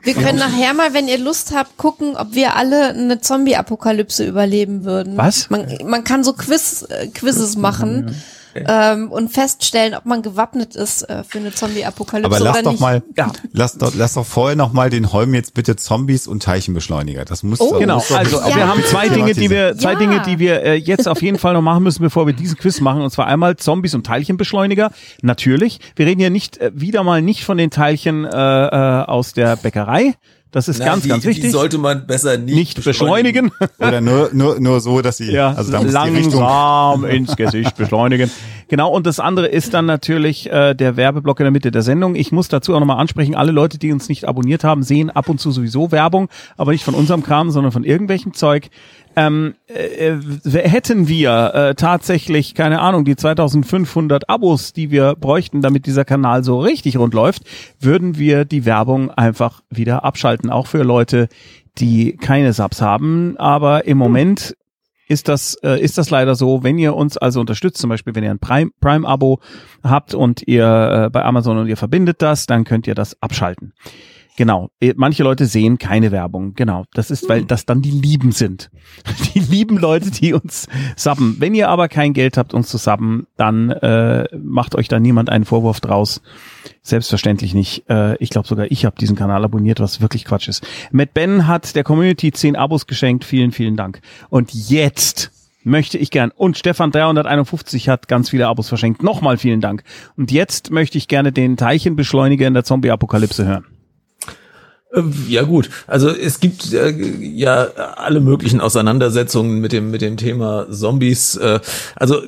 wir 0.04 0.14
können 0.14 0.40
nachher 0.40 0.74
mal, 0.74 0.94
wenn 0.94 1.08
ihr 1.08 1.18
Lust 1.18 1.54
habt, 1.56 1.78
gucken, 1.78 2.16
ob 2.16 2.34
wir 2.34 2.56
alle 2.56 2.90
eine 2.90 3.22
Zombie-Apokalypse 3.22 4.26
überleben 4.26 4.84
würden. 4.84 5.18
Was? 5.18 5.50
Man, 5.50 5.68
man 5.86 6.04
kann 6.04 6.24
so 6.24 6.34
Quiz, 6.34 6.86
äh, 6.90 7.08
Quizzes 7.08 7.58
machen 7.58 8.16
ähm, 8.56 9.12
und 9.12 9.32
feststellen, 9.32 9.96
ob 9.96 10.06
man 10.06 10.22
gewappnet 10.22 10.76
ist 10.76 11.04
äh, 11.04 11.24
für 11.24 11.40
eine 11.40 11.54
Zombie-Apokalypse 11.54 12.26
Aber 12.26 12.40
lass 12.40 12.62
doch 12.64 12.72
nicht. 12.72 12.82
mal, 12.82 13.04
ja. 13.18 13.32
lass 13.52 13.78
doch, 13.78 13.94
lass 13.96 14.14
doch 14.14 14.26
vorher 14.26 14.56
noch 14.56 14.72
mal 14.72 14.90
den 14.90 15.12
Holm 15.12 15.34
jetzt 15.34 15.54
bitte 15.54 15.76
Zombies 15.76 16.28
und 16.28 16.44
Teilchenbeschleuniger. 16.44 17.26
Das 17.26 17.44
muss 17.44 17.60
oh, 17.60 17.72
doch, 17.72 17.80
genau. 17.80 17.96
Muss 17.96 18.12
also 18.12 18.40
ja. 18.40 18.56
wir 18.56 18.68
haben 18.68 18.84
zwei 18.84 19.10
Dinge, 19.10 19.34
die 19.34 19.50
wir 19.50 19.78
zwei 19.78 19.94
ja. 19.94 20.00
Dinge, 20.00 20.22
die 20.26 20.40
wir 20.40 20.64
äh, 20.64 20.76
jetzt 20.76 21.08
auf 21.08 21.22
jeden 21.22 21.38
Fall 21.38 21.54
noch 21.54 21.62
machen 21.62 21.84
müssen, 21.84 22.02
bevor 22.02 22.26
wir 22.28 22.34
diesen 22.34 22.58
Quiz 22.58 22.80
machen. 22.80 23.02
Und 23.02 23.12
zwar 23.12 23.28
einmal 23.28 23.58
Zombies 23.58 23.94
und 23.94 24.06
Teilchenbeschleuniger. 24.06 24.92
Natürlich. 25.22 25.80
Wir 25.96 26.06
reden 26.06 26.20
hier 26.20 26.30
nicht 26.30 26.58
äh, 26.58 26.72
wieder 26.74 27.04
mal 27.04 27.22
nicht 27.22 27.44
von 27.44 27.58
den 27.58 27.72
Teilchen 27.72 28.26
äh, 28.26 28.30
äh, 28.30 29.06
aus 29.06 29.34
der 29.34 29.56
Bäckerei, 29.56 30.16
das 30.56 30.70
ist 30.70 30.80
Na, 30.80 30.86
ganz, 30.86 31.04
die, 31.04 31.10
ganz 31.10 31.26
wichtig. 31.26 31.44
Die 31.44 31.50
sollte 31.50 31.78
man 31.78 32.08
besser 32.08 32.38
nicht, 32.38 32.56
nicht 32.56 32.82
beschleunigen. 32.82 33.52
beschleunigen. 33.60 33.78
Oder 33.78 34.00
nur, 34.00 34.30
nur, 34.32 34.58
nur 34.62 34.80
so, 34.80 35.02
dass 35.02 35.18
sie 35.18 35.30
ja, 35.30 35.52
also 35.52 35.70
da 35.70 35.82
langsam 35.82 37.04
ins 37.10 37.36
Gesicht 37.36 37.76
beschleunigen. 37.76 38.32
Genau, 38.68 38.90
und 38.92 39.06
das 39.06 39.20
andere 39.20 39.48
ist 39.48 39.74
dann 39.74 39.86
natürlich 39.86 40.52
äh, 40.52 40.74
der 40.74 40.98
Werbeblock 40.98 41.40
in 41.40 41.46
der 41.46 41.52
Mitte 41.52 41.72
der 41.72 41.84
Sendung. 41.84 42.16
Ich 42.16 42.32
muss 42.32 42.48
dazu 42.48 42.74
auch 42.74 42.80
nochmal 42.80 43.00
ansprechen, 43.00 43.36
alle 43.36 43.52
Leute, 43.52 43.78
die 43.78 43.92
uns 43.92 44.10
nicht 44.10 44.26
abonniert 44.26 44.64
haben, 44.64 44.82
sehen 44.82 45.10
ab 45.10 45.30
und 45.30 45.40
zu 45.40 45.52
sowieso 45.52 45.92
Werbung, 45.92 46.30
aber 46.58 46.72
nicht 46.72 46.84
von 46.84 46.96
unserem 46.96 47.24
Kram, 47.24 47.52
sondern 47.52 47.72
von 47.72 47.84
irgendwelchem 47.84 48.34
Zeug. 48.34 48.70
Ähm, 49.16 49.54
äh, 49.68 50.18
hätten 50.44 51.08
wir 51.08 51.54
äh, 51.54 51.76
tatsächlich, 51.76 52.56
keine 52.56 52.82
Ahnung, 52.82 53.06
die 53.06 53.16
2500 53.16 54.30
Abos, 54.30 54.74
die 54.74 54.92
wir 54.92 55.16
bräuchten, 55.16 55.62
damit 55.62 55.86
dieser 55.86 56.04
Kanal 56.04 56.44
so 56.44 56.60
richtig 56.60 56.98
rund 56.98 57.14
läuft, 57.14 57.44
würden 57.80 58.18
wir 58.18 58.46
die 58.46 58.66
Werbung 58.66 59.12
einfach 59.12 59.62
wieder 59.70 60.04
abschalten, 60.04 60.50
auch 60.50 60.68
für 60.68 60.84
Leute, 60.84 61.30
die 61.78 62.18
keine 62.18 62.52
Subs 62.52 62.82
haben. 62.82 63.38
Aber 63.38 63.86
im 63.86 63.98
Moment 63.98 64.56
ist 65.08 65.28
das, 65.28 65.56
äh, 65.64 65.80
ist 65.80 65.98
das 65.98 66.10
leider 66.10 66.36
so. 66.36 66.64
Wenn 66.64 66.78
ihr 66.78 66.96
uns 66.96 67.18
also 67.18 67.40
unterstützt, 67.40 67.78
zum 67.78 67.90
Beispiel 67.90 68.16
wenn 68.16 68.24
ihr 68.24 68.32
ein 68.32 68.40
Prime-Abo 68.40 69.38
Prime 69.38 69.50
habt 69.84 70.14
und 70.14 70.44
ihr 70.48 71.06
äh, 71.06 71.10
bei 71.10 71.24
Amazon 71.24 71.58
und 71.58 71.68
ihr 71.68 71.78
verbindet 71.78 72.22
das, 72.22 72.46
dann 72.46 72.64
könnt 72.64 72.88
ihr 72.88 72.96
das 72.96 73.22
abschalten. 73.22 73.74
Genau. 74.38 74.70
Äh, 74.80 74.94
Manche 74.96 75.24
Leute 75.24 75.46
sehen 75.46 75.78
keine 75.78 76.12
Werbung. 76.12 76.54
Genau. 76.56 76.86
Das 76.94 77.12
ist, 77.12 77.28
weil 77.30 77.46
das 77.46 77.66
dann 77.66 77.82
die 77.82 77.92
Lieben 77.92 78.32
sind. 78.32 78.70
Die 79.34 79.40
lieben 79.40 79.78
Leute, 79.78 80.12
die 80.12 80.34
uns 80.34 80.68
subben. 80.96 81.36
Wenn 81.40 81.56
ihr 81.56 81.70
aber 81.70 81.88
kein 81.88 82.14
Geld 82.14 82.38
habt, 82.38 82.54
uns 82.54 82.70
zu 82.70 82.78
subben, 82.78 83.28
dann 83.38 83.70
äh, 83.70 84.26
macht 84.38 84.76
euch 84.76 84.88
da 84.88 85.00
niemand 85.00 85.30
einen 85.30 85.46
Vorwurf 85.46 85.80
draus. 85.82 86.22
Selbstverständlich 86.82 87.54
nicht. 87.54 87.90
Äh, 87.90 88.16
ich 88.18 88.30
glaube 88.30 88.48
sogar, 88.48 88.72
ich 88.72 88.86
habe 88.86 88.96
diesen 88.98 89.16
Kanal 89.16 89.44
abonniert, 89.44 89.80
was 89.80 90.02
wirklich 90.02 90.26
Quatsch 90.26 90.48
ist. 90.48 90.66
Matt 90.92 91.14
Ben 91.14 91.48
hat 91.48 91.76
der 91.76 91.84
Community 91.84 92.32
zehn 92.32 92.56
Abos 92.56 92.88
geschenkt. 92.88 93.26
Vielen, 93.26 93.52
vielen 93.52 93.76
Dank. 93.76 94.02
Und 94.30 94.54
jetzt 94.54 95.32
möchte 95.64 95.98
ich 95.98 96.12
gern. 96.12 96.32
Und 96.32 96.58
Stefan 96.58 96.92
351 96.92 97.90
hat 97.90 98.08
ganz 98.08 98.30
viele 98.30 98.48
Abos 98.48 98.70
verschenkt. 98.70 99.04
Nochmal 99.04 99.38
vielen 99.38 99.62
Dank. 99.62 99.84
Und 100.16 100.32
jetzt 100.32 100.72
möchte 100.72 100.98
ich 100.98 101.08
gerne 101.08 101.32
den 101.32 101.58
Teilchenbeschleuniger 101.58 102.48
in 102.48 102.54
der 102.54 102.64
Zombie-Apokalypse 102.64 103.46
hören. 103.46 103.66
Äh, 104.96 105.02
Ja 105.28 105.44
gut, 105.44 105.70
also 105.88 106.10
es 106.10 106.40
gibt 106.40 106.74
äh, 106.74 106.92
ja 107.22 107.68
alle 107.96 108.20
möglichen 108.20 108.62
Auseinandersetzungen 108.62 109.60
mit 109.60 109.72
dem 109.72 109.92
mit 109.92 110.02
dem 110.02 110.18
Thema 110.18 110.68
Zombies. 110.72 111.36
Äh, 111.36 111.60
also 111.96 112.22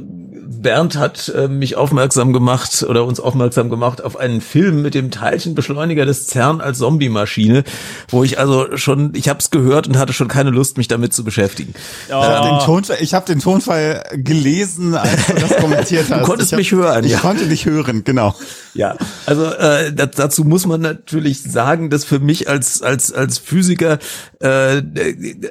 Bernd 0.61 0.97
hat 0.97 1.29
äh, 1.29 1.47
mich 1.47 1.75
aufmerksam 1.75 2.33
gemacht 2.33 2.85
oder 2.87 3.05
uns 3.05 3.19
aufmerksam 3.19 3.69
gemacht 3.69 4.03
auf 4.03 4.17
einen 4.17 4.41
Film 4.41 4.81
mit 4.81 4.95
dem 4.95 5.11
Teilchenbeschleuniger 5.11 6.05
des 6.05 6.27
CERN 6.27 6.61
als 6.61 6.79
Zombie-Maschine, 6.79 7.63
wo 8.09 8.23
ich 8.23 8.39
also 8.39 8.75
schon, 8.75 9.11
ich 9.13 9.29
habe 9.29 9.39
es 9.39 9.49
gehört 9.49 9.87
und 9.87 9.97
hatte 9.97 10.13
schon 10.13 10.27
keine 10.27 10.49
Lust, 10.49 10.77
mich 10.77 10.87
damit 10.87 11.13
zu 11.13 11.23
beschäftigen. 11.23 11.73
Ich 12.07 12.13
habe 12.13 12.49
den, 12.49 12.59
Tonfall, 12.65 12.97
ich 12.99 13.13
hab 13.13 13.25
den 13.25 13.39
Tonfall 13.39 14.03
gelesen, 14.13 14.95
als 14.95 15.27
du 15.27 15.33
das 15.35 15.57
kommentiert 15.57 16.05
hast. 16.09 16.21
Du 16.21 16.25
konntest 16.25 16.49
ich 16.49 16.53
hab, 16.53 16.59
mich 16.59 16.71
hören, 16.71 17.03
Ich 17.05 17.11
ja. 17.11 17.19
konnte 17.19 17.45
dich 17.45 17.65
hören, 17.65 18.03
genau. 18.03 18.35
Ja, 18.73 18.95
also 19.25 19.45
äh, 19.45 19.93
da, 19.93 20.05
dazu 20.05 20.43
muss 20.43 20.65
man 20.65 20.81
natürlich 20.81 21.41
sagen, 21.41 21.89
dass 21.89 22.03
für 22.03 22.19
mich 22.19 22.49
als 22.49 22.56
als 22.81 23.11
als 23.11 23.37
Physiker 23.37 23.99
äh, 24.39 24.81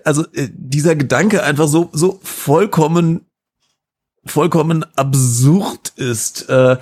also 0.05 0.25
äh, 0.33 0.49
dieser 0.53 0.97
Gedanke 0.97 1.43
einfach 1.43 1.69
so 1.69 1.91
so 1.93 2.21
vollkommen 2.23 3.27
vollkommen 4.27 4.85
absurd 4.97 5.93
ist. 5.97 6.49
Äh, 6.49 6.77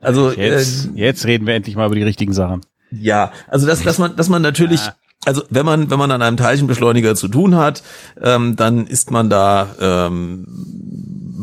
also 0.00 0.32
Jetzt, 0.32 0.86
äh, 0.86 0.88
jetzt 0.94 1.26
reden 1.26 1.46
wir 1.46 1.54
endlich 1.54 1.76
mal 1.76 1.86
über 1.86 1.94
die 1.94 2.02
richtigen 2.02 2.32
Sachen. 2.32 2.60
ja, 2.90 3.32
also 3.48 3.66
dass, 3.66 3.82
dass 3.82 3.98
man, 3.98 4.16
dass 4.16 4.28
man 4.28 4.42
natürlich, 4.42 4.80
also 5.26 5.42
wenn 5.50 5.66
man, 5.66 5.90
wenn 5.90 5.98
man 5.98 6.10
an 6.10 6.22
einem 6.22 6.38
Teilchenbeschleuniger 6.38 7.14
zu 7.14 7.28
tun 7.28 7.56
hat, 7.56 7.82
ähm, 8.22 8.56
dann 8.56 8.86
ist 8.86 9.10
man 9.10 9.28
da 9.28 9.68
ähm, 9.78 10.46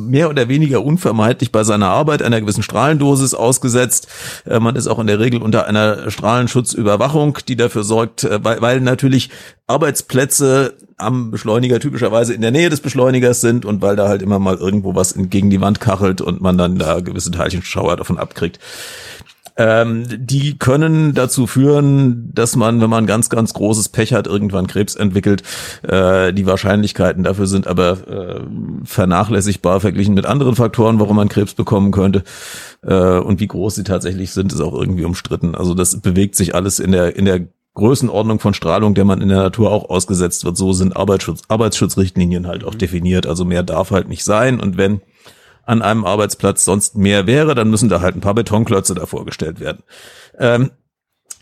mehr 0.08 0.30
oder 0.30 0.48
weniger 0.48 0.84
unvermeidlich 0.84 1.52
bei 1.52 1.64
seiner 1.64 1.88
Arbeit 1.88 2.24
einer 2.24 2.42
gewissen 2.42 2.64
Strahlendosis 2.64 3.36
ausgesetzt. 3.36 4.08
Äh, 4.46 4.60
man 4.60 4.76
ist 4.76 4.88
auch 4.88 4.98
in 4.98 5.06
der 5.06 5.20
Regel 5.20 5.44
unter 5.44 5.68
einer 5.68 6.10
Strahlenschutzüberwachung, 6.10 7.38
die 7.48 7.56
dafür 7.56 7.84
sorgt, 7.84 8.24
äh, 8.24 8.44
weil, 8.44 8.62
weil 8.62 8.82
natürlich 8.82 9.30
Arbeitsplätze 9.68 10.74
am 10.98 11.30
Beschleuniger 11.30 11.80
typischerweise 11.80 12.34
in 12.34 12.42
der 12.42 12.52
Nähe 12.52 12.72
des 12.72 12.82
Beschleunigers 12.82 13.42
sind 13.42 13.64
und 13.64 13.84
weil 13.84 13.96
da 13.96 14.08
halt 14.08 14.24
immer 14.24 14.40
mal 14.40 14.56
irgendwo 14.56 14.96
was 14.96 15.14
gegen 15.16 15.52
die 15.52 15.62
Wand 15.62 15.80
kachelt 15.80 16.22
und 16.22 16.42
man 16.42 16.58
dann 16.58 16.80
da 16.80 17.02
gewisse 17.02 17.30
Teilchenschauer 17.30 17.98
davon 17.98 18.18
abkriegt. 18.18 18.60
Ähm, 19.58 20.06
die 20.08 20.58
können 20.58 21.14
dazu 21.14 21.48
führen, 21.48 22.32
dass 22.34 22.56
man, 22.56 22.80
wenn 22.80 22.90
man 22.90 23.08
ganz, 23.08 23.30
ganz 23.30 23.54
großes 23.54 23.90
Pech 23.90 24.14
hat, 24.14 24.28
irgendwann 24.28 24.68
Krebs 24.68 24.96
entwickelt. 24.96 25.42
Äh, 25.82 26.32
die 26.34 26.46
Wahrscheinlichkeiten 26.46 27.24
dafür 27.24 27.48
sind 27.48 27.66
aber 27.66 28.08
äh, 28.08 28.42
vernachlässigbar 28.84 29.80
verglichen 29.80 30.14
mit 30.14 30.28
anderen 30.28 30.56
Faktoren, 30.56 31.00
warum 31.00 31.16
man 31.16 31.30
Krebs 31.30 31.56
bekommen 31.56 31.92
könnte. 31.92 32.24
Äh, 32.84 33.18
und 33.18 33.40
wie 33.40 33.48
groß 33.48 33.76
sie 33.76 33.84
tatsächlich 33.84 34.32
sind, 34.32 34.54
ist 34.54 34.62
auch 34.62 34.74
irgendwie 34.74 35.06
umstritten. 35.06 35.56
Also 35.56 35.74
das 35.74 36.00
bewegt 36.02 36.36
sich 36.36 36.54
alles 36.54 36.80
in 36.80 36.92
der, 36.92 37.16
in 37.16 37.26
der 37.26 37.48
Größenordnung 37.74 38.40
von 38.40 38.54
Strahlung, 38.54 38.96
der 38.96 39.06
man 39.06 39.22
in 39.22 39.30
der 39.30 39.38
Natur 39.38 39.72
auch 39.72 39.90
ausgesetzt 39.90 40.44
wird. 40.46 40.58
So 40.58 40.74
sind 40.74 40.98
Arbeitsschutz, 40.98 41.44
Arbeitsschutzrichtlinien 41.48 42.48
halt 42.48 42.64
auch 42.64 42.76
definiert. 42.76 43.26
Also 43.28 43.46
mehr 43.46 43.64
darf 43.64 43.92
halt 43.92 44.08
nicht 44.08 44.24
sein. 44.24 44.60
Und 44.60 44.78
wenn 44.78 45.02
an 45.68 45.82
einem 45.82 46.06
Arbeitsplatz 46.06 46.66
sonst 46.66 46.98
mehr 46.98 47.28
wäre, 47.28 47.54
dann 47.54 47.70
müssen 47.70 47.90
da 47.90 48.02
halt 48.02 48.16
ein 48.16 48.22
paar 48.22 48.34
Betonklötze 48.34 48.96
davor 48.96 49.26
gestellt 49.26 49.60
werden. 49.60 49.84
Ähm, 50.40 50.72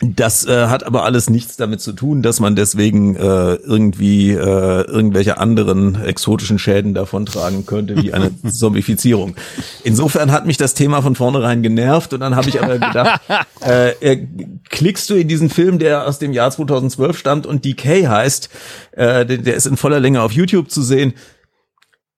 das 0.02 0.46
äh, 0.46 0.68
hat 0.68 0.84
aber 0.84 1.06
alles 1.06 1.30
nichts 1.30 1.56
damit 1.56 1.80
zu 1.80 1.94
tun, 1.94 2.22
dass 2.22 2.42
man 2.42 2.58
deswegen 2.58 3.16
äh, 3.16 3.54
irgendwie 3.54 4.32
äh, 4.32 4.82
irgendwelche 4.82 5.38
anderen 5.38 6.04
exotischen 6.04 6.60
Schäden 6.60 6.94
davontragen 6.94 7.66
könnte, 7.66 8.04
wie 8.04 8.12
eine 8.12 8.32
Zombifizierung. 8.52 9.38
Insofern 9.86 10.34
hat 10.34 10.46
mich 10.46 10.58
das 10.58 10.74
Thema 10.74 11.02
von 11.02 11.16
vornherein 11.16 11.64
genervt 11.64 12.14
und 12.14 12.20
dann 12.20 12.36
habe 12.36 12.50
ich 12.50 12.62
aber 12.62 12.74
gedacht, 12.74 13.22
äh, 13.66 13.92
äh, 14.02 14.28
klickst 14.70 15.10
du 15.10 15.14
in 15.14 15.30
diesen 15.30 15.50
Film, 15.50 15.80
der 15.80 16.06
aus 16.06 16.20
dem 16.20 16.34
Jahr 16.34 16.52
2012 16.52 17.18
stammt 17.18 17.48
und 17.48 17.64
Decay 17.64 18.04
heißt, 18.04 18.50
äh, 18.92 19.26
der, 19.26 19.38
der 19.38 19.56
ist 19.56 19.66
in 19.66 19.78
voller 19.78 20.02
Länge 20.02 20.22
auf 20.22 20.34
YouTube 20.34 20.70
zu 20.70 20.82
sehen, 20.82 21.14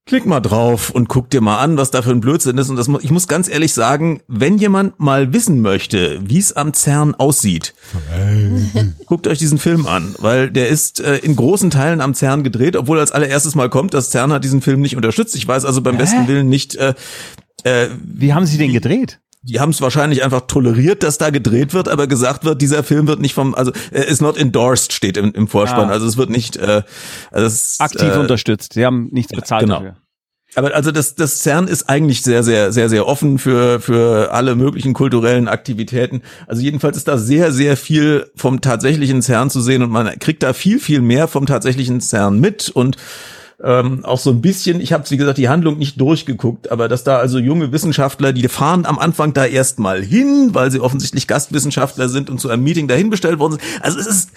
Klick 0.07 0.25
mal 0.25 0.39
drauf 0.39 0.89
und 0.89 1.09
guck 1.09 1.29
dir 1.29 1.41
mal 1.41 1.57
an, 1.57 1.75
was 1.75 1.91
da 1.91 2.01
für 2.01 2.11
ein 2.11 2.21
Blödsinn 2.21 2.57
ist. 2.57 2.69
Und 2.69 2.77
das, 2.77 2.87
ich 3.01 3.11
muss 3.11 3.27
ganz 3.27 3.49
ehrlich 3.49 3.73
sagen, 3.73 4.21
wenn 4.29 4.57
jemand 4.57 4.99
mal 5.01 5.33
wissen 5.33 5.61
möchte, 5.61 6.21
wie 6.23 6.39
es 6.39 6.53
am 6.53 6.73
CERN 6.73 7.13
aussieht, 7.15 7.73
guckt 9.05 9.27
euch 9.27 9.37
diesen 9.37 9.57
Film 9.57 9.85
an, 9.85 10.15
weil 10.19 10.49
der 10.49 10.69
ist 10.69 11.01
äh, 11.01 11.17
in 11.17 11.35
großen 11.35 11.71
Teilen 11.71 11.99
am 11.99 12.13
CERN 12.13 12.43
gedreht, 12.43 12.77
obwohl 12.77 12.99
als 12.99 13.11
allererstes 13.11 13.53
mal 13.53 13.69
kommt, 13.69 13.93
das 13.93 14.09
CERN 14.09 14.31
hat 14.31 14.45
diesen 14.45 14.61
Film 14.61 14.79
nicht 14.79 14.95
unterstützt. 14.95 15.35
Ich 15.35 15.45
weiß 15.45 15.65
also 15.65 15.81
beim 15.81 15.97
besten 15.97 16.27
Willen 16.29 16.47
nicht, 16.47 16.75
äh, 16.75 16.93
äh, 17.63 17.89
Wie 18.01 18.33
haben 18.33 18.45
Sie 18.45 18.57
den 18.57 18.71
gedreht? 18.71 19.19
Die 19.41 19.59
haben 19.59 19.69
es 19.69 19.81
wahrscheinlich 19.81 20.23
einfach 20.23 20.41
toleriert, 20.41 21.03
dass 21.03 21.17
da 21.17 21.29
gedreht 21.29 21.73
wird, 21.73 21.87
aber 21.87 22.07
gesagt 22.07 22.43
wird, 22.43 22.61
dieser 22.61 22.83
Film 22.83 23.07
wird 23.07 23.19
nicht 23.19 23.33
vom, 23.33 23.55
also 23.55 23.71
äh, 23.91 24.03
is 24.03 24.21
not 24.21 24.37
endorsed 24.37 24.93
steht 24.93 25.17
im, 25.17 25.31
im 25.33 25.47
Vorspann, 25.47 25.89
Ah. 25.89 25.93
also 25.93 26.07
es 26.07 26.17
wird 26.17 26.29
nicht 26.29 26.57
äh, 26.57 26.83
also 27.31 27.47
es, 27.47 27.79
Aktiv 27.79 28.09
äh, 28.13 28.17
unterstützt. 28.17 28.73
Sie 28.73 28.85
haben 28.85 29.09
nichts 29.11 29.31
bezahlt 29.33 29.63
genau. 29.63 29.75
dafür. 29.75 29.97
Aber 30.55 30.73
also 30.73 30.91
das, 30.91 31.13
das 31.13 31.41
CERN 31.41 31.67
ist 31.67 31.89
eigentlich 31.89 32.23
sehr, 32.23 32.41
sehr, 32.41 32.71
sehr, 32.71 32.89
sehr 32.89 33.05
offen 33.05 33.37
für, 33.37 33.79
für 33.79 34.31
alle 34.31 34.55
möglichen 34.55 34.93
kulturellen 34.93 35.47
Aktivitäten. 35.47 36.23
Also 36.47 36.61
jedenfalls 36.63 36.97
ist 36.97 37.07
da 37.07 37.17
sehr, 37.17 37.51
sehr 37.51 37.77
viel 37.77 38.31
vom 38.35 38.61
tatsächlichen 38.61 39.21
CERN 39.21 39.49
zu 39.49 39.61
sehen 39.61 39.83
und 39.83 39.91
man 39.91 40.17
kriegt 40.19 40.41
da 40.43 40.53
viel, 40.53 40.79
viel 40.79 41.01
mehr 41.01 41.27
vom 41.27 41.45
tatsächlichen 41.45 42.01
CERN 42.01 42.39
mit 42.39 42.69
und 42.69 42.97
ähm, 43.63 44.05
auch 44.05 44.19
so 44.19 44.29
ein 44.29 44.41
bisschen, 44.41 44.81
ich 44.81 44.93
habe 44.93 45.09
wie 45.09 45.17
gesagt 45.17 45.37
die 45.37 45.49
Handlung 45.49 45.77
nicht 45.77 45.99
durchgeguckt, 45.99 46.71
aber 46.71 46.87
dass 46.87 47.03
da 47.03 47.17
also 47.17 47.39
junge 47.39 47.71
Wissenschaftler, 47.71 48.31
die 48.31 48.47
fahren 48.47 48.85
am 48.85 48.99
Anfang 48.99 49.33
da 49.33 49.45
erstmal 49.45 50.03
hin, 50.03 50.49
weil 50.53 50.69
sie 50.69 50.79
offensichtlich 50.79 51.27
Gastwissenschaftler 51.27 52.07
sind 52.07 52.29
und 52.29 52.39
zu 52.39 52.49
einem 52.49 52.63
Meeting 52.63 52.87
dahin 52.87 53.09
bestellt 53.09 53.39
worden 53.39 53.53
sind. 53.53 53.63
Also 53.81 53.99
es 53.99 54.07
ist 54.07 54.31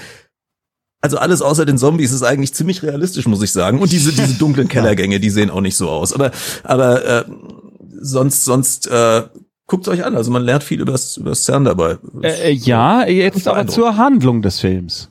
also 1.03 1.19
alles 1.19 1.41
außer 1.43 1.65
den 1.65 1.79
Zombies 1.79 2.13
ist 2.13 2.23
eigentlich 2.23 2.53
ziemlich 2.55 2.83
realistisch, 2.83 3.27
muss 3.27 3.43
ich 3.43 3.53
sagen. 3.53 3.81
Und 3.81 3.93
diese 3.93 4.13
diese 4.13 4.35
dunklen 4.35 4.69
Kellergänge, 4.69 5.21
die 5.21 5.31
sehen 5.31 5.51
auch 5.51 5.63
nicht 5.63 5.77
so 5.77 5.89
aus. 5.89 6.13
Aber 6.13 6.31
aber 6.63 7.05
äh, 7.05 7.25
sonst 8.01 8.45
sonst 8.45 8.87
äh, 8.87 9.23
guckt 9.67 9.89
euch 9.89 10.05
an. 10.05 10.17
Also 10.17 10.31
man 10.31 10.43
lernt 10.43 10.65
viel 10.65 10.81
über 10.81 10.93
das 10.93 11.19
CERN 11.45 11.65
dabei. 11.65 11.99
Äh, 12.23 12.51
äh, 12.51 12.53
ja, 12.53 13.07
jetzt 13.07 13.49
aber 13.49 13.67
zur 13.67 13.97
Handlung 13.97 14.43
des 14.43 14.61
Films. 14.61 15.10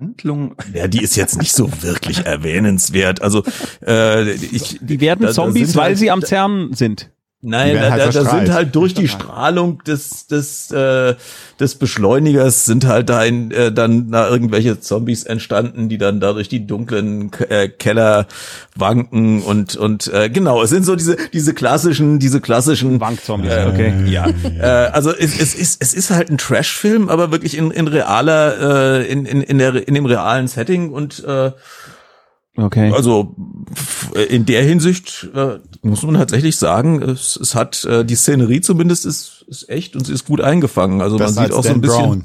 Handlung. 0.00 0.56
Ja, 0.74 0.88
die 0.88 1.02
ist 1.02 1.14
jetzt 1.16 1.38
nicht 1.38 1.52
so 1.52 1.70
wirklich 1.82 2.26
erwähnenswert. 2.26 3.22
Also 3.22 3.44
äh, 3.86 4.32
ich, 4.32 4.78
Die 4.80 5.00
werden 5.00 5.26
da- 5.26 5.32
Zombies, 5.32 5.68
sind 5.68 5.76
weil 5.76 5.84
halt- 5.90 5.98
sie 5.98 6.10
am 6.10 6.22
CERN 6.22 6.72
sind. 6.74 7.11
Nein, 7.44 7.74
da, 7.74 7.90
halt 7.90 8.14
da, 8.14 8.22
da 8.22 8.30
sind 8.30 8.52
halt 8.52 8.74
durch 8.76 8.94
die 8.94 9.08
Strahlung 9.08 9.82
des 9.82 10.28
des 10.28 10.70
äh, 10.70 11.16
des 11.58 11.74
Beschleunigers 11.74 12.64
sind 12.64 12.86
halt 12.86 13.08
da 13.08 13.24
in, 13.24 13.50
äh, 13.50 13.72
dann 13.72 14.12
da 14.12 14.28
irgendwelche 14.28 14.78
Zombies 14.78 15.24
entstanden, 15.24 15.88
die 15.88 15.98
dann 15.98 16.20
dadurch 16.20 16.48
die 16.48 16.68
dunklen 16.68 17.32
äh, 17.48 17.66
Keller 17.66 18.28
wanken 18.76 19.42
und 19.42 19.74
und 19.74 20.06
äh, 20.14 20.30
genau, 20.30 20.62
es 20.62 20.70
sind 20.70 20.84
so 20.84 20.94
diese 20.94 21.16
diese 21.32 21.52
klassischen 21.52 22.20
diese 22.20 22.40
klassischen 22.40 23.00
Wankzombies, 23.00 23.50
äh, 23.50 23.66
okay. 23.68 23.92
Ja, 24.06 24.28
äh, 24.28 24.90
also 24.92 25.10
es, 25.10 25.36
es 25.40 25.56
ist 25.56 25.82
es 25.82 25.94
ist 25.94 26.10
halt 26.10 26.30
ein 26.30 26.38
Trash-Film, 26.38 27.08
aber 27.08 27.32
wirklich 27.32 27.56
in 27.56 27.72
in 27.72 27.88
realer 27.88 29.00
äh, 29.00 29.10
in 29.10 29.26
in 29.26 29.42
in 29.42 29.58
der 29.58 29.88
in 29.88 29.94
dem 29.94 30.06
realen 30.06 30.46
Setting 30.46 30.92
und 30.92 31.24
äh, 31.24 31.50
Okay. 32.54 32.92
also 32.92 33.34
in 34.28 34.44
der 34.44 34.62
Hinsicht 34.62 35.30
äh, 35.34 35.58
muss 35.80 36.02
man 36.02 36.16
tatsächlich 36.16 36.56
sagen, 36.56 37.00
es, 37.00 37.36
es 37.36 37.54
hat 37.54 37.84
äh, 37.86 38.04
die 38.04 38.14
Szenerie 38.14 38.60
zumindest 38.60 39.06
ist, 39.06 39.46
ist 39.48 39.70
echt 39.70 39.96
und 39.96 40.06
sie 40.06 40.12
ist 40.12 40.26
gut 40.26 40.42
eingefangen. 40.42 41.00
Also 41.00 41.16
man 41.16 41.28
Besser 41.28 41.42
sieht 41.42 41.50
als 41.50 41.54
auch 41.54 41.62
so 41.62 41.68
Dan 41.68 41.78
ein 41.78 41.80
bisschen 41.80 42.02
Brown. 42.02 42.24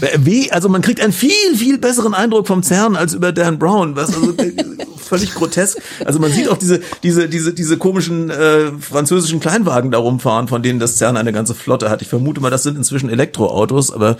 Äh, 0.00 0.18
wie, 0.20 0.50
also 0.52 0.70
man 0.70 0.80
kriegt 0.80 1.02
einen 1.02 1.12
viel 1.12 1.54
viel 1.54 1.76
besseren 1.76 2.14
Eindruck 2.14 2.46
vom 2.46 2.62
CERN 2.62 2.96
als 2.96 3.12
über 3.12 3.30
Dan 3.30 3.58
Brown, 3.58 3.94
was 3.94 4.14
also 4.14 4.32
äh, 4.38 4.52
völlig 4.96 5.34
grotesk. 5.34 5.78
Also 6.04 6.18
man 6.18 6.32
sieht 6.32 6.48
auch 6.48 6.56
diese 6.56 6.80
diese 7.02 7.28
diese 7.28 7.52
diese 7.52 7.76
komischen 7.76 8.30
äh, 8.30 8.72
französischen 8.80 9.40
Kleinwagen 9.40 9.90
da 9.90 9.98
rumfahren, 9.98 10.48
von 10.48 10.62
denen 10.62 10.78
das 10.78 10.96
CERN 10.96 11.18
eine 11.18 11.32
ganze 11.32 11.54
Flotte 11.54 11.90
hat. 11.90 12.00
Ich 12.00 12.08
vermute 12.08 12.40
mal, 12.40 12.50
das 12.50 12.62
sind 12.62 12.78
inzwischen 12.78 13.10
Elektroautos, 13.10 13.92
aber 13.92 14.16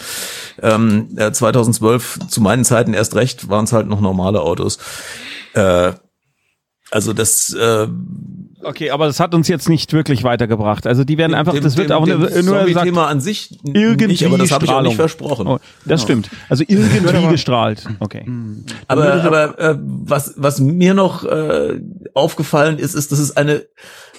ähm, 0.61 1.09
äh, 1.17 1.33
2012 1.33 2.19
zu 2.29 2.43
meinen 2.43 2.65
Zeiten 2.67 2.93
erst 2.93 3.15
recht 3.15 3.49
waren 3.49 3.65
es 3.65 3.73
halt 3.73 3.87
noch 3.87 4.01
normale 4.03 4.43
Autos. 4.43 4.79
Äh, 5.55 5.93
also 6.95 7.13
das, 7.13 7.53
äh, 7.53 7.89
Okay, 8.63 8.91
aber 8.91 9.07
das 9.07 9.21
hat 9.21 9.35
uns 9.35 9.47
jetzt 9.49 9.69
nicht 9.69 9.93
wirklich 9.93 10.25
weitergebracht. 10.25 10.87
Also 10.87 11.05
die 11.05 11.19
werden 11.19 11.35
einfach, 11.35 11.53
dem, 11.53 11.63
das 11.63 11.77
wird 11.77 11.91
dem, 11.91 11.97
auch 11.97 12.07
dem 12.07 12.19
nur 12.19 12.29
gesagt, 12.29 12.47
Zombie-Thema 12.47 13.09
an 13.09 13.21
sich 13.21 13.59
irgendwie 13.63 14.07
nicht, 14.07 14.25
aber 14.25 14.39
das 14.39 14.53
habe 14.53 14.65
ich 14.65 14.71
auch 14.71 14.81
nicht 14.81 14.97
versprochen. 14.97 15.47
Oh, 15.47 15.59
das 15.85 16.01
stimmt. 16.01 16.31
Also 16.49 16.65
irgendwie 16.67 17.29
gestrahlt. 17.29 17.85
Okay. 18.01 18.27
Aber, 18.89 19.23
aber 19.23 19.59
äh, 19.59 19.79
was, 19.79 20.33
was 20.39 20.61
mir 20.61 20.95
noch 20.95 21.25
äh, 21.25 21.79
aufgefallen 22.15 22.79
ist, 22.79 22.95
ist, 22.95 23.13
dass 23.13 23.19
es 23.19 23.37
eine, 23.37 23.67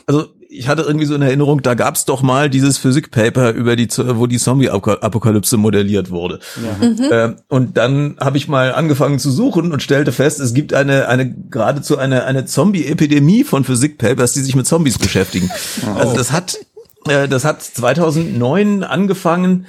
also 0.06 0.28
ich 0.58 0.68
hatte 0.68 0.84
irgendwie 0.84 1.06
so 1.06 1.16
in 1.16 1.22
Erinnerung, 1.22 1.62
da 1.62 1.74
gab 1.74 1.96
es 1.96 2.06
doch 2.06 2.22
mal 2.22 2.50
dieses 2.50 2.78
Physikpaper 2.78 3.52
über 3.52 3.76
die, 3.76 3.88
wo 3.90 4.28
die 4.28 4.38
Zombie-Apokalypse 4.38 5.58
modelliert 5.58 6.12
wurde. 6.12 6.40
Ja. 6.82 7.26
Äh, 7.26 7.36
und 7.50 7.78
dann 7.78 8.18
habe 8.20 8.38
ich 8.38 8.48
mal 8.48 8.74
angefangen 8.74 9.20
zu 9.20 9.32
suchen 9.32 9.72
und 9.72 9.82
stellte 9.82 10.12
fest, 10.12 10.40
es 10.40 10.54
gibt 10.54 10.74
eine, 10.74 11.08
eine 11.08 11.30
geradezu 11.32 11.98
eine, 11.98 12.26
eine 12.26 12.46
Zombie-Epidemie 12.46 13.44
von 13.44 13.64
Physikpapers, 13.64 14.34
die 14.34 14.42
sich 14.42 14.56
mit 14.56 14.68
Zombies 14.68 14.98
beschäftigen. 14.98 15.50
Also 15.96 16.16
das 16.16 16.32
hat, 16.32 16.58
äh, 17.08 17.28
das 17.28 17.46
hat 17.46 17.62
2009 17.62 18.84
angefangen 18.84 19.66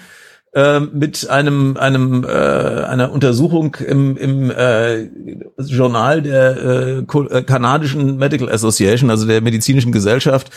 äh, 0.57 0.81
mit 0.81 1.29
einem 1.29 1.77
einem 1.77 2.25
äh, 2.25 2.29
einer 2.29 3.13
Untersuchung 3.13 3.75
im 3.75 4.17
im 4.17 4.51
äh, 4.51 5.11
Journal 5.59 6.23
der 6.23 6.57
äh, 6.57 6.99
äh, 7.01 7.43
kanadischen 7.43 8.17
Medical 8.17 8.51
Association, 8.51 9.11
also 9.11 9.27
der 9.27 9.43
medizinischen 9.43 9.93
Gesellschaft, 9.93 10.51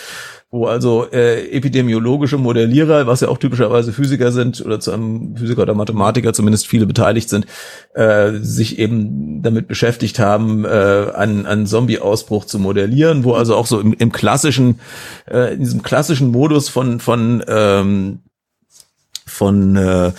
wo 0.52 0.68
also 0.68 1.06
äh, 1.12 1.50
epidemiologische 1.52 2.38
Modellierer, 2.38 3.08
was 3.08 3.20
ja 3.20 3.28
auch 3.28 3.39
typischerweise 3.39 3.91
Physiker 3.91 4.32
sind 4.32 4.66
oder 4.66 4.80
zu 4.80 4.91
einem 4.91 5.36
Physiker 5.36 5.64
oder 5.64 5.76
Mathematiker 5.76 6.32
zumindest 6.32 6.68
viele 6.68 6.86
beteiligt 6.86 7.28
sind, 7.28 7.45
äh, 7.93 8.32
sich 8.39 8.80
eben 8.80 9.41
damit 9.43 9.68
beschäftigt 9.68 10.18
haben, 10.18 10.64
äh, 10.64 11.12
einen, 11.14 11.45
einen 11.45 11.68
Zombie-Ausbruch 11.68 12.45
zu 12.45 12.58
modellieren, 12.58 13.26
wo 13.26 13.34
also 13.34 13.58
auch 13.58 13.66
so 13.66 13.82
im, 13.82 13.91
im 13.91 14.14
klassischen, 14.14 14.80
äh, 15.30 15.56
in 15.56 15.60
diesem 15.60 15.84
klassischen 15.84 16.32
Modus 16.32 16.70
von 16.70 17.02
von 17.02 17.43
ähm, 17.50 18.20
von 19.30 19.76
äh, 19.76 20.12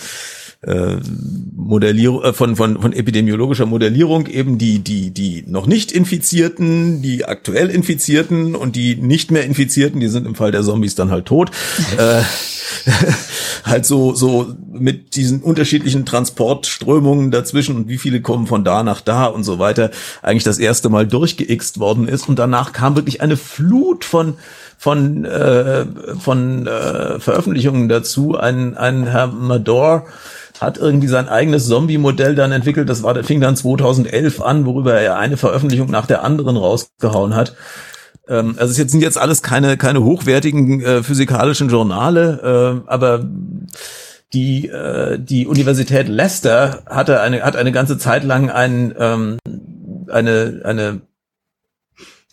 äh, 0.63 0.97
Modellierung 1.55 2.23
äh, 2.23 2.33
von 2.33 2.55
von 2.55 2.79
von 2.79 2.93
epidemiologischer 2.93 3.65
Modellierung 3.65 4.27
eben 4.27 4.57
die 4.57 4.79
die 4.79 5.11
die 5.11 5.43
noch 5.47 5.65
nicht 5.65 5.91
infizierten, 5.91 7.01
die 7.01 7.25
aktuell 7.25 7.69
infizierten 7.69 8.55
und 8.55 8.75
die 8.75 8.95
nicht 8.95 9.31
mehr 9.31 9.43
infizierten, 9.43 9.99
die 9.99 10.07
sind 10.07 10.27
im 10.27 10.35
Fall 10.35 10.51
der 10.51 10.61
Zombies 10.61 10.95
dann 10.95 11.09
halt 11.09 11.25
tot. 11.25 11.49
äh, 11.97 12.21
halt 13.63 13.85
so 13.85 14.13
so 14.13 14.53
mit 14.71 15.15
diesen 15.15 15.41
unterschiedlichen 15.41 16.05
Transportströmungen 16.05 17.31
dazwischen 17.31 17.75
und 17.75 17.87
wie 17.87 17.97
viele 17.97 18.21
kommen 18.21 18.47
von 18.47 18.63
da 18.63 18.83
nach 18.83 19.01
da 19.01 19.25
und 19.25 19.43
so 19.43 19.59
weiter 19.59 19.91
eigentlich 20.21 20.43
das 20.43 20.59
erste 20.59 20.89
Mal 20.89 21.07
durchgeixt 21.07 21.79
worden 21.79 22.07
ist 22.07 22.27
und 22.29 22.39
danach 22.39 22.71
kam 22.71 22.95
wirklich 22.95 23.21
eine 23.21 23.37
Flut 23.37 24.05
von 24.05 24.35
von 24.77 25.25
äh, 25.25 25.85
von 26.19 26.67
äh, 26.67 27.19
Veröffentlichungen 27.19 27.87
dazu. 27.89 28.37
Ein 28.37 28.77
ein 28.77 29.05
Herr 29.05 29.27
Mador 29.27 30.07
hat 30.59 30.77
irgendwie 30.77 31.07
sein 31.07 31.27
eigenes 31.27 31.67
Zombie-Modell 31.67 32.35
dann 32.35 32.51
entwickelt. 32.51 32.87
Das 32.87 33.01
war, 33.01 33.15
das 33.15 33.25
fing 33.25 33.41
dann 33.41 33.55
2011 33.55 34.41
an, 34.41 34.65
worüber 34.65 34.93
er 34.93 35.17
eine 35.17 35.35
Veröffentlichung 35.35 35.89
nach 35.89 36.05
der 36.05 36.23
anderen 36.23 36.55
rausgehauen 36.55 37.35
hat. 37.35 37.55
Ähm, 38.27 38.55
also 38.57 38.71
es 38.71 38.91
sind 38.91 39.01
jetzt 39.01 39.17
alles 39.17 39.41
keine 39.41 39.77
keine 39.77 40.03
hochwertigen 40.03 40.81
äh, 40.81 41.03
physikalischen 41.03 41.69
Journale, 41.69 42.81
äh, 42.85 42.89
aber 42.89 43.25
die 44.33 44.67
äh, 44.67 45.19
die 45.19 45.47
Universität 45.47 46.07
Leicester 46.07 46.83
hatte 46.85 47.21
eine 47.21 47.43
hat 47.43 47.55
eine 47.55 47.71
ganze 47.71 47.97
Zeit 47.97 48.23
lang 48.23 48.49
ein 48.49 48.93
ähm, 48.97 49.37
eine 50.07 50.61
eine 50.63 51.01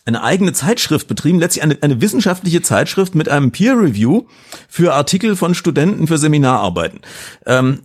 eine 0.05 0.23
eigene 0.23 0.53
Zeitschrift 0.53 1.07
betrieben, 1.07 1.39
letztlich 1.39 1.63
eine, 1.63 1.77
eine 1.81 2.01
wissenschaftliche 2.01 2.61
Zeitschrift 2.61 3.15
mit 3.15 3.29
einem 3.29 3.51
Peer 3.51 3.79
Review 3.79 4.23
für 4.67 4.93
Artikel 4.93 5.35
von 5.35 5.53
Studenten 5.53 6.07
für 6.07 6.17
Seminararbeiten. 6.17 7.01
Ähm, 7.45 7.81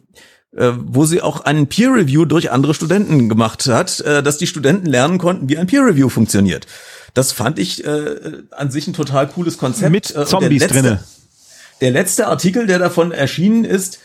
äh, 0.57 0.73
wo 0.77 1.05
sie 1.05 1.21
auch 1.21 1.41
einen 1.41 1.67
Peer 1.67 1.93
Review 1.93 2.25
durch 2.25 2.53
andere 2.53 2.75
Studenten 2.75 3.29
gemacht 3.29 3.67
hat, 3.67 4.01
äh, 4.01 4.23
dass 4.23 4.39
die 4.39 4.47
Studenten 4.47 4.87
lernen 4.87 5.19
konnten, 5.19 5.49
wie 5.49 5.59
ein 5.59 5.67
Peer 5.67 5.85
Review 5.85 6.09
funktioniert. 6.09 6.67
Das 7.13 7.33
fand 7.33 7.59
ich 7.59 7.85
äh, 7.85 8.43
an 8.53 8.71
sich 8.71 8.87
ein 8.87 8.93
total 8.93 9.27
cooles 9.29 9.59
Konzept. 9.59 9.91
Mit 9.91 10.15
Äh, 10.15 10.25
Zombies 10.25 10.67
drinne. 10.67 11.03
Der 11.81 11.91
letzte 11.91 12.27
Artikel, 12.27 12.67
der 12.67 12.79
davon 12.79 13.13
erschienen 13.13 13.65
ist, 13.65 14.01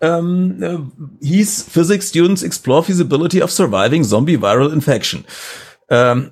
ähm, 0.00 0.62
äh, 0.62 1.24
hieß 1.24 1.66
Physics 1.70 2.10
Students 2.10 2.42
Explore 2.42 2.84
Feasibility 2.84 3.42
of 3.42 3.50
Surviving 3.50 4.04
Zombie 4.04 4.40
Viral 4.40 4.72
Infection. 4.72 5.24
Ähm, 5.88 6.30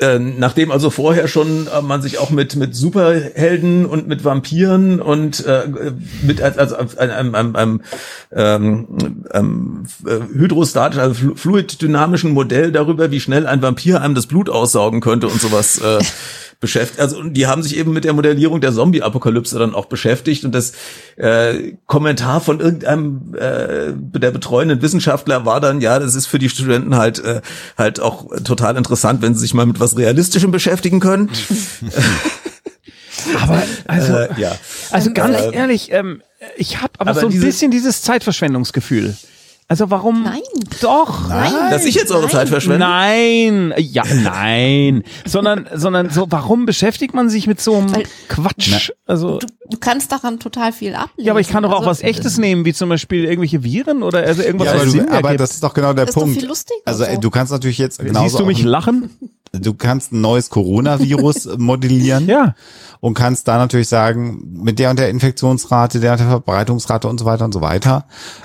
äh, 0.00 0.20
nachdem 0.20 0.70
also 0.70 0.90
vorher 0.90 1.26
schon 1.26 1.66
äh, 1.66 1.82
man 1.82 2.02
sich 2.02 2.18
auch 2.18 2.30
mit 2.30 2.54
mit 2.54 2.76
Superhelden 2.76 3.84
und 3.84 4.06
mit 4.06 4.24
Vampiren 4.24 5.00
und 5.00 5.44
äh, 5.44 5.92
mit 6.22 6.40
als 6.40 6.56
also 6.56 6.76
einem, 6.98 7.34
einem, 7.34 7.56
einem, 7.56 7.80
ähm, 8.30 8.86
einem 9.30 9.86
äh, 10.06 10.20
hydrostatischen, 10.38 11.00
also 11.02 11.14
flu- 11.14 11.34
fluiddynamischen 11.34 12.30
Modell 12.32 12.70
darüber, 12.70 13.10
wie 13.10 13.18
schnell 13.18 13.48
ein 13.48 13.60
Vampir 13.60 14.00
einem 14.00 14.14
das 14.14 14.26
Blut 14.28 14.48
aussaugen 14.48 15.00
könnte 15.00 15.26
und 15.26 15.40
sowas 15.40 15.78
äh, 15.80 15.98
beschäftigt. 16.60 17.00
Also 17.00 17.18
und 17.18 17.34
die 17.34 17.46
haben 17.46 17.62
sich 17.62 17.76
eben 17.76 17.92
mit 17.92 18.04
der 18.04 18.12
Modellierung 18.12 18.60
der 18.60 18.72
Zombie-Apokalypse 18.72 19.58
dann 19.58 19.74
auch 19.74 19.86
beschäftigt 19.86 20.44
und 20.44 20.52
das 20.52 20.72
äh, 21.16 21.74
Kommentar 21.86 22.40
von 22.40 22.58
irgendeinem 22.60 23.34
äh, 23.38 23.92
der 23.96 24.30
betreuenden 24.32 24.82
Wissenschaftler 24.82 25.44
war 25.44 25.60
dann, 25.60 25.80
ja, 25.80 25.98
das 25.98 26.14
ist 26.14 26.26
für 26.26 26.38
die 26.38 26.48
Studenten 26.48 26.96
halt 26.96 27.18
äh, 27.24 27.40
halt 27.76 28.00
auch 28.00 28.26
total 28.44 28.76
interessant, 28.76 29.22
wenn 29.22 29.34
sie 29.34 29.40
sich 29.40 29.54
mal 29.54 29.66
mit 29.66 29.78
was 29.80 29.96
Realistischem 29.96 30.50
beschäftigen 30.50 30.98
können. 31.00 31.30
Aber 33.40 33.62
also, 33.86 34.12
Äh, 34.16 34.28
ja. 34.40 34.56
also 34.90 35.12
ganz 35.12 35.36
äh, 35.38 35.50
ehrlich, 35.52 35.90
ähm, 35.92 36.22
ich 36.56 36.80
habe 36.80 36.92
aber, 36.98 37.10
aber 37.10 37.20
so 37.20 37.26
ein 37.26 37.32
diese- 37.32 37.46
bisschen 37.46 37.70
dieses 37.70 38.02
Zeitverschwendungsgefühl. 38.02 39.16
Also 39.70 39.90
warum? 39.90 40.22
Nein. 40.22 40.40
Doch. 40.80 41.28
Nein. 41.28 41.52
Dass 41.70 41.84
ich 41.84 41.94
jetzt 41.94 42.10
eure 42.10 42.22
Nein. 42.22 42.30
Zeit 42.30 42.48
verschwende? 42.48 42.78
Nein, 42.78 43.74
ja, 43.76 44.02
nein, 44.22 45.02
sondern, 45.26 45.68
sondern 45.74 46.08
so, 46.08 46.26
warum 46.30 46.64
beschäftigt 46.64 47.12
man 47.12 47.28
sich 47.28 47.46
mit 47.46 47.60
so 47.60 47.76
einem 47.76 47.94
Weil- 47.94 48.04
Quatsch? 48.28 48.92
Also, 49.06 49.38
Du, 49.38 49.46
du 49.70 49.76
kannst 49.78 50.10
daran 50.10 50.40
total 50.40 50.72
viel 50.72 50.94
ablesen. 50.94 51.26
ja, 51.26 51.32
aber 51.34 51.40
ich 51.40 51.48
kann 51.48 51.64
doch 51.64 51.72
auch 51.72 51.78
Also, 51.80 51.90
was 51.90 52.00
Echtes 52.02 52.38
nehmen, 52.38 52.64
wie 52.64 52.72
zum 52.72 52.88
Beispiel 52.88 53.24
irgendwelche 53.26 53.62
Viren 53.62 54.02
oder 54.02 54.20
also 54.20 54.42
irgendwas, 54.42 54.68
Ja, 54.68 54.74
was 54.74 54.80
aber, 54.82 54.90
Sinn 54.90 55.06
du, 55.06 55.12
aber 55.12 55.36
das 55.36 55.50
ist 55.50 55.62
doch 55.62 55.74
genau 55.74 55.92
der 55.92 56.06
Das 56.06 56.10
ist 56.10 56.16
doch 56.16 56.22
Punkt. 56.22 56.38
viel 56.38 56.48
lustiger 56.48 56.80
also 56.86 57.04
so. 57.04 57.20
du 57.20 57.30
kannst 57.30 57.52
natürlich 57.52 57.76
jetzt 57.78 57.98
genauso 57.98 58.24
Siehst 58.28 58.40
du 58.40 58.46
mich 58.46 58.60
auch, 58.62 58.70
lachen? 58.70 59.10
du 59.52 59.74
kannst 59.74 60.12
ein 60.12 60.20
neues 60.22 60.48
Coronavirus 60.50 61.50
modellieren 61.58 62.26
Ja. 62.26 62.54
und 63.00 63.14
kannst 63.14 63.48
da 63.48 63.56
natürlich 63.58 63.88
sagen, 63.88 64.42
mit 64.62 64.78
der 64.78 64.90
und 64.90 64.98
der 64.98 65.08
Infektionsrate, 65.08 66.00
der 66.00 66.12
und 66.12 66.18
der 66.20 66.28
Verbreitungsrate 66.28 67.08
und 67.08 67.18
so 67.18 67.24
weiter 67.24 67.44
und 67.46 67.52
so 67.52 67.60
weiter. 67.62 68.04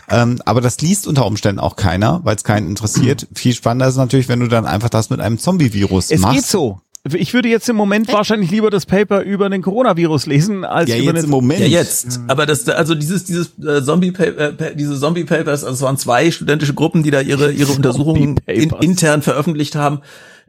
Ähm, 0.09 0.41
aber 0.45 0.61
das 0.61 0.80
liest 0.82 1.07
unter 1.14 1.28
Umständen 1.28 1.59
auch 1.59 1.76
keiner, 1.76 2.22
weil 2.24 2.36
es 2.36 2.43
keinen 2.43 2.68
interessiert. 2.68 3.28
Viel 3.36 3.53
spannender 3.53 3.88
ist 3.88 3.97
natürlich, 3.97 4.28
wenn 4.30 4.39
du 4.39 4.47
dann 4.47 4.66
einfach 4.66 4.89
das 4.89 5.09
mit 5.09 5.20
einem 5.20 5.38
Zombie-Virus 5.38 6.09
Es 6.11 6.22
machst. 6.22 6.36
geht 6.36 6.45
so. 6.45 6.80
Ich 7.11 7.34
würde 7.34 7.49
jetzt 7.49 7.68
im 7.68 7.76
Moment 7.76 8.11
wahrscheinlich 8.14 8.49
lieber 8.49 8.70
das 8.70 8.86
Paper 8.86 9.22
über 9.24 9.49
den 9.49 9.61
Coronavirus 9.61 10.26
lesen, 10.26 10.64
als 10.64 10.89
Ja, 10.89 10.95
über 10.95 11.07
jetzt 11.07 11.16
eine 11.18 11.24
im 11.26 11.30
Moment. 11.32 11.59
Ja, 11.59 11.68
jetzt. 11.68 12.22
Aber 12.28 12.45
das, 12.45 12.68
also 12.70 12.95
dieses, 12.95 13.26
dieses 13.26 13.59
äh, 13.59 13.84
Zombie, 13.84 14.14
äh, 14.18 14.74
diese 14.76 14.97
Zombie 14.97 15.26
Papers, 15.26 15.66
also 15.66 15.76
es 15.76 15.82
waren 15.82 15.97
zwei 15.97 16.32
studentische 16.32 16.74
Gruppen, 16.74 17.03
die 17.03 17.11
da 17.11 17.20
ihre 17.20 17.51
ihre 17.51 17.72
Untersuchungen 17.76 18.38
in, 18.47 18.70
intern 18.70 19.22
veröffentlicht 19.22 19.76
haben 19.76 19.99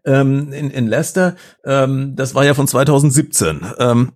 ähm, 0.04 0.52
in, 0.52 0.70
in 0.70 0.86
Leicester. 0.86 1.34
Ähm, 1.64 2.14
das 2.14 2.36
war 2.36 2.44
ja 2.44 2.54
von 2.54 2.68
2017. 2.68 3.60
Ähm, 3.80 4.12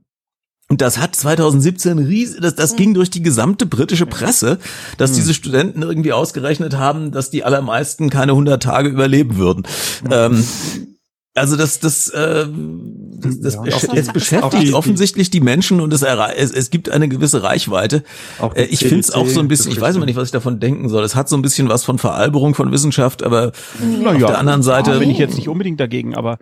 und 0.70 0.80
das 0.82 0.98
hat 0.98 1.16
2017 1.16 1.98
ries 1.98 2.36
das, 2.40 2.54
das 2.54 2.76
ging 2.76 2.92
durch 2.94 3.10
die 3.10 3.22
gesamte 3.22 3.64
britische 3.66 4.06
Presse, 4.06 4.58
dass 4.98 5.12
diese 5.12 5.32
Studenten 5.34 5.82
irgendwie 5.82 6.12
ausgerechnet 6.12 6.76
haben, 6.76 7.10
dass 7.10 7.30
die 7.30 7.42
allermeisten 7.44 8.10
keine 8.10 8.32
100 8.32 8.62
Tage 8.62 8.88
überleben 8.90 9.36
würden. 9.36 9.64
Ähm, 10.10 10.44
also 11.34 11.56
das, 11.56 11.78
das, 11.78 12.08
äh, 12.08 12.46
das, 13.20 13.40
das 13.40 13.54
Ja, 13.54 13.60
besch 13.62 13.84
es 13.94 14.08
auch 14.08 14.12
beschäftigt 14.12 14.62
die- 14.64 14.74
offensichtlich 14.74 15.30
die 15.30 15.40
Menschen 15.40 15.80
und 15.80 15.92
es, 15.92 16.02
es, 16.02 16.50
es 16.50 16.70
gibt 16.70 16.90
eine 16.90 17.08
gewisse 17.08 17.42
Reichweite. 17.42 18.02
Äh, 18.54 18.64
ich 18.64 18.80
finde 18.80 18.98
es 19.00 19.10
auch 19.12 19.26
so 19.28 19.40
ein 19.40 19.48
bisschen, 19.48 19.70
ich 19.72 19.80
weiß 19.80 19.96
immer 19.96 20.06
nicht, 20.06 20.16
was 20.16 20.28
ich 20.28 20.32
davon 20.32 20.58
denken 20.60 20.88
soll. 20.88 21.04
Es 21.04 21.14
hat 21.14 21.28
so 21.28 21.36
ein 21.36 21.42
bisschen 21.42 21.68
was 21.68 21.84
von 21.84 21.98
Veralberung 21.98 22.54
von 22.54 22.72
Wissenschaft, 22.72 23.22
aber 23.22 23.52
auf 24.04 24.16
der 24.18 24.38
anderen 24.38 24.62
Seite 24.62 24.90
da 24.92 24.98
bin 24.98 25.10
ich 25.10 25.18
jetzt 25.18 25.36
nicht 25.36 25.48
unbedingt 25.48 25.78
dagegen, 25.80 26.14
aber 26.16 26.38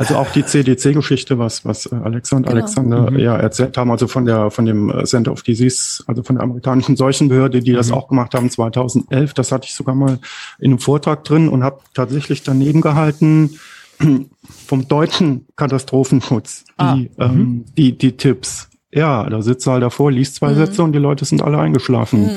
Also 0.00 0.16
auch 0.16 0.30
die 0.32 0.44
CDC-Geschichte, 0.44 1.38
was, 1.38 1.64
was 1.66 1.84
äh, 1.86 1.94
Alexa 1.94 2.36
und 2.36 2.44
Genau. 2.44 2.56
Alexander 2.56 3.12
ja 3.18 3.36
erzählt 3.36 3.76
haben, 3.76 3.90
also 3.90 4.08
von 4.08 4.24
der, 4.24 4.50
von 4.50 4.64
dem 4.64 4.90
äh, 4.90 5.04
Center 5.04 5.30
of 5.30 5.42
Disease, 5.42 6.02
also 6.06 6.22
von 6.22 6.36
der 6.36 6.42
amerikanischen 6.44 6.96
Seuchenbehörde, 6.96 7.60
die 7.60 7.72
das 7.72 7.92
auch 7.92 8.08
gemacht 8.08 8.34
haben 8.34 8.48
2011. 8.48 9.34
Das 9.34 9.52
hatte 9.52 9.66
ich 9.66 9.74
sogar 9.74 9.94
mal 9.94 10.18
in 10.58 10.70
einem 10.70 10.78
Vortrag 10.78 11.22
drin 11.24 11.48
und 11.50 11.62
habe 11.62 11.80
tatsächlich 11.92 12.42
daneben 12.42 12.80
gehalten 12.80 13.58
vom 14.66 14.88
deutschen 14.88 15.46
Katastrophenschutz 15.56 16.64
die, 16.64 16.72
Ah, 17.18 17.26
ähm, 17.26 17.66
die, 17.76 17.96
die 17.98 18.12
Tipps. 18.16 18.68
Ja, 18.92 19.28
da 19.28 19.40
sitzt 19.42 19.68
er 19.68 19.74
halt 19.74 19.82
davor, 19.84 20.10
liest 20.10 20.36
zwei 20.36 20.52
Sätze 20.54 20.82
und 20.82 20.92
die 20.92 20.98
Leute 20.98 21.24
sind 21.24 21.42
alle 21.42 21.58
eingeschlafen. 21.58 22.30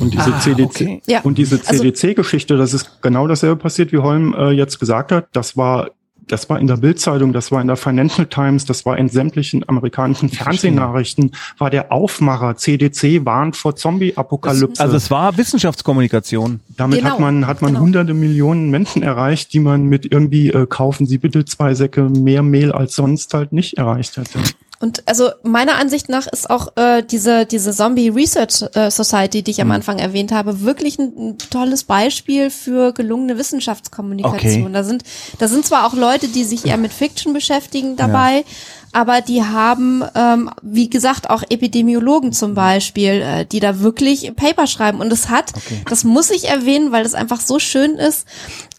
Und 0.00 0.14
diese 0.14 0.32
Ah, 0.34 0.38
CDC, 0.40 0.64
okay. 0.66 1.02
Ja. 1.06 1.20
und 1.22 1.36
diese 1.36 1.56
Also- 1.66 1.82
CDC-Geschichte, 1.82 2.56
das 2.56 2.72
ist 2.72 3.02
genau 3.02 3.26
dasselbe 3.26 3.56
passiert, 3.56 3.92
wie 3.92 3.98
Holm 3.98 4.32
äh, 4.34 4.50
jetzt 4.52 4.78
gesagt 4.78 5.12
hat. 5.12 5.26
Das 5.32 5.56
war 5.56 5.90
das 6.28 6.48
war 6.48 6.58
in 6.58 6.66
der 6.66 6.76
Bildzeitung, 6.76 7.32
das 7.32 7.52
war 7.52 7.60
in 7.60 7.66
der 7.66 7.76
Financial 7.76 8.26
Times, 8.26 8.64
das 8.64 8.86
war 8.86 8.96
in 8.98 9.08
sämtlichen 9.08 9.68
amerikanischen 9.68 10.28
Fernsehnachrichten, 10.28 11.32
war 11.58 11.70
der 11.70 11.92
Aufmacher. 11.92 12.56
CDC 12.56 13.24
warnt 13.24 13.56
vor 13.56 13.76
Zombie-Apokalypse. 13.76 14.82
Also 14.82 14.96
es 14.96 15.10
war 15.10 15.36
Wissenschaftskommunikation. 15.36 16.60
Damit 16.76 16.98
Genau, 16.98 17.12
hat 17.12 17.20
man, 17.20 17.46
hat 17.46 17.62
man 17.62 17.72
genau. 17.72 17.84
hunderte 17.84 18.14
Millionen 18.14 18.70
Menschen 18.70 19.02
erreicht, 19.02 19.52
die 19.52 19.60
man 19.60 19.84
mit 19.84 20.10
irgendwie 20.10 20.50
äh, 20.50 20.66
kaufen 20.66 21.06
Sie 21.06 21.18
bitte 21.18 21.44
zwei 21.44 21.74
Säcke 21.74 22.08
mehr 22.08 22.42
Mehl 22.42 22.72
als 22.72 22.94
sonst 22.94 23.34
halt 23.34 23.52
nicht 23.52 23.78
erreicht 23.78 24.16
hätte. 24.16 24.38
Und 24.82 25.06
also 25.06 25.30
meiner 25.44 25.76
Ansicht 25.76 26.08
nach 26.08 26.26
ist 26.26 26.50
auch 26.50 26.76
äh, 26.76 27.04
diese 27.04 27.46
diese 27.46 27.70
Zombie 27.70 28.08
Research 28.08 28.64
äh, 28.74 28.90
Society, 28.90 29.44
die 29.44 29.52
ich 29.52 29.60
am 29.60 29.68
Hm. 29.68 29.76
Anfang 29.76 29.98
erwähnt 30.00 30.32
habe, 30.32 30.62
wirklich 30.62 30.98
ein, 30.98 31.12
ein 31.16 31.38
tolles 31.38 31.84
Beispiel 31.84 32.50
für 32.50 32.92
gelungene 32.92 33.38
Wissenschaftskommunikation. 33.38 34.62
Okay. 34.64 34.72
Da 34.72 34.82
sind 34.82 35.04
da 35.38 35.46
sind 35.46 35.64
zwar 35.64 35.86
auch 35.86 35.94
Leute, 35.94 36.26
die 36.26 36.42
sich 36.42 36.66
eher 36.66 36.78
mit 36.78 36.92
Fiction 36.92 37.32
beschäftigen 37.32 37.94
dabei, 37.94 38.44
aber 38.92 39.20
die 39.22 39.42
haben, 39.42 40.04
ähm, 40.14 40.50
wie 40.62 40.90
gesagt, 40.90 41.30
auch 41.30 41.42
Epidemiologen 41.48 42.32
zum 42.32 42.54
Beispiel, 42.54 43.22
äh, 43.22 43.46
die 43.46 43.60
da 43.60 43.80
wirklich 43.80 44.34
Paper 44.36 44.66
schreiben. 44.66 45.00
Und 45.00 45.12
es 45.12 45.28
hat, 45.30 45.52
das 45.88 46.04
muss 46.04 46.30
ich 46.30 46.48
erwähnen, 46.48 46.92
weil 46.92 47.06
es 47.06 47.14
einfach 47.14 47.40
so 47.40 47.58
schön 47.58 47.94
ist, 47.94 48.26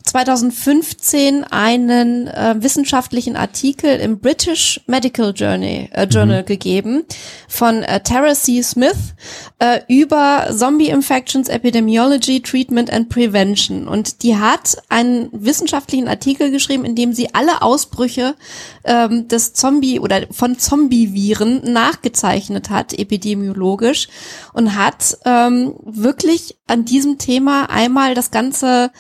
2015 0.03 1.45
einen 1.45 2.27
äh, 2.27 2.55
wissenschaftlichen 2.57 3.35
Artikel 3.35 3.99
im 3.99 4.19
British 4.19 4.81
Medical 4.85 5.33
Journal, 5.35 5.87
äh, 5.91 6.07
Journal 6.09 6.43
gegeben 6.43 7.03
von 7.47 7.83
äh, 7.83 8.01
Tara 8.01 8.33
C. 8.33 8.61
Smith 8.61 9.15
äh, 9.59 9.79
über 9.87 10.49
Zombie 10.55 10.89
Infections 10.89 11.47
Epidemiology, 11.47 12.41
Treatment 12.41 12.91
and 12.91 13.09
Prevention. 13.09 13.87
Und 13.87 14.23
die 14.23 14.37
hat 14.37 14.77
einen 14.89 15.29
wissenschaftlichen 15.31 16.07
Artikel 16.07 16.51
geschrieben, 16.51 16.83
in 16.83 16.95
dem 16.95 17.13
sie 17.13 17.33
alle 17.33 17.61
Ausbrüche 17.61 18.35
ähm, 18.83 19.27
des 19.29 19.53
Zombie 19.53 19.99
oder 19.99 20.27
von 20.31 20.59
Zombie-Viren 20.59 21.71
nachgezeichnet 21.71 22.69
hat, 22.69 22.93
epidemiologisch, 22.93 24.09
und 24.53 24.75
hat 24.75 25.17
ähm, 25.25 25.75
wirklich 25.83 26.57
an 26.67 26.85
diesem 26.85 27.17
Thema 27.17 27.69
einmal 27.69 28.15
das 28.15 28.31
ganze 28.31 28.91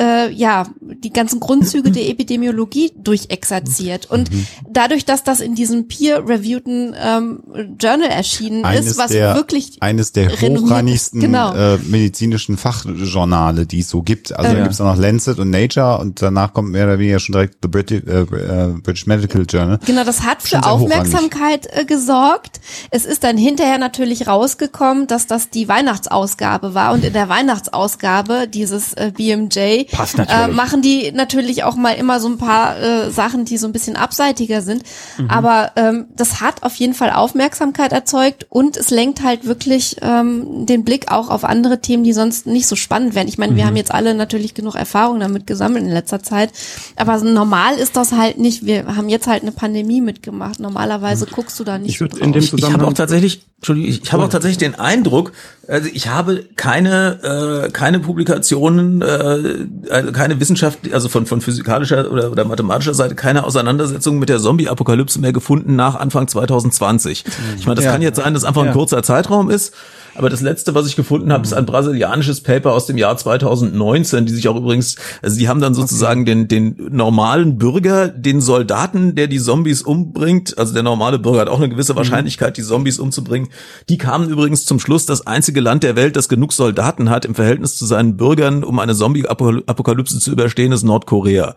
äh, 0.00 0.30
ja, 0.32 0.47
die 0.80 1.12
ganzen 1.12 1.40
Grundzüge 1.40 1.90
der 1.90 2.08
Epidemiologie 2.08 2.92
durchexerziert. 2.96 4.10
Und 4.10 4.30
dadurch, 4.70 5.04
dass 5.04 5.24
das 5.24 5.40
in 5.40 5.54
diesem 5.54 5.88
peer-reviewten 5.88 6.94
ähm, 7.02 7.42
Journal 7.80 8.08
erschienen 8.08 8.64
Eines 8.64 8.86
ist, 8.86 8.98
was 8.98 9.10
der, 9.10 9.34
wirklich 9.34 9.76
eines 9.80 10.12
der 10.12 10.30
hochrangigsten 10.30 11.20
genau. 11.20 11.54
äh, 11.54 11.78
medizinischen 11.78 12.56
Fachjournale, 12.56 13.66
die 13.66 13.80
es 13.80 13.90
so 13.90 14.02
gibt. 14.02 14.36
Also 14.36 14.52
da 14.52 14.58
Ja. 14.58 14.64
gibt's 14.64 14.80
auch 14.80 14.86
noch 14.86 14.96
Lancet 14.96 15.38
und 15.38 15.50
Nature 15.50 15.98
und 15.98 16.22
danach 16.22 16.52
kommt 16.52 16.70
mehr 16.70 16.84
oder 16.84 16.98
weniger 16.98 17.18
schon 17.18 17.32
direkt 17.32 17.56
the 17.62 17.68
British, 17.68 18.02
äh, 18.06 18.20
äh, 18.20 18.74
British 18.82 19.06
Medical 19.06 19.44
Journal. 19.48 19.78
Genau, 19.84 20.04
das 20.04 20.22
hat 20.22 20.42
für. 20.42 20.58
Aufmerksamkeit 20.68 21.66
äh, 21.70 21.84
gesorgt. 21.84 22.60
Es 22.90 23.04
ist 23.04 23.24
dann 23.24 23.36
hinterher 23.36 23.78
natürlich 23.78 24.26
rausgekommen, 24.26 25.06
dass 25.06 25.26
das 25.26 25.50
die 25.50 25.68
Weihnachtsausgabe 25.68 26.74
war. 26.74 26.92
Und 26.92 27.04
in 27.04 27.12
der 27.12 27.28
Weihnachtsausgabe 27.28 28.48
dieses 28.48 28.94
äh, 28.94 29.12
BMJ 29.16 29.84
Passt 29.90 30.18
natürlich. 30.18 30.37
Äh, 30.44 30.48
machen 30.48 30.82
die 30.82 31.12
natürlich 31.12 31.64
auch 31.64 31.76
mal 31.76 31.92
immer 31.92 32.20
so 32.20 32.28
ein 32.28 32.38
paar 32.38 32.78
äh, 32.80 33.10
Sachen, 33.10 33.44
die 33.44 33.56
so 33.58 33.66
ein 33.66 33.72
bisschen 33.72 33.96
abseitiger 33.96 34.62
sind. 34.62 34.82
Mhm. 35.18 35.30
Aber 35.30 35.72
ähm, 35.76 36.06
das 36.16 36.40
hat 36.40 36.62
auf 36.62 36.74
jeden 36.76 36.94
Fall 36.94 37.10
Aufmerksamkeit 37.10 37.92
erzeugt 37.92 38.46
und 38.48 38.76
es 38.76 38.90
lenkt 38.90 39.22
halt 39.22 39.44
wirklich 39.46 39.96
ähm, 40.02 40.66
den 40.66 40.84
Blick 40.84 41.10
auch 41.10 41.30
auf 41.30 41.44
andere 41.44 41.80
Themen, 41.80 42.04
die 42.04 42.12
sonst 42.12 42.46
nicht 42.46 42.66
so 42.66 42.76
spannend 42.76 43.14
wären. 43.14 43.28
Ich 43.28 43.38
meine, 43.38 43.52
Mhm. 43.52 43.56
wir 43.56 43.66
haben 43.66 43.76
jetzt 43.76 43.92
alle 43.92 44.14
natürlich 44.14 44.54
genug 44.54 44.74
Erfahrung 44.74 45.20
damit 45.20 45.46
gesammelt 45.46 45.84
in 45.84 45.90
letzter 45.90 46.22
Zeit. 46.22 46.50
Aber 46.96 47.18
normal 47.18 47.76
ist 47.76 47.96
das 47.96 48.12
halt 48.12 48.38
nicht. 48.38 48.66
Wir 48.66 48.94
haben 48.96 49.08
jetzt 49.08 49.26
halt 49.26 49.42
eine 49.42 49.52
Pandemie 49.52 50.00
mitgemacht. 50.00 50.60
Normalerweise 50.60 51.26
guckst 51.26 51.58
du 51.58 51.64
da 51.64 51.78
nicht 51.78 51.90
Ich 51.90 51.98
so 51.98 52.04
würde 52.04 52.16
drauf. 52.16 52.22
in 52.26 52.32
dem 52.32 52.42
Ich 52.42 52.50
habe 52.52 52.60
Zusammenhang 52.60 52.88
auch 52.88 52.94
tatsächlich, 52.94 53.42
Entschuldigung, 53.60 53.90
ich 53.90 54.12
habe 54.12 54.22
auch 54.22 54.28
tatsächlich 54.28 54.58
den 54.58 54.76
Eindruck, 54.76 55.32
also 55.66 55.88
ich 55.92 56.06
habe 56.08 56.44
keine 56.54 57.64
äh, 57.66 57.70
keine 57.72 57.98
Publikationen, 57.98 59.02
äh, 59.02 59.66
also 59.90 60.12
keine 60.12 60.38
Wissenschaft, 60.38 60.78
also 60.92 61.08
von 61.08 61.26
von 61.26 61.40
physikalischer 61.40 62.08
oder, 62.12 62.30
oder 62.30 62.44
mathematischer 62.44 62.94
Seite 62.94 63.16
keine 63.16 63.42
Auseinandersetzung 63.42 64.20
mit 64.20 64.28
der 64.28 64.38
Zombie-Apokalypse 64.38 65.20
mehr 65.20 65.32
gefunden 65.32 65.74
nach 65.74 65.96
Anfang 65.96 66.28
2020. 66.28 67.24
Ich 67.58 67.66
meine, 67.66 67.74
das 67.74 67.84
Ja. 67.84 67.90
kann 67.92 68.00
jetzt 68.02 68.16
sein, 68.18 68.32
dass 68.32 68.44
einfach 68.44 68.62
Ja. 68.62 68.68
ein 68.68 68.74
kurzer 68.74 69.02
Zeitraum 69.02 69.50
ist. 69.50 69.74
Aber 70.18 70.30
das 70.30 70.40
letzte, 70.40 70.74
was 70.74 70.88
ich 70.88 70.96
gefunden 70.96 71.32
habe, 71.32 71.44
ist 71.44 71.52
ein 71.52 71.64
brasilianisches 71.64 72.40
Paper 72.40 72.72
aus 72.72 72.86
dem 72.86 72.98
Jahr 72.98 73.16
2019, 73.16 74.26
die 74.26 74.32
sich 74.32 74.48
auch 74.48 74.56
übrigens, 74.56 74.96
also 75.22 75.38
die 75.38 75.48
haben 75.48 75.60
dann 75.60 75.74
sozusagen 75.74 76.24
den, 76.24 76.48
den 76.48 76.74
normalen 76.90 77.56
Bürger, 77.56 78.08
den 78.08 78.40
Soldaten, 78.40 79.14
der 79.14 79.28
die 79.28 79.38
Zombies 79.38 79.82
umbringt, 79.82 80.58
also 80.58 80.74
der 80.74 80.82
normale 80.82 81.20
Bürger 81.20 81.42
hat 81.42 81.48
auch 81.48 81.58
eine 81.58 81.68
gewisse 81.68 81.94
Wahrscheinlichkeit, 81.94 82.56
die 82.56 82.64
Zombies 82.64 82.98
umzubringen. 82.98 83.48
Die 83.88 83.96
kamen 83.96 84.28
übrigens 84.28 84.64
zum 84.64 84.80
Schluss, 84.80 85.06
das 85.06 85.24
einzige 85.24 85.60
Land 85.60 85.84
der 85.84 85.94
Welt, 85.94 86.16
das 86.16 86.28
genug 86.28 86.52
Soldaten 86.52 87.10
hat 87.10 87.24
im 87.24 87.36
Verhältnis 87.36 87.76
zu 87.76 87.86
seinen 87.86 88.16
Bürgern, 88.16 88.64
um 88.64 88.80
eine 88.80 88.96
Zombie-Apokalypse 88.96 90.18
zu 90.18 90.32
überstehen, 90.32 90.72
ist 90.72 90.82
Nordkorea. 90.82 91.54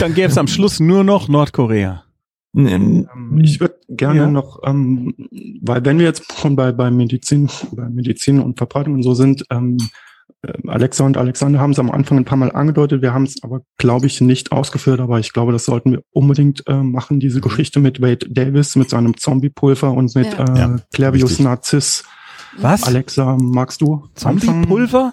Dann 0.00 0.14
gäbe 0.14 0.28
es 0.28 0.38
am 0.38 0.48
Schluss 0.48 0.80
nur 0.80 1.04
noch 1.04 1.28
Nordkorea. 1.28 2.05
Ähm, 2.56 3.08
Ähm, 3.14 3.38
Ich 3.42 3.60
würde 3.60 3.76
gerne 3.88 4.20
Ja. 4.20 4.26
noch, 4.30 4.60
ähm, 4.64 5.14
weil 5.62 5.84
wenn 5.84 5.98
wir 5.98 6.06
jetzt 6.06 6.24
schon 6.38 6.56
bei, 6.56 6.72
bei 6.72 6.90
Medizin, 6.90 7.48
bei 7.72 7.88
Medizin 7.88 8.40
und 8.40 8.56
Verbreitung 8.58 8.94
und 8.94 9.02
so 9.02 9.14
sind, 9.14 9.44
ähm, 9.50 9.76
äh, 10.42 10.52
Alexa 10.68 11.04
und 11.04 11.16
Alexander 11.16 11.60
haben 11.60 11.72
es 11.72 11.78
am 11.78 11.90
Anfang 11.90 12.18
ein 12.18 12.24
paar 12.24 12.38
Mal 12.38 12.52
angedeutet, 12.52 13.02
wir 13.02 13.12
haben 13.14 13.24
es 13.24 13.42
aber, 13.42 13.60
glaube 13.78 14.06
ich, 14.06 14.20
nicht 14.20 14.52
ausgeführt, 14.52 15.00
aber 15.00 15.18
ich 15.20 15.32
glaube, 15.32 15.52
das 15.52 15.64
sollten 15.66 15.92
wir 15.92 16.02
unbedingt 16.12 16.62
äh, 16.66 16.82
machen, 16.82 17.20
diese 17.20 17.40
Geschichte 17.40 17.78
mit 17.80 18.00
Wade 18.00 18.26
Davis, 18.30 18.74
mit 18.76 18.88
seinem 18.90 19.16
Zombie-Pulver 19.16 19.92
und 19.92 20.14
mit 20.14 20.32
Ja. 20.32 20.44
äh, 20.54 20.58
Ja, 20.58 20.76
Clavius 20.92 21.30
richtig. 21.30 21.44
Narziss. 21.44 22.04
Was? 22.58 22.84
Alexa, 22.84 23.36
magst 23.38 23.80
du? 23.82 24.04
anfangen? 24.24 24.40
Zombie-Pulver? 24.40 25.12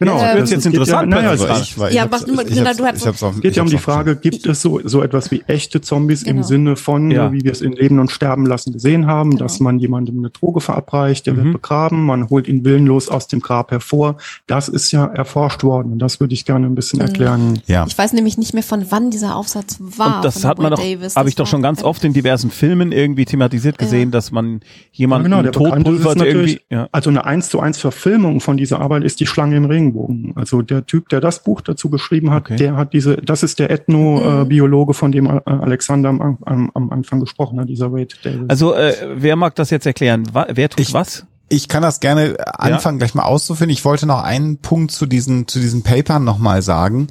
Genau, 0.00 0.16
Ja, 0.18 0.24
das 0.30 0.36
wird's 0.38 0.50
jetzt 0.50 0.66
interessant 0.66 1.08
Ja, 1.12 1.20
naja, 1.20 1.32
es 1.34 1.42
Aber 1.42 1.60
ich, 1.60 1.76
ich 1.76 1.94
Ja, 1.94 2.02
hab's- 2.02 2.10
mach 2.22 2.26
nur 2.26 2.36
mal- 2.36 2.42
ich 2.48 2.54
genau, 2.54 2.66
hab's- 2.66 2.76
du 2.78 2.84
hast- 2.84 3.06
ich 3.06 3.22
auf- 3.22 3.40
geht 3.40 3.50
ich 3.52 3.56
ja 3.58 3.62
um 3.62 3.68
die 3.68 3.78
Frage, 3.78 4.16
gibt 4.16 4.44
es 4.44 4.60
so, 4.60 4.80
so 4.82 5.02
etwas 5.04 5.30
wie 5.30 5.42
echte 5.46 5.80
Zombies 5.82 6.24
Genau. 6.24 6.38
im 6.38 6.42
Sinne 6.42 6.74
von, 6.74 7.12
Ja. 7.12 7.30
wie 7.32 7.44
wir 7.44 7.52
es 7.52 7.60
in 7.60 7.72
Leben 7.74 8.00
und 8.00 8.10
Sterben 8.10 8.44
lassen 8.44 8.72
gesehen 8.72 9.06
haben, 9.06 9.30
Genau. 9.30 9.44
dass 9.44 9.60
man 9.60 9.78
jemandem 9.78 10.18
eine 10.18 10.30
Droge 10.30 10.60
verabreicht, 10.60 11.26
der 11.26 11.34
Mhm. 11.34 11.44
wird 11.44 11.52
begraben, 11.54 12.04
man 12.04 12.28
holt 12.28 12.48
ihn 12.48 12.64
willenlos 12.64 13.08
aus 13.08 13.28
dem 13.28 13.38
Grab 13.38 13.70
hervor. 13.70 14.16
Das 14.48 14.68
ist 14.68 14.90
ja 14.90 15.06
erforscht 15.06 15.62
worden 15.62 15.92
und 15.92 16.00
das 16.00 16.18
würde 16.18 16.34
ich 16.34 16.44
gerne 16.44 16.66
ein 16.66 16.74
bisschen 16.74 16.98
Mhm. 16.98 17.04
erklären. 17.06 17.58
Ja. 17.66 17.84
Ich 17.86 17.96
weiß 17.96 18.14
nämlich 18.14 18.36
nicht 18.36 18.52
mehr, 18.52 18.64
von 18.64 18.86
wann 18.90 19.10
dieser 19.12 19.36
Aufsatz 19.36 19.78
war. 19.80 20.16
Und 20.16 20.24
das 20.24 20.40
von 20.40 20.50
hat 20.50 20.58
man 20.58 20.72
doch, 20.72 20.80
habe 21.14 21.28
ich 21.28 21.36
doch 21.36 21.46
schon 21.46 21.62
ganz 21.62 21.84
oft 21.84 22.02
in 22.02 22.12
diversen 22.12 22.50
Filmen 22.50 22.90
irgendwie 22.90 23.26
thematisiert 23.26 23.78
gesehen, 23.78 24.08
Ja. 24.08 24.12
dass 24.12 24.32
man 24.32 24.58
jemanden 24.90 25.30
Ja, 25.30 25.36
genau, 25.40 25.42
der 25.44 25.52
totpulvert 25.52 26.16
irgendwie. 26.16 26.26
natürlich, 26.26 26.60
Ja. 26.68 26.88
also 26.90 27.10
eine 27.10 27.24
eins 27.24 27.48
zu 27.48 27.60
eins 27.60 27.78
Verfilmung 27.78 28.40
von 28.40 28.56
dieser 28.56 28.80
Arbeit 28.80 29.04
ist 29.04 29.20
die 29.20 29.26
Schlange 29.26 29.56
im 29.56 29.66
Regenbogen. 29.84 30.32
Also 30.36 30.62
der 30.62 30.86
Typ, 30.86 31.08
der 31.08 31.20
das 31.20 31.42
Buch 31.42 31.60
dazu 31.60 31.90
geschrieben 31.90 32.30
hat, 32.30 32.44
Okay. 32.44 32.56
der 32.56 32.76
hat 32.76 32.92
diese, 32.92 33.16
das 33.16 33.42
ist 33.42 33.58
der 33.58 33.70
Ethnobiologe, 33.70 34.94
von 34.94 35.12
dem 35.12 35.26
äh, 35.26 35.40
Alexander 35.44 36.08
am, 36.10 36.38
am, 36.44 36.70
am 36.74 36.90
Anfang 36.90 37.20
gesprochen 37.20 37.60
hat, 37.60 37.68
dieser 37.68 37.92
Wade 37.92 38.08
Davis. 38.22 38.48
Also 38.48 38.74
äh, 38.74 38.92
wer 39.16 39.36
mag 39.36 39.54
das 39.54 39.70
jetzt 39.70 39.86
erklären? 39.86 40.24
Wer 40.32 40.68
tut 40.68 40.80
Ich- 40.80 40.94
was? 40.94 41.26
Ich 41.48 41.68
kann 41.68 41.82
das 41.82 42.00
gerne 42.00 42.36
anfangen, 42.58 42.98
gleich 42.98 43.14
mal 43.14 43.24
auszuführen. 43.24 43.70
Ich 43.70 43.84
wollte 43.84 44.06
noch 44.06 44.22
einen 44.22 44.58
Punkt 44.58 44.90
zu 44.92 45.06
diesen, 45.06 45.46
zu 45.46 45.60
diesen 45.60 45.82
Papern 45.82 46.24
nochmal 46.24 46.62
sagen. 46.62 47.08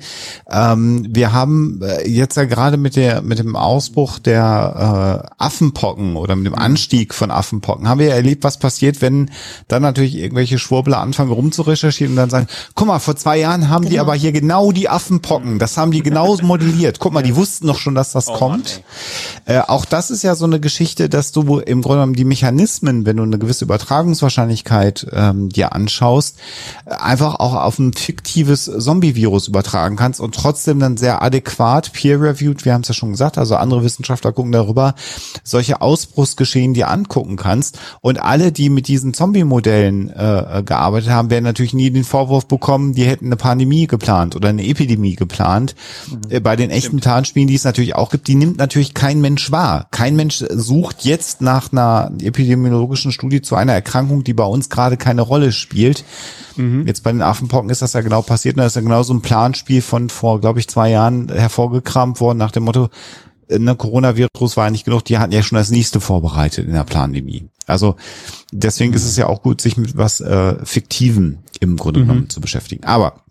Ähm, 0.49 1.07
wir 1.09 1.33
haben 1.33 1.81
äh, 1.81 2.07
jetzt 2.07 2.35
ja 2.35 2.45
gerade 2.45 2.77
mit 2.77 2.95
der, 2.95 3.21
mit 3.21 3.39
dem 3.39 3.55
Ausbruch 3.55 4.19
der 4.19 5.23
äh, 5.29 5.33
Affenpocken 5.37 6.15
oder 6.15 6.35
mit 6.35 6.47
dem 6.47 6.55
Anstieg 6.55 7.13
von 7.13 7.31
Affenpocken 7.31 7.87
haben 7.87 7.99
wir 7.99 8.07
ja 8.07 8.15
erlebt, 8.15 8.43
was 8.43 8.57
passiert, 8.57 9.01
wenn 9.01 9.29
dann 9.67 9.81
natürlich 9.81 10.15
irgendwelche 10.15 10.59
Schwurbler 10.59 10.99
anfangen 10.99 11.31
rumzurecherchieren 11.31 12.13
und 12.13 12.17
dann 12.17 12.29
sagen, 12.29 12.47
guck 12.75 12.87
mal, 12.87 12.99
vor 12.99 13.15
zwei 13.15 13.37
Jahren 13.37 13.69
haben 13.69 13.85
die 13.85 13.91
Genau. 13.91 14.01
aber 14.03 14.15
hier 14.15 14.31
genau 14.31 14.71
die 14.71 14.89
Affenpocken. 14.89 15.59
Das 15.59 15.77
haben 15.77 15.91
die 15.91 16.01
genau 16.03 16.35
modelliert. 16.41 16.99
Guck 16.99 17.13
mal, 17.13 17.23
die 17.23 17.35
wussten 17.35 17.67
doch 17.67 17.77
schon, 17.77 17.95
dass 17.95 18.11
das 18.11 18.25
kommt. 18.25 18.81
Äh, 19.45 19.59
auch 19.59 19.85
das 19.85 20.09
ist 20.09 20.23
ja 20.23 20.35
so 20.35 20.45
eine 20.45 20.59
Geschichte, 20.59 21.09
dass 21.09 21.31
du 21.31 21.59
im 21.59 21.81
Grunde 21.81 21.97
genommen 21.97 22.15
die 22.15 22.25
Mechanismen, 22.25 23.05
wenn 23.05 23.17
du 23.17 23.23
eine 23.23 23.37
gewisse 23.37 23.65
Übertragungswahrscheinlichkeit 24.23 25.07
ähm, 25.11 25.49
dir 25.49 25.73
anschaust, 25.73 26.37
einfach 26.85 27.35
auch 27.35 27.55
auf 27.55 27.79
ein 27.79 27.93
fiktives 27.93 28.65
Zombie-Virus 28.65 29.47
übertragen 29.47 29.95
kannst 29.95 30.19
und 30.19 30.35
trotzdem 30.35 30.79
dann 30.79 30.97
sehr 30.97 31.21
adäquat 31.21 31.91
peer-reviewed, 31.93 32.65
wir 32.65 32.73
haben 32.73 32.81
es 32.81 32.87
ja 32.87 32.93
schon 32.93 33.11
gesagt, 33.11 33.37
also 33.37 33.55
andere 33.55 33.83
Wissenschaftler 33.83 34.31
gucken 34.31 34.51
darüber, 34.51 34.95
solche 35.43 35.81
Ausbruchsgeschehen 35.81 36.73
dir 36.73 36.89
angucken 36.89 37.35
kannst. 37.35 37.79
Und 38.01 38.21
alle, 38.21 38.51
die 38.51 38.69
mit 38.69 38.87
diesen 38.87 39.13
Zombie-Modellen 39.13 40.09
äh, 40.09 40.59
äh, 40.59 40.63
gearbeitet 40.63 41.09
haben, 41.09 41.29
werden 41.29 41.43
natürlich 41.43 41.73
nie 41.73 41.91
den 41.91 42.03
Vorwurf 42.03 42.47
bekommen, 42.47 42.93
die 42.93 43.05
hätten 43.05 43.25
eine 43.25 43.35
Pandemie 43.35 43.87
geplant 43.87 44.35
oder 44.35 44.49
eine 44.49 44.65
Epidemie 44.65 45.15
geplant. 45.15 45.75
Äh, 46.29 46.39
bei 46.39 46.55
den 46.55 46.69
echten 46.69 47.01
Tarnspielen, 47.01 47.47
die 47.47 47.55
es 47.55 47.63
natürlich 47.63 47.95
auch 47.95 48.09
gibt, 48.09 48.27
die 48.27 48.35
nimmt 48.35 48.57
natürlich 48.57 48.93
kein 48.93 49.21
Mensch 49.21 49.51
wahr. 49.51 49.87
Kein 49.91 50.15
Mensch 50.15 50.43
sucht 50.49 51.03
jetzt 51.03 51.41
nach 51.41 51.71
einer 51.71 52.11
epidemiologischen 52.21 53.11
Studie 53.11 53.41
zu 53.41 53.55
einer 53.55 53.73
Erkrankung 53.73 54.12
Erkrankung, 54.13 54.23
die 54.23 54.33
bei 54.33 54.45
uns 54.45 54.69
gerade 54.69 54.97
keine 54.97 55.21
Rolle 55.21 55.51
spielt. 55.51 56.03
Mhm. 56.55 56.85
Jetzt 56.85 57.03
bei 57.03 57.11
den 57.11 57.21
Affenpocken 57.21 57.69
ist 57.69 57.81
das 57.81 57.93
ja 57.93 58.01
genau 58.01 58.21
passiert 58.21 58.55
und 58.55 58.59
da 58.59 58.67
ist 58.67 58.75
ja 58.75 58.81
genau 58.81 59.03
so 59.03 59.13
ein 59.13 59.21
Planspiel 59.21 59.81
von 59.81 60.09
vor, 60.09 60.39
glaube 60.39 60.59
ich, 60.59 60.67
zwei 60.67 60.89
Jahren 60.89 61.29
hervorgekramt 61.29 62.19
worden 62.19 62.37
nach 62.37 62.51
dem 62.51 62.63
Motto, 62.63 62.89
ne, 63.49 63.75
Coronavirus 63.75 64.57
war 64.57 64.69
nicht 64.69 64.85
genug, 64.85 65.05
die 65.05 65.17
hatten 65.17 65.33
ja 65.33 65.43
schon 65.43 65.57
das 65.57 65.71
nächste 65.71 65.99
vorbereitet 65.99 66.67
in 66.67 66.73
der 66.73 66.83
Pandemie. 66.83 67.47
Also 67.65 67.95
deswegen 68.51 68.93
ist 68.93 69.05
es 69.05 69.17
ja 69.17 69.27
auch 69.27 69.41
gut, 69.41 69.61
sich 69.61 69.77
mit 69.77 69.97
was 69.97 70.21
äh, 70.21 70.55
Fiktiven 70.63 71.39
im 71.59 71.77
Grunde 71.77 72.01
Mhm. 72.01 72.07
genommen 72.07 72.29
zu 72.29 72.41
beschäftigen. 72.41 72.83
Aber 72.83 73.22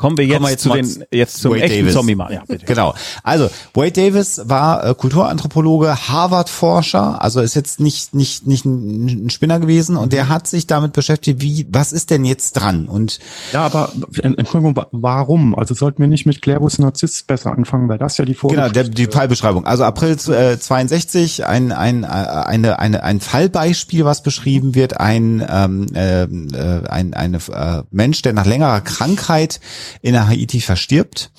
Kommen 0.00 0.16
wir 0.16 0.24
jetzt, 0.24 0.32
Kommen 0.38 0.44
wir 0.46 0.50
jetzt 0.50 0.62
zu 0.62 0.98
den, 0.98 1.04
jetzt 1.12 1.36
zum 1.42 1.50
Wade 1.52 1.62
echten 1.64 1.78
Davis. 1.80 1.92
Zombie 1.92 2.14
mal. 2.14 2.32
Ja, 2.32 2.42
bitte. 2.48 2.64
Genau. 2.64 2.94
Also 3.22 3.50
Wade 3.74 3.92
Davis 3.92 4.40
war 4.46 4.82
äh, 4.86 4.94
Kulturanthropologe, 4.94 5.94
Harvard-Forscher, 6.08 7.22
also 7.22 7.40
ist 7.40 7.54
jetzt 7.54 7.80
nicht 7.80 8.14
nicht 8.14 8.46
nicht 8.46 8.64
ein, 8.64 9.28
Spinner 9.28 9.60
gewesen 9.60 9.98
und 9.98 10.14
der 10.14 10.30
hat 10.30 10.46
sich 10.46 10.66
damit 10.66 10.94
beschäftigt, 10.94 11.42
wie 11.42 11.66
was 11.70 11.92
ist 11.92 12.08
denn 12.08 12.24
jetzt 12.24 12.52
dran? 12.54 12.86
Und 12.88 13.18
Ja, 13.52 13.66
aber 13.66 13.92
äh, 14.16 14.22
Entschuldigung, 14.22 14.74
wa- 14.74 14.88
warum? 14.92 15.54
Also 15.54 15.74
sollten 15.74 16.00
wir 16.02 16.08
nicht 16.08 16.24
mit 16.24 16.40
Clerus 16.40 16.78
Narziss 16.78 17.22
besser 17.22 17.52
anfangen, 17.52 17.88
weil 17.90 17.98
das 17.98 18.16
ja 18.16 18.24
die 18.24 18.32
genau, 18.32 18.40
Vorgeschichte 18.54 18.72
der, 18.72 18.84
die 18.84 19.06
Fallbeschreibung. 19.06 19.66
Also 19.66 19.84
April 19.84 20.12
äh, 20.28 20.58
62, 20.58 21.44
ein 21.44 21.72
ein 21.72 22.04
äh, 22.04 22.06
eine 22.06 22.78
eine 22.78 23.02
ein 23.02 23.20
Fallbeispiel, 23.20 24.06
was 24.06 24.22
beschrieben 24.22 24.74
wird, 24.74 24.98
ein 24.98 25.44
ähm, 25.46 25.86
äh, 25.94 26.22
äh, 26.22 26.88
ein 26.88 27.12
eine 27.12 27.36
äh, 27.36 27.82
Mensch, 27.90 28.22
der 28.22 28.32
nach 28.32 28.46
längerer 28.46 28.80
Krankheit 28.80 29.60
in 30.02 30.12
der 30.12 30.28
Haiti 30.28 30.60
verstirbt. 30.60 31.32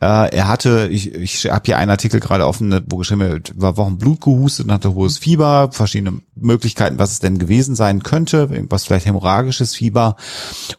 Äh, 0.00 0.34
er 0.36 0.48
hatte, 0.48 0.88
ich, 0.90 1.14
ich 1.14 1.46
habe 1.50 1.62
hier 1.64 1.78
einen 1.78 1.90
Artikel 1.90 2.20
gerade 2.20 2.46
offen, 2.46 2.84
wo 2.88 2.98
geschrieben 2.98 3.20
wird, 3.20 3.52
war 3.56 3.76
Wochen 3.76 3.98
Blut 3.98 4.20
gehustet 4.20 4.66
und 4.66 4.72
hatte 4.72 4.94
hohes 4.94 5.18
Fieber, 5.18 5.70
verschiedene 5.72 6.20
Möglichkeiten, 6.34 6.98
was 6.98 7.12
es 7.12 7.18
denn 7.20 7.38
gewesen 7.38 7.74
sein 7.74 8.02
könnte, 8.02 8.48
irgendwas 8.50 8.84
vielleicht 8.84 9.06
hämorrhagisches 9.06 9.74
Fieber. 9.74 10.16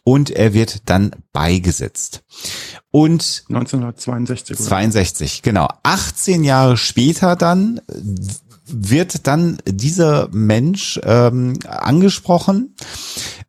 Und 0.04 0.30
er 0.30 0.54
wird 0.54 0.88
dann 0.88 1.10
beigesetzt. 1.32 2.22
Und 2.90 3.44
1962. 3.48 4.60
oder? 4.60 4.68
62, 4.68 5.42
genau. 5.42 5.68
18 5.82 6.44
Jahre 6.44 6.76
später 6.76 7.36
dann 7.36 7.80
wird 8.70 9.26
dann 9.26 9.58
dieser 9.66 10.28
Mensch 10.32 11.00
ähm, 11.04 11.58
angesprochen 11.66 12.74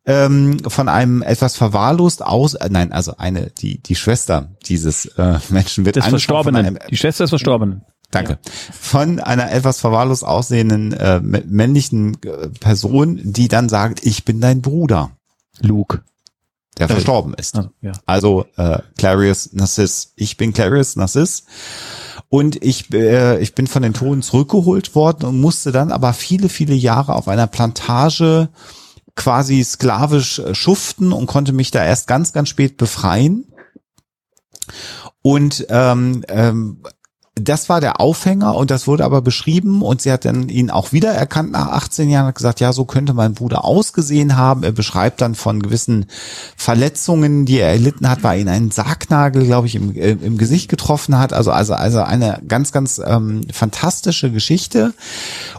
ähm, 0.06 0.58
von 0.66 0.88
einem 0.88 1.22
etwas 1.22 1.56
verwahrlost 1.56 2.22
aus, 2.22 2.54
äh, 2.54 2.68
nein, 2.70 2.92
also 2.92 3.16
eine 3.18 3.50
die 3.50 3.82
die 3.82 3.94
Schwester 3.96 4.48
dieses 4.66 5.06
äh, 5.06 5.38
Menschen 5.50 5.84
wird 5.84 5.96
Des 5.96 6.04
angesprochen 6.04 6.52
Verstorbenen. 6.54 6.76
einem, 6.78 6.88
Die 6.90 6.96
Schwester 6.96 7.24
des 7.24 7.30
Verstorbenen. 7.30 7.82
Danke. 8.10 8.38
Von 8.72 9.20
einer 9.20 9.52
etwas 9.52 9.78
verwahrlost 9.78 10.24
aussehenden 10.24 10.92
äh, 10.92 11.20
mä- 11.22 11.44
männlichen 11.46 12.20
äh, 12.24 12.48
Person, 12.48 13.20
die 13.22 13.46
dann 13.48 13.68
sagt, 13.68 14.04
ich 14.04 14.24
bin 14.24 14.40
dein 14.40 14.62
Bruder, 14.62 15.12
Luke. 15.60 16.02
der 16.78 16.88
verstorben 16.88 17.34
ist. 17.34 17.54
Also, 17.56 17.70
ja. 17.82 17.92
Also 18.06 18.46
äh, 18.56 18.78
Clarius 18.98 19.52
Narciss. 19.52 20.12
Ich 20.16 20.36
bin 20.36 20.52
Clarius 20.52 20.96
Narciss. 20.96 21.44
Und 22.30 22.64
ich, 22.64 22.94
äh, 22.94 23.40
ich 23.42 23.56
bin 23.56 23.66
von 23.66 23.82
den 23.82 23.92
Toten 23.92 24.22
zurückgeholt 24.22 24.94
worden 24.94 25.26
und 25.26 25.40
musste 25.40 25.72
dann 25.72 25.90
aber 25.90 26.12
viele, 26.12 26.48
viele 26.48 26.74
Jahre 26.74 27.16
auf 27.16 27.26
einer 27.26 27.48
Plantage 27.48 28.48
quasi 29.16 29.62
sklavisch 29.64 30.38
äh, 30.38 30.54
schuften 30.54 31.12
und 31.12 31.26
konnte 31.26 31.52
mich 31.52 31.72
da 31.72 31.84
erst 31.84 32.06
ganz, 32.06 32.32
ganz 32.32 32.48
spät 32.48 32.76
befreien. 32.76 33.52
Und 35.22 35.66
ähm, 35.70 36.24
ähm, 36.28 36.84
das 37.40 37.68
war 37.68 37.80
der 37.80 38.00
Aufhänger 38.00 38.54
und 38.54 38.70
das 38.70 38.86
wurde 38.86 39.04
aber 39.04 39.22
beschrieben 39.22 39.82
und 39.82 40.02
sie 40.02 40.12
hat 40.12 40.24
dann 40.24 40.48
ihn 40.48 40.70
auch 40.70 40.92
wiedererkannt 40.92 41.50
nach 41.52 41.68
18 41.68 42.08
Jahren 42.08 42.28
und 42.28 42.34
gesagt, 42.34 42.60
ja, 42.60 42.72
so 42.72 42.84
könnte 42.84 43.14
mein 43.14 43.34
Bruder 43.34 43.64
ausgesehen 43.64 44.36
haben. 44.36 44.62
Er 44.62 44.72
beschreibt 44.72 45.20
dann 45.20 45.34
von 45.34 45.60
gewissen 45.60 46.06
Verletzungen, 46.56 47.46
die 47.46 47.58
er 47.58 47.70
erlitten 47.70 48.08
hat, 48.08 48.22
weil 48.22 48.40
ihn 48.40 48.48
ein 48.48 48.70
Sargnagel, 48.70 49.44
glaube 49.46 49.66
ich, 49.66 49.74
im, 49.74 49.94
äh, 49.94 50.12
im 50.12 50.38
Gesicht 50.38 50.68
getroffen 50.68 51.18
hat. 51.18 51.32
Also, 51.32 51.52
also, 51.52 51.74
also 51.74 52.00
eine 52.02 52.40
ganz, 52.46 52.72
ganz 52.72 53.00
ähm, 53.04 53.42
fantastische 53.52 54.30
Geschichte. 54.30 54.94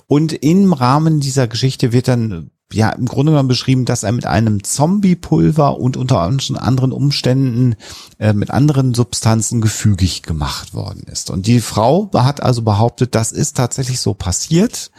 Und 0.07 0.33
im 0.33 0.73
Rahmen 0.73 1.19
dieser 1.19 1.47
Geschichte 1.47 1.91
wird 1.91 2.07
dann 2.07 2.51
ja 2.73 2.89
im 2.89 3.05
Grunde 3.05 3.31
genommen 3.31 3.49
beschrieben, 3.49 3.85
dass 3.85 4.03
er 4.03 4.11
mit 4.11 4.25
einem 4.25 4.63
Zombie-Pulver 4.63 5.79
und 5.79 5.97
unter 5.97 6.19
anderen 6.21 6.91
Umständen 6.91 7.75
äh, 8.19 8.33
mit 8.33 8.51
anderen 8.51 8.93
Substanzen 8.93 9.61
gefügig 9.61 10.23
gemacht 10.23 10.73
worden 10.73 11.03
ist. 11.11 11.29
Und 11.29 11.47
die 11.47 11.61
Frau 11.61 12.09
hat 12.13 12.41
also 12.41 12.61
behauptet, 12.61 13.15
das 13.15 13.31
ist 13.31 13.57
tatsächlich 13.57 13.99
so 13.99 14.13
passiert. 14.13 14.91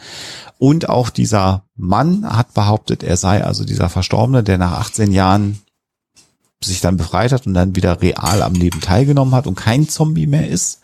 Und 0.59 0.87
auch 0.89 1.09
dieser 1.09 1.63
Mann 1.75 2.25
hat 2.25 2.53
behauptet, 2.53 3.03
er 3.03 3.17
sei 3.17 3.43
also 3.43 3.65
dieser 3.65 3.89
Verstorbene, 3.89 4.43
der 4.43 4.57
nach 4.57 4.79
18 4.79 5.11
Jahren 5.11 5.62
sich 6.65 6.81
dann 6.81 6.97
befreit 6.97 7.31
hat 7.31 7.47
und 7.47 7.53
dann 7.53 7.75
wieder 7.75 8.01
real 8.01 8.41
am 8.41 8.53
Leben 8.53 8.81
teilgenommen 8.81 9.35
hat 9.35 9.47
und 9.47 9.55
kein 9.55 9.87
Zombie 9.87 10.27
mehr 10.27 10.47
ist. 10.47 10.81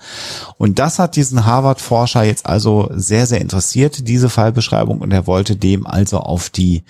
Und 0.58 0.80
das 0.80 1.00
hat 1.00 1.16
diesen 1.16 1.46
Harvard-Forscher 1.46 2.24
jetzt 2.24 2.46
also 2.46 2.90
sehr, 2.94 3.26
sehr 3.26 3.42
interessiert, 3.42 4.08
diese 4.08 4.30
Fallbeschreibung, 4.30 5.00
und 5.00 5.12
er 5.12 5.28
wollte 5.28 5.56
dem 5.56 5.86
also 5.88 6.20
auf 6.20 6.50
die 6.50 6.84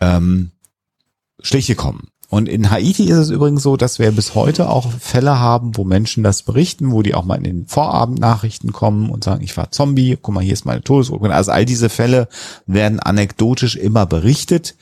ähm, 0.00 0.52
Schliche 1.40 1.74
kommen. 1.74 2.08
Und 2.32 2.48
in 2.48 2.70
Haiti 2.70 3.04
ist 3.10 3.18
es 3.18 3.28
übrigens 3.28 3.62
so, 3.62 3.76
dass 3.76 3.98
wir 3.98 4.10
bis 4.10 4.34
heute 4.34 4.70
auch 4.70 4.90
Fälle 4.90 5.38
haben, 5.38 5.76
wo 5.76 5.84
Menschen 5.84 6.22
das 6.24 6.42
berichten, 6.42 6.90
wo 6.90 7.02
die 7.02 7.14
auch 7.14 7.26
mal 7.26 7.34
in 7.34 7.44
den 7.44 7.66
Vorabendnachrichten 7.66 8.72
kommen 8.72 9.10
und 9.10 9.22
sagen, 9.22 9.44
ich 9.44 9.54
war 9.58 9.70
Zombie, 9.70 10.16
guck 10.20 10.34
mal, 10.34 10.42
hier 10.42 10.54
ist 10.54 10.64
meine 10.64 10.82
Todesurkunde. 10.82 11.34
Also 11.34 11.52
all 11.52 11.66
diese 11.66 11.90
Fälle 11.90 12.28
werden 12.64 13.00
anekdotisch 13.00 13.76
immer 13.76 14.06
berichtet 14.06 14.76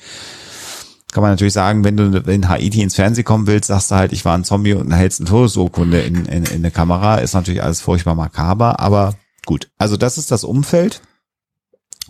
kann 1.12 1.22
man 1.22 1.32
natürlich 1.32 1.54
sagen, 1.54 1.84
wenn 1.84 1.96
du 1.96 2.18
in 2.30 2.48
Haiti 2.48 2.82
ins 2.82 2.94
Fernsehen 2.94 3.24
kommen 3.24 3.46
willst, 3.46 3.68
sagst 3.68 3.90
du 3.90 3.96
halt, 3.96 4.12
ich 4.12 4.24
war 4.24 4.36
ein 4.36 4.44
Zombie 4.44 4.74
und 4.74 4.92
hältst 4.92 5.20
eine 5.20 5.28
Todesurkunde 5.28 6.00
in, 6.00 6.26
in, 6.26 6.44
in 6.44 6.54
eine 6.54 6.70
Kamera, 6.70 7.16
ist 7.16 7.34
natürlich 7.34 7.62
alles 7.62 7.80
furchtbar 7.80 8.14
makaber, 8.14 8.80
aber 8.80 9.14
gut. 9.46 9.70
Also 9.78 9.96
das 9.96 10.18
ist 10.18 10.30
das 10.30 10.44
Umfeld. 10.44 11.02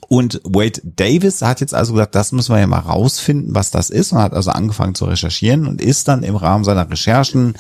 Und 0.09 0.41
Wade 0.45 0.81
Davis 0.83 1.43
hat 1.43 1.61
jetzt 1.61 1.75
also 1.75 1.93
gesagt, 1.93 2.15
das 2.15 2.33
müssen 2.33 2.55
wir 2.55 2.61
ja 2.61 2.67
mal 2.67 2.79
rausfinden, 2.79 3.55
was 3.55 3.71
das 3.71 3.91
ist 3.91 4.13
und 4.13 4.19
hat 4.19 4.33
also 4.33 4.51
angefangen 4.51 4.95
zu 4.95 5.05
recherchieren 5.05 5.67
und 5.67 5.81
ist 5.81 6.09
dann 6.09 6.23
im 6.23 6.37
Rahmen 6.37 6.65
seiner 6.65 6.91
Recherchen 6.91 7.55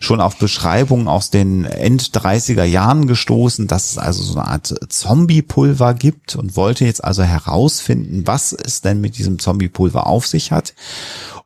schon 0.00 0.20
auf 0.20 0.36
Beschreibungen 0.36 1.08
aus 1.08 1.30
den 1.30 1.64
End-30er 1.64 2.64
Jahren 2.64 3.06
gestoßen, 3.06 3.66
dass 3.66 3.92
es 3.92 3.98
also 3.98 4.22
so 4.22 4.38
eine 4.38 4.48
Art 4.48 4.74
Zombie-Pulver 4.88 5.94
gibt 5.94 6.36
und 6.36 6.56
wollte 6.56 6.84
jetzt 6.84 7.04
also 7.04 7.22
herausfinden, 7.22 8.26
was 8.26 8.52
es 8.52 8.80
denn 8.80 9.00
mit 9.00 9.18
diesem 9.18 9.38
Zombie-Pulver 9.38 10.06
auf 10.06 10.26
sich 10.26 10.52
hat. 10.52 10.74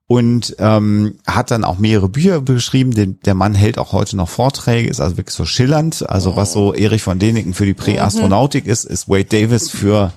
Und 0.08 0.56
ähm, 0.58 1.16
hat 1.26 1.50
dann 1.50 1.64
auch 1.64 1.76
mehrere 1.78 2.08
Bücher 2.08 2.40
beschrieben. 2.40 2.92
Den, 2.92 3.20
der 3.26 3.34
Mann 3.34 3.54
hält 3.54 3.76
auch 3.76 3.92
heute 3.92 4.16
noch 4.16 4.30
Vorträge, 4.30 4.88
ist 4.88 5.00
also 5.00 5.18
wirklich 5.18 5.34
so 5.34 5.44
schillernd. 5.44 6.08
Also 6.08 6.34
was 6.34 6.52
so 6.52 6.72
Erich 6.72 7.02
von 7.02 7.18
Däniken 7.18 7.52
für 7.52 7.66
die 7.66 7.74
Präastronautik 7.74 8.66
ist, 8.66 8.84
ist 8.84 9.10
Wade 9.10 9.26
Davis 9.26 9.68
für 9.70 10.12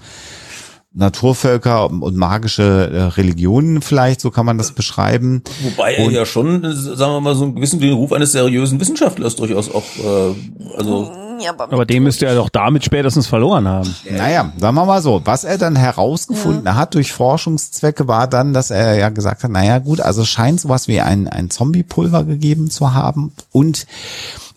Naturvölker 0.94 1.90
und 1.90 2.16
magische 2.18 2.90
äh, 2.92 3.02
Religionen 3.04 3.82
vielleicht, 3.82 4.20
so 4.20 4.30
kann 4.32 4.46
man 4.46 4.58
das 4.58 4.72
beschreiben. 4.74 5.42
Wobei 5.64 5.96
er 5.96 6.06
Und- 6.06 6.14
ja 6.14 6.26
schon, 6.26 6.62
sagen 6.74 7.14
wir 7.14 7.22
mal, 7.22 7.36
so 7.36 7.46
einen 7.46 7.56
gewissen 7.56 7.80
den 7.80 7.94
Ruf 7.94 8.12
eines 8.12 8.34
seriösen 8.34 8.80
Wissenschaftlers 8.80 9.38
durchaus 9.38 9.74
auch, 9.74 9.84
äh, 10.04 10.78
also 10.78 11.12
Ja, 11.42 11.52
aber, 11.52 11.72
Aber 11.72 11.86
den 11.86 12.04
müsste 12.04 12.26
er 12.26 12.36
doch 12.36 12.50
damit 12.50 12.86
spätestens 12.86 13.28
verloren 13.28 13.68
haben. 13.68 13.94
Naja, 14.10 14.52
sagen 14.58 14.76
wir 14.76 14.86
mal 14.86 15.02
so, 15.02 15.22
was 15.26 15.44
er 15.44 15.58
dann 15.58 15.76
herausgefunden 15.76 16.76
hat 16.76 16.94
durch 16.96 17.14
Forschungszwecke 17.14 18.08
war 18.08 18.28
dann, 18.28 18.54
dass 18.54 18.72
er 18.72 18.98
ja 18.98 19.10
gesagt 19.10 19.44
hat, 19.44 19.52
naja 19.52 19.80
gut, 19.80 20.02
also 20.02 20.26
scheint 20.26 20.62
sowas 20.62 20.88
wie 20.88 21.02
ein, 21.02 21.28
ein 21.28 21.50
Zombie-Pulver 21.50 22.24
gegeben 22.24 22.70
zu 22.70 22.94
haben. 22.94 23.34
Und 23.52 23.88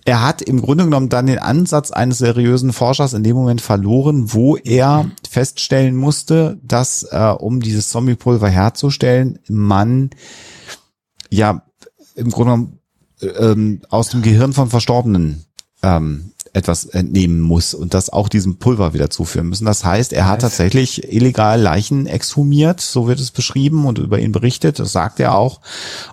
er 0.04 0.22
hat 0.22 0.42
im 0.42 0.60
Grunde 0.60 0.84
genommen 0.84 1.08
dann 1.08 1.26
den 1.26 1.38
Ansatz 1.38 1.90
eines 1.90 2.18
seriösen 2.18 2.72
Forschers 2.72 3.14
in 3.14 3.22
dem 3.24 3.36
Moment 3.36 3.62
verloren, 3.62 4.34
wo 4.34 4.56
er 4.56 5.10
feststellen 5.28 5.96
musste, 5.96 6.58
dass 6.62 7.04
äh, 7.04 7.34
um 7.38 7.60
dieses 7.60 7.88
Zombie-Pulver 7.88 8.48
herzustellen, 8.48 9.38
man 9.48 10.10
ja 11.30 11.62
im 12.14 12.30
Grunde 12.30 12.52
genommen 12.52 12.78
äh, 13.20 13.26
ähm, 13.26 13.80
aus 13.88 14.10
dem 14.10 14.20
Gehirn 14.20 14.52
von 14.52 14.68
Verstorbenen 14.68 15.46
ähm, 15.82 16.32
etwas 16.54 16.84
entnehmen 16.84 17.40
muss 17.40 17.74
und 17.74 17.94
das 17.94 18.10
auch 18.10 18.28
diesem 18.28 18.56
Pulver 18.56 18.94
wieder 18.94 19.10
zuführen 19.10 19.48
müssen. 19.48 19.64
Das 19.64 19.84
heißt, 19.84 20.12
er 20.12 20.28
hat 20.28 20.40
tatsächlich 20.40 21.12
illegal 21.12 21.60
Leichen 21.60 22.06
exhumiert, 22.06 22.80
so 22.80 23.08
wird 23.08 23.18
es 23.18 23.32
beschrieben 23.32 23.86
und 23.86 23.98
über 23.98 24.20
ihn 24.20 24.32
berichtet, 24.32 24.78
das 24.78 24.92
sagt 24.92 25.18
er 25.20 25.34
auch. 25.34 25.60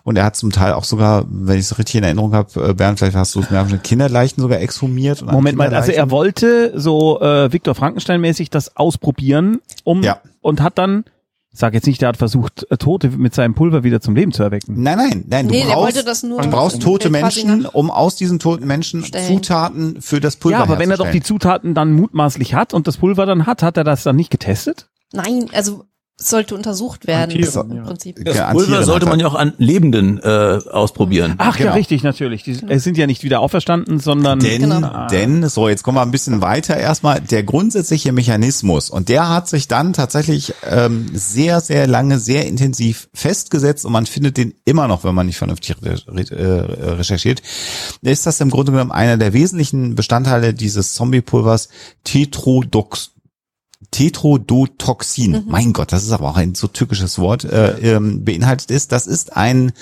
Und 0.04 0.18
er 0.18 0.26
hat 0.26 0.36
zum 0.36 0.52
Teil 0.52 0.74
auch 0.74 0.84
sogar, 0.84 1.26
wenn 1.30 1.60
ich 1.60 1.66
es 1.66 1.78
richtig 1.78 1.96
in 1.96 2.04
Erinnerung 2.04 2.34
habe, 2.34 2.70
äh, 2.70 2.74
Bernd, 2.74 2.98
vielleicht 3.00 3.16
hast 3.16 3.36
du 3.36 3.42
es 3.42 3.50
mir 3.52 3.78
Kinderleichen 3.78 4.42
sogar 4.42 4.60
exhumiert. 4.60 5.24
Moment 5.26 5.58
mal, 5.58 5.74
also 5.74 5.92
er 5.92 6.10
wollte 6.10 6.74
so 6.76 7.22
äh, 7.22 7.54
Viktor 7.54 7.76
Frankenstein-mäßig 7.76 8.50
das 8.50 8.76
ausprobieren, 8.76 9.60
um 9.84 10.02
Ja. 10.02 10.18
und 10.42 10.62
hat 10.62 10.78
dann, 10.78 11.06
sag 11.54 11.74
jetzt 11.74 11.86
nicht, 11.88 12.02
der 12.02 12.10
hat 12.10 12.18
versucht, 12.18 12.66
äh, 12.72 12.78
Tote 12.78 13.10
mit 13.10 13.36
seinem 13.36 13.54
Pulver 13.54 13.84
wieder 13.84 14.00
zum 14.02 14.16
Leben 14.16 14.32
zu 14.32 14.42
erwecken. 14.44 14.82
Nein, 14.82 14.98
nein, 14.98 15.26
nein, 15.28 15.48
du 15.48 15.54
Nee, 15.54 15.64
brauchst, 15.66 15.78
wollte 15.96 16.04
das 16.06 16.24
nur- 16.24 16.42
du 16.42 16.50
brauchst 16.50 16.82
tote 16.82 17.10
quasi 17.10 17.46
Menschen, 17.46 17.66
um 17.66 17.92
aus 17.92 18.16
diesen 18.16 18.40
toten 18.40 18.66
Menschen 18.66 19.04
Stellen. 19.04 19.28
Zutaten 19.28 20.02
für 20.02 20.20
das 20.20 20.38
Pulver 20.38 20.58
Ja, 20.60 20.64
aber 20.64 20.80
wenn 20.80 20.90
er 20.92 20.98
doch 20.98 21.12
die. 21.12 21.22
Zutaten 21.22 21.74
dann 21.74 21.92
mutmaßlich 21.94 22.54
hat 22.54 22.74
und 22.74 22.88
das 22.88 22.98
Pulver 22.98 23.26
dann 23.26 23.46
hat, 23.46 23.64
hat 23.64 23.78
er 23.78 23.84
das 23.84 24.04
dann 24.04 24.16
nicht 24.16 24.32
getestet? 24.32 24.88
Nein, 25.14 25.48
also 25.54 25.84
sollte 26.30 26.56
untersucht 26.56 27.08
werden 27.08 27.32
Tieren, 27.32 27.72
im 27.72 27.78
ja. 27.78 27.84
Prinzip. 27.84 28.24
Das 28.24 28.36
Ja, 28.36 28.52
Pulver 28.52 28.68
Tieren 28.68 28.86
sollte 28.86 29.06
man 29.06 29.20
ja 29.20 29.28
auch 29.28 29.36
an 29.36 29.54
Lebenden 29.58 30.20
äh, 30.20 30.60
ausprobieren. 30.72 31.36
Ach 31.38 31.58
ja, 31.58 31.66
Genau. 31.66 31.76
richtig, 31.76 32.04
natürlich. 32.04 32.44
Die 32.44 32.58
es 32.68 32.84
sind 32.84 32.98
ja 32.98 33.08
nicht 33.08 33.24
wieder 33.24 33.40
auferstanden, 33.40 34.00
sondern 34.00 34.40
Denn, 34.40 34.62
Genau. 34.62 35.08
denn, 35.08 35.48
so, 35.50 35.70
jetzt 35.70 35.84
kommen 35.84 35.98
wir 35.98 36.02
ein 36.02 36.12
bisschen 36.12 36.42
weiter. 36.42 36.78
Erstmal 36.78 37.22
der 37.22 37.44
grundsätzliche 37.44 38.12
Mechanismus. 38.12 38.90
Und 38.90 39.10
der 39.10 39.30
hat 39.30 39.48
sich 39.48 39.68
dann 39.68 39.94
tatsächlich 39.94 40.54
ähm, 40.70 41.10
sehr, 41.14 41.62
sehr 41.62 41.88
lange, 41.88 42.20
sehr 42.20 42.46
intensiv 42.48 43.10
festgesetzt 43.14 43.86
und 43.86 43.92
man 43.92 44.06
findet 44.06 44.38
den 44.38 44.54
immer 44.66 44.88
noch, 44.88 45.04
wenn 45.04 45.16
man 45.16 45.26
nicht 45.28 45.38
vernünftig 45.38 45.76
äh, 45.82 46.40
recherchiert. 46.42 47.42
Ist 48.02 48.26
das 48.26 48.40
im 48.42 48.50
Grunde 48.50 48.72
genommen 48.72 48.92
einer 48.92 49.18
der 49.18 49.34
wesentlichen 49.34 49.96
Bestandteile 49.96 50.54
dieses 50.54 50.94
Zombiepulvers 50.94 51.70
Tetrodox 52.04 53.11
Tetrodotoxin, 53.90 55.44
mein 55.48 55.74
Gott, 55.74 55.92
das 55.92 56.04
ist 56.04 56.12
aber 56.12 56.30
auch 56.30 56.38
ein 56.38 56.56
so 56.56 56.68
tückisches 56.68 57.18
Wort, 57.20 57.44
äh, 57.44 57.96
ähm, 57.96 58.24
beinhaltet 58.24 58.72
ist. 58.72 58.92
Das 58.92 59.08
ist 59.08 59.36
ein 59.36 59.74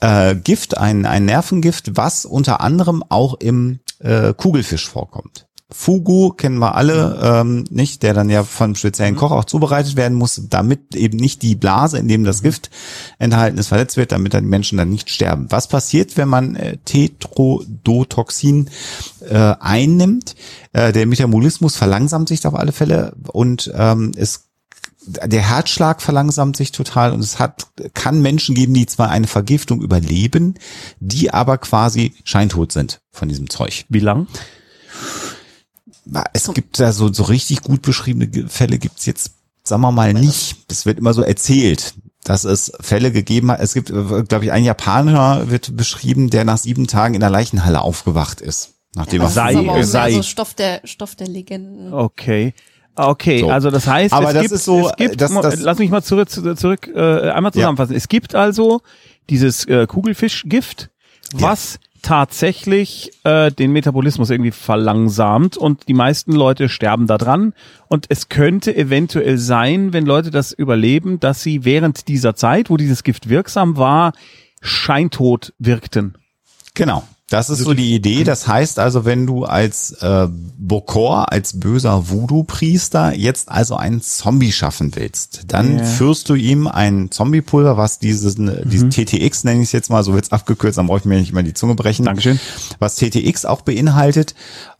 äh, 0.00 0.34
Gift, 0.36 0.78
ein, 0.78 1.04
ein 1.06 1.24
Nervengift, 1.24 1.96
was 1.96 2.24
unter 2.24 2.60
anderem 2.60 3.02
auch 3.08 3.34
im 3.34 3.80
äh, 3.98 4.32
Kugelfisch 4.32 4.88
vorkommt. 4.88 5.46
Fugu 5.72 6.30
kennen 6.30 6.58
wir 6.58 6.74
alle, 6.74 7.18
ähm, 7.22 7.64
nicht, 7.70 8.02
der 8.02 8.14
dann 8.14 8.30
ja 8.30 8.44
von 8.44 8.66
einem 8.66 8.74
speziellen 8.74 9.16
Koch 9.16 9.30
auch 9.32 9.44
zubereitet 9.44 9.96
werden 9.96 10.16
muss, 10.16 10.40
damit 10.48 10.94
eben 10.94 11.16
nicht 11.16 11.42
die 11.42 11.54
Blase, 11.54 11.98
in 11.98 12.08
dem 12.08 12.24
das 12.24 12.42
Gift 12.42 12.70
enthalten 13.18 13.58
ist, 13.58 13.68
verletzt 13.68 13.96
wird, 13.96 14.12
damit 14.12 14.34
dann 14.34 14.44
die 14.44 14.50
Menschen 14.50 14.78
dann 14.78 14.90
nicht 14.90 15.10
sterben. 15.10 15.46
Was 15.50 15.68
passiert, 15.68 16.16
wenn 16.16 16.28
man 16.28 16.56
äh, 16.56 16.78
Tetrodotoxin 16.84 18.70
äh, 19.28 19.54
einnimmt? 19.60 20.36
Äh, 20.72 20.92
der 20.92 21.06
Metabolismus 21.06 21.76
verlangsamt 21.76 22.28
sich 22.28 22.46
auf 22.46 22.54
alle 22.54 22.72
Fälle 22.72 23.14
und 23.32 23.72
ähm, 23.74 24.12
es 24.16 24.48
der 25.04 25.42
Herzschlag 25.42 26.00
verlangsamt 26.00 26.56
sich 26.56 26.70
total 26.70 27.12
und 27.12 27.20
es 27.20 27.40
hat, 27.40 27.66
kann 27.92 28.22
Menschen 28.22 28.54
geben, 28.54 28.74
die 28.74 28.86
zwar 28.86 29.10
eine 29.10 29.26
Vergiftung 29.26 29.82
überleben, 29.82 30.54
die 31.00 31.32
aber 31.32 31.58
quasi 31.58 32.14
scheintot 32.22 32.70
sind 32.70 33.00
von 33.10 33.28
diesem 33.28 33.50
Zeug. 33.50 33.84
wie 33.88 33.98
lang? 33.98 34.28
Es 36.32 36.52
gibt 36.52 36.80
da 36.80 36.92
so, 36.92 37.12
so 37.12 37.22
richtig 37.24 37.62
gut 37.62 37.82
beschriebene 37.82 38.48
Fälle 38.48 38.78
gibt's 38.78 39.06
jetzt, 39.06 39.32
sagen 39.64 39.82
wir 39.82 39.92
mal, 39.92 40.12
nicht. 40.14 40.70
Das 40.70 40.84
wird 40.86 40.98
immer 40.98 41.14
so 41.14 41.22
erzählt, 41.22 41.94
dass 42.24 42.44
es 42.44 42.72
Fälle 42.80 43.12
gegeben 43.12 43.50
hat. 43.50 43.60
Es 43.60 43.74
gibt, 43.74 43.88
glaube 43.88 44.44
ich, 44.44 44.52
ein 44.52 44.64
Japaner 44.64 45.50
wird 45.50 45.76
beschrieben, 45.76 46.30
der 46.30 46.44
nach 46.44 46.58
sieben 46.58 46.86
Tagen 46.86 47.14
in 47.14 47.20
der 47.20 47.30
Leichenhalle 47.30 47.80
aufgewacht 47.80 48.40
ist. 48.40 48.70
Nachdem 48.94 49.22
Ja, 49.22 49.24
er 49.24 49.26
das 49.28 49.34
sei- 49.34 49.50
ist 49.52 49.56
aber 49.58 49.70
auch 49.70 49.74
mehr 49.76 49.84
sei- 49.86 50.12
so 50.12 50.22
Stoff 50.22 50.54
der, 50.54 50.80
Stoff 50.84 51.14
der 51.14 51.28
Legenden. 51.28 51.92
Okay. 51.94 52.52
Okay, 52.94 53.40
So. 53.40 53.48
also 53.50 53.70
das 53.70 53.86
heißt, 53.86 54.12
Aber 54.12 54.28
es 54.28 54.34
das 54.34 54.42
gibt, 54.42 54.54
ist 54.54 54.64
so, 54.66 54.88
es 54.90 54.96
gibt, 54.96 55.20
das- 55.20 55.32
das- 55.32 55.60
lass 55.60 55.78
mich 55.78 55.88
mal 55.90 56.02
zurück, 56.02 56.28
zurück 56.28 56.90
äh, 56.94 57.30
einmal 57.30 57.50
zusammenfassen. 57.52 57.96
Es 57.96 58.06
gibt 58.08 58.34
also 58.34 58.82
dieses 59.30 59.64
äh, 59.64 59.86
Kugelfischgift, 59.86 60.90
was 61.32 61.78
tatsächlich 62.02 63.12
äh, 63.24 63.50
den 63.50 63.72
Metabolismus 63.72 64.30
irgendwie 64.30 64.50
verlangsamt 64.50 65.56
und 65.56 65.88
die 65.88 65.94
meisten 65.94 66.32
Leute 66.32 66.68
sterben 66.68 67.06
da 67.06 67.16
dran. 67.16 67.54
Und 67.88 68.06
es 68.08 68.28
könnte 68.28 68.76
eventuell 68.76 69.38
sein, 69.38 69.92
wenn 69.92 70.04
Leute 70.04 70.30
das 70.30 70.52
überleben, 70.52 71.20
dass 71.20 71.42
sie 71.42 71.64
während 71.64 72.08
dieser 72.08 72.34
Zeit, 72.34 72.70
wo 72.70 72.76
dieses 72.76 73.04
Gift 73.04 73.28
wirksam 73.28 73.76
war, 73.76 74.12
scheintot 74.60 75.52
wirkten. 75.58 76.16
Genau. 76.74 77.06
Das 77.32 77.48
ist 77.48 77.60
so 77.60 77.72
die 77.72 77.94
Idee. 77.94 78.24
Das 78.24 78.46
heißt 78.46 78.78
also, 78.78 79.06
wenn 79.06 79.26
du 79.26 79.44
als 79.44 79.92
äh, 80.02 80.28
Bokor, 80.58 81.32
als 81.32 81.58
böser 81.58 82.10
Voodoo-Priester 82.10 83.14
jetzt 83.16 83.48
also 83.48 83.76
einen 83.76 84.02
Zombie 84.02 84.52
schaffen 84.52 84.94
willst, 84.94 85.44
dann 85.48 85.78
Ja. 85.78 85.84
führst 85.84 86.28
du 86.28 86.34
ihm 86.34 86.66
ein 86.66 87.10
Zombiepulver, 87.10 87.78
was 87.78 87.98
dieses, 87.98 88.36
dieses 88.36 88.88
TTX 88.90 89.44
nenne 89.44 89.62
ich 89.62 89.68
es 89.68 89.72
jetzt 89.72 89.88
mal, 89.88 90.04
so 90.04 90.12
wird's 90.12 90.30
abgekürzt, 90.30 90.76
dann 90.76 90.88
brauche 90.88 90.98
ich 90.98 91.04
mir 91.06 91.18
nicht 91.18 91.32
mal 91.32 91.42
die 91.42 91.54
Zunge 91.54 91.74
brechen. 91.74 92.04
Dankeschön. 92.04 92.38
Was 92.78 92.96
TTX 92.96 93.46
auch 93.46 93.62
beinhaltet, 93.62 94.34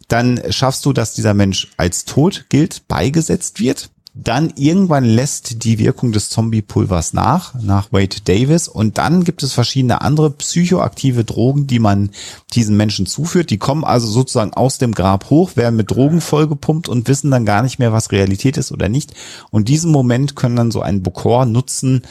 dann 0.08 0.38
schaffst 0.50 0.84
du, 0.84 0.92
dass 0.92 1.14
dieser 1.14 1.32
Mensch 1.32 1.68
als 1.78 2.04
tot 2.04 2.46
gilt, 2.50 2.86
beigesetzt 2.86 3.60
wird. 3.60 3.88
Dann 4.14 4.52
irgendwann 4.56 5.04
lässt 5.06 5.64
die 5.64 5.78
Wirkung 5.78 6.12
des 6.12 6.28
Zombie-Pulvers 6.28 7.14
nach, 7.14 7.54
nach 7.54 7.92
Wade 7.92 8.16
Davis. 8.22 8.68
Und 8.68 8.98
dann 8.98 9.24
gibt 9.24 9.42
es 9.42 9.54
verschiedene 9.54 10.02
andere 10.02 10.30
psychoaktive 10.30 11.24
Drogen, 11.24 11.66
die 11.66 11.78
man 11.78 12.10
diesen 12.52 12.76
Menschen 12.76 13.06
zuführt. 13.06 13.48
Die 13.48 13.56
kommen 13.56 13.84
also 13.84 14.06
sozusagen 14.06 14.52
aus 14.52 14.76
dem 14.76 14.92
Grab 14.92 15.30
hoch, 15.30 15.56
werden 15.56 15.76
mit 15.76 15.90
Drogen 15.90 16.20
vollgepumpt 16.20 16.90
und 16.90 17.08
wissen 17.08 17.30
dann 17.30 17.46
gar 17.46 17.62
nicht 17.62 17.78
mehr, 17.78 17.94
was 17.94 18.12
Realität 18.12 18.58
ist 18.58 18.70
oder 18.70 18.90
nicht. 18.90 19.14
Und 19.50 19.68
diesen 19.68 19.90
Moment 19.90 20.36
können 20.36 20.56
dann 20.56 20.70
so 20.70 20.82
ein 20.82 21.02
Bokor 21.02 21.46
nutzen, 21.46 22.02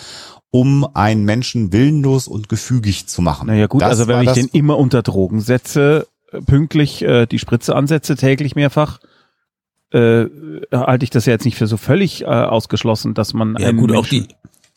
um 0.50 0.88
einen 0.96 1.24
Menschen 1.24 1.72
willenlos 1.72 2.28
und 2.28 2.50
gefügig 2.50 3.08
zu 3.08 3.22
machen. 3.22 3.48
Naja 3.48 3.68
gut, 3.68 3.84
Das 3.84 3.92
also 3.92 4.08
wenn 4.08 4.24
ich 4.24 4.34
den 4.34 4.48
immer 4.48 4.78
unter 4.78 5.04
Drogen 5.04 5.40
setze, 5.40 6.08
äh, 6.32 6.42
pünktlich 6.42 7.04
äh, 7.04 7.26
die 7.26 7.40
Spritze 7.40 7.76
ansetze, 7.76 8.16
täglich 8.16 8.56
mehrfach, 8.56 9.00
äh, 9.92 10.26
halte 10.72 11.04
ich 11.04 11.10
das 11.10 11.26
ja 11.26 11.34
jetzt 11.34 11.46
nicht 11.46 11.58
für 11.58 11.68
so 11.68 11.78
völlig 11.78 12.24
äh, 12.24 12.26
ausgeschlossen, 12.26 13.14
dass 13.14 13.34
man 13.34 13.56
Ja 13.60 13.70
einen 13.70 13.78
gut, 13.78 13.94
auch 13.94 14.08
die 14.08 14.28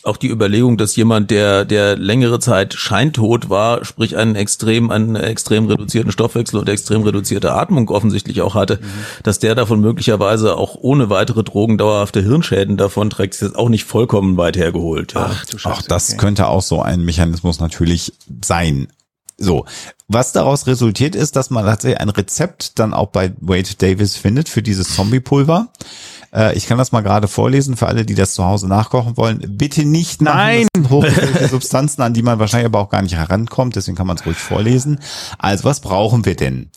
auch 0.05 0.17
die 0.17 0.29
Überlegung, 0.29 0.77
dass 0.77 0.97
jemand, 0.97 1.31
der 1.31 1.65
der 1.65 1.97
längere 1.97 2.39
Zeit 2.39 2.75
scheintot 2.75 3.49
war, 3.49 3.85
sprich 3.85 4.17
einen 4.17 4.37
extrem 4.37 4.91
einen 4.91 5.17
extrem 5.17 5.67
reduzierten 5.67 6.13
Stoffwechsel 6.13 6.61
und 6.61 6.69
extrem 6.69 7.03
reduzierte 7.03 7.53
Atmung 7.53 7.89
offensichtlich 7.89 8.43
auch 8.43 8.55
hatte, 8.55 8.81
dass 9.23 9.39
der 9.39 9.55
davon 9.55 9.81
möglicherweise 9.81 10.57
auch 10.57 10.77
ohne 10.79 11.11
weitere 11.11 11.43
Drogen 11.43 11.79
dauerhafte 11.79 12.21
Hirnschäden 12.21 12.77
davon 12.77 13.11
trägt, 13.11 13.35
ist 13.35 13.43
jetzt 13.43 13.57
auch 13.57 13.69
nicht 13.69 13.85
vollkommen 13.85 14.37
weit 14.37 14.57
hergeholt. 14.57 15.15
Ja. 15.15 15.31
Ach 15.31 15.47
du 15.47 15.57
Auch 15.57 15.61
Scheiße, 15.61 15.89
das 15.89 16.11
okay. 16.11 16.19
könnte 16.19 16.49
auch 16.49 16.63
so 16.63 16.83
ein 16.83 17.03
Mechanismus 17.05 17.61
natürlich 17.61 18.13
sein. 18.43 18.89
So, 19.37 19.65
was 20.07 20.33
daraus 20.33 20.67
resultiert 20.67 21.15
ist, 21.15 21.37
dass 21.37 21.51
man 21.51 21.65
tatsächlich 21.65 22.01
ein 22.01 22.09
Rezept 22.09 22.79
dann 22.79 22.95
auch 22.95 23.09
bei 23.09 23.33
Wade 23.41 23.75
Davis 23.79 24.17
findet 24.17 24.49
für 24.49 24.63
dieses 24.63 24.95
Zombiepulver. 24.95 25.69
Äh, 26.35 26.57
ich 26.57 26.67
kann 26.67 26.79
das 26.79 26.93
mal 26.93 27.03
gerade 27.03 27.29
vorlesen 27.29 27.77
für 27.77 27.87
alle, 27.87 28.05
die 28.05 28.15
das 28.15 28.35
zu 28.35 28.45
Hause 28.45 28.67
nachkochen 28.69 29.17
wollen. 29.17 29.39
Bitte 29.57 29.85
nicht 29.85 30.21
machen. 30.23 30.37
Nein. 30.37 30.67
Hochgefährliche 30.91 31.49
Substanzen, 31.49 32.03
an 32.03 32.13
die 32.15 32.23
man 32.23 32.39
wahrscheinlich 32.39 32.67
aber 32.67 32.81
auch 32.81 32.91
gar 32.91 33.03
nicht 33.03 33.15
herankommt. 33.15 33.77
Deswegen 33.77 33.97
kann 33.97 34.07
man 34.07 34.17
es 34.17 34.27
ruhig 34.27 34.37
vorlesen. 34.37 34.99
Also, 35.39 35.65
was 35.65 35.81
brauchen 35.81 36.25
wir 36.27 36.35
denn? 36.37 36.71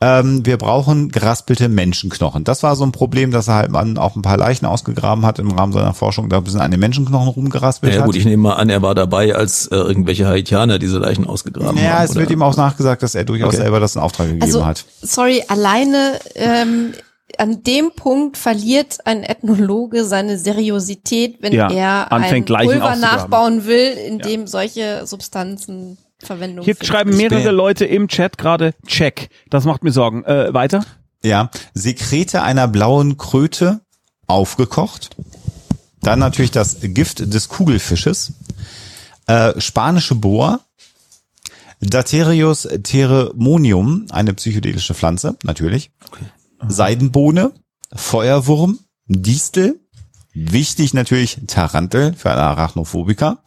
Ähm, 0.00 0.46
wir 0.46 0.56
brauchen 0.56 1.10
geraspelte 1.10 1.68
Menschenknochen. 1.68 2.44
Das 2.44 2.62
war 2.62 2.74
so 2.76 2.84
ein 2.84 2.92
Problem, 2.92 3.30
dass 3.32 3.48
er 3.48 3.54
halt 3.56 3.70
man 3.70 3.98
auch 3.98 4.16
ein 4.16 4.22
paar 4.22 4.38
Leichen 4.38 4.64
ausgegraben 4.64 5.26
hat 5.26 5.38
im 5.38 5.50
Rahmen 5.50 5.72
seiner 5.74 5.92
Forschung. 5.92 6.28
Da 6.30 6.40
sind 6.46 6.60
an 6.60 6.70
den 6.70 6.80
Menschenknochen 6.80 7.28
rumgeraspelt 7.28 7.92
Ja 7.94 8.00
hat. 8.00 8.06
gut, 8.06 8.16
ich 8.16 8.24
nehme 8.24 8.42
mal 8.44 8.54
an, 8.54 8.70
er 8.70 8.80
war 8.80 8.94
dabei, 8.94 9.34
als 9.34 9.66
äh, 9.66 9.74
irgendwelche 9.76 10.26
Haitianer 10.26 10.78
diese 10.78 10.98
Leichen 10.98 11.26
ausgegraben 11.26 11.78
haben. 11.78 11.84
Ja, 11.84 12.02
es 12.02 12.12
oder? 12.12 12.20
wird 12.20 12.30
ihm 12.30 12.42
auch 12.42 12.56
nachgesagt, 12.56 13.02
dass 13.02 13.14
er 13.14 13.24
durchaus 13.24 13.48
Okay. 13.54 13.58
selber 13.58 13.80
das 13.80 13.94
in 13.96 14.00
Auftrag 14.00 14.26
gegeben 14.28 14.42
Also, 14.42 14.64
hat. 14.64 14.84
sorry, 15.02 15.42
alleine 15.48 16.18
ähm, 16.34 16.92
an 17.38 17.62
dem 17.62 17.92
Punkt 17.92 18.36
verliert 18.36 18.98
ein 19.06 19.22
Ethnologe 19.22 20.04
seine 20.04 20.38
Seriosität, 20.38 21.38
wenn 21.40 21.52
Ja, 21.52 21.70
er 21.70 22.12
anfängt, 22.12 22.50
ein 22.50 22.66
Pulver 22.66 22.96
nachbauen 22.96 23.66
will, 23.66 23.92
in 23.92 24.18
dem 24.18 24.46
solche 24.46 25.06
Substanzen 25.06 25.98
Verwendung 26.22 26.64
Hier 26.64 26.76
finden. 26.76 26.86
schreiben 26.86 27.16
mehrere 27.16 27.50
Leute 27.50 27.86
im 27.86 28.08
Chat 28.08 28.36
gerade 28.36 28.74
Check. 28.86 29.30
Das 29.48 29.64
macht 29.64 29.82
mir 29.82 29.90
Sorgen. 29.92 30.24
Äh, 30.24 30.52
weiter? 30.52 30.84
Ja, 31.22 31.50
Sekrete 31.74 32.42
einer 32.42 32.68
blauen 32.68 33.16
Kröte 33.16 33.80
aufgekocht. 34.26 35.10
Dann 36.02 36.18
natürlich 36.18 36.50
das 36.50 36.78
Gift 36.80 37.32
des 37.32 37.48
Kugelfisches. 37.48 38.32
Äh, 39.26 39.58
spanische 39.60 40.14
Boa. 40.14 40.60
Daterius 41.80 42.68
teremonium, 42.82 44.06
eine 44.10 44.34
psychedelische 44.34 44.92
Pflanze, 44.92 45.36
natürlich. 45.44 45.90
Seidenbohne, 46.66 47.52
Feuerwurm, 47.92 48.78
Distel, 49.06 49.80
wichtig 50.32 50.94
natürlich 50.94 51.38
Tarantel 51.46 52.14
für 52.14 52.30
alle 52.30 52.42
Arachnophobiker. 52.42 53.42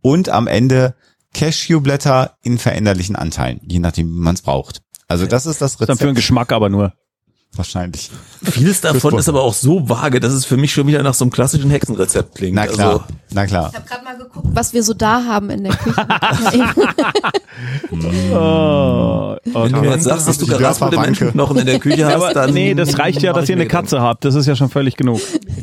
Und 0.00 0.28
am 0.28 0.46
Ende 0.46 0.94
Cashewblätter 1.34 2.36
in 2.42 2.58
veränderlichen 2.58 3.16
Anteilen, 3.16 3.60
je 3.66 3.80
nachdem, 3.80 4.08
wie 4.08 4.20
man 4.20 4.34
es 4.34 4.42
braucht. 4.42 4.82
Also 5.08 5.26
das 5.26 5.46
ist 5.46 5.60
das 5.60 5.76
Dann 5.76 5.86
für 5.98 6.04
den 6.04 6.10
Rezept. 6.10 6.16
Geschmack 6.16 6.52
aber 6.52 6.68
nur. 6.70 6.94
Wahrscheinlich. 7.56 8.10
Vieles 8.42 8.80
davon 8.80 9.16
ist 9.18 9.28
aber 9.28 9.42
auch 9.42 9.54
so 9.54 9.88
vage, 9.88 10.18
dass 10.20 10.32
es 10.32 10.44
für 10.44 10.56
mich 10.56 10.72
schon 10.72 10.86
wieder 10.86 11.02
nach 11.02 11.14
so 11.14 11.24
einem 11.24 11.30
klassischen 11.30 11.70
Hexenrezept 11.70 12.34
klingt. 12.34 12.56
Na 12.56 12.66
klar, 12.66 12.88
Also, 12.88 13.04
na 13.32 13.46
klar. 13.46 13.68
Ich 13.70 13.76
habe 13.76 13.88
gerade 13.88 14.04
mal 14.04 14.16
geguckt, 14.18 14.46
was 14.52 14.72
wir 14.72 14.82
so 14.82 14.92
da 14.94 15.24
haben 15.24 15.50
in 15.50 15.64
der 15.64 15.72
Küche. 15.76 15.94
Oh, 18.32 19.36
Wenn 19.44 19.72
du 19.72 19.80
mir 19.80 19.90
jetzt 19.92 20.04
sagst, 20.04 20.26
dass 20.28 20.38
du 20.38 20.46
geraspelte 20.46 20.98
Menschenknochen 20.98 21.58
in 21.58 21.66
der 21.66 21.78
Küche 21.78 22.06
hast, 22.06 22.34
dann. 22.34 22.52
nee, 22.52 22.74
das 22.74 22.98
reicht 22.98 23.22
ja, 23.22 23.32
dass 23.32 23.48
ihr 23.48 23.54
eine 23.54 23.66
Katze 23.66 24.00
habt. 24.00 24.24
Das 24.24 24.34
ist 24.34 24.46
ja 24.46 24.56
schon 24.56 24.68
völlig 24.70 24.96
genug. 24.96 25.20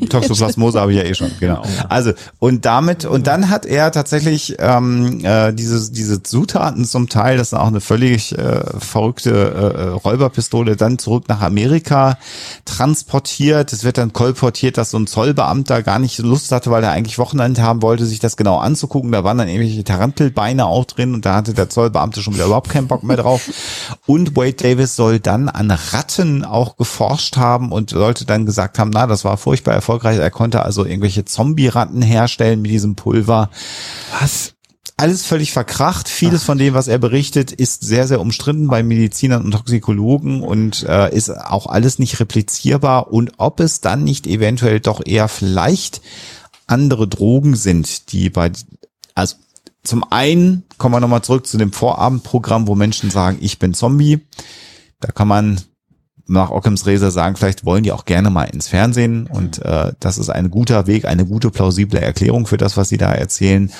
Toxoplasmose 0.09 0.79
habe 0.79 0.93
ich 0.93 0.97
ja 0.99 1.03
eh 1.03 1.13
schon, 1.13 1.31
genau. 1.39 1.61
Also 1.89 2.11
und 2.39 2.65
damit 2.65 3.05
und 3.05 3.27
dann 3.27 3.49
hat 3.49 3.65
er 3.65 3.91
tatsächlich 3.91 4.55
ähm, 4.59 5.23
äh, 5.23 5.51
diese 5.53 5.91
diese 5.91 6.23
Zutaten 6.23 6.85
zum 6.85 7.09
Teil, 7.09 7.37
das 7.37 7.47
ist 7.49 7.53
auch 7.53 7.67
eine 7.67 7.81
völlig 7.81 8.37
äh, 8.37 8.61
verrückte 8.79 9.31
äh, 9.31 9.87
Räuberpistole, 9.89 10.75
dann 10.75 10.97
zurück 10.97 11.25
nach 11.27 11.41
Amerika 11.41 11.80
transportiert. 11.83 13.73
Es 13.73 13.83
wird 13.83 13.97
dann 13.97 14.13
kolportiert, 14.13 14.77
dass 14.77 14.91
so 14.91 14.97
ein 14.97 15.07
Zollbeamter 15.07 15.83
gar 15.83 15.99
nicht 15.99 16.17
Lust 16.19 16.51
hatte, 16.51 16.71
weil 16.71 16.83
er 16.83 16.91
eigentlich 16.91 17.17
Wochenende 17.17 17.61
haben 17.61 17.81
wollte, 17.81 18.05
sich 18.05 18.19
das 18.19 18.37
genau 18.37 18.57
anzugucken. 18.57 19.11
Da 19.11 19.23
waren 19.23 19.37
dann 19.37 19.47
irgendwelche 19.47 19.83
Tarantelbeine 19.83 20.65
auch 20.65 20.85
drin 20.85 21.13
und 21.13 21.25
da 21.25 21.35
hatte 21.35 21.53
der 21.53 21.69
Zollbeamte 21.69 22.21
schon 22.21 22.35
wieder 22.35 22.45
überhaupt 22.45 22.69
keinen 22.69 22.87
Bock 22.87 23.03
mehr 23.03 23.17
drauf. 23.17 23.49
Und 24.05 24.35
Wade 24.35 24.53
Davis 24.53 24.95
soll 24.95 25.19
dann 25.19 25.49
an 25.49 25.71
Ratten 25.71 26.45
auch 26.45 26.77
geforscht 26.77 27.37
haben 27.37 27.71
und 27.71 27.91
sollte 27.91 28.25
dann 28.25 28.45
gesagt 28.45 28.79
haben, 28.79 28.91
na, 28.93 29.07
das 29.07 29.25
war 29.25 29.37
furchtbar 29.37 29.73
erfolgreich. 29.73 30.17
Er 30.17 30.31
konnte 30.31 30.63
also 30.63 30.85
irgendwelche 30.85 31.25
Zombie-Ratten 31.25 32.01
herstellen 32.01 32.61
mit 32.61 32.71
diesem 32.71 32.95
Pulver. 32.95 33.49
Was? 34.19 34.53
Alles 35.01 35.25
völlig 35.25 35.51
verkracht. 35.51 36.07
Vieles 36.07 36.43
von 36.43 36.59
dem, 36.59 36.75
was 36.75 36.87
er 36.87 36.99
berichtet, 36.99 37.51
ist 37.51 37.83
sehr, 37.83 38.07
sehr 38.07 38.21
umstritten 38.21 38.67
bei 38.67 38.83
Medizinern 38.83 39.43
und 39.43 39.49
Toxikologen 39.49 40.43
und 40.43 40.83
äh, 40.83 41.11
ist 41.11 41.31
auch 41.31 41.65
alles 41.65 41.97
nicht 41.97 42.19
replizierbar. 42.19 43.11
Und 43.11 43.31
ob 43.37 43.61
es 43.61 43.81
dann 43.81 44.03
nicht 44.03 44.27
eventuell 44.27 44.79
doch 44.79 45.01
eher 45.03 45.27
vielleicht 45.27 46.01
andere 46.67 47.07
Drogen 47.07 47.55
sind, 47.55 48.11
die 48.11 48.29
bei, 48.29 48.51
also 49.15 49.37
zum 49.83 50.03
einen 50.11 50.65
kommen 50.77 50.93
wir 50.93 50.99
nochmal 50.99 51.23
zurück 51.23 51.47
zu 51.47 51.57
dem 51.57 51.73
Vorabendprogramm, 51.73 52.67
wo 52.67 52.75
Menschen 52.75 53.09
sagen, 53.09 53.39
ich 53.41 53.57
bin 53.57 53.73
Zombie. 53.73 54.19
Da 54.99 55.11
kann 55.11 55.27
man 55.27 55.61
nach 56.31 56.49
Occam's 56.49 56.87
Razor 56.87 57.11
sagen, 57.11 57.35
vielleicht 57.35 57.65
wollen 57.65 57.83
die 57.83 57.91
auch 57.91 58.05
gerne 58.05 58.29
mal 58.29 58.45
ins 58.45 58.67
Fernsehen 58.67 59.27
und 59.27 59.63
äh, 59.63 59.93
das 59.99 60.17
ist 60.17 60.29
ein 60.29 60.49
guter 60.49 60.87
Weg, 60.87 61.05
eine 61.05 61.25
gute 61.25 61.51
plausible 61.51 61.99
Erklärung 61.99 62.47
für 62.47 62.57
das, 62.57 62.77
was 62.77 62.89
sie 62.89 62.97
da 62.97 63.11
erzählen. 63.11 63.71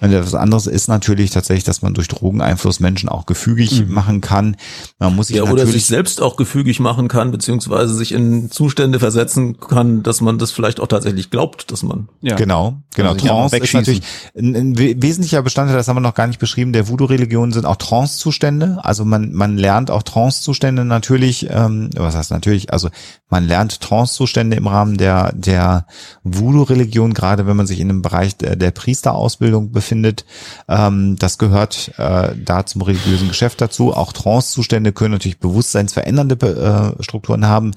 Und 0.00 0.12
etwas 0.12 0.34
anderes 0.34 0.66
ist 0.66 0.88
natürlich 0.88 1.30
tatsächlich, 1.30 1.64
dass 1.64 1.82
man 1.82 1.94
durch 1.94 2.08
Drogeneinfluss 2.08 2.80
Menschen 2.80 3.08
auch 3.08 3.26
gefügig 3.26 3.86
machen 3.88 4.20
kann. 4.20 4.56
Man 4.98 5.16
muss 5.16 5.28
sich 5.28 5.36
Ja, 5.36 5.44
oder 5.44 5.66
sich 5.66 5.86
selbst 5.86 6.20
auch 6.20 6.36
gefügig 6.36 6.80
machen 6.80 7.08
kann, 7.08 7.30
beziehungsweise 7.30 7.94
sich 7.94 8.12
in 8.12 8.50
Zustände 8.50 9.00
versetzen 9.00 9.58
kann, 9.58 10.02
dass 10.02 10.20
man 10.20 10.38
das 10.38 10.50
vielleicht 10.50 10.80
auch 10.80 10.88
tatsächlich 10.88 11.30
glaubt, 11.30 11.72
dass 11.72 11.82
man. 11.82 12.08
Ja. 12.20 12.36
Genau, 12.36 12.82
genau. 12.94 13.12
Also 13.12 13.26
Trance 13.26 13.56
ist 13.56 13.72
natürlich 13.74 14.02
ein, 14.36 14.54
ein 14.54 14.78
we- 14.78 14.96
wesentlicher 15.00 15.42
Bestandteil, 15.42 15.76
das 15.76 15.88
haben 15.88 15.96
wir 15.96 16.00
noch 16.00 16.14
gar 16.14 16.26
nicht 16.26 16.38
beschrieben, 16.38 16.72
der 16.72 16.88
Voodoo-Religion 16.88 17.52
sind 17.52 17.64
auch 17.66 17.76
Trance-Zustände. 17.76 18.78
Also 18.82 19.04
man, 19.04 19.32
man 19.32 19.56
lernt 19.56 19.90
auch 19.90 20.02
Trance-Zustände 20.02 20.84
natürlich, 20.84 21.48
ähm, 21.50 21.90
was 21.96 22.14
heißt 22.14 22.30
natürlich, 22.30 22.72
also 22.72 22.88
man 23.28 23.46
lernt 23.46 23.80
Trance-Zustände 23.80 24.56
im 24.56 24.66
Rahmen 24.66 24.96
der, 24.96 25.32
der 25.32 25.86
Voodoo-Religion, 26.22 27.14
gerade 27.14 27.46
wenn 27.46 27.56
man 27.56 27.66
sich 27.66 27.80
in 27.80 27.88
dem 27.88 28.02
Bereich 28.02 28.36
der, 28.36 28.56
der 28.56 28.70
Priesterausbildung 28.70 29.72
befindet. 29.72 30.24
Ähm, 30.68 31.16
das 31.18 31.38
gehört 31.38 31.92
äh, 31.98 32.34
da 32.36 32.66
zum 32.66 32.82
religiösen 32.82 33.28
Geschäft 33.28 33.60
dazu. 33.60 33.94
Auch 33.94 34.12
Trance-Zustände 34.12 34.92
können 34.92 35.12
natürlich 35.12 35.40
bewusstseinsverändernde 35.40 36.94
äh, 36.98 37.02
Strukturen 37.02 37.46
haben. 37.46 37.72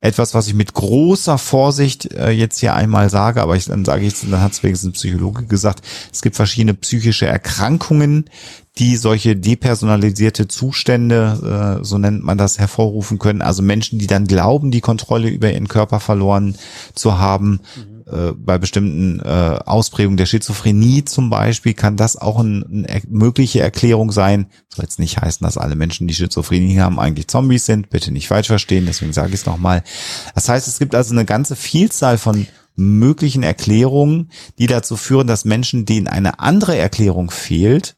Etwas, 0.00 0.34
was 0.34 0.48
ich 0.48 0.54
mit 0.54 0.74
großer 0.74 1.38
Vorsicht 1.38 2.12
äh, 2.12 2.30
jetzt 2.30 2.58
hier 2.58 2.74
einmal 2.74 3.10
sage, 3.10 3.42
aber 3.42 3.56
ich, 3.56 3.66
dann 3.66 3.84
sage 3.84 4.04
ich, 4.06 4.20
dann 4.20 4.40
hat 4.40 4.52
es 4.52 4.62
wenigstens 4.62 4.90
ein 4.90 4.92
Psychologe 4.92 5.46
gesagt, 5.46 5.82
es 6.12 6.22
gibt 6.22 6.36
verschiedene 6.36 6.74
psychische 6.74 7.26
Erkrankungen, 7.26 8.30
die 8.78 8.96
solche 8.96 9.36
depersonalisierte 9.36 10.48
Zustände, 10.48 11.78
äh, 11.80 11.84
so 11.84 11.96
nennt 11.96 12.22
man 12.22 12.36
das, 12.36 12.58
hervorrufen 12.58 13.18
können. 13.18 13.40
Also 13.40 13.62
Menschen, 13.62 13.98
die 13.98 14.06
dann 14.06 14.26
glauben, 14.26 14.70
die 14.70 14.82
Kontrolle 14.82 15.28
über 15.28 15.52
ihren 15.52 15.68
Körper 15.68 15.98
verloren 15.98 16.56
zu 16.94 17.18
haben. 17.18 17.60
Äh, 18.06 18.32
bei 18.36 18.58
bestimmten 18.58 19.20
äh, 19.20 19.58
Ausprägungen 19.64 20.18
der 20.18 20.26
Schizophrenie 20.26 21.04
zum 21.04 21.30
Beispiel 21.30 21.72
kann 21.74 21.96
das 21.96 22.16
auch 22.16 22.38
ein, 22.38 22.86
eine 22.86 23.02
mögliche 23.08 23.60
Erklärung 23.60 24.12
sein. 24.12 24.46
Soll 24.68 24.84
jetzt 24.84 24.98
nicht 24.98 25.20
heißen, 25.20 25.44
dass 25.44 25.56
alle 25.56 25.74
Menschen, 25.74 26.06
die 26.06 26.14
Schizophrenie 26.14 26.78
haben, 26.78 27.00
eigentlich 27.00 27.28
Zombies 27.28 27.64
sind. 27.64 27.88
Bitte 27.88 28.12
nicht 28.12 28.28
falsch 28.28 28.48
verstehen, 28.48 28.84
deswegen 28.86 29.14
sage 29.14 29.30
ich 29.30 29.36
es 29.36 29.46
nochmal. 29.46 29.82
Das 30.34 30.48
heißt, 30.48 30.68
es 30.68 30.78
gibt 30.78 30.94
also 30.94 31.14
eine 31.14 31.24
ganze 31.24 31.56
Vielzahl 31.56 32.18
von 32.18 32.46
möglichen 32.76 33.42
Erklärungen, 33.42 34.30
die 34.58 34.66
dazu 34.66 34.96
führen, 34.96 35.26
dass 35.26 35.46
Menschen, 35.46 35.86
denen 35.86 36.08
eine 36.08 36.40
andere 36.40 36.76
Erklärung 36.76 37.30
fehlt, 37.30 37.96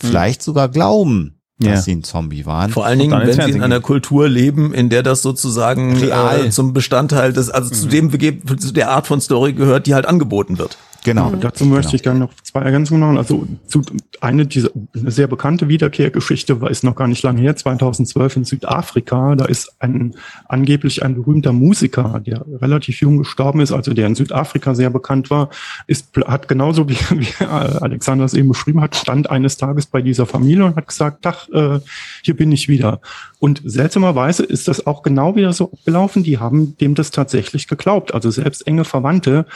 vielleicht 0.00 0.42
sogar 0.42 0.68
glauben, 0.68 1.36
dass 1.58 1.68
Ja. 1.68 1.76
sie 1.82 1.92
ein 1.96 2.04
Zombie 2.04 2.46
waren. 2.46 2.70
Vor 2.70 2.86
allen 2.86 2.98
Dingen, 2.98 3.12
wenn 3.20 3.32
sie 3.34 3.50
in 3.50 3.62
einer 3.62 3.80
Kultur 3.80 4.28
leben, 4.28 4.72
in 4.72 4.88
der 4.88 5.02
das 5.02 5.20
sozusagen 5.22 5.96
Real. 5.98 6.46
äh, 6.46 6.50
zum 6.50 6.72
Bestandteil 6.72 7.32
des, 7.32 7.50
also 7.50 7.68
Mhm. 7.70 7.74
zu 7.74 7.86
dem 7.88 8.58
zu 8.58 8.72
der 8.72 8.90
Art 8.90 9.06
von 9.06 9.20
Story 9.20 9.52
gehört, 9.52 9.86
die 9.86 9.94
halt 9.94 10.06
angeboten 10.06 10.58
wird. 10.58 10.78
Genau. 11.04 11.30
Dazu 11.30 11.64
möchte 11.64 11.96
ich 11.96 12.02
gerne 12.02 12.20
noch 12.20 12.34
zwei 12.42 12.60
Ergänzungen 12.60 13.00
machen. 13.00 13.18
Also 13.18 13.46
zu, 13.66 13.82
eine 14.20 14.46
dieser 14.46 14.70
eine 14.94 15.10
sehr 15.10 15.26
bekannte 15.26 15.68
Wiederkehrgeschichte 15.68 16.60
war 16.60 16.70
ist 16.70 16.84
noch 16.84 16.94
gar 16.94 17.08
nicht 17.08 17.22
lange 17.22 17.40
her, 17.40 17.56
2012 17.56 18.36
in 18.36 18.44
Südafrika. 18.44 19.34
Da 19.34 19.46
ist 19.46 19.72
ein 19.78 20.14
angeblich 20.46 21.02
ein 21.02 21.14
berühmter 21.14 21.52
Musiker, 21.52 22.20
der 22.24 22.44
relativ 22.60 23.00
jung 23.00 23.18
gestorben 23.18 23.60
ist, 23.60 23.72
also 23.72 23.94
der 23.94 24.06
in 24.06 24.14
Südafrika 24.14 24.74
sehr 24.74 24.90
bekannt 24.90 25.30
war, 25.30 25.48
ist 25.86 26.08
hat 26.26 26.48
genauso 26.48 26.88
wie, 26.88 26.94
wie 27.10 27.44
Alexander 27.44 28.24
es 28.24 28.34
eben 28.34 28.48
beschrieben 28.48 28.80
hat, 28.80 28.94
stand 28.94 29.30
eines 29.30 29.56
Tages 29.56 29.86
bei 29.86 30.02
dieser 30.02 30.26
Familie 30.26 30.66
und 30.66 30.76
hat 30.76 30.88
gesagt, 30.88 31.22
Tag, 31.22 31.48
äh, 31.52 31.80
hier 32.22 32.36
bin 32.36 32.52
ich 32.52 32.68
wieder. 32.68 33.00
Und 33.38 33.62
seltsamerweise 33.64 34.44
ist 34.44 34.68
das 34.68 34.86
auch 34.86 35.02
genau 35.02 35.34
wieder 35.34 35.54
so 35.54 35.72
abgelaufen. 35.72 36.22
Die 36.22 36.38
haben 36.38 36.76
dem 36.76 36.94
das 36.94 37.10
tatsächlich 37.10 37.68
geglaubt. 37.68 38.12
Also 38.12 38.30
selbst 38.30 38.66
enge 38.66 38.84
Verwandte, 38.84 39.46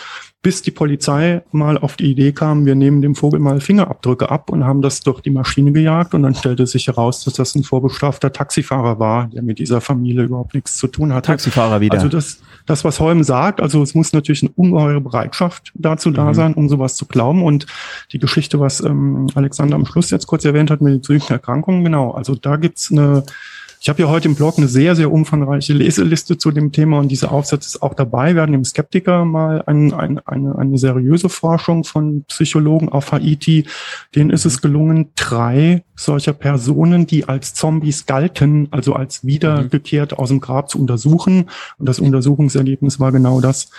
bis 0.44 0.60
die 0.60 0.70
Polizei 0.70 1.42
mal 1.52 1.78
auf 1.78 1.96
die 1.96 2.10
Idee 2.10 2.32
kam, 2.32 2.66
wir 2.66 2.74
nehmen 2.74 3.00
dem 3.00 3.14
Vogel 3.14 3.40
mal 3.40 3.60
Fingerabdrücke 3.62 4.30
ab 4.30 4.50
und 4.50 4.64
haben 4.64 4.82
das 4.82 5.00
durch 5.00 5.22
die 5.22 5.30
Maschine 5.30 5.72
gejagt. 5.72 6.12
Und 6.12 6.22
dann 6.22 6.34
stellte 6.34 6.66
sich 6.66 6.86
heraus, 6.86 7.24
dass 7.24 7.32
das 7.32 7.54
ein 7.54 7.64
vorbestrafter 7.64 8.30
Taxifahrer 8.30 8.98
war, 8.98 9.28
der 9.28 9.42
mit 9.42 9.58
dieser 9.58 9.80
Familie 9.80 10.24
überhaupt 10.24 10.52
nichts 10.52 10.76
zu 10.76 10.86
tun 10.86 11.14
hatte. 11.14 11.28
Taxifahrer 11.28 11.80
wieder. 11.80 11.94
Also 11.96 12.08
das, 12.08 12.42
das, 12.66 12.84
was 12.84 13.00
Holm 13.00 13.24
sagt, 13.24 13.62
also 13.62 13.82
es 13.82 13.94
muss 13.94 14.12
natürlich 14.12 14.42
eine 14.42 14.52
ungeheure 14.54 15.00
Bereitschaft 15.00 15.72
dazu 15.74 16.10
da 16.10 16.26
Mhm. 16.26 16.34
sein, 16.34 16.54
um 16.54 16.68
sowas 16.68 16.94
zu 16.94 17.06
glauben. 17.06 17.42
Und 17.42 17.66
die 18.12 18.18
Geschichte, 18.18 18.60
was 18.60 18.80
ähm, 18.80 19.28
Alexander 19.34 19.76
am 19.76 19.86
Schluss 19.86 20.10
jetzt 20.10 20.26
kurz 20.26 20.44
erwähnt 20.44 20.70
hat 20.70 20.82
mit 20.82 20.92
den 20.92 21.00
psychischen 21.00 21.32
Erkrankungen, 21.32 21.82
genau. 21.84 22.10
Also 22.10 22.34
da 22.34 22.56
gibt's 22.56 22.92
eine, 22.92 23.24
ich 23.84 23.90
habe 23.90 24.00
ja 24.00 24.08
heute 24.08 24.28
im 24.28 24.34
Blog 24.34 24.56
eine 24.56 24.66
sehr, 24.66 24.96
sehr 24.96 25.12
umfangreiche 25.12 25.74
Leseliste 25.74 26.38
zu 26.38 26.50
dem 26.50 26.72
Thema 26.72 27.00
und 27.00 27.08
dieser 27.08 27.32
Aufsatz 27.32 27.66
ist 27.66 27.82
auch 27.82 27.92
dabei. 27.92 28.34
Wir 28.34 28.40
hatten 28.40 28.54
im 28.54 28.64
Skeptiker 28.64 29.26
mal 29.26 29.62
ein, 29.66 29.92
ein, 29.92 30.20
eine, 30.20 30.56
eine 30.56 30.78
seriöse 30.78 31.28
Forschung 31.28 31.84
von 31.84 32.24
Psychologen 32.24 32.88
auf 32.88 33.12
Haiti. 33.12 33.66
Denen 34.14 34.30
ist 34.30 34.46
es 34.46 34.62
gelungen, 34.62 35.10
drei 35.16 35.84
solcher 35.96 36.32
Personen, 36.32 37.06
die 37.06 37.28
als 37.28 37.52
Zombies 37.54 38.06
galten, 38.06 38.68
also 38.70 38.94
als 38.94 39.24
wiedergekehrt 39.24 40.18
aus 40.18 40.30
dem 40.30 40.40
Grab 40.40 40.70
zu 40.70 40.80
untersuchen. 40.80 41.50
Und 41.78 41.88
das 41.88 42.00
Untersuchungsergebnis 42.00 43.00
war 43.00 43.12
genau 43.12 43.40
das, 43.40 43.70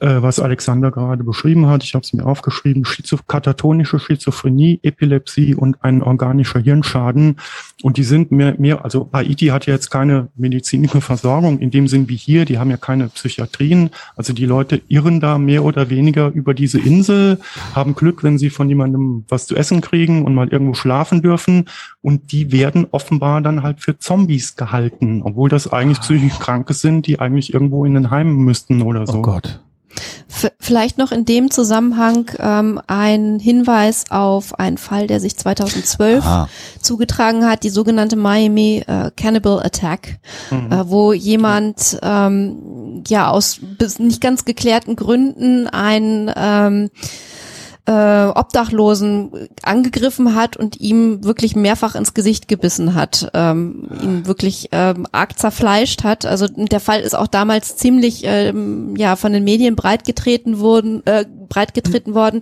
äh, 0.00 0.20
was 0.20 0.40
Alexander 0.40 0.90
gerade 0.90 1.24
beschrieben 1.24 1.68
hat. 1.68 1.84
Ich 1.84 1.94
habe 1.94 2.02
es 2.02 2.12
mir 2.12 2.26
aufgeschrieben. 2.26 2.84
Schizo 2.84 3.18
katatonische 3.26 3.98
Schizophrenie, 3.98 4.80
Epilepsie 4.82 5.54
und 5.54 5.82
ein 5.82 6.02
organischer 6.02 6.58
Hirnschaden. 6.58 7.36
Und 7.82 7.96
die 7.96 8.04
sind 8.04 8.30
mehr, 8.30 8.54
mehr, 8.58 8.84
also 8.84 9.10
Haiti 9.12 9.46
hat 9.46 9.66
ja 9.66 9.74
jetzt 9.74 9.90
keine 9.90 10.28
medizinische 10.36 11.00
Versorgung 11.00 11.58
in 11.58 11.70
dem 11.70 11.88
Sinn 11.88 12.08
wie 12.08 12.16
hier. 12.16 12.44
Die 12.44 12.58
haben 12.58 12.70
ja 12.70 12.76
keine 12.76 13.08
Psychiatrien. 13.08 13.90
Also 14.16 14.32
die 14.32 14.46
Leute 14.46 14.80
irren 14.88 15.20
da 15.20 15.38
mehr 15.38 15.64
oder 15.64 15.90
weniger 15.90 16.28
über 16.28 16.54
diese 16.54 16.78
Insel, 16.78 17.38
haben 17.74 17.94
Glück, 17.94 18.22
wenn 18.22 18.38
sie 18.38 18.50
von 18.50 18.68
jemandem 18.68 19.24
was 19.28 19.46
zu 19.46 19.56
essen 19.56 19.80
kriegen 19.80 20.24
und 20.24 20.34
mal 20.34 20.48
irgendwo 20.48 20.74
schlafen 20.74 21.22
dürfen. 21.22 21.66
Und 22.00 22.32
die 22.32 22.52
werden 22.52 22.86
offenbar 22.90 23.40
dann 23.40 23.62
halt 23.62 23.80
für 23.80 23.98
Zombies 23.98 24.56
gehalten, 24.56 25.22
obwohl 25.22 25.48
das 25.48 25.72
eigentlich 25.72 26.00
psychisch 26.00 26.38
Kranke 26.38 26.74
sind, 26.74 27.06
die 27.06 27.18
eigentlich 27.18 27.52
irgendwo 27.52 27.84
in 27.84 27.94
den 27.94 28.10
Heimen 28.10 28.36
müssten 28.36 28.82
oder 28.82 29.06
so. 29.06 29.18
oh 29.18 29.22
Gott. 29.22 29.60
Vielleicht 30.58 30.98
noch 30.98 31.12
in 31.12 31.24
dem 31.24 31.50
Zusammenhang 31.50 32.30
ähm, 32.38 32.80
ein 32.86 33.38
Hinweis 33.38 34.04
auf 34.10 34.58
einen 34.58 34.78
Fall, 34.78 35.06
der 35.06 35.20
sich 35.20 35.36
2012 35.36 36.24
Ah. 36.24 36.48
zugetragen 36.80 37.46
hat, 37.46 37.62
die 37.64 37.70
sogenannte 37.70 38.16
Miami 38.16 38.82
äh, 38.86 39.10
Cannibal 39.16 39.62
Attack, 39.62 40.18
Mhm. 40.50 40.72
äh, 40.72 40.88
wo 40.88 41.12
jemand 41.12 41.98
ähm, 42.02 43.02
ja 43.06 43.30
aus 43.30 43.58
bis 43.78 43.98
nicht 43.98 44.20
ganz 44.20 44.44
geklärten 44.44 44.96
Gründen 44.96 45.66
einen 45.68 46.30
ähm, 46.34 46.90
äh, 47.86 48.26
Obdachlosen 48.26 49.48
angegriffen 49.62 50.36
hat 50.36 50.56
und 50.56 50.80
ihm 50.80 51.24
wirklich 51.24 51.56
mehrfach 51.56 51.96
ins 51.96 52.14
Gesicht 52.14 52.46
gebissen 52.46 52.94
hat, 52.94 53.30
ähm, 53.34 53.88
ihn 54.00 54.26
wirklich 54.26 54.68
ähm, 54.70 55.06
arg 55.10 55.36
zerfleischt 55.36 56.04
hat. 56.04 56.24
Also 56.24 56.46
der 56.46 56.78
Fall 56.78 57.00
ist 57.00 57.14
auch 57.14 57.26
damals 57.26 57.76
ziemlich 57.76 58.22
ähm, 58.24 58.94
ja 58.96 59.16
von 59.16 59.32
den 59.32 59.42
Medien 59.42 59.74
breitgetreten 59.74 60.60
worden, 60.60 61.04
äh, 61.06 61.24
breitgetreten 61.52 62.14
worden. 62.14 62.40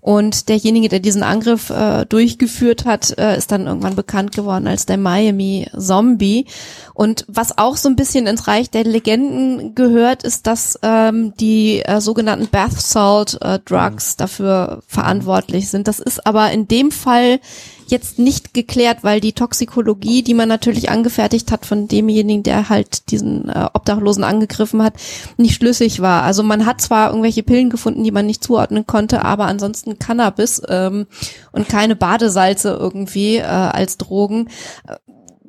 Und 0.00 0.48
derjenige, 0.48 0.88
der 0.88 1.00
diesen 1.00 1.22
Angriff 1.22 1.70
äh, 1.70 2.06
durchgeführt 2.06 2.84
hat, 2.84 3.18
äh, 3.18 3.36
ist 3.36 3.52
dann 3.52 3.66
irgendwann 3.66 3.96
bekannt 3.96 4.34
geworden 4.34 4.66
als 4.66 4.86
der 4.86 4.96
Miami 4.98 5.68
Zombie. 5.76 6.46
Und 6.94 7.24
was 7.28 7.58
auch 7.58 7.76
so 7.76 7.88
ein 7.88 7.96
bisschen 7.96 8.26
ins 8.26 8.46
Reich 8.46 8.70
der 8.70 8.84
Legenden 8.84 9.74
gehört, 9.74 10.22
ist, 10.22 10.46
dass 10.46 10.78
ähm, 10.82 11.34
die 11.38 11.82
äh, 11.82 12.00
sogenannten 12.00 12.48
Bath 12.48 12.80
Salt 12.80 13.38
äh, 13.42 13.58
Drugs 13.64 14.14
mhm. 14.14 14.18
dafür 14.18 14.82
verantwortlich 14.86 15.68
sind. 15.68 15.88
Das 15.88 15.98
ist 15.98 16.26
aber 16.26 16.50
in 16.52 16.68
dem 16.68 16.90
Fall 16.90 17.40
jetzt 17.90 18.18
nicht 18.18 18.54
geklärt, 18.54 18.98
weil 19.02 19.20
die 19.20 19.32
Toxikologie, 19.32 20.22
die 20.22 20.34
man 20.34 20.48
natürlich 20.48 20.90
angefertigt 20.90 21.52
hat 21.52 21.66
von 21.66 21.88
demjenigen, 21.88 22.42
der 22.42 22.68
halt 22.68 23.10
diesen 23.10 23.48
äh, 23.48 23.68
Obdachlosen 23.72 24.24
angegriffen 24.24 24.82
hat, 24.82 24.94
nicht 25.36 25.54
schlüssig 25.54 26.00
war. 26.00 26.22
Also 26.22 26.42
man 26.42 26.66
hat 26.66 26.80
zwar 26.80 27.10
irgendwelche 27.10 27.42
Pillen 27.42 27.70
gefunden, 27.70 28.04
die 28.04 28.10
man 28.10 28.26
nicht 28.26 28.44
zuordnen 28.44 28.86
konnte, 28.86 29.24
aber 29.24 29.46
ansonsten 29.46 29.98
Cannabis 29.98 30.62
ähm, 30.68 31.06
und 31.52 31.68
keine 31.68 31.96
Badesalze 31.96 32.70
irgendwie 32.70 33.36
äh, 33.36 33.42
als 33.42 33.96
Drogen 33.98 34.48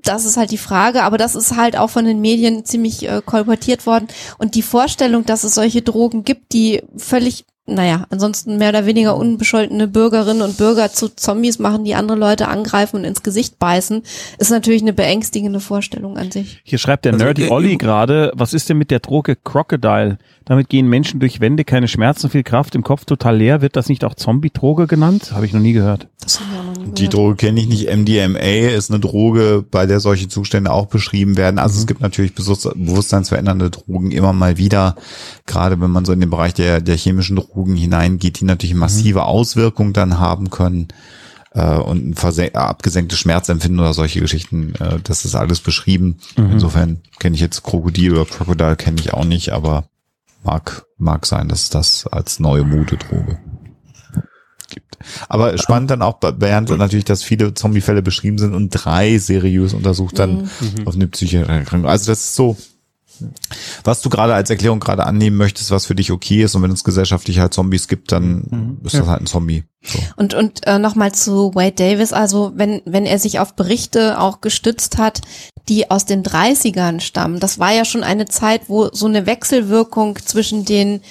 das 0.07 0.25
ist 0.25 0.37
halt 0.37 0.51
die 0.51 0.57
Frage, 0.57 1.03
aber 1.03 1.17
das 1.17 1.35
ist 1.35 1.57
halt 1.57 1.77
auch 1.77 1.89
von 1.89 2.05
den 2.05 2.21
Medien 2.21 2.65
ziemlich 2.65 3.07
äh, 3.07 3.21
kolportiert 3.25 3.85
worden. 3.85 4.07
Und 4.37 4.55
die 4.55 4.61
Vorstellung, 4.61 5.25
dass 5.25 5.43
es 5.43 5.55
solche 5.55 5.81
Drogen 5.81 6.23
gibt, 6.23 6.53
die 6.53 6.81
völlig 6.95 7.45
naja, 7.67 8.05
ansonsten 8.09 8.57
mehr 8.57 8.69
oder 8.69 8.85
weniger 8.85 9.17
unbescholtene 9.17 9.89
Bürgerinnen 9.89 10.41
und 10.41 10.57
Bürger 10.57 10.91
zu 10.91 11.09
Zombies 11.13 11.59
machen, 11.59 11.83
die 11.83 11.95
andere 11.95 12.17
Leute 12.17 12.47
angreifen 12.47 12.97
und 12.97 13.03
ins 13.03 13.23
Gesicht 13.23 13.59
beißen, 13.59 14.03
ist 14.37 14.51
natürlich 14.51 14.81
eine 14.81 14.93
beängstigende 14.93 15.59
Vorstellung 15.59 16.17
an 16.17 16.31
sich. 16.31 16.61
Hier 16.63 16.77
schreibt 16.77 17.03
der 17.03 17.13
also, 17.13 17.25
Nerdy 17.25 17.47
äh, 17.47 17.49
Olli 17.49 17.75
gerade, 17.75 18.31
was 18.35 18.53
ist 18.53 18.69
denn 18.69 18.77
mit 18.77 18.89
der 18.89 19.01
Droge 19.01 19.35
Crocodile? 19.35 20.17
Damit 20.47 20.69
gehen 20.69 20.87
Menschen 20.87 21.19
durch 21.19 21.41
Wände, 21.41 21.65
keine 21.65 21.89
Schmerzen, 21.89 22.29
viel 22.29 22.43
Kraft, 22.43 22.73
im 22.73 22.81
Kopf 22.81 23.03
total 23.03 23.35
leer. 23.35 23.61
Wird 23.61 23.75
das 23.75 23.89
nicht 23.89 24.05
auch 24.05 24.15
Zombie-Droge 24.15 24.87
genannt? 24.87 25.33
Habe 25.33 25.45
ich 25.45 25.51
noch 25.51 25.59
nie 25.59 25.73
gehört. 25.73 26.07
Das 26.21 26.39
haben 26.39 26.51
wir 26.51 26.59
auch 26.59 26.63
noch 26.63 26.71
nie 26.71 26.79
gehört. 26.83 26.99
Die 26.99 27.09
Droge 27.09 27.35
kenne 27.35 27.59
ich 27.59 27.67
nicht. 27.67 27.93
MDMA 27.93 28.69
ist 28.69 28.89
eine 28.89 29.01
Droge, 29.01 29.65
bei 29.69 29.85
der 29.85 29.99
solche 29.99 30.29
Zustände 30.29 30.71
auch 30.71 30.85
beschrieben 30.85 31.35
werden. 31.35 31.59
Also 31.59 31.75
mhm. 31.75 31.79
es 31.79 31.87
gibt 31.87 31.99
natürlich 31.99 32.33
bewusstseinsverändernde 32.33 33.71
Drogen 33.71 34.11
immer 34.11 34.31
mal 34.31 34.57
wieder. 34.57 34.95
Gerade 35.45 35.81
wenn 35.81 35.91
man 35.91 36.05
so 36.05 36.13
in 36.13 36.21
den 36.21 36.29
Bereich 36.29 36.53
der, 36.53 36.79
der 36.79 36.95
chemischen 36.95 37.35
Drogen 37.35 37.75
hineingeht, 37.75 38.39
die 38.39 38.45
natürlich 38.45 38.75
massive 38.75 39.19
mhm. 39.19 39.25
Auswirkungen 39.25 39.91
dann 39.91 40.17
haben 40.17 40.49
können 40.49 40.87
äh, 41.55 41.75
und 41.75 42.17
ein 42.23 42.55
abgesenktes 42.55 43.19
Schmerzempfinden 43.19 43.81
oder 43.81 43.93
solche 43.93 44.21
Geschichten, 44.21 44.75
äh, 44.79 44.99
das 45.03 45.25
ist 45.25 45.35
alles 45.35 45.59
beschrieben. 45.59 46.19
Mhm. 46.37 46.51
Insofern 46.53 47.01
kenne 47.19 47.35
ich 47.35 47.41
jetzt 47.41 47.63
Krokodil 47.63 48.13
oder 48.13 48.23
Crocodile 48.23 48.77
kenne 48.77 49.01
ich 49.01 49.13
auch 49.13 49.25
nicht, 49.25 49.51
aber 49.51 49.89
mag, 50.43 50.85
mag 50.97 51.25
sein, 51.25 51.47
dass 51.47 51.69
das 51.69 52.07
als 52.07 52.39
neue 52.39 52.63
Modedroge 52.63 53.39
gibt. 54.69 54.97
Aber 55.29 55.57
spannend 55.57 55.91
dann 55.91 56.01
auch, 56.01 56.19
während 56.21 56.69
natürlich, 56.69 57.05
dass 57.05 57.23
viele 57.23 57.53
Zombiefälle 57.53 58.01
beschrieben 58.01 58.37
sind 58.37 58.53
und 58.53 58.69
drei 58.69 59.17
seriös 59.17 59.73
untersucht 59.73 60.19
dann 60.19 60.49
mhm. 60.59 60.87
auf 60.87 60.95
eine 60.95 61.07
psychische 61.07 61.45
Erkrankung. 61.45 61.89
Also 61.89 62.11
das 62.11 62.19
ist 62.19 62.35
so, 62.35 62.57
was 63.83 64.01
du 64.01 64.09
gerade 64.09 64.33
als 64.33 64.49
Erklärung 64.49 64.79
gerade 64.79 65.05
annehmen 65.05 65.37
möchtest, 65.37 65.71
was 65.71 65.85
für 65.85 65.95
dich 65.95 66.11
okay 66.11 66.43
ist 66.43 66.55
und 66.55 66.63
wenn 66.63 66.71
es 66.71 66.83
gesellschaftlich 66.83 67.39
halt 67.39 67.53
Zombies 67.53 67.87
gibt, 67.87 68.11
dann 68.11 68.47
mhm. 68.49 68.77
ist 68.83 68.95
das 68.95 69.07
halt 69.07 69.21
ein 69.21 69.27
Zombie. 69.27 69.63
So. 69.83 69.99
Und 70.15 70.33
und 70.33 70.67
äh, 70.67 70.79
nochmal 70.79 71.13
zu 71.13 71.53
Wade 71.55 71.75
Davis, 71.75 72.13
also 72.13 72.51
wenn 72.55 72.81
wenn 72.85 73.05
er 73.05 73.19
sich 73.19 73.39
auf 73.39 73.55
Berichte 73.55 74.19
auch 74.19 74.41
gestützt 74.41 74.97
hat, 74.97 75.21
die 75.69 75.91
aus 75.91 76.05
den 76.05 76.23
30ern 76.23 76.99
stammen, 76.99 77.39
das 77.39 77.59
war 77.59 77.71
ja 77.71 77.85
schon 77.85 78.03
eine 78.03 78.25
Zeit, 78.25 78.63
wo 78.67 78.89
so 78.91 79.05
eine 79.05 79.25
Wechselwirkung 79.25 80.17
zwischen 80.17 80.65
den 80.65 81.01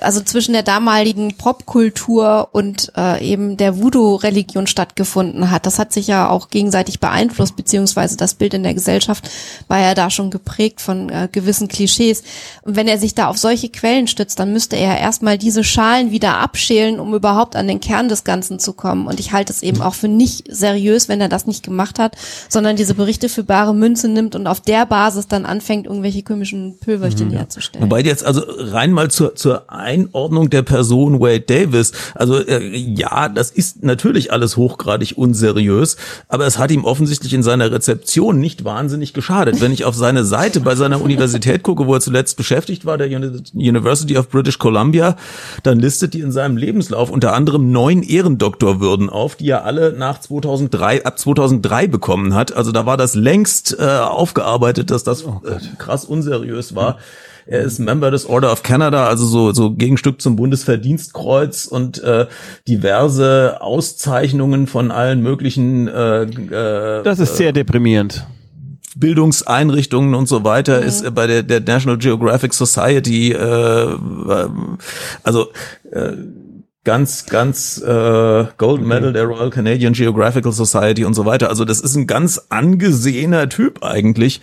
also 0.00 0.20
zwischen 0.20 0.52
der 0.52 0.62
damaligen 0.62 1.36
Popkultur 1.36 2.48
und 2.52 2.92
äh, 2.96 3.24
eben 3.24 3.56
der 3.56 3.78
Voodoo-Religion 3.78 4.66
stattgefunden 4.66 5.50
hat. 5.50 5.66
Das 5.66 5.78
hat 5.78 5.92
sich 5.92 6.06
ja 6.06 6.28
auch 6.28 6.48
gegenseitig 6.48 7.00
beeinflusst, 7.00 7.56
beziehungsweise 7.56 8.16
das 8.16 8.34
Bild 8.34 8.54
in 8.54 8.62
der 8.62 8.74
Gesellschaft 8.74 9.28
war 9.68 9.78
ja 9.78 9.94
da 9.94 10.10
schon 10.10 10.30
geprägt 10.30 10.80
von 10.80 11.08
äh, 11.08 11.28
gewissen 11.30 11.68
Klischees. 11.68 12.22
Und 12.62 12.76
wenn 12.76 12.88
er 12.88 12.98
sich 12.98 13.14
da 13.14 13.28
auf 13.28 13.38
solche 13.38 13.68
Quellen 13.68 14.06
stützt, 14.06 14.38
dann 14.38 14.52
müsste 14.52 14.76
er 14.76 14.98
erstmal 14.98 15.38
diese 15.38 15.64
Schalen 15.64 16.10
wieder 16.10 16.38
abschälen, 16.38 16.98
um 16.98 17.14
überhaupt 17.14 17.56
an 17.56 17.68
den 17.68 17.80
Kern 17.80 18.08
des 18.08 18.24
Ganzen 18.24 18.58
zu 18.58 18.72
kommen. 18.72 19.06
Und 19.06 19.20
ich 19.20 19.32
halte 19.32 19.52
es 19.52 19.62
eben 19.62 19.82
auch 19.82 19.94
für 19.94 20.08
nicht 20.08 20.44
seriös, 20.48 21.08
wenn 21.08 21.20
er 21.20 21.28
das 21.28 21.46
nicht 21.46 21.62
gemacht 21.62 21.98
hat, 21.98 22.16
sondern 22.48 22.76
diese 22.76 22.94
Berichte 22.94 23.28
für 23.28 23.44
bare 23.44 23.74
Münze 23.74 24.08
nimmt 24.08 24.34
und 24.34 24.46
auf 24.46 24.60
der 24.60 24.86
Basis 24.86 25.28
dann 25.28 25.44
anfängt, 25.44 25.86
irgendwelche 25.86 26.22
komischen 26.22 26.78
Pülverchen 26.78 27.28
mhm. 27.28 27.36
herzustellen. 27.36 27.84
Wobei 27.84 28.00
jetzt 28.00 28.24
also 28.24 28.42
rein 28.46 28.92
mal 28.92 29.10
zur, 29.10 29.34
zur 29.34 29.51
zur 29.52 29.70
Einordnung 29.70 30.48
der 30.48 30.62
Person 30.62 31.20
Wade 31.20 31.40
Davis. 31.40 31.92
Also 32.14 32.38
äh, 32.38 32.74
ja, 32.74 33.28
das 33.28 33.50
ist 33.50 33.82
natürlich 33.82 34.32
alles 34.32 34.56
hochgradig 34.56 35.18
unseriös, 35.18 35.96
aber 36.28 36.46
es 36.46 36.58
hat 36.58 36.70
ihm 36.70 36.84
offensichtlich 36.84 37.34
in 37.34 37.42
seiner 37.42 37.70
Rezeption 37.70 38.38
nicht 38.40 38.64
wahnsinnig 38.64 39.12
geschadet. 39.12 39.60
Wenn 39.60 39.72
ich 39.72 39.84
auf 39.84 39.94
seine 39.94 40.24
Seite 40.24 40.60
bei 40.60 40.74
seiner 40.74 41.02
Universität 41.02 41.62
gucke, 41.62 41.86
wo 41.86 41.94
er 41.94 42.00
zuletzt 42.00 42.38
beschäftigt 42.38 42.86
war, 42.86 42.96
der 42.96 43.08
University 43.08 44.16
of 44.16 44.30
British 44.30 44.58
Columbia, 44.58 45.16
dann 45.64 45.78
listet 45.78 46.14
die 46.14 46.20
in 46.20 46.32
seinem 46.32 46.56
Lebenslauf 46.56 47.10
unter 47.10 47.34
anderem 47.34 47.70
neun 47.72 48.02
Ehrendoktorwürden 48.02 49.10
auf, 49.10 49.36
die 49.36 49.50
er 49.50 49.66
alle 49.66 49.92
nach 49.92 50.18
2003 50.18 51.04
ab 51.04 51.18
2003 51.18 51.88
bekommen 51.88 52.34
hat. 52.34 52.54
Also 52.54 52.72
da 52.72 52.86
war 52.86 52.96
das 52.96 53.14
längst 53.14 53.76
äh, 53.78 53.82
aufgearbeitet, 53.84 54.90
dass 54.90 55.04
das 55.04 55.26
oh 55.26 55.42
äh, 55.44 55.58
krass 55.76 56.06
unseriös 56.06 56.74
war. 56.74 56.96
Er 57.46 57.60
ist 57.62 57.78
Member 57.78 58.10
des 58.10 58.26
Order 58.26 58.52
of 58.52 58.62
Canada, 58.62 59.06
also 59.06 59.26
so, 59.26 59.52
so 59.52 59.72
Gegenstück 59.72 60.20
zum 60.20 60.36
Bundesverdienstkreuz 60.36 61.66
und 61.66 62.02
äh, 62.02 62.26
diverse 62.68 63.58
Auszeichnungen 63.60 64.66
von 64.66 64.90
allen 64.90 65.22
möglichen. 65.22 65.88
Äh, 65.88 66.22
äh, 66.22 67.02
das 67.02 67.18
ist 67.18 67.36
sehr 67.36 67.52
deprimierend. 67.52 68.26
Bildungseinrichtungen 68.94 70.14
und 70.14 70.28
so 70.28 70.44
weiter 70.44 70.80
mhm. 70.80 70.86
ist 70.86 71.14
bei 71.14 71.26
der, 71.26 71.42
der 71.42 71.60
National 71.60 71.98
Geographic 71.98 72.52
Society 72.52 73.32
äh, 73.32 73.96
also 75.22 75.48
äh, 75.90 76.12
ganz, 76.84 77.26
ganz 77.26 77.80
äh, 77.80 78.44
Gold 78.58 78.82
Medal 78.82 79.12
der 79.12 79.24
Royal 79.24 79.50
Canadian 79.50 79.92
Geographical 79.92 80.50
Society 80.50 81.04
und 81.04 81.14
so 81.14 81.24
weiter. 81.24 81.48
Also 81.48 81.64
das 81.64 81.78
ist 81.78 81.94
ein 81.94 82.08
ganz 82.08 82.46
angesehener 82.48 83.48
Typ 83.48 83.84
eigentlich, 83.84 84.40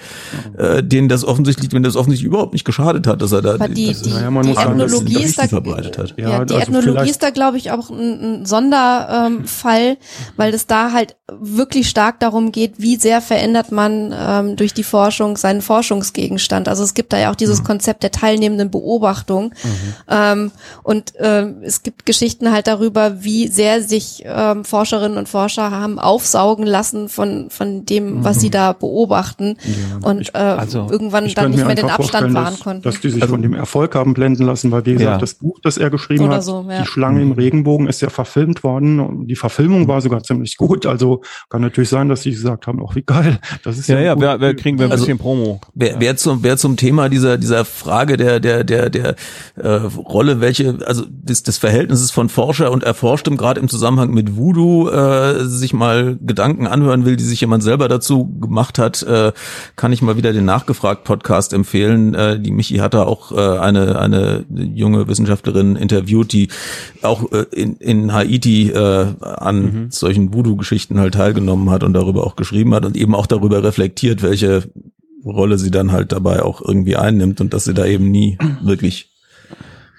äh, 0.58 0.82
den 0.82 1.10
das 1.10 1.26
offensichtlich, 1.26 1.74
wenn 1.74 1.84
das 1.84 1.98
offensichtlich 1.98 2.28
überhaupt 2.28 2.54
nicht 2.54 2.64
geschadet 2.64 3.08
hat, 3.08 3.22
dass 3.22 3.34
er 3.34 3.42
da 3.42 3.68
die, 3.68 3.88
das, 3.88 4.04
die, 4.04 4.12
ja, 4.12 4.30
die 4.30 4.52
Ethnologie 4.52 5.22
ist 5.22 5.38
da, 5.38 5.48
verbreitet 5.50 5.98
hat. 5.98 6.14
Ja, 6.16 6.30
ja 6.30 6.46
die 6.46 6.54
also 6.56 6.78
Ethnologie 6.78 7.10
ist 7.10 7.22
da, 7.22 7.30
glaube 7.32 7.58
ich, 7.58 7.72
auch 7.72 7.90
ein, 7.90 8.42
ein 8.42 8.46
Sonderfall, 8.46 9.82
ähm, 9.82 9.98
weil 10.38 10.54
es 10.54 10.66
da 10.66 10.94
halt 10.94 11.18
wirklich 11.28 11.90
stark 11.90 12.22
darum 12.22 12.54
geht, 12.54 12.76
wie 12.78 12.96
sehr 12.96 13.20
verändert 13.20 13.74
man 13.74 14.16
ähm, 14.18 14.56
durch 14.56 14.74
die 14.74 14.84
Forschung 14.84 15.36
seinen 15.36 15.62
Forschungsgegenstand. 15.62 16.70
Also 16.70 16.84
es 16.84 16.94
gibt 16.94 17.12
da 17.12 17.20
ja 17.20 17.32
auch 17.32 17.36
dieses 17.36 17.60
mhm. 17.60 17.66
Konzept 17.66 18.04
der 18.04 18.12
teilnehmenden 18.12 18.72
Beobachtung 18.72 19.54
mhm. 19.62 19.94
ähm, 20.08 20.52
und 20.84 21.14
ähm, 21.20 21.58
es 21.64 21.84
gibt 21.84 22.06
Geschichten 22.06 22.29
Geschichten 22.30 22.52
halt 22.52 22.68
darüber, 22.68 23.24
wie 23.24 23.48
sehr 23.48 23.82
sich 23.82 24.24
ähm, 24.24 24.64
Forscherinnen 24.64 25.18
und 25.18 25.28
Forscher 25.28 25.72
haben 25.72 25.98
aufsaugen 25.98 26.66
lassen 26.66 27.10
von 27.10 27.50
von 27.50 27.86
dem, 27.86 28.24
was 28.24 28.38
mhm. 28.38 28.42
sie 28.42 28.50
da 28.52 28.74
beobachten 28.74 29.58
ja, 29.64 30.08
und 30.08 30.22
ich, 30.22 30.36
äh, 30.36 30.38
also, 30.38 30.88
irgendwann 30.92 31.28
dann 31.34 31.52
nicht 31.52 31.66
mehr 31.66 31.76
den 31.76 31.90
Abstand 31.90 32.34
wahren 32.36 32.54
dass, 32.54 32.60
konnten. 32.60 32.82
Dass 32.84 33.00
die 33.00 33.10
sich 33.10 33.22
also, 33.24 33.34
von 33.34 33.42
dem 33.42 33.56
Erfolg 33.56 33.96
haben 33.96 34.14
blenden 34.14 34.46
lassen, 34.46 34.72
weil 34.72 34.86
wie 34.86 34.94
gesagt, 34.94 35.12
ja. 35.12 35.18
das 35.18 35.34
Buch, 35.36 35.58
das 35.64 35.78
er 35.78 35.90
geschrieben 35.90 36.26
Oder 36.26 36.36
hat, 36.36 36.44
so, 36.44 36.66
ja. 36.70 36.82
die 36.82 36.88
Schlange 36.88 37.22
im 37.22 37.32
Regenbogen, 37.32 37.88
ist 37.88 38.02
ja 38.02 38.10
verfilmt 38.10 38.64
worden 38.64 39.00
und 39.00 39.28
die 39.28 39.36
Verfilmung 39.36 39.88
war 39.88 40.02
sogar 40.02 40.22
ziemlich 40.22 40.56
gut. 40.58 40.86
Also 40.86 41.22
kann 41.50 41.62
natürlich 41.62 41.90
sein, 41.90 42.10
dass 42.10 42.22
sie 42.22 42.32
gesagt 42.32 42.68
haben, 42.68 42.80
auch 42.80 42.96
wie 42.96 43.02
geil, 43.02 43.40
das 43.64 43.80
ist 43.80 43.90
ja 43.90 43.96
ja, 43.96 44.14
ja 44.14 44.20
wer, 44.20 44.40
wer 44.40 44.56
kriegen 44.56 44.78
wir 44.78 44.86
ein 44.86 44.92
also, 44.92 45.06
bisschen 45.06 45.18
Promo. 45.18 45.60
Wer, 45.74 46.00
wer 46.00 46.16
zum 46.16 46.44
wer 46.44 46.58
zum 46.58 46.78
Thema 46.78 47.10
dieser 47.10 47.40
dieser 47.40 47.66
Frage 47.66 48.18
der 48.18 48.40
der 48.40 48.64
der 48.64 48.90
der 48.92 49.16
äh, 49.56 49.68
Rolle, 49.68 50.42
welche 50.42 50.78
also 50.86 51.06
des, 51.08 51.44
des 51.44 51.58
Verhältnisses 51.58 52.12
von 52.12 52.19
von 52.20 52.28
Forscher 52.28 52.70
und 52.74 52.84
Erforschtem, 52.84 53.38
gerade 53.38 53.62
im 53.62 53.70
Zusammenhang 53.70 54.14
mit 54.14 54.36
Voodoo, 54.36 54.90
äh, 54.90 55.46
sich 55.46 55.72
mal 55.72 56.18
Gedanken 56.20 56.68
anhören 56.68 57.06
will, 57.06 57.16
die 57.16 57.24
sich 57.24 57.40
jemand 57.40 57.64
selber 57.64 57.88
dazu 57.88 58.28
gemacht 58.42 58.78
hat, 58.78 59.04
äh, 59.04 59.32
kann 59.78 59.94
ich 59.94 60.02
mal 60.02 60.18
wieder 60.18 60.34
den 60.34 60.44
Nachgefragt-Podcast 60.44 61.54
empfehlen. 61.54 62.14
Äh, 62.16 62.38
die 62.38 62.52
Michi 62.52 62.80
hat 62.80 62.94
da 62.94 63.04
auch 63.04 63.32
äh, 63.32 63.58
eine, 63.60 63.98
eine 64.00 64.46
junge 64.50 65.08
Wissenschaftlerin 65.08 65.78
interviewt, 65.78 66.34
die 66.34 66.50
auch 67.04 67.32
äh, 67.32 67.46
in, 67.54 67.78
in 67.78 68.12
Haiti 68.12 68.70
äh, 68.70 69.06
an 69.22 69.62
mhm. 69.62 69.88
solchen 69.90 70.34
Voodoo-Geschichten 70.34 71.00
halt 71.00 71.14
teilgenommen 71.14 71.70
hat 71.70 71.86
und 71.86 71.94
darüber 71.94 72.28
auch 72.28 72.36
geschrieben 72.36 72.76
hat 72.76 72.84
und 72.84 72.98
eben 72.98 73.16
auch 73.16 73.28
darüber 73.28 73.64
reflektiert, 73.64 74.24
welche 74.24 74.64
Rolle 75.24 75.58
sie 75.58 75.72
dann 75.72 75.94
halt 75.94 76.12
dabei 76.12 76.44
auch 76.44 76.62
irgendwie 76.62 76.98
einnimmt 76.98 77.40
und 77.40 77.54
dass 77.54 77.64
sie 77.64 77.74
da 77.74 77.86
eben 77.86 78.12
nie 78.12 78.38
wirklich 78.62 79.10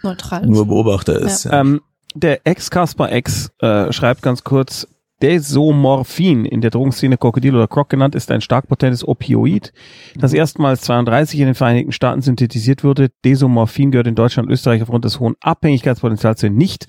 Neutral 0.02 0.46
nur 0.46 0.66
Beobachter 0.66 1.18
ist. 1.18 1.44
Ja. 1.44 1.52
Ja. 1.52 1.60
Ähm, 1.60 1.80
der 2.14 2.46
Ex-Kasper 2.46 3.12
X 3.12 3.52
äh, 3.60 3.92
schreibt 3.92 4.22
ganz 4.22 4.44
kurz, 4.44 4.86
Desomorphin, 5.22 6.46
in 6.46 6.60
der 6.60 6.70
Drogenszene 6.70 7.18
Krokodil 7.18 7.54
oder 7.54 7.68
Croc 7.68 7.90
genannt, 7.90 8.14
ist 8.14 8.30
ein 8.30 8.40
stark 8.40 8.68
potentes 8.68 9.06
Opioid, 9.06 9.72
das 10.16 10.32
erstmals 10.32 10.80
32 10.82 11.40
in 11.40 11.46
den 11.46 11.54
Vereinigten 11.54 11.92
Staaten 11.92 12.22
synthetisiert 12.22 12.84
wurde. 12.84 13.10
Desomorphin 13.24 13.90
gehört 13.90 14.06
in 14.06 14.14
Deutschland 14.14 14.48
und 14.48 14.54
Österreich 14.54 14.82
aufgrund 14.82 15.04
des 15.04 15.20
hohen 15.20 15.36
Abhängigkeitspotenzials 15.40 16.40
zu 16.40 16.48
nicht 16.48 16.86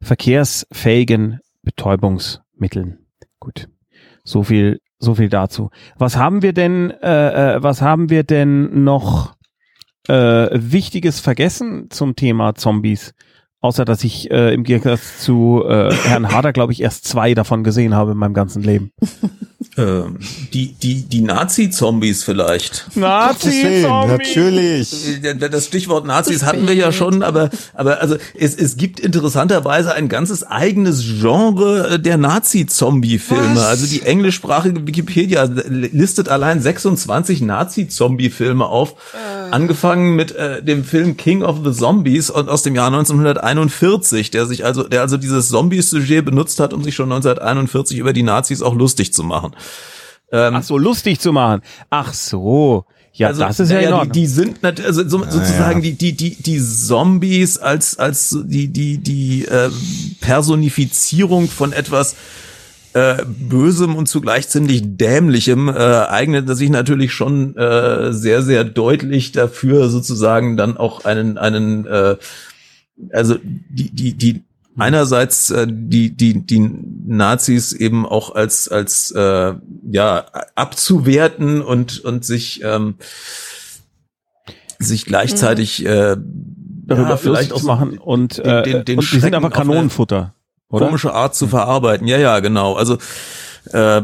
verkehrsfähigen 0.00 1.40
Betäubungsmitteln. 1.62 2.98
Gut. 3.38 3.68
So 4.22 4.42
viel, 4.42 4.80
so 4.98 5.14
viel 5.14 5.28
dazu. 5.28 5.70
Was 5.98 6.16
haben 6.16 6.40
wir 6.40 6.54
denn, 6.54 6.90
äh, 6.90 7.56
äh, 7.56 7.62
was 7.62 7.82
haben 7.82 8.08
wir 8.08 8.22
denn 8.24 8.84
noch 8.84 9.34
äh, 10.08 10.48
Wichtiges 10.52 11.20
vergessen 11.20 11.88
zum 11.90 12.16
Thema 12.16 12.54
Zombies? 12.54 13.12
Außer 13.64 13.86
dass 13.86 14.04
ich 14.04 14.30
äh, 14.30 14.52
im 14.52 14.62
Gegensatz 14.62 15.20
zu 15.20 15.64
äh, 15.66 15.90
Herrn 15.90 16.30
Harder, 16.30 16.52
glaube 16.52 16.74
ich, 16.74 16.82
erst 16.82 17.06
zwei 17.06 17.32
davon 17.32 17.64
gesehen 17.64 17.94
habe 17.94 18.12
in 18.12 18.18
meinem 18.18 18.34
ganzen 18.34 18.62
Leben. 18.62 18.92
Ähm, 19.76 20.18
die 20.52 20.72
die 20.74 21.02
die 21.02 21.20
Nazi-Zombies 21.20 22.22
vielleicht. 22.22 22.86
Nazi-Zombies! 22.94 23.82
Natürlich! 24.08 25.20
Das 25.50 25.66
Stichwort 25.66 26.06
Nazis 26.06 26.44
hatten 26.44 26.68
wir 26.68 26.74
ja 26.74 26.92
schon, 26.92 27.22
aber 27.22 27.50
aber 27.74 28.00
also 28.00 28.16
es, 28.38 28.54
es 28.54 28.76
gibt 28.76 29.00
interessanterweise 29.00 29.92
ein 29.92 30.08
ganzes 30.08 30.44
eigenes 30.44 31.02
Genre 31.20 31.98
der 31.98 32.16
Nazi-Zombie-Filme. 32.18 33.64
Also 33.64 33.86
die 33.86 34.02
englischsprachige 34.02 34.86
Wikipedia 34.86 35.44
listet 35.44 36.28
allein 36.28 36.60
26 36.60 37.42
Nazi-Zombie-Filme 37.42 38.66
auf, 38.66 38.94
angefangen 39.50 40.14
mit 40.14 40.32
äh, 40.32 40.62
dem 40.62 40.84
Film 40.84 41.16
King 41.16 41.42
of 41.42 41.58
the 41.64 41.72
Zombies 41.72 42.30
aus 42.30 42.62
dem 42.62 42.74
Jahr 42.74 42.88
1941, 42.88 44.30
der 44.30 44.46
sich 44.46 44.64
also 44.64 44.84
der 44.84 45.00
also 45.00 45.16
dieses 45.16 45.48
Zombie-Sujet 45.48 46.24
benutzt 46.24 46.60
hat, 46.60 46.72
um 46.72 46.84
sich 46.84 46.94
schon 46.94 47.10
1941 47.10 47.98
über 47.98 48.12
die 48.12 48.22
Nazis 48.22 48.62
auch 48.62 48.74
lustig 48.74 49.12
zu 49.12 49.24
machen. 49.24 49.53
Ähm, 50.32 50.54
Ach 50.56 50.62
so, 50.62 50.78
lustig 50.78 51.20
zu 51.20 51.32
machen. 51.32 51.62
Ach 51.90 52.12
so. 52.12 52.86
Ja, 53.16 53.28
also, 53.28 53.42
das 53.42 53.60
ist 53.60 53.70
ja, 53.70 53.80
ja 53.80 54.04
die, 54.04 54.10
die 54.10 54.26
sind 54.26 54.64
also 54.64 55.08
so, 55.08 55.18
sozusagen 55.18 55.84
ja. 55.84 55.90
die 55.90 55.92
die 55.92 56.16
die 56.16 56.34
die 56.34 56.60
Zombies 56.60 57.58
als 57.58 57.96
als 57.96 58.36
die 58.44 58.66
die 58.66 58.98
die 58.98 59.44
äh, 59.44 59.70
Personifizierung 60.20 61.48
von 61.48 61.72
etwas 61.72 62.16
äh, 62.92 63.24
Bösem 63.24 63.94
und 63.94 64.08
zugleich 64.08 64.48
ziemlich 64.48 64.82
Dämlichem 64.84 65.68
äh, 65.68 65.72
eignet 65.72 66.48
sich 66.56 66.70
natürlich 66.70 67.12
schon 67.12 67.56
äh, 67.56 68.12
sehr 68.12 68.42
sehr 68.42 68.64
deutlich 68.64 69.30
dafür 69.30 69.90
sozusagen 69.90 70.56
dann 70.56 70.76
auch 70.76 71.04
einen 71.04 71.38
einen 71.38 71.86
äh, 71.86 72.16
also 73.12 73.36
die 73.44 73.90
die 73.90 74.14
die 74.14 74.42
einerseits 74.76 75.50
äh, 75.50 75.66
die 75.70 76.16
die 76.16 76.44
die 76.46 76.60
Nazis 77.06 77.72
eben 77.72 78.06
auch 78.06 78.34
als 78.34 78.68
als 78.68 79.10
äh, 79.12 79.54
ja 79.90 80.24
abzuwerten 80.54 81.62
und 81.62 82.00
und 82.04 82.24
sich 82.24 82.62
ähm, 82.64 82.96
sich 84.78 85.04
gleichzeitig 85.06 85.84
äh, 85.84 86.16
darüber 86.86 87.10
ja, 87.10 87.16
vielleicht 87.16 87.52
auch 87.52 87.62
machen 87.62 87.98
und, 87.98 88.38
den- 88.38 88.44
äh, 88.46 88.62
den- 88.62 88.84
den 88.84 88.98
und 88.98 89.12
die 89.12 89.20
sind 89.20 89.34
einfach 89.34 89.50
Kanonenfutter. 89.52 90.34
Oder? 90.70 90.86
komische 90.86 91.12
Art 91.14 91.34
zu 91.36 91.46
verarbeiten. 91.46 92.06
Ja, 92.08 92.18
ja, 92.18 92.40
genau. 92.40 92.74
Also 92.74 92.98
äh, 93.72 94.02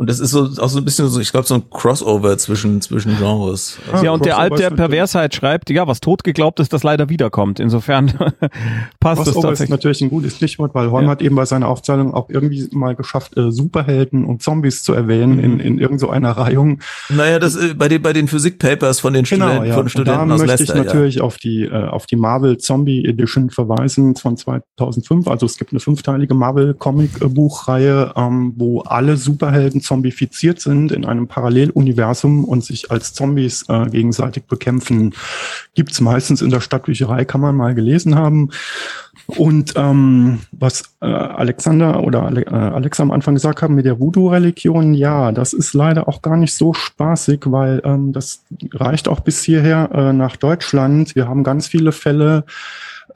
und 0.00 0.08
das 0.08 0.18
ist 0.18 0.30
so 0.30 0.44
auch 0.62 0.68
so 0.70 0.78
ein 0.78 0.84
bisschen 0.86 1.08
so, 1.08 1.20
ich 1.20 1.30
glaube, 1.30 1.46
so 1.46 1.54
ein 1.54 1.68
Crossover 1.68 2.38
zwischen 2.38 2.80
zwischen 2.80 3.18
Genres. 3.18 3.78
Also, 3.92 4.02
Ja, 4.04 4.12
und 4.12 4.24
der 4.24 4.38
Alp 4.38 4.56
der 4.56 4.68
ist 4.68 4.76
Perversheit 4.76 5.34
schreibt, 5.34 5.68
ja, 5.68 5.86
was 5.86 6.00
tot 6.00 6.24
geglaubt 6.24 6.58
ist, 6.58 6.72
das 6.72 6.82
leider 6.82 7.10
wiederkommt. 7.10 7.60
Insofern 7.60 8.06
passt 8.98 9.20
das 9.20 9.26
Crossover 9.26 9.26
ist 9.26 9.34
tatsächlich. 9.42 9.68
natürlich 9.70 10.00
ein 10.00 10.08
gutes 10.08 10.36
Stichwort, 10.36 10.74
weil 10.74 10.90
Holm 10.90 11.04
Ja. 11.04 11.10
hat 11.10 11.20
eben 11.20 11.36
bei 11.36 11.44
seiner 11.44 11.68
Aufzählung 11.68 12.14
auch 12.14 12.30
irgendwie 12.30 12.66
mal 12.72 12.94
geschafft, 12.94 13.36
äh, 13.36 13.50
Superhelden 13.52 14.24
und 14.24 14.42
Zombies 14.42 14.82
zu 14.82 14.94
erwähnen 14.94 15.36
Mhm. 15.36 15.44
in, 15.44 15.60
in 15.60 15.78
irgend 15.78 16.00
so 16.00 16.08
einer 16.08 16.30
Reihung. 16.30 16.80
naja, 17.10 17.38
das 17.38 17.56
äh, 17.56 17.74
bei 17.74 17.88
den 17.88 18.00
bei 18.00 18.14
den 18.14 18.26
Physikpapers 18.26 19.00
von 19.00 19.12
den 19.12 19.26
Studenten 19.26 19.66
ja. 19.66 19.74
von 19.74 19.82
Und 19.82 19.90
Studenten 19.90 20.28
da 20.30 20.34
aus 20.34 20.40
möchte 20.40 20.62
ich 20.62 20.68
Leicester. 20.70 20.84
natürlich 20.84 21.20
auf 21.20 21.36
die 21.36 21.64
äh, 21.64 21.88
auf 21.88 22.06
die 22.06 22.16
Marvel 22.16 22.56
Zombie 22.56 23.04
Edition 23.04 23.50
verweisen 23.50 24.16
von 24.16 24.36
2005. 24.38 25.28
Also 25.28 25.44
es 25.44 25.58
gibt 25.58 25.72
eine 25.72 25.80
fünfteilige 25.80 26.32
Marvel 26.32 26.72
Comic 26.74 27.20
äh, 27.20 27.28
Buchreihe, 27.28 28.12
ähm, 28.16 28.54
wo 28.56 28.80
alle 28.80 29.16
Superhelden 29.18 29.82
zombifiziert 29.90 30.60
sind 30.60 30.92
in 30.92 31.04
einem 31.04 31.26
Paralleluniversum 31.26 32.44
und 32.44 32.64
sich 32.64 32.92
als 32.92 33.12
Zombies 33.12 33.64
äh, 33.68 33.86
gegenseitig 33.90 34.44
bekämpfen. 34.44 35.14
Gibt's 35.74 36.00
meistens 36.00 36.42
in 36.42 36.50
der 36.50 36.60
Stadtbücherei, 36.60 37.24
kann 37.24 37.40
man 37.40 37.56
mal 37.56 37.74
gelesen 37.74 38.14
haben. 38.14 38.50
Und 39.26 39.74
ähm, 39.74 40.40
was 40.52 40.94
äh, 41.00 41.06
Alexander 41.06 42.04
oder 42.04 42.22
Ale 42.22 42.42
äh, 42.42 42.50
Alexa 42.50 43.02
am 43.02 43.10
Anfang 43.10 43.34
gesagt 43.34 43.62
haben 43.62 43.74
mit 43.74 43.84
der 43.84 43.98
Voodoo-Religion, 43.98 44.94
ja, 44.94 45.32
das 45.32 45.52
ist 45.52 45.74
leider 45.74 46.06
auch 46.06 46.22
gar 46.22 46.36
nicht 46.36 46.54
so 46.54 46.72
spaßig, 46.72 47.40
weil 47.46 47.82
ähm, 47.84 48.12
das 48.12 48.44
reicht 48.72 49.08
auch 49.08 49.20
bis 49.20 49.42
hierher 49.42 49.90
äh, 49.92 50.12
nach 50.12 50.36
Deutschland. 50.36 51.16
Wir 51.16 51.26
haben 51.26 51.42
ganz 51.42 51.66
viele 51.66 51.90
Fälle 51.90 52.44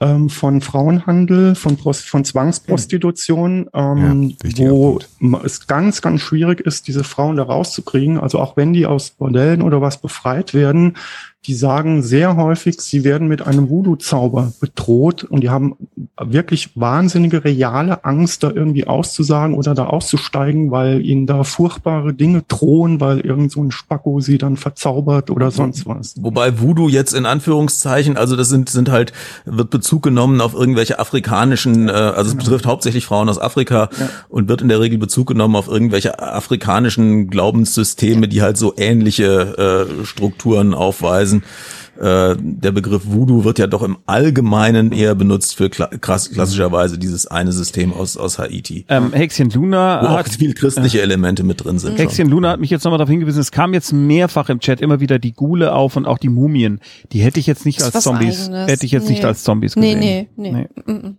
ähm, 0.04 0.28
von 0.28 0.60
Frauenhandel, 0.60 1.54
von, 1.54 1.76
Pros 1.76 2.00
von 2.02 2.24
Zwangsprostitution, 2.24 3.70
ähm, 3.72 4.36
Ja, 4.44 4.70
wo 4.70 5.00
Punkt. 5.18 5.44
es 5.44 5.66
ganz, 5.66 6.02
ganz 6.02 6.20
schwierig 6.20 6.60
ist, 6.60 6.86
diese 6.88 7.04
Frauen 7.04 7.36
da 7.36 7.44
rauszukriegen. 7.44 8.18
Also 8.18 8.38
auch 8.38 8.56
wenn 8.56 8.72
die 8.72 8.86
aus 8.86 9.10
Bordellen 9.10 9.62
oder 9.62 9.80
was 9.80 10.00
befreit 10.00 10.52
werden, 10.52 10.96
die 11.46 11.54
sagen 11.54 12.02
sehr 12.02 12.36
häufig, 12.36 12.80
sie 12.80 13.04
werden 13.04 13.28
mit 13.28 13.42
einem 13.42 13.68
Voodoo-Zauber 13.68 14.52
bedroht 14.60 15.24
und 15.24 15.42
die 15.42 15.50
haben 15.50 15.76
wirklich 16.20 16.70
wahnsinnige 16.76 17.44
reale 17.44 18.04
Angst, 18.04 18.42
da 18.42 18.50
irgendwie 18.50 18.86
auszusagen 18.86 19.54
oder 19.54 19.74
da 19.74 19.86
auszusteigen, 19.86 20.70
weil 20.70 21.04
ihnen 21.04 21.26
da 21.26 21.44
furchtbare 21.44 22.14
Dinge 22.14 22.42
drohen, 22.48 23.00
weil 23.00 23.20
irgend 23.20 23.52
so 23.52 23.62
ein 23.62 23.70
Spacko 23.70 24.20
sie 24.20 24.38
dann 24.38 24.56
verzaubert 24.56 25.30
oder 25.30 25.50
sonst 25.50 25.86
was. 25.86 26.14
Wobei 26.20 26.60
Voodoo 26.60 26.88
jetzt 26.88 27.12
in 27.14 27.26
Anführungszeichen, 27.26 28.16
also 28.16 28.36
das 28.36 28.48
sind 28.48 28.68
sind 28.68 28.90
halt 28.90 29.12
wird 29.44 29.70
Bezug 29.70 30.02
genommen 30.02 30.40
auf 30.40 30.54
irgendwelche 30.54 30.98
afrikanischen, 30.98 31.88
äh, 31.88 31.92
also 31.92 32.30
es 32.30 32.36
betrifft 32.36 32.66
hauptsächlich 32.66 33.04
Frauen 33.04 33.28
aus 33.28 33.38
Afrika 33.38 33.88
und 34.28 34.48
wird 34.48 34.62
in 34.62 34.68
der 34.68 34.80
Regel 34.80 34.98
Bezug 34.98 35.26
genommen 35.28 35.56
auf 35.56 35.68
irgendwelche 35.68 36.20
afrikanischen 36.20 37.28
Glaubenssysteme, 37.28 38.28
die 38.28 38.42
halt 38.42 38.56
so 38.56 38.74
ähnliche 38.76 39.88
äh, 40.00 40.04
Strukturen 40.04 40.74
aufweisen. 40.74 41.33
Äh, 42.00 42.34
der 42.40 42.72
Begriff 42.72 43.02
Voodoo 43.06 43.44
wird 43.44 43.60
ja 43.60 43.68
doch 43.68 43.82
im 43.82 43.98
Allgemeinen 44.06 44.90
eher 44.90 45.14
benutzt 45.14 45.54
für 45.56 45.70
kla 45.70 45.86
klass 45.86 46.28
klassischerweise 46.30 46.98
dieses 46.98 47.26
eine 47.28 47.52
System 47.52 47.92
aus 47.92 48.16
aus 48.16 48.38
Haiti, 48.40 48.84
Ähm, 48.88 49.12
Hexchen 49.12 49.48
Luna 49.50 50.02
wo 50.02 50.06
auch 50.08 50.18
hat 50.18 50.28
viel 50.28 50.54
christliche 50.54 51.00
Elemente 51.02 51.44
mit 51.44 51.64
drin 51.64 51.78
sind. 51.78 51.90
schon. 51.90 51.98
Hexchen 51.98 52.28
Luna 52.28 52.50
hat 52.50 52.58
mich 52.60 52.70
jetzt 52.70 52.82
nochmal 52.84 52.98
darauf 52.98 53.10
hingewiesen, 53.10 53.40
es 53.40 53.52
kam 53.52 53.74
jetzt 53.74 53.92
mehrfach 53.92 54.48
im 54.48 54.58
Chat 54.58 54.80
immer 54.80 54.98
wieder 54.98 55.20
die 55.20 55.32
Gule 55.32 55.72
auf 55.72 55.94
und 55.96 56.06
auch 56.06 56.18
die 56.18 56.28
Mumien. 56.30 56.80
Die 57.12 57.20
hätte 57.20 57.38
ich 57.38 57.46
jetzt 57.46 57.64
nicht 57.64 57.80
als 57.82 58.02
Zombies, 58.02 58.46
Eigenes. 58.46 58.68
hätte 58.70 58.86
ich 58.86 58.92
jetzt 58.92 59.08
nicht 59.08 59.22
Nee. 59.22 59.28
als 59.28 59.44
Zombies 59.44 59.76
Nee, 59.76 59.94
gesehen. 59.94 60.26
nee, 60.36 60.50
nee. 60.52 60.68
Mm-mm. 60.92 61.14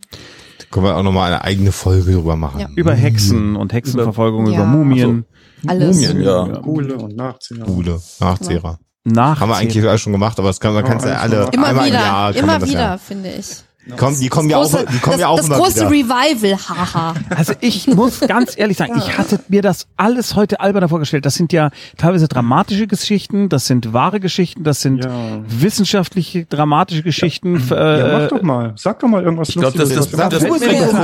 Können 0.71 0.85
wir 0.85 0.97
auch 0.97 1.03
nochmal 1.03 1.31
eine 1.31 1.41
eigene 1.43 1.71
Folge 1.71 2.11
drüber 2.11 2.35
machen. 2.35 2.59
Ja. 2.59 2.67
Über 2.75 2.93
Hexen 2.93 3.55
und 3.55 3.71
Hexenverfolgung, 3.71 4.47
Ja. 4.47 4.55
über 4.55 4.65
Mumien. 4.65 5.23
Alles. 5.67 5.95
Mumien, 6.01 6.21
ja. 6.21 6.43
Gule 6.59 6.95
und 6.97 7.15
Nachzehrer. 7.15 7.65
Gute 7.65 8.01
Nachzehrer. 8.19 8.77
Nach 9.05 9.39
Haben 9.39 9.49
wir 9.49 9.55
eigentlich 9.57 10.01
schon 10.01 10.13
gemacht, 10.13 10.39
aber 10.39 10.47
das 10.49 10.59
kann, 10.59 10.73
man 10.73 10.83
kann 10.83 10.97
es 10.97 11.05
ja 11.05 11.17
alle 11.19 11.47
Immer 11.51 11.67
einmal 11.67 11.87
im 11.87 11.93
wieder, 11.93 12.01
Jahr 12.03 12.33
kann 12.33 12.43
immer 12.43 12.61
wieder, 12.67 12.79
Ja. 12.79 12.97
finde 12.97 13.29
ich. 13.33 13.63
Komm, 13.97 14.19
die 14.19 14.29
kommen 14.29 14.49
ja 14.49 14.57
auch, 14.57 14.65
die 14.67 14.97
kommen 14.99 15.11
das, 15.11 15.19
ja 15.19 15.27
auch 15.27 15.37
das 15.37 15.45
immer 15.47 15.57
große 15.57 15.89
wieder. 15.91 16.09
Revival, 16.11 16.57
haha. 16.69 17.13
Also 17.29 17.53
ich 17.61 17.85
muss 17.87 18.19
ganz 18.21 18.57
ehrlich 18.57 18.77
sagen, 18.77 18.93
ich 18.97 19.17
hatte 19.17 19.39
mir 19.47 19.61
das 19.61 19.87
alles 19.95 20.35
heute 20.35 20.59
alberner 20.59 20.89
vorgestellt. 20.89 21.25
Das 21.25 21.35
sind 21.35 21.53
ja 21.53 21.69
teilweise 21.97 22.27
dramatische 22.27 22.87
Geschichten, 22.87 23.47
das 23.49 23.67
sind 23.67 23.93
wahre 23.93 24.19
Geschichten, 24.19 24.63
das 24.63 24.81
sind 24.81 25.05
Ja. 25.05 25.11
wissenschaftliche, 25.47 26.45
dramatische 26.45 27.03
Geschichten. 27.03 27.61
Äh, 27.71 27.99
Ja, 27.99 28.19
mach 28.19 28.27
doch 28.29 28.41
mal. 28.41 28.73
Sag 28.75 28.99
doch 28.99 29.07
mal 29.07 29.23
irgendwas 29.23 29.49
Ich 29.49 29.55
glaube, 29.55 29.77
das, 29.77 29.89
das, 29.89 30.09
das, 30.09 30.29
der 30.29 30.47
Publikum? 30.47 30.97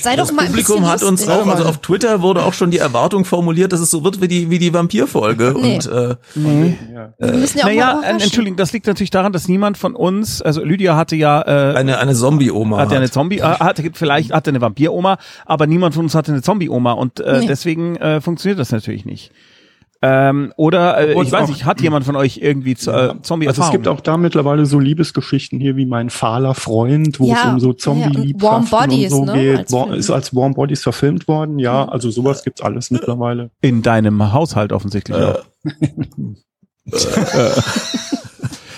Sei 0.00 0.16
doch 0.16 0.32
mal 0.32 0.42
ein 0.42 0.46
Publikum 0.48 0.86
hat 0.86 1.02
uns 1.02 1.24
lustig. 1.26 1.42
auch, 1.42 1.46
also 1.46 1.64
auf 1.64 1.78
Twitter 1.78 2.20
wurde 2.22 2.42
auch 2.44 2.52
schon 2.52 2.70
die 2.70 2.78
Erwartung 2.78 3.24
formuliert, 3.24 3.72
dass 3.72 3.80
es 3.80 3.90
so 3.90 4.04
wird 4.04 4.20
wie 4.20 4.28
die, 4.28 4.50
wie 4.50 4.58
die 4.58 4.72
Vampirfolge. 4.74 5.54
Nee. 5.56 5.74
Und 5.76 5.86
äh, 5.86 6.16
Ja. 6.94 7.14
Wir 7.18 7.32
müssen 7.32 7.58
ja 7.58 7.64
auch 7.64 7.68
naja, 7.68 7.86
mal 7.86 7.92
äh, 7.94 7.98
überraschen. 7.98 8.20
Entschuldigung, 8.20 8.56
das 8.56 8.72
liegt 8.72 8.86
natürlich 8.86 9.10
daran, 9.10 9.32
dass 9.32 9.48
niemand 9.48 9.78
von 9.78 9.94
uns, 9.96 10.42
also 10.42 10.62
Lydia 10.62 10.96
hatte 10.96 11.16
ja 11.16 11.40
äh, 11.42 11.76
eine, 11.76 11.93
eine 11.98 12.14
Zombie-Oma. 12.14 12.78
hat 12.78 12.90
ja 12.90 12.96
eine 12.96 13.06
hat. 13.06 13.12
Zombie, 13.12 13.38
äh, 13.38 13.42
hatte 13.42 13.82
vielleicht 13.94 14.32
hatte 14.32 14.50
eine 14.50 14.60
Vampir-Oma, 14.60 15.18
aber 15.46 15.66
niemand 15.66 15.94
von 15.94 16.04
uns 16.04 16.14
hatte 16.14 16.32
eine 16.32 16.42
Zombie-Oma 16.42 16.92
und 16.92 17.20
äh, 17.20 17.40
Nee. 17.40 17.46
deswegen 17.46 17.96
äh, 17.96 18.20
funktioniert 18.20 18.58
das 18.58 18.72
natürlich 18.72 19.04
nicht. 19.04 19.32
Ähm, 20.06 20.52
oder 20.58 21.00
äh, 21.08 21.14
Und 21.14 21.24
ich 21.24 21.32
weiß 21.32 21.48
nicht, 21.48 21.64
hat 21.64 21.80
jemand 21.80 22.04
von 22.04 22.14
euch 22.14 22.36
irgendwie 22.36 22.74
Z- 22.74 22.92
äh, 22.94 23.22
zombie 23.22 23.48
Also 23.48 23.62
es 23.62 23.70
gibt 23.70 23.88
auch 23.88 24.00
da 24.02 24.18
mittlerweile 24.18 24.66
so 24.66 24.78
Liebesgeschichten 24.78 25.58
hier 25.60 25.76
wie 25.76 25.86
mein 25.86 26.10
fahler 26.10 26.54
Freund, 26.54 27.18
wo 27.20 27.28
Ja, 27.28 27.36
es 27.38 27.52
um 27.54 27.60
so 27.60 27.66
ja, 27.68 27.70
und 27.72 27.80
Zombie-Liebschaften 27.80 28.70
Warm 28.70 28.88
Bodies, 28.90 29.12
und 29.14 29.26
so 29.28 29.32
ne, 29.32 29.40
geht. 29.40 29.72
als 29.74 29.98
ist 29.98 30.10
als 30.10 30.34
Warm 30.36 30.52
Bodies 30.52 30.82
verfilmt 30.82 31.26
worden, 31.26 31.58
ja. 31.58 31.88
Also 31.88 32.10
sowas 32.10 32.44
gibt's 32.44 32.60
alles 32.60 32.90
mittlerweile. 32.90 33.50
in 33.62 33.80
deinem 33.80 34.30
Haushalt 34.34 34.72
offensichtlich 34.74 35.16
auch. 35.16 35.42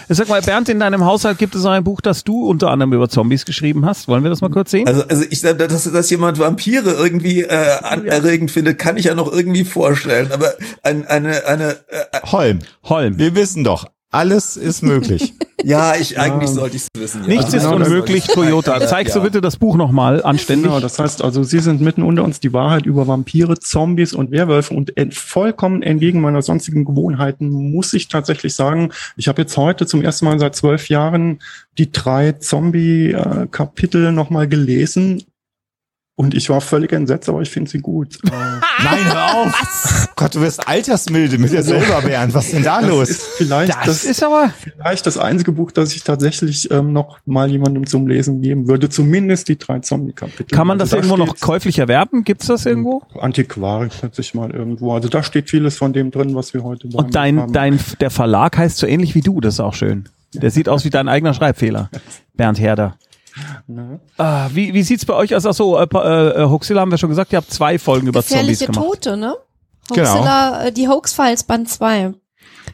Sag 0.09 0.29
mal, 0.29 0.41
Bernd, 0.41 0.69
in 0.69 0.79
deinem 0.79 1.05
Haushalt 1.05 1.39
gibt 1.39 1.55
es 1.55 1.65
auch 1.65 1.71
ein 1.71 1.83
Buch, 1.83 2.01
das 2.01 2.23
du 2.23 2.47
unter 2.47 2.71
anderem 2.71 2.93
über 2.93 3.09
Zombies 3.09 3.45
geschrieben 3.45 3.85
hast. 3.85 4.07
Wollen 4.07 4.23
wir 4.23 4.31
das 4.31 4.41
mal 4.41 4.51
kurz 4.51 4.71
sehen? 4.71 4.87
Also, 4.87 5.03
also 5.09 5.25
ich 5.29 5.41
sag, 5.41 5.59
dass, 5.59 5.91
dass 5.91 6.11
jemand 6.11 6.39
Vampire 6.39 6.91
irgendwie 6.93 7.43
äh, 7.43 7.79
anerregend 7.83 8.51
findet, 8.51 8.79
kann 8.79 8.97
ich 8.97 9.07
ja 9.07 9.15
noch 9.15 9.33
irgendwie 9.33 9.65
vorstellen. 9.65 10.31
Aber 10.33 10.55
ein, 10.83 11.07
eine, 11.07 11.47
eine 11.47 11.77
äh, 11.89 12.21
Holm. 12.31 12.61
Holm. 12.85 13.19
Wir 13.19 13.35
wissen 13.35 13.65
doch, 13.65 13.87
alles 14.11 14.57
ist 14.57 14.83
möglich. 14.83 15.35
ja, 15.65 15.95
ich 15.97 16.19
eigentlich 16.19 16.51
sollte 16.51 16.77
ich 16.77 16.83
es 16.83 16.89
wissen. 17.01 17.23
Ja. 17.23 17.29
Nichts 17.29 17.53
ist 17.53 17.65
genau, 17.65 17.77
unmöglich, 17.77 18.27
Toyota. 18.27 18.79
Ja. 18.79 18.87
Zeigst 18.87 19.17
du 19.17 19.23
bitte 19.23 19.41
das 19.41 19.57
Buch 19.57 19.77
nochmal 19.77 20.23
anständig? 20.23 20.67
Genau, 20.67 20.81
das 20.81 20.99
heißt 20.99 21.23
also, 21.23 21.43
Sie 21.43 21.59
sind 21.59 21.81
mitten 21.81 22.03
unter 22.03 22.25
uns 22.25 22.41
die 22.41 22.53
Wahrheit 22.53 22.87
über 22.87 23.07
Vampire, 23.09 23.59
Zombies 23.59 24.13
und 24.13 24.31
Werwölfe 24.31 24.75
und 24.75 24.97
ent 24.97 25.15
vollkommen 25.15 25.83
entgegen 25.83 26.21
meiner 26.21 26.43
sonstigen 26.43 26.85
Gewohnheiten 26.85 27.51
muss 27.51 27.93
ich 27.95 28.09
tatsächlich 28.09 28.55
sagen, 28.55 28.93
ich 29.17 29.29
habe 29.29 29.43
jetzt 29.43 29.57
heute 29.57 29.87
zum 29.87 30.03
ersten 30.03 30.27
Mal 30.27 30.39
seit 30.39 30.55
zwölf 30.55 30.89
Jahren 30.89 31.41
die 31.79 31.91
drei 31.91 32.33
Zombie-Kapitel 32.33 34.13
nochmal 34.13 34.49
gelesen 34.49 35.25
und 36.17 36.35
ich 36.35 36.49
war 36.49 36.61
völlig 36.63 36.93
entsetzt, 36.93 37.29
aber 37.29 37.43
ich 37.43 37.51
finde 37.51 37.71
sie 37.71 37.79
gut. 37.79 38.17
Äh, 38.25 38.31
Nein, 38.31 39.05
hör 39.13 39.35
auf. 39.35 40.09
Gott, 40.17 40.35
du 40.35 40.41
wirst 40.41 40.67
altersmilde 40.67 41.37
mit 41.37 41.53
dir 41.53 41.63
selber, 41.63 42.01
Bernd. 42.01 42.33
Was 42.35 42.47
ist 42.47 42.55
denn 42.55 42.63
da 42.65 42.81
das 42.81 42.89
los? 42.89 43.11
ist 43.11 43.23
vielleicht 43.37 43.71
Das 43.75 43.85
das, 43.85 44.05
ist 44.05 44.23
aber, 44.23 44.51
vielleicht 44.59 45.07
das 45.07 45.19
einzige 45.19 45.53
Buch, 45.53 45.71
das 45.73 45.95
ich 45.95 46.05
tatsächlich 46.05 46.71
ähm, 46.71 46.93
noch 46.95 47.19
mal 47.27 47.51
jemandem 47.51 47.87
zum 47.87 48.07
Lesen 48.07 48.41
geben 48.41 48.67
würde. 48.67 48.89
Zumindest 48.89 49.49
die 49.49 49.59
drei 49.59 49.81
Zombie-Kapitel. 49.81 50.57
kann 50.57 50.67
man 50.67 50.79
das 50.79 50.93
Also 50.95 51.03
da 51.03 51.15
irgendwo 51.15 51.33
noch 51.33 51.39
käuflich 51.41 51.79
erwerben? 51.79 52.25
Gibt's 52.25 52.47
das 52.47 52.65
irgendwo? 52.65 53.03
Antiquarisch 53.21 53.95
schätze 54.01 54.23
ich 54.23 54.35
mal 54.35 54.51
irgendwo. 54.51 54.95
Also 54.95 55.09
da 55.09 55.23
steht 55.23 55.51
vieles 55.51 55.77
von 55.77 55.93
dem 55.93 56.11
drin, 56.11 56.35
was 56.35 56.55
wir 56.55 56.63
heute 56.65 56.89
Und 56.95 57.15
dein, 57.15 57.39
haben. 57.41 57.53
dein, 57.53 57.79
der 58.01 58.11
Verlag 58.11 58.57
heißt 58.57 58.79
so 58.79 58.87
ähnlich 58.87 59.15
wie 59.15 59.21
du, 59.21 59.41
das 59.43 59.55
ist 59.55 59.61
auch 59.61 59.75
schön. 59.75 60.09
Der 60.33 60.51
sieht 60.51 60.69
aus 60.69 60.85
wie 60.87 60.91
dein 60.91 61.09
eigener 61.09 61.35
Schreibfehler. 61.35 61.91
Bernd 62.35 62.59
Herder. 62.59 62.97
Ne? 63.67 64.01
Ah, 64.17 64.49
wie, 64.53 64.73
wie 64.75 64.83
sieht's 64.83 65.05
bei 65.05 65.15
euch 65.15 65.35
aus? 65.35 65.45
Ach 65.47 65.55
so, 65.55 65.79
äh, 65.79 65.87
Pa- 65.87 66.31
äh, 66.31 66.45
Huxilla 66.49 66.81
haben 66.81 66.91
wir 66.91 66.99
schon 66.99 67.11
gesagt, 67.11 67.33
ihr 67.33 67.37
habt 67.39 67.51
zwei 67.53 67.79
Folgen 67.79 68.07
über 68.07 68.23
Zombies 68.23 68.59
Gefährliche 68.61 68.67
gemacht. 68.67 68.85
Tote, 69.03 69.17
ne? 69.17 69.37
Genau. 69.93 70.09
Hoaxilla, 70.15 70.65
äh, 70.65 70.73
die 70.73 70.89
Hoax-Files 70.89 71.45
Band 71.45 71.69
2 71.69 72.15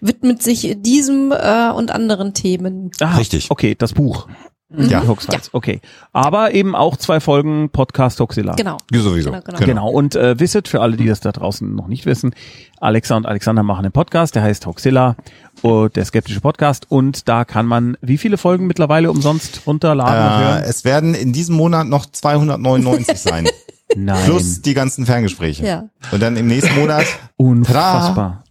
widmet 0.01 0.43
sich 0.43 0.77
diesem 0.79 1.33
äh, 1.33 1.71
und 1.71 1.91
anderen 1.91 2.33
Themen. 2.35 2.91
Ah, 3.01 3.17
Richtig. 3.17 3.51
Okay, 3.51 3.75
das 3.75 3.93
Buch. 3.93 4.29
Ja. 4.77 5.01
Die 5.01 5.09
Hoax-Files, 5.09 5.51
okay. 5.53 5.81
Aber 6.13 6.55
eben 6.55 6.75
auch 6.75 6.97
zwei 6.97 7.21
Folgen 7.21 7.69
Podcast 7.71 8.19
Huxilla. 8.21 8.55
Genau. 8.55 8.79
Ja, 8.91 9.01
sowieso. 9.01 9.31
Genau, 9.31 9.43
genau. 9.45 9.59
Genau. 9.59 9.89
Und 9.91 10.15
äh, 10.17 10.39
wisset, 10.41 10.69
für 10.69 10.81
alle, 10.81 10.97
die 10.97 11.07
das 11.07 11.21
da 11.21 11.33
draußen 11.33 11.75
noch 11.75 11.89
nicht 11.89 12.07
wissen, 12.07 12.35
Alexa 12.81 13.17
und 13.17 13.27
Alexander 13.27 13.63
machen 13.63 13.85
einen 13.85 13.93
Podcast, 13.93 14.35
der 14.35 14.43
heißt 14.43 14.67
Hoxilla, 14.67 15.17
oh, 15.63 15.89
der 15.89 16.05
skeptische 16.05 16.41
Podcast. 16.41 16.87
Und 16.91 17.29
da 17.29 17.45
kann 17.45 17.67
man 17.67 17.97
wie 18.01 18.19
viele 18.19 18.39
Folgen 18.39 18.67
mittlerweile 18.67 19.11
umsonst 19.11 19.63
runterladen 19.67 20.15
und 20.35 20.41
Äh, 20.43 20.45
hören? 20.55 20.63
es 20.67 20.85
werden 20.85 21.15
in 21.15 21.33
diesem 21.33 21.55
Monat 21.57 21.87
noch 21.87 22.07
299 22.07 23.19
sein. 23.21 23.49
Nein. 23.95 24.25
Plus 24.25 24.63
die 24.63 24.73
ganzen 24.73 25.05
Ferngespräche. 25.05 25.67
Ja. 25.67 25.85
Und 26.13 26.23
dann 26.23 26.37
im 26.37 26.47
nächsten 26.47 26.75
Monat 26.81 27.05
Unfassbar. 27.37 28.42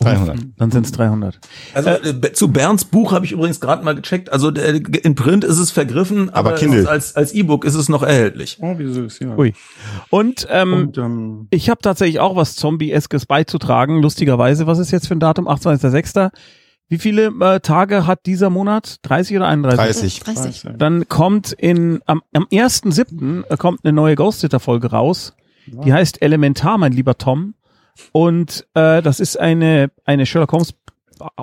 300. 0.00 0.38
Dann 0.56 0.70
sind 0.70 0.86
es 0.86 0.92
300. 0.92 1.38
Also 1.74 1.90
äh, 1.90 2.32
zu 2.32 2.48
Bernds 2.48 2.84
Buch 2.84 3.12
habe 3.12 3.24
ich 3.24 3.32
übrigens 3.32 3.60
gerade 3.60 3.84
mal 3.84 3.94
gecheckt. 3.94 4.32
Also 4.32 4.50
der, 4.50 4.74
in 5.04 5.14
Print 5.14 5.44
ist 5.44 5.58
es 5.58 5.70
vergriffen, 5.70 6.30
aber, 6.30 6.54
Aber 6.54 6.88
als 6.88 7.16
als 7.16 7.32
E-Book 7.32 7.64
ist 7.64 7.74
es 7.74 7.88
noch 7.88 8.02
erhältlich. 8.02 8.58
Oh, 8.60 8.78
wie 8.78 8.92
süß, 8.92 9.20
ja. 9.20 9.36
Ui. 9.36 9.52
Und, 10.10 10.46
ähm, 10.50 10.72
Und 10.72 10.98
ähm, 10.98 11.48
ich 11.50 11.70
habe 11.70 11.80
tatsächlich 11.82 12.20
auch 12.20 12.36
was 12.36 12.56
Zombie-eskes 12.56 13.26
beizutragen. 13.26 14.02
Lustigerweise, 14.02 14.66
was 14.66 14.78
ist 14.78 14.90
jetzt 14.90 15.08
für 15.08 15.14
ein 15.14 15.20
Datum? 15.20 15.48
28.06. 15.48 16.30
Wie 16.88 16.98
viele 16.98 17.32
äh, 17.40 17.60
Tage 17.60 18.06
hat 18.06 18.26
dieser 18.26 18.50
Monat? 18.50 18.96
30 19.02 19.36
oder 19.36 19.46
31? 19.46 20.20
30. 20.20 20.62
30. 20.62 20.72
Dann 20.76 21.08
kommt 21.08 21.52
in 21.52 22.00
am, 22.06 22.22
am 22.32 22.44
1.7. 22.44 23.44
äh, 23.48 23.56
kommt 23.56 23.84
eine 23.84 23.92
neue 23.92 24.16
Ghost 24.16 24.40
Sitter 24.40 24.58
Folge 24.58 24.90
raus. 24.90 25.34
Die 25.66 25.92
heißt 25.92 26.20
Elementar, 26.20 26.78
mein 26.78 26.92
lieber 26.92 27.16
Tom. 27.16 27.54
Und 28.12 28.66
äh, 28.74 29.02
das 29.02 29.20
ist 29.20 29.38
eine 29.38 29.90
eine 30.04 30.26
Sherlock 30.26 30.52
Holmes 30.52 30.74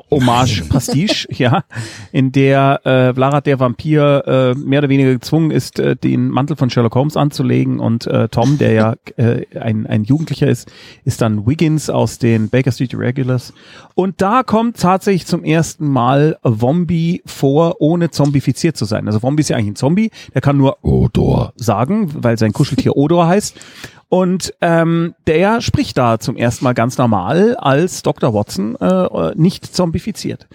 Hommage 0.10 0.64
Pastiche, 0.70 1.28
ja, 1.32 1.64
in 2.12 2.32
der 2.32 2.82
äh, 2.86 3.14
Vlarat 3.14 3.46
der 3.46 3.60
Vampir 3.60 4.24
äh, 4.26 4.56
mehr 4.56 4.80
oder 4.80 4.90
weniger 4.90 5.14
gezwungen 5.14 5.52
ist, 5.52 5.80
äh, 5.80 5.96
den 5.96 6.30
Mantel 6.30 6.56
von 6.56 6.70
Sherlock 6.70 6.96
Holmes 6.96 7.18
anzulegen 7.18 7.80
und 7.80 8.08
äh, 8.08 8.28
Tom, 8.30 8.58
der 8.58 8.74
ja 8.74 8.96
äh, 9.18 9.46
ein, 9.58 9.86
ein 9.88 10.04
Jugendlicher 10.04 10.48
ist, 10.48 10.72
ist 11.04 11.22
dann 11.22 11.46
Wiggins 11.46 11.90
aus 11.90 12.20
den 12.20 12.50
Baker 12.50 12.72
Street 12.72 12.94
Irregulars. 12.94 13.54
Und 13.96 14.22
da 14.22 14.44
kommt 14.44 14.78
tatsächlich 14.78 15.26
zum 15.26 15.44
ersten 15.44 15.88
Mal 15.88 16.38
Wombi 16.44 17.22
vor, 17.26 17.78
ohne 17.80 18.12
zombifiziert 18.12 18.78
zu 18.78 18.86
sein. 18.86 19.08
Also 19.08 19.24
Wombi 19.24 19.42
ist 19.42 19.50
ja 19.50 19.58
eigentlich 19.58 19.74
ein 19.74 19.76
Zombie, 19.76 20.12
der 20.34 20.42
kann 20.42 20.58
nur 20.58 20.84
Odor 20.84 21.54
sagen, 21.56 22.12
weil 22.14 22.38
sein 22.38 22.54
Kuscheltier 22.54 22.96
Odor 22.96 23.28
heißt. 23.28 23.56
Und 24.10 24.54
ähm, 24.62 25.16
der 25.26 25.62
spricht 25.62 25.98
da 25.98 26.20
zum 26.20 26.38
ersten 26.38 26.64
Mal 26.64 26.74
ganz 26.74 26.98
normal 26.98 27.56
als 27.56 28.04
Dr. 28.04 28.34
Watson 28.34 28.76
äh, 28.76 29.34
nicht 29.36 29.76
zombifiziert. 29.76 30.48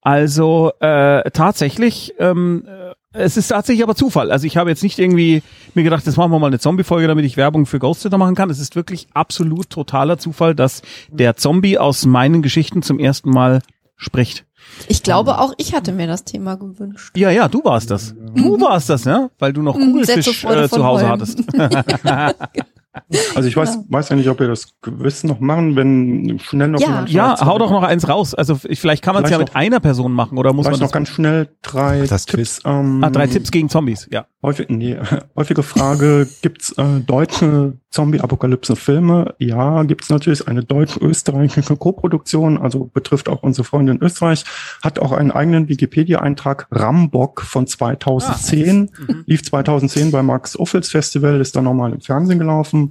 Also 0.00 0.72
äh, 0.80 1.30
tatsächlich, 1.30 2.14
ähm, 2.18 2.66
äh, 2.66 2.94
es 3.12 3.36
ist 3.36 3.48
tatsächlich 3.48 3.82
aber 3.82 3.94
Zufall. 3.94 4.30
Also 4.30 4.46
ich 4.46 4.56
habe 4.56 4.68
jetzt 4.68 4.82
nicht 4.82 4.98
irgendwie 4.98 5.42
mir 5.74 5.82
gedacht, 5.82 6.04
jetzt 6.04 6.16
machen 6.16 6.30
wir 6.30 6.38
mal 6.38 6.48
eine 6.48 6.58
Zombie-Folge, 6.58 7.06
damit 7.06 7.24
ich 7.24 7.36
Werbung 7.36 7.64
für 7.64 7.78
Ghost 7.78 8.02
Sitter 8.02 8.18
machen 8.18 8.34
kann. 8.34 8.50
Es 8.50 8.58
ist 8.58 8.76
wirklich 8.76 9.08
absolut 9.14 9.70
totaler 9.70 10.18
Zufall, 10.18 10.54
dass 10.54 10.82
der 11.10 11.36
Zombie 11.36 11.78
aus 11.78 12.04
meinen 12.04 12.42
Geschichten 12.42 12.82
zum 12.82 12.98
ersten 12.98 13.30
Mal 13.30 13.60
spricht. 13.96 14.44
Ich 14.88 15.02
glaube, 15.02 15.38
auch 15.38 15.52
ich 15.56 15.74
hatte 15.74 15.92
mir 15.92 16.06
das 16.06 16.24
Thema 16.24 16.56
gewünscht. 16.56 17.16
Ja, 17.16 17.30
ja, 17.30 17.48
du 17.48 17.62
warst 17.64 17.90
das. 17.90 18.14
Du 18.34 18.60
warst 18.60 18.88
das, 18.90 19.04
ne? 19.04 19.30
Weil 19.38 19.52
du 19.52 19.62
noch 19.62 19.76
Mhm, 19.76 19.92
Kugelfisch 19.92 20.44
äh, 20.44 20.68
zu 20.68 20.84
Hause 20.84 21.08
Holm. 21.08 21.12
hattest. 21.12 21.38
also 23.34 23.48
ich 23.48 23.56
weiß, 23.56 23.78
weiß 23.88 24.08
ja 24.10 24.16
nicht, 24.16 24.28
ob 24.28 24.40
wir 24.40 24.48
das 24.48 24.68
gewiss 24.82 25.24
noch 25.24 25.40
machen, 25.40 25.76
wenn 25.76 26.38
schnell 26.40 26.68
noch 26.68 26.80
Ja. 26.80 26.86
jemand 26.88 27.10
Ja, 27.10 27.36
hau 27.44 27.58
doch 27.58 27.70
noch 27.70 27.82
eins 27.82 28.08
raus. 28.08 28.34
Also 28.34 28.58
ich- 28.64 28.80
vielleicht 28.80 29.02
kann 29.02 29.14
man 29.14 29.24
es 29.24 29.30
ja 29.30 29.38
mit 29.38 29.48
noch- 29.48 29.54
einer 29.54 29.80
Person 29.80 30.12
machen 30.12 30.38
oder 30.38 30.52
muss 30.52 30.64
man 30.64 30.72
das 30.72 30.80
noch 30.80 30.92
ganz 30.92 31.08
schnell 31.08 31.48
drei 31.62 32.06
Das 32.06 32.26
Tipps. 32.26 32.60
Ähm, 32.64 33.02
Ah, 33.02 33.10
drei 33.10 33.26
Tipps 33.26 33.50
gegen 33.50 33.68
Zombies, 33.68 34.08
ja. 34.12 34.26
Häufig, 34.42 34.68
nee, 34.68 34.96
häufige 35.36 35.62
Frage, 35.62 36.28
gibt's 36.42 36.72
äh, 36.76 37.00
deutsche 37.06 37.78
Zombie-Apokalypse-Filme? 37.90 39.34
Ja, 39.38 39.82
gibt's 39.84 40.10
natürlich 40.10 40.46
eine 40.48 40.62
deutsch-österreichische 40.64 41.76
Koproduktion, 41.76 42.58
also 42.58 42.90
betrifft 42.92 43.28
auch 43.28 43.42
unsere 43.42 43.64
Freunde 43.64 43.92
in 43.92 44.02
Österreich, 44.02 44.44
hat 44.82 44.98
auch 44.98 45.12
einen 45.12 45.30
eigenen 45.30 45.68
Wikipedia-Eintrag, 45.68 46.66
Rambock 46.70 47.40
von 47.42 47.66
2010, 47.66 48.90
lief 49.26 49.42
2010 49.44 50.10
beim 50.10 50.26
Max 50.26 50.58
Ophels 50.58 50.88
Festival, 50.90 51.40
ist 51.40 51.56
dann 51.56 51.64
nochmal 51.64 51.92
im 51.92 52.00
Fernsehen 52.00 52.38
gelaufen. 52.38 52.83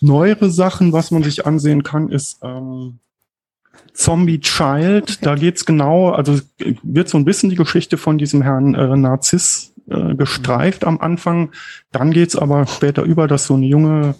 Neuere 0.00 0.50
Sachen, 0.50 0.92
was 0.92 1.10
man 1.10 1.22
sich 1.22 1.46
ansehen 1.46 1.82
kann, 1.82 2.08
ist 2.08 2.40
ähm, 2.42 2.98
Zombie 3.92 4.40
Child. 4.40 5.24
Da 5.24 5.34
geht's 5.34 5.66
genau, 5.66 6.10
also 6.10 6.40
wird 6.82 7.08
so 7.08 7.18
ein 7.18 7.24
bisschen 7.24 7.50
die 7.50 7.56
Geschichte 7.56 7.98
von 7.98 8.18
diesem 8.18 8.42
Herrn 8.42 8.74
äh, 8.74 8.96
Narziss 8.96 9.74
äh, 9.88 10.14
gestreift 10.14 10.84
am 10.84 11.00
Anfang. 11.00 11.50
Dann 11.92 12.12
geht's 12.12 12.36
aber 12.36 12.66
später 12.66 13.02
über, 13.02 13.28
dass 13.28 13.46
so 13.46 13.54
eine 13.54 13.66
junge 13.66 14.14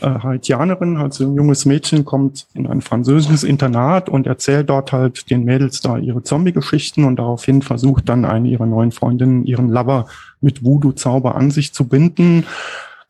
äh, 0.00 0.06
Haitianerin, 0.06 0.98
halt 0.98 1.14
so 1.14 1.24
ein 1.24 1.34
junges 1.34 1.66
Mädchen, 1.66 2.04
kommt 2.04 2.46
in 2.54 2.66
ein 2.66 2.80
französisches 2.80 3.44
Internat 3.44 4.08
und 4.08 4.26
erzählt 4.26 4.70
dort 4.70 4.92
halt 4.92 5.30
den 5.30 5.44
Mädels 5.44 5.80
da 5.80 5.98
ihre 5.98 6.22
Zombie-Geschichten 6.22 7.04
und 7.04 7.16
daraufhin 7.16 7.62
versucht 7.62 8.08
dann 8.08 8.24
eine 8.24 8.48
ihrer 8.48 8.66
neuen 8.66 8.92
Freundinnen 8.92 9.44
ihren 9.44 9.68
Lover 9.68 10.06
mit 10.40 10.64
Voodoo-Zauber 10.64 11.34
an 11.34 11.50
sich 11.50 11.72
zu 11.74 11.88
binden 11.88 12.44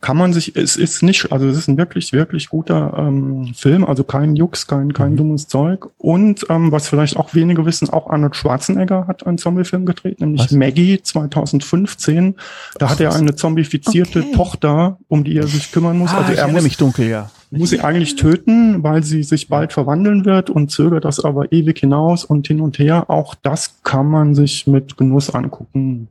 kann 0.07 0.17
man 0.17 0.33
sich, 0.33 0.55
es 0.55 0.77
ist 0.77 1.03
nicht, 1.03 1.33
also 1.33 1.49
es 1.49 1.59
ist 1.59 1.67
ein 1.67 1.79
wirklich, 1.79 2.13
wirklich 2.13 2.49
guter 2.49 2.95
ähm, 2.97 3.53
Film, 3.57 3.85
also 3.85 4.05
kein 4.05 4.37
Jux, 4.37 4.69
kein, 4.69 4.93
kein 4.93 5.17
dummes 5.17 5.49
Zeug. 5.49 5.89
Und 5.99 6.47
ähm, 6.49 6.71
was 6.71 6.87
vielleicht 6.87 7.17
auch 7.17 7.35
wenige 7.35 7.67
wissen, 7.67 7.91
auch 7.91 8.09
Arnold 8.09 8.37
Schwarzenegger 8.37 9.09
hat 9.09 9.27
einen 9.27 9.37
Zombiefilm 9.37 9.85
gedreht, 9.85 10.21
nämlich 10.21 10.43
Was? 10.43 10.53
Maggie 10.53 11.03
2015. 11.03 12.37
Da 12.79 12.89
hat 12.89 13.01
er 13.01 13.17
eine 13.17 13.35
zombifizierte 13.35 14.21
Okay. 14.21 14.33
Tochter, 14.33 14.99
um 15.09 15.25
die 15.25 15.37
er 15.37 15.49
sich 15.49 15.73
kümmern 15.73 15.99
muss. 15.99 16.13
Ah, 16.13 16.19
also 16.19 16.35
er 16.35 16.47
muss, 16.47 16.63
mich 16.63 16.77
dunkel, 16.77 17.09
ja. 17.09 17.33
muss 17.51 17.71
sie 17.71 17.81
eigentlich 17.81 18.15
töten, 18.15 18.85
weil 18.85 19.03
sie 19.03 19.25
sich 19.25 19.49
bald 19.49 19.73
verwandeln 19.73 20.25
wird 20.25 20.51
und 20.51 20.71
zögert 20.71 21.05
das 21.05 21.19
aber 21.19 21.51
ewig 21.51 21.81
hinaus 21.81 22.25
und 22.25 22.47
hin 22.47 22.61
und 22.61 22.79
her. 22.79 23.11
Auch 23.11 23.35
das 23.35 23.83
kann 23.83 24.07
man 24.07 24.37
sich 24.37 24.69
mit 24.69 24.97
Genuss 24.97 25.31
angucken. 25.31 26.07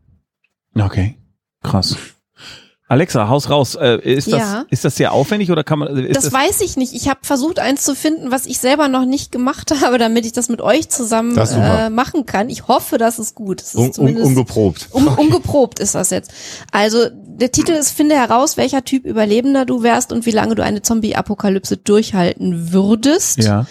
Okay, 0.78 1.16
krass. 1.64 1.96
Alexa, 2.88 3.28
Haus 3.30 3.50
raus. 3.50 3.74
Äh, 3.76 3.98
ist, 4.02 4.32
das, 4.32 4.40
Ja. 4.40 4.66
ist 4.70 4.86
das 4.86 4.96
sehr 4.96 5.12
aufwendig 5.12 5.50
oder 5.52 5.64
kann 5.64 5.80
man? 5.80 5.98
Ist 5.98 6.16
Das 6.18 6.32
weiß 6.32 6.62
ich 6.62 6.78
nicht. 6.78 6.94
Ich 6.94 7.10
habe 7.10 7.22
versucht, 7.24 7.58
eins 7.58 7.84
zu 7.84 7.96
finden, 7.96 8.30
was 8.30 8.46
ich 8.46 8.60
selber 8.60 8.88
noch 8.90 9.06
nicht 9.06 9.32
gemacht 9.32 9.72
habe, 9.82 9.98
damit 9.98 10.26
ich 10.26 10.34
das 10.34 10.50
mit 10.50 10.62
euch 10.62 10.90
zusammen 10.90 11.36
Das 11.36 11.54
äh, 11.54 11.90
machen 11.90 12.28
kann. 12.28 12.50
Ich 12.50 12.68
hoffe, 12.68 13.00
das 13.00 13.18
ist 13.18 13.34
gut. 13.34 13.62
Es 13.62 13.74
ist 13.74 13.98
Un, 13.98 14.10
un, 14.16 14.22
ungeprobt. 14.22 14.90
um, 14.92 15.08
ungeprobt 15.08 15.80
ist 15.80 15.96
das 15.96 16.12
jetzt. 16.12 16.32
Also 16.72 17.08
der 17.12 17.52
Titel 17.52 17.72
ist 17.72 17.90
Finde 17.92 18.16
heraus, 18.16 18.56
welcher 18.56 18.84
Typ 18.86 19.06
Überlebender 19.06 19.66
du 19.66 19.82
wärst 19.82 20.14
und 20.14 20.26
wie 20.28 20.32
lange 20.32 20.54
du 20.54 20.64
eine 20.64 20.84
Zombie-Apokalypse 20.84 21.78
durchhalten 21.78 22.72
würdest. 22.72 23.40
ja. 23.40 23.66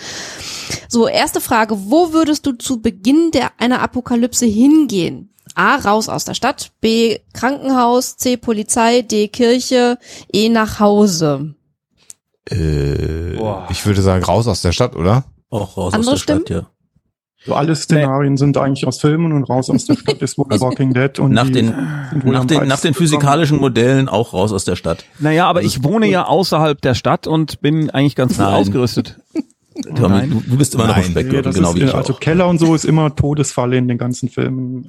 So, 0.89 1.07
erste 1.07 1.41
Frage. 1.41 1.77
Wo 1.91 2.13
würdest 2.13 2.47
du 2.47 2.53
zu 2.53 2.81
Beginn 2.81 3.31
der 3.33 3.51
einer 3.59 3.81
Apokalypse 3.83 4.47
hingehen? 4.47 5.31
A, 5.55 5.77
raus 5.77 6.09
aus 6.09 6.25
der 6.25 6.35
Stadt. 6.35 6.73
B, 6.81 7.19
Krankenhaus. 7.33 8.17
C, 8.17 8.37
Polizei. 8.37 9.03
D, 9.03 9.29
Kirche. 9.29 9.99
E, 10.33 10.49
nach 10.49 10.81
Hause. 10.81 11.55
Äh, 12.51 13.35
ich 13.71 13.87
würde 13.87 14.03
sagen, 14.03 14.25
raus 14.25 14.47
aus 14.47 14.63
der 14.63 14.73
Stadt, 14.73 14.97
oder? 14.97 15.25
Auch 15.51 15.77
raus 15.77 15.95
Andere 15.95 16.13
aus 16.13 16.25
der 16.25 16.37
Stadt, 16.37 16.51
ja. 16.51 16.67
So 17.47 17.55
alle 17.55 17.77
Szenarien 17.77 18.39
sind 18.39 18.57
eigentlich 18.57 18.87
aus 18.87 19.01
Filmen 19.01 19.33
und 19.33 19.45
raus 19.45 19.69
aus 19.69 19.85
der 19.85 19.97
Stadt 19.97 20.23
ist 20.23 20.39
wohl 20.39 20.47
Walking 20.49 20.95
Dead 20.95 21.19
und 21.19 21.33
Nach 21.33 21.51
den, 21.51 21.75
nach 22.25 22.47
den, 22.47 22.67
nach 22.67 22.81
den 22.81 22.95
physikalischen 22.95 23.59
Modellen 23.59 24.09
auch 24.09 24.33
raus 24.33 24.51
aus 24.51 24.65
der 24.65 24.77
Stadt. 24.77 25.05
Naja, 25.19 25.47
aber 25.47 25.59
Also 25.59 25.69
ich 25.69 25.85
wohne 25.85 26.09
ja 26.09 26.25
außerhalb 26.25 26.81
der 26.81 26.95
Stadt 26.95 27.27
und 27.27 27.61
bin 27.61 27.91
eigentlich 27.91 28.17
ganz 28.17 28.39
gut 28.39 28.47
Nein. 28.47 28.55
ausgerüstet. 28.55 29.21
Tommy, 29.97 30.09
Nein. 30.09 30.31
du, 30.31 30.43
du 30.47 30.57
bist 30.57 30.75
immer 30.75 30.87
noch 30.87 30.97
im 30.97 31.03
Nein. 31.03 31.11
Speckgürtel, 31.11 31.43
das 31.43 31.57
genau 31.57 31.71
ist, 31.71 31.77
wie 31.77 31.83
ich 31.83 31.95
also 31.95 32.15
auch. 32.15 32.21
Keller 32.21 32.49
und 32.49 32.59
so 32.59 32.75
ist 32.75 32.85
immer 32.85 33.15
Todesfalle 33.15 33.77
in 33.77 33.89
den 33.89 33.99
ganzen 33.99 34.29
Filmen. 34.31 34.87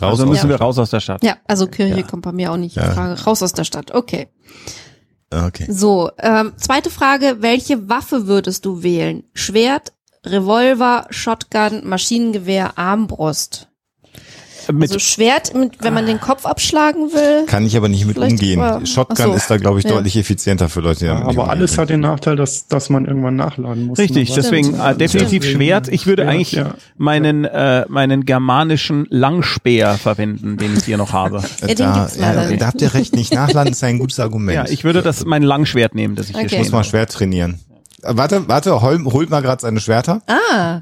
Raus 0.00 0.02
Also 0.12 0.22
aus 0.24 0.28
müssen 0.30 0.48
der 0.48 0.58
wir 0.58 0.64
raus 0.64 0.78
aus 0.78 0.90
der 0.90 1.00
Stadt. 1.00 1.22
Ja, 1.24 1.36
also 1.46 1.66
Kirche 1.66 2.02
kommt 2.02 2.22
bei 2.22 2.32
mir 2.32 2.52
auch 2.52 2.56
nicht 2.56 2.76
in 2.76 2.82
Ja. 2.82 2.92
Frage. 2.92 3.22
Raus 3.24 3.42
aus 3.42 3.52
der 3.52 3.64
Stadt. 3.64 3.94
Okay. 3.94 4.28
Okay. 5.30 5.66
So, 5.70 6.10
ähm, 6.18 6.52
zweite 6.56 6.90
Frage. 6.90 7.36
Welche 7.40 7.88
Waffe 7.88 8.26
würdest 8.26 8.64
du 8.66 8.82
wählen? 8.82 9.24
Schwert, 9.32 9.92
Revolver, 10.24 11.06
Shotgun, 11.10 11.86
Maschinengewehr, 11.88 12.78
Armbrust. 12.78 13.68
Mit, 14.72 14.82
Also 14.90 14.98
Schwert, 14.98 15.54
mit, 15.54 15.82
wenn 15.82 15.94
man 15.94 16.06
den 16.06 16.20
Kopf 16.20 16.44
abschlagen 16.46 17.12
will. 17.12 17.46
Kann 17.46 17.64
ich 17.66 17.76
aber 17.76 17.88
nicht 17.88 18.04
mit 18.06 18.18
umgehen. 18.18 18.60
aber- 18.60 18.84
Shotgun 18.86 19.16
so. 19.16 19.32
ist 19.32 19.50
da, 19.50 19.56
glaube 19.56 19.78
ich, 19.78 19.84
Ja. 19.84 19.92
deutlich 19.92 20.16
effizienter 20.16 20.68
für 20.68 20.80
Leute, 20.80 21.00
die 21.00 21.06
damit 21.06 21.26
nicht 21.26 21.38
Aber 21.38 21.50
alles 21.50 21.78
hat 21.78 21.88
den 21.90 22.00
Nachteil, 22.00 22.36
dass, 22.36 22.66
dass 22.68 22.90
man 22.90 23.06
irgendwann 23.06 23.36
nachladen 23.36 23.86
muss. 23.86 23.98
richtig, 23.98 24.28
Ne? 24.30 24.34
deswegen 24.36 24.74
äh, 24.78 24.94
definitiv 24.94 25.42
Deswegen, 25.42 25.56
Schwert. 25.58 25.88
Ich 25.88 26.06
würde 26.06 26.22
Schwert, 26.22 26.34
eigentlich 26.34 26.52
ja. 26.52 26.74
meinen 26.96 27.44
äh, 27.44 27.84
meinen 27.88 28.24
germanischen 28.24 29.06
Langspeer 29.10 29.94
verwenden, 29.94 30.56
den 30.56 30.76
ich 30.76 30.84
hier 30.84 30.96
noch 30.98 31.12
habe. 31.12 31.42
Ja, 31.66 31.74
da, 31.74 32.08
ja, 32.18 32.56
da 32.56 32.66
habt 32.66 32.82
ihr 32.82 32.92
recht, 32.94 33.14
nicht 33.14 33.32
nachladen 33.34 33.72
ist 33.72 33.82
ein 33.84 33.98
gutes 33.98 34.18
Argument. 34.20 34.54
Ja, 34.54 34.64
ich 34.68 34.84
würde 34.84 35.02
das 35.02 35.24
mein 35.24 35.42
Langschwert 35.42 35.94
nehmen, 35.94 36.16
das 36.16 36.28
ich 36.30 36.34
Okay. 36.34 36.48
hier 36.48 36.58
muss 36.58 36.66
stehen 36.66 36.72
mal 36.72 36.78
habe. 36.80 36.88
schwer 36.88 37.06
trainieren. 37.06 37.60
Äh, 38.02 38.12
Warte, 38.16 38.48
warte, 38.48 38.82
Holm 38.82 39.10
holt 39.12 39.30
mal 39.30 39.40
gerade 39.42 39.60
seine 39.62 39.80
Schwerter. 39.80 40.22
Ah, 40.26 40.80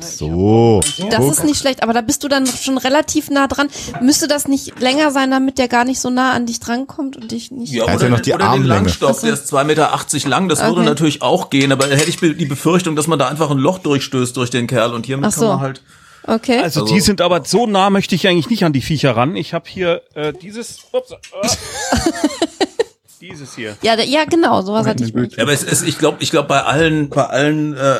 So. 0.00 0.80
das 1.10 1.24
ist 1.26 1.44
nicht 1.44 1.58
schlecht, 1.58 1.82
aber 1.82 1.92
da 1.92 2.00
bist 2.00 2.24
du 2.24 2.28
dann 2.28 2.46
schon 2.46 2.78
relativ 2.78 3.30
nah 3.30 3.46
dran. 3.46 3.68
Müsste 4.00 4.26
das 4.26 4.48
nicht 4.48 4.80
länger 4.80 5.10
sein, 5.12 5.30
damit 5.30 5.58
der 5.58 5.68
gar 5.68 5.84
nicht 5.84 6.00
so 6.00 6.10
nah 6.10 6.32
an 6.32 6.46
dich 6.46 6.58
drankommt 6.58 7.16
und 7.16 7.30
dich 7.30 7.50
nicht. 7.52 7.72
Er 7.74 7.86
hat 7.92 8.02
ja 8.02 8.08
noch 8.08 8.20
die 8.20 8.32
oder 8.32 8.52
den. 8.52 8.64
Langstock, 8.64 9.20
der 9.20 9.34
ist 9.34 9.52
2,80 9.52 9.64
Meter 9.64 10.28
lang, 10.28 10.48
das 10.48 10.60
würde 10.60 10.72
Okay. 10.80 10.84
natürlich 10.84 11.22
auch 11.22 11.50
gehen, 11.50 11.70
aber 11.70 11.86
da 11.86 11.94
hätte 11.94 12.08
ich 12.10 12.16
die 12.18 12.46
Befürchtung, 12.46 12.96
dass 12.96 13.06
man 13.06 13.18
da 13.18 13.28
einfach 13.28 13.50
ein 13.50 13.58
Loch 13.58 13.78
durchstößt 13.78 14.36
durch 14.36 14.50
den 14.50 14.66
Kerl 14.66 14.92
und 14.94 15.06
hiermit 15.06 15.26
Ach 15.26 15.32
so. 15.32 15.40
kann 15.42 15.48
man 15.50 15.60
halt. 15.60 15.82
Okay. 16.26 16.58
Also, 16.58 16.80
Also- 16.82 16.94
die 16.94 17.00
sind 17.00 17.20
aber 17.20 17.44
so 17.44 17.66
nah 17.66 17.90
möchte 17.90 18.14
ich 18.14 18.26
eigentlich 18.26 18.48
nicht 18.50 18.64
an 18.64 18.72
die 18.72 18.80
Viecher 18.80 19.14
ran. 19.16 19.36
Ich 19.36 19.54
habe 19.54 19.66
hier 19.68 20.02
äh, 20.14 20.32
dieses 20.32 20.78
ups, 20.92 21.12
äh, 21.12 21.16
dieses 23.20 23.54
hier. 23.54 23.76
ja, 23.82 23.94
ja, 24.00 24.24
genau, 24.24 24.62
sowas 24.62 24.86
hatte 24.86 25.04
ich 25.04 25.14
nicht. 25.14 25.36
Ja, 25.36 25.44
aber 25.44 25.52
es 25.52 25.62
ist, 25.62 25.86
ich 25.86 25.98
glaube, 25.98 26.18
ich 26.20 26.30
glaube 26.30 26.48
bei 26.48 26.62
allen, 26.62 27.10
bei 27.10 27.26
allen 27.26 27.74
äh, 27.76 27.96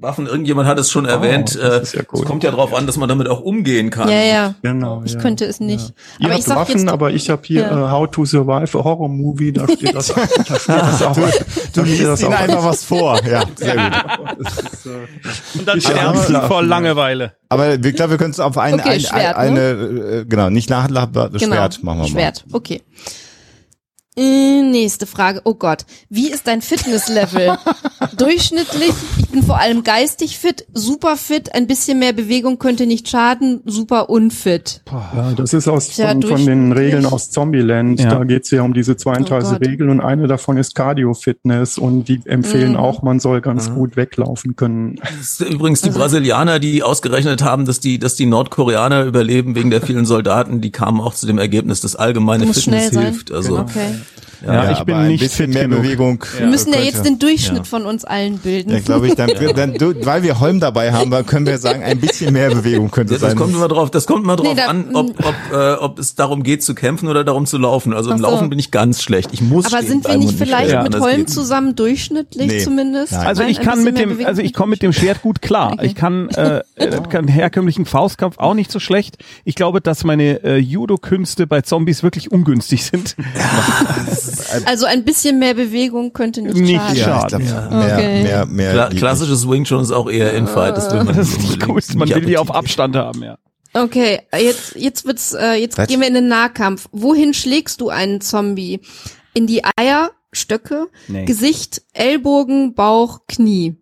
Waffen, 0.00 0.26
irgendjemand 0.26 0.66
hat 0.66 0.78
es 0.78 0.90
schon 0.90 1.04
erwähnt, 1.04 1.54
das 1.54 1.56
äh, 1.56 1.82
ist 1.82 1.94
ja 1.94 2.00
es 2.00 2.06
cool. 2.12 2.24
kommt 2.24 2.42
ja 2.42 2.50
drauf 2.50 2.72
an, 2.74 2.86
dass 2.86 2.96
man 2.96 3.08
damit 3.08 3.28
auch 3.28 3.40
umgehen 3.40 3.90
kann. 3.90 4.08
Ja, 4.08 4.22
ja. 4.22 4.54
Genau. 4.62 5.02
Ich 5.04 5.12
ja. 5.12 5.20
könnte 5.20 5.44
es 5.44 5.60
nicht. 5.60 5.92
Ihr 6.18 6.26
Aber 6.26 6.38
ich 6.38 6.46
habt 6.46 6.56
Waffen, 6.56 6.78
jetzt, 6.80 6.88
aber 6.88 7.10
ich 7.10 7.28
habe 7.28 7.42
hier 7.44 7.62
Ja. 7.62 7.88
äh, 7.88 7.90
How 7.90 8.10
to 8.10 8.24
Survive 8.24 8.78
a 8.78 8.84
Horror 8.84 9.08
Movie, 9.10 9.52
da 9.52 9.68
steht 9.68 9.94
das, 9.94 10.06
da 10.14 10.58
steht 10.58 10.68
das 10.68 11.02
auch. 11.02 11.14
Du 11.14 11.20
da 11.20 11.30
steht 11.30 11.86
liest 11.86 12.04
das 12.04 12.22
ihnen 12.22 12.32
auch. 12.32 12.38
einfach 12.40 12.64
was 12.64 12.84
vor. 12.84 13.20
Ja, 13.28 13.42
sehr 13.56 13.74
gut. 13.76 14.38
Ist, 14.46 14.86
äh, 14.86 15.58
Und 15.58 15.68
dann 15.68 15.78
Ich 15.78 15.84
sterben 15.84 16.18
sie 16.18 16.32
vor 16.48 16.62
ja. 16.62 16.66
Langeweile. 16.68 17.32
Aber 17.50 17.82
wir, 17.82 17.92
klar, 17.92 18.08
wir 18.10 18.16
können 18.16 18.30
es 18.30 18.40
auf 18.40 18.56
ein, 18.56 18.74
Okay, 18.74 18.88
ein, 18.88 19.00
Schwert, 19.00 19.36
ein, 19.36 19.54
ne? 19.54 19.60
eine, 19.60 19.70
äh, 20.20 20.24
genau, 20.24 20.48
nicht 20.50 20.70
nachlachbar, 20.70 21.28
genau, 21.30 21.54
Schwert 21.54 21.82
machen 21.82 21.98
wir 21.98 22.02
mal. 22.04 22.08
Schwert, 22.08 22.44
okay. 22.52 22.82
Äh, 24.16 24.62
nächste 24.62 25.06
Frage. 25.06 25.40
Oh 25.44 25.54
Gott. 25.54 25.84
Wie 26.08 26.28
ist 26.30 26.46
dein 26.48 26.62
Fitnesslevel? 26.62 27.56
Durchschnittlich. 28.18 28.92
Ich 29.18 29.28
bin 29.28 29.44
vor 29.44 29.60
allem 29.60 29.84
geistig 29.84 30.36
fit, 30.36 30.66
super 30.74 31.16
fit. 31.16 31.54
Ein 31.54 31.68
bisschen 31.68 32.00
mehr 32.00 32.12
Bewegung 32.12 32.58
könnte 32.58 32.86
nicht 32.86 33.08
schaden. 33.08 33.60
Super 33.66 34.10
unfit. 34.10 34.82
Ja, 34.90 35.32
das 35.36 35.52
ist 35.52 35.68
aus 35.68 35.96
Ja, 35.96 36.08
von, 36.10 36.22
von 36.22 36.44
den. 36.44 36.72
Regeln 36.72 37.06
aus 37.06 37.30
Zombieland. 37.30 38.00
Ja. 38.00 38.10
Da 38.16 38.24
geht's 38.24 38.50
ja 38.50 38.62
um 38.62 38.74
diese 38.74 38.96
32 38.96 39.52
Oh. 39.52 39.56
Regeln 39.70 39.90
und 39.90 40.00
eine 40.00 40.26
davon 40.26 40.56
ist 40.56 40.74
Cardio-Fitness 40.74 41.78
und 41.78 42.04
die 42.08 42.20
empfehlen 42.24 42.72
Mhm. 42.72 42.76
auch, 42.78 43.02
man 43.02 43.20
soll 43.20 43.40
ganz 43.40 43.72
gut 43.72 43.96
weglaufen 43.96 44.56
können. 44.56 44.96
Das 45.18 45.36
sind 45.38 45.50
übrigens 45.54 45.82
Also 45.84 45.92
die 45.92 45.98
Brasilianer, 45.98 46.58
die 46.58 46.82
ausgerechnet 46.82 47.42
haben, 47.42 47.64
dass 47.64 47.78
die, 47.78 47.98
dass 48.00 48.16
die 48.16 48.26
Nordkoreaner 48.26 49.04
überleben 49.04 49.54
wegen 49.54 49.70
der 49.70 49.80
vielen 49.82 50.04
Soldaten, 50.04 50.60
die 50.60 50.72
kamen 50.72 51.00
auch 51.00 51.14
zu 51.14 51.26
dem 51.26 51.38
Ergebnis, 51.38 51.80
dass 51.80 51.94
allgemeine 51.94 52.52
Fitness 52.52 52.90
hilft. 52.90 53.30
Also 53.30 53.58
Okay. 53.60 53.94
Ja, 54.46 54.70
ich 54.70 54.76
aber 54.78 54.84
bin 54.86 54.94
ein 54.96 55.08
nicht 55.08 55.20
bisschen 55.20 55.46
fit 55.46 55.54
mehr 55.54 55.64
genug. 55.64 55.82
Bewegung. 55.82 56.24
Wir 56.38 56.46
müssen 56.46 56.72
ja 56.72 56.80
jetzt 56.80 57.04
den 57.04 57.18
Durchschnitt 57.18 57.58
Ja. 57.58 57.64
von 57.64 57.84
uns 57.86 58.04
allen 58.04 58.38
bilden. 58.38 58.70
Ja, 58.72 58.80
glaube 58.80 59.08
ich, 59.08 59.14
dann, 59.14 59.30
dann 59.54 59.74
du, 59.74 59.94
weil 60.06 60.22
wir 60.22 60.40
Holm 60.40 60.60
dabei 60.60 60.92
haben, 60.92 61.10
können 61.26 61.46
wir 61.46 61.58
sagen, 61.58 61.82
ein 61.82 62.00
bisschen 62.00 62.32
mehr 62.32 62.50
Bewegung 62.50 62.90
könnte 62.90 63.14
Ja, 63.14 63.20
das 63.20 63.30
sein. 63.30 63.38
kommt 63.38 63.54
immer 63.54 63.68
drauf, 63.68 63.90
das 63.90 64.06
kommt 64.06 64.24
immer 64.24 64.36
drauf 64.36 64.48
Nee, 64.48 64.54
da- 64.56 64.66
an, 64.68 64.94
ob, 64.94 65.10
ob, 65.24 65.34
äh, 65.52 65.72
ob 65.74 65.98
es 65.98 66.14
darum 66.14 66.42
geht 66.42 66.62
zu 66.62 66.74
kämpfen 66.74 67.08
oder 67.08 67.24
darum 67.24 67.46
zu 67.46 67.58
laufen. 67.58 67.92
Also 67.92 68.10
im 68.10 68.18
so. 68.18 68.22
Laufen 68.24 68.48
bin 68.50 68.58
ich 68.58 68.70
ganz 68.70 69.02
schlecht. 69.02 69.30
Ich 69.32 69.42
muss 69.42 69.66
Aber 69.66 69.78
stehen 69.78 69.88
sind 69.88 70.08
wir 70.08 70.16
nicht 70.16 70.38
vielleicht 70.38 70.68
stellen, 70.70 70.82
mit 70.84 70.98
Holm 71.00 71.16
nicht. 71.20 71.30
zusammen 71.30 71.76
durchschnittlich 71.76 72.46
Nee. 72.46 72.58
zumindest? 72.64 73.12
Nein. 73.12 73.26
Also 73.26 73.42
Ein- 73.42 73.50
ich 73.50 73.58
ein 73.60 73.64
kann 73.64 73.84
bisschen 73.84 74.08
mit 74.08 74.20
dem, 74.20 74.26
also 74.26 74.42
ich 74.42 74.54
komme 74.54 74.70
mit 74.70 74.82
dem 74.82 74.92
Schwert 74.92 75.22
gut 75.22 75.42
klar. 75.42 75.72
Okay. 75.74 75.86
Ich 75.86 75.94
kann 75.94 76.28
äh, 76.30 76.62
äh, 76.76 77.00
kann 77.10 77.28
herkömmlichen 77.28 77.84
Faustkampf 77.86 78.38
auch 78.38 78.54
nicht 78.54 78.70
so 78.72 78.78
schlecht. 78.80 79.18
Ich 79.44 79.54
glaube, 79.54 79.80
dass 79.80 80.04
meine 80.04 80.42
äh, 80.44 80.56
Judo-Künste 80.56 81.46
bei 81.46 81.60
Zombies 81.60 82.02
wirklich 82.02 82.32
ungünstig 82.32 82.84
sind. 82.84 83.16
Also 84.66 84.86
ein 84.86 85.04
bisschen 85.04 85.38
mehr 85.38 85.54
Bewegung 85.54 86.12
könnte 86.12 86.42
nicht, 86.42 86.56
Nicht 86.56 86.98
schaden. 86.98 86.98
ja, 86.98 87.26
glaub, 87.26 87.42
ja. 87.42 87.70
mehr, 87.70 87.94
Okay. 87.96 88.22
mehr, 88.22 88.46
mehr, 88.46 88.72
Kla 88.72 88.88
klassisches 88.90 89.48
Wing 89.48 89.64
Chun 89.64 89.82
ist 89.82 89.92
auch 89.92 90.10
eher 90.10 90.32
Infight. 90.34 90.76
Das 90.76 90.92
will 90.92 91.04
man 91.04 91.16
Das 91.16 91.28
ist 91.28 91.40
nicht 91.40 91.60
gut. 91.64 91.84
Man 91.94 92.08
will 92.08 92.24
die 92.26 92.38
auf 92.38 92.50
Abstand 92.54 92.96
haben, 92.96 93.22
ja. 93.22 93.36
Okay, 93.72 94.20
jetzt 94.36 94.74
jetzt 94.74 95.06
wird's 95.06 95.32
äh, 95.32 95.52
jetzt 95.54 95.78
Was? 95.78 95.86
gehen 95.86 96.00
wir 96.00 96.08
in 96.08 96.14
den 96.14 96.26
Nahkampf. 96.28 96.88
Wohin 96.90 97.34
schlägst 97.34 97.80
du 97.80 97.88
einen 97.88 98.20
Zombie? 98.20 98.80
In 99.32 99.46
die 99.46 99.62
Eier, 99.76 100.10
Stöcke, 100.32 100.88
Nee. 101.06 101.24
Gesicht, 101.24 101.82
Ellbogen, 101.92 102.74
Bauch, 102.74 103.20
Knie. 103.28 103.76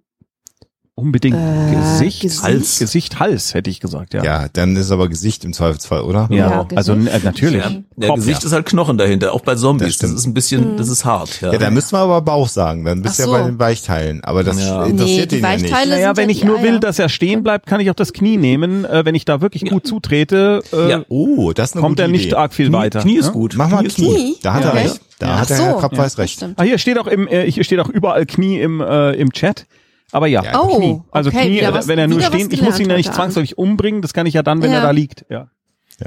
Unbedingt 0.99 1.37
Äh, 1.37 1.75
Gesicht, 1.77 2.23
Gesicht. 2.23 2.43
Hals, 2.43 2.79
Gesicht, 2.81 3.21
Hals, 3.21 3.55
hätte 3.55 3.71
ich 3.71 3.79
gesagt, 3.79 4.15
ja. 4.15 4.25
Ja, 4.25 4.47
dann 4.53 4.75
ist 4.75 4.91
aber 4.91 5.09
Gesicht 5.09 5.45
im 5.45 5.53
Zweifelsfall, 5.53 6.01
oder? 6.01 6.27
Ja, 6.31 6.37
Ja, 6.51 6.67
also 6.75 6.93
äh, 6.95 7.21
natürlich. 7.23 7.63
Ja, 7.65 7.71
der 7.97 8.09
Kopf, 8.09 8.17
Gesicht 8.19 8.43
ja. 8.43 8.47
ist 8.49 8.53
halt 8.53 8.67
Knochen 8.67 8.99
dahinter, 8.99 9.33
auch 9.33 9.43
bei 9.43 9.53
Das 9.53 9.61
Zombies. 9.61 9.87
Das, 9.87 9.95
stimmt. 9.97 10.15
ist 10.19 10.27
ein 10.27 10.35
bisschen, 10.35 10.77
das 10.77 10.89
ist 10.89 11.05
hart. 11.05 11.41
Ja, 11.41 11.53
Ja, 11.53 11.59
da 11.59 11.71
müssten 11.71 11.93
wir 11.93 12.01
aber 12.01 12.21
Bauch 12.21 12.49
sagen, 12.49 12.85
dann 12.85 13.01
bist 13.03 13.19
du 13.21 13.23
Ach 13.23 13.27
ja 13.29 13.33
bei 13.33 13.39
so. 13.43 13.47
den 13.51 13.59
Weichteilen. 13.61 14.25
Aber 14.25 14.43
das 14.43 14.59
Ja. 14.61 14.85
Nee, 14.85 14.91
interessiert 14.91 15.31
die 15.31 15.37
ihn 15.39 15.43
ja 15.45 15.57
nicht. 15.57 15.71
Naja, 15.89 16.17
wenn 16.17 16.31
ich 16.31 16.43
nur 16.45 16.63
will, 16.63 16.81
dass 16.81 16.99
er 16.99 17.09
stehen 17.09 17.45
bleibt, 17.45 17.67
kann 17.67 17.81
ich 17.81 17.91
auch 17.91 17.95
das 17.95 18.13
Knie 18.13 18.37
nehmen. 18.37 18.85
Äh, 18.85 19.05
wenn 19.05 19.15
ich 19.15 19.25
da 19.25 19.41
wirklich 19.41 19.65
gut 19.71 19.87
zutrete, 19.87 20.63
äh, 20.73 20.91
Ja. 20.91 21.05
Oh, 21.09 21.53
das 21.53 21.71
ist 21.71 21.77
eine 21.77 21.83
kommt 21.83 21.93
gute 21.97 22.03
er 22.03 22.09
nicht 22.09 22.27
Idee. 22.27 22.35
arg 22.35 22.53
viel 22.55 22.67
Knie, 22.69 22.77
weiter. 22.77 23.01
Knie 23.03 23.19
ist 23.19 23.27
ja? 23.27 23.33
gut. 23.33 23.55
Mach 23.57 23.69
mal 23.69 23.85
Knie. 23.85 24.33
gut. 24.35 24.45
Da 24.45 24.55
hat 24.55 24.65
er 24.65 24.75
recht. 24.75 25.01
Da 25.21 25.39
hat 25.41 25.49
so. 25.49 25.55
Herr 25.55 25.83
weiß 25.83 25.97
das 25.97 26.19
recht. 26.19 26.45
Ah, 26.57 26.63
hier 26.63 26.79
steht 26.79 26.99
auch 26.99 27.07
im, 27.07 27.27
äh, 27.29 27.51
hier 27.51 27.65
steht 27.65 27.81
auch 27.81 27.89
überall 27.89 28.25
Knie 28.27 28.61
im, 28.61 28.81
äh, 28.81 29.13
im 29.13 29.33
Chat. 29.33 29.67
Aber 30.13 30.27
ja, 30.27 30.43
Ja, 30.43 30.61
Oh, 30.61 30.77
Knie. 30.79 31.01
Also 31.11 31.31
okay, 31.31 31.47
Knie, 31.61 31.69
was- 31.73 31.87
wenn 31.89 31.99
er 31.99 32.07
nur 32.09 32.21
stehen, 32.23 32.49
ich 32.51 32.63
muss 32.63 32.79
ihn 32.81 32.89
ja 32.89 32.97
nicht 32.97 33.13
zwangsläufig 33.13 33.59
umbringen, 33.59 34.01
das 34.03 34.13
kann 34.15 34.27
ich 34.27 34.35
ja 34.35 34.43
dann, 34.43 34.63
wenn 34.63 34.71
Ja. 34.71 34.79
er 34.79 34.83
da 34.83 34.91
liegt. 34.91 35.25
Ja. 35.29 35.49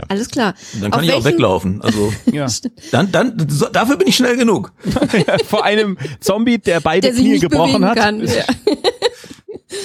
Alles 0.07 0.29
klar. 0.29 0.53
Dann 0.79 0.89
kann 0.91 1.01
Auf 1.01 1.05
ich 1.05 1.13
auch 1.13 1.25
weglaufen. 1.25 1.81
Also 1.81 2.13
ja. 2.31 2.47
dann, 2.91 3.11
dann, 3.11 3.47
so, 3.49 3.67
dafür 3.67 3.97
bin 3.97 4.07
ich 4.07 4.15
schnell 4.15 4.37
genug. 4.37 4.71
Vor 5.47 5.65
einem 5.65 5.97
Zombie, 6.21 6.57
der 6.59 6.79
beide 6.79 7.07
Der 7.11 7.15
Knie 7.15 7.39
gebrochen 7.39 7.83
hat. 7.85 7.97
kann. 7.97 8.21
Ja. 8.25 8.43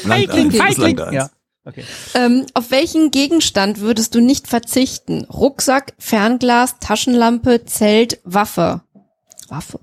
Feigling, 0.07 0.51
Feigling. 0.53 0.99
Ja. 1.13 1.31
Okay. 1.65 1.83
Ähm, 2.15 2.47
auf 2.55 2.71
welchen 2.71 3.11
Gegenstand 3.11 3.81
würdest 3.81 4.15
du 4.15 4.21
nicht 4.21 4.47
verzichten? 4.47 5.25
Rucksack, 5.25 5.95
Fernglas, 5.99 6.77
Taschenlampe, 6.79 7.65
Zelt, 7.65 8.21
Waffe. 8.23 8.83
Waffe. 9.49 9.81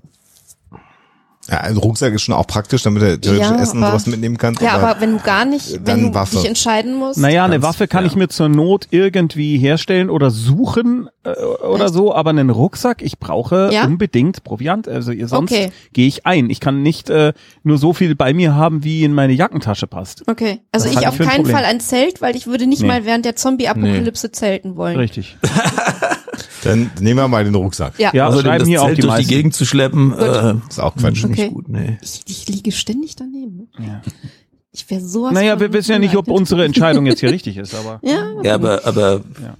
Ja, 1.50 1.60
ein 1.60 1.76
Rucksack 1.76 2.14
ist 2.14 2.22
schon 2.22 2.34
auch 2.34 2.46
praktisch, 2.46 2.82
damit 2.84 3.02
er 3.02 3.20
theoretisch 3.20 3.46
Ja, 3.50 3.60
Essen 3.60 3.82
und 3.82 3.86
sowas 3.86 4.06
mitnehmen 4.06 4.38
kann. 4.38 4.56
Ja, 4.62 4.72
aber 4.78 5.00
wenn 5.02 5.18
du 5.18 5.22
gar 5.22 5.44
nicht, 5.44 5.78
wenn 5.84 6.08
du 6.08 6.14
Waffe. 6.14 6.36
dich 6.36 6.46
entscheiden 6.46 6.94
musst. 6.94 7.18
Naja, 7.18 7.44
eine 7.44 7.62
Waffe 7.62 7.86
kann 7.86 8.04
ja. 8.04 8.10
ich 8.10 8.16
mir 8.16 8.28
zur 8.28 8.48
Not 8.48 8.88
irgendwie 8.90 9.58
herstellen 9.58 10.08
oder 10.08 10.30
suchen 10.30 11.10
äh, 11.22 11.30
oder 11.66 11.84
Echt? 11.84 11.94
so, 11.94 12.14
aber 12.14 12.30
einen 12.30 12.48
Rucksack, 12.48 13.02
ich 13.02 13.18
brauche 13.18 13.68
Ja? 13.72 13.84
unbedingt 13.84 14.42
Proviant. 14.42 14.88
Also 14.88 15.12
ihr- 15.12 15.28
sonst 15.28 15.52
Okay. 15.52 15.70
gehe 15.92 16.06
ich 16.08 16.24
ein. 16.24 16.48
Ich 16.48 16.60
kann 16.60 16.82
nicht 16.82 17.10
äh, 17.10 17.34
nur 17.62 17.76
so 17.76 17.92
viel 17.92 18.14
bei 18.14 18.32
mir 18.32 18.54
haben, 18.54 18.82
wie 18.82 19.04
in 19.04 19.12
meine 19.12 19.34
Jackentasche 19.34 19.86
passt. 19.86 20.22
Okay, 20.26 20.60
also 20.72 20.86
Was 20.88 20.96
ich 20.98 21.06
auf 21.06 21.18
keinen 21.18 21.28
Problem? 21.42 21.56
Fall 21.56 21.64
ein 21.66 21.80
Zelt, 21.80 22.22
weil 22.22 22.36
ich 22.36 22.46
würde 22.46 22.66
nicht 22.66 22.80
Nee. 22.80 22.88
mal 22.88 23.04
während 23.04 23.26
der 23.26 23.36
Zombie-Apokalypse 23.36 24.32
zelten 24.32 24.76
wollen. 24.76 24.96
Richtig. 24.96 25.36
Dann 26.64 26.90
nehmen 27.00 27.18
wir 27.18 27.28
mal 27.28 27.44
den 27.44 27.54
Rucksack. 27.54 27.94
Ja, 27.98 28.10
Ja, 28.12 28.32
schreiben 28.32 28.58
das 28.60 28.68
hier 28.68 28.82
auch 28.82 28.86
Zelt 28.86 28.98
die 28.98 29.02
durch 29.02 29.12
die 29.14 29.18
meisten. 29.18 29.30
Gegend 29.30 29.54
zu 29.54 29.64
schleppen, 29.64 30.12
äh, 30.18 30.54
Ist 30.68 30.80
auch 30.80 30.96
Quatsch. 30.96 31.24
Okay. 31.24 31.48
gut, 31.50 31.68
nee. 31.68 31.98
ich, 32.02 32.22
ich 32.26 32.48
liege 32.48 32.72
ständig 32.72 33.16
daneben. 33.16 33.68
Ja. 33.78 34.02
Ich 34.72 34.90
wäre 34.90 35.00
sowas. 35.02 35.32
Naja, 35.32 35.60
wir 35.60 35.72
wissen 35.72 35.92
ja 35.92 35.98
nicht, 36.00 36.16
ob 36.16 36.28
unsere 36.28 36.64
Entscheidung 36.64 37.06
jetzt 37.06 37.20
hier 37.20 37.30
richtig 37.30 37.56
ist, 37.58 37.74
aber 37.74 38.00
Ja, 38.02 38.26
Ja, 38.42 38.54
aber, 38.56 38.84
aber 38.84 39.20
Ja. 39.42 39.56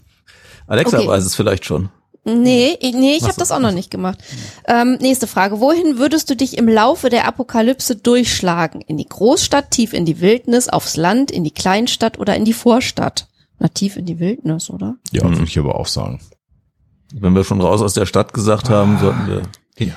Alexa 0.66 0.98
Okay. 0.98 1.06
weiß 1.08 1.24
es 1.24 1.34
vielleicht 1.36 1.64
schon. 1.64 1.90
Nee, 2.26 2.76
ich- 2.80 2.94
nee, 2.94 3.16
ich 3.16 3.24
habe 3.24 3.34
das 3.36 3.52
auch 3.52 3.58
noch 3.60 3.70
nicht 3.72 3.90
gemacht. 3.90 4.18
Ähm, 4.66 4.96
nächste 4.98 5.26
Frage. 5.26 5.60
Wohin 5.60 5.98
würdest 5.98 6.30
du 6.30 6.34
dich 6.36 6.56
im 6.56 6.66
Laufe 6.68 7.10
der 7.10 7.28
Apokalypse 7.28 7.96
durchschlagen? 7.96 8.80
In 8.80 8.96
die 8.96 9.06
Großstadt, 9.06 9.70
tief 9.70 9.92
in 9.92 10.06
die 10.06 10.22
Wildnis, 10.22 10.70
aufs 10.70 10.96
Land, 10.96 11.30
in 11.30 11.44
die 11.44 11.50
Kleinstadt 11.50 12.18
oder 12.18 12.34
in 12.34 12.46
die 12.46 12.54
Vorstadt? 12.54 13.28
Na, 13.58 13.68
tief 13.68 13.98
in 13.98 14.06
die 14.06 14.18
Wildnis, 14.20 14.70
oder? 14.70 14.96
Ja, 15.12 15.22
Mhm. 15.24 15.32
würde 15.36 15.44
ich 15.44 15.58
aber 15.58 15.74
auch 15.78 15.86
sagen. 15.86 16.18
Wenn 17.16 17.34
wir 17.34 17.44
schon 17.44 17.60
raus 17.60 17.80
aus 17.80 17.94
der 17.94 18.06
Stadt 18.06 18.34
gesagt 18.34 18.70
haben, 18.70 18.98
sollten 18.98 19.26
wir 19.28 19.42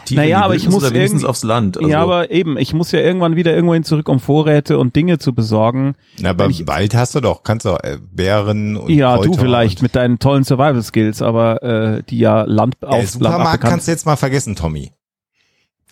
tief 0.05 0.15
Naja, 0.17 0.41
aber 0.43 0.55
ich 0.55 0.69
muss 0.69 0.93
wenigstens 0.93 1.23
aufs 1.25 1.43
Land. 1.43 1.77
Also, 1.77 1.89
ja, 1.89 2.01
aber 2.01 2.29
eben, 2.29 2.57
ich 2.57 2.73
muss 2.73 2.91
ja 2.91 2.99
irgendwann 2.99 3.35
wieder 3.35 3.53
irgendwohin 3.55 3.83
zurück, 3.83 4.07
um 4.07 4.19
Vorräte 4.19 4.77
und 4.77 4.95
Dinge 4.95 5.17
zu 5.17 5.33
besorgen. 5.33 5.95
Na, 6.19 6.29
aber 6.29 6.47
ich- 6.47 6.61
im 6.61 6.67
Wald 6.67 6.93
hast 6.95 7.15
du 7.15 7.19
doch, 7.21 7.41
kannst 7.43 7.65
du 7.65 7.71
auch 7.71 7.79
äh, 7.83 7.97
Bären 8.11 8.77
und 8.77 8.89
ja, 8.91 9.15
du 9.17 9.23
Kräuter 9.31 9.41
vielleicht 9.41 9.79
und, 9.79 9.83
mit 9.83 9.95
deinen 9.95 10.19
tollen 10.19 10.43
Survival 10.43 10.83
Skills, 10.83 11.21
aber 11.23 11.63
äh, 11.63 12.03
die 12.09 12.19
ja 12.19 12.43
Land 12.43 12.77
Der 12.81 12.89
auf 12.89 12.95
Land 12.99 13.09
Supermarkt 13.09 13.63
kannst 13.63 13.87
du 13.87 13.91
jetzt 13.91 14.05
mal 14.05 14.15
vergessen, 14.15 14.55
Tommy. 14.55 14.91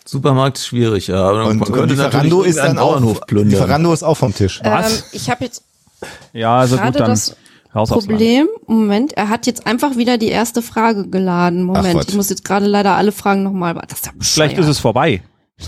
Supermarkt 0.04 0.58
ist 0.58 0.66
schwierig, 0.68 1.08
ja. 1.08 1.16
Aber 1.28 1.46
Und, 1.46 1.58
man 1.58 1.68
und 1.68 1.74
könnte 1.74 1.94
Lieferando 1.94 2.36
natürlich 2.36 2.50
ist 2.50 2.58
dann 2.58 2.78
auch, 2.78 2.92
Bauernhof 2.92 3.20
plündern. 3.26 3.50
Lieferando 3.50 3.92
ist 3.92 4.04
auch 4.04 4.16
vom 4.16 4.32
Tisch. 4.34 4.60
Was? 4.62 4.98
Ähm, 4.98 5.04
ich 5.12 5.30
habe 5.30 5.44
jetzt 5.44 5.64
Ja, 6.32 6.58
also 6.58 6.76
gerade 6.76 6.92
gut, 6.92 7.00
dann 7.00 7.10
das 7.10 7.30
raus 7.30 7.30
aufs 7.30 7.36
Land. 7.38 7.45
Problem. 7.84 8.48
Moment, 8.66 9.12
er 9.14 9.28
hat 9.28 9.46
jetzt 9.46 9.66
einfach 9.66 9.96
wieder 9.96 10.18
die 10.18 10.28
erste 10.28 10.62
Frage 10.62 11.08
geladen. 11.08 11.62
Moment, 11.62 11.96
was. 11.96 12.08
ich 12.08 12.14
muss 12.14 12.30
jetzt 12.30 12.44
gerade 12.44 12.66
leider 12.66 12.96
alle 12.96 13.12
Fragen 13.12 13.42
nochmal. 13.42 13.74
Das 13.74 14.00
ist 14.00 14.06
ja 14.06 14.12
Vielleicht 14.18 14.58
ist 14.58 14.66
es 14.66 14.78
vorbei. 14.78 15.22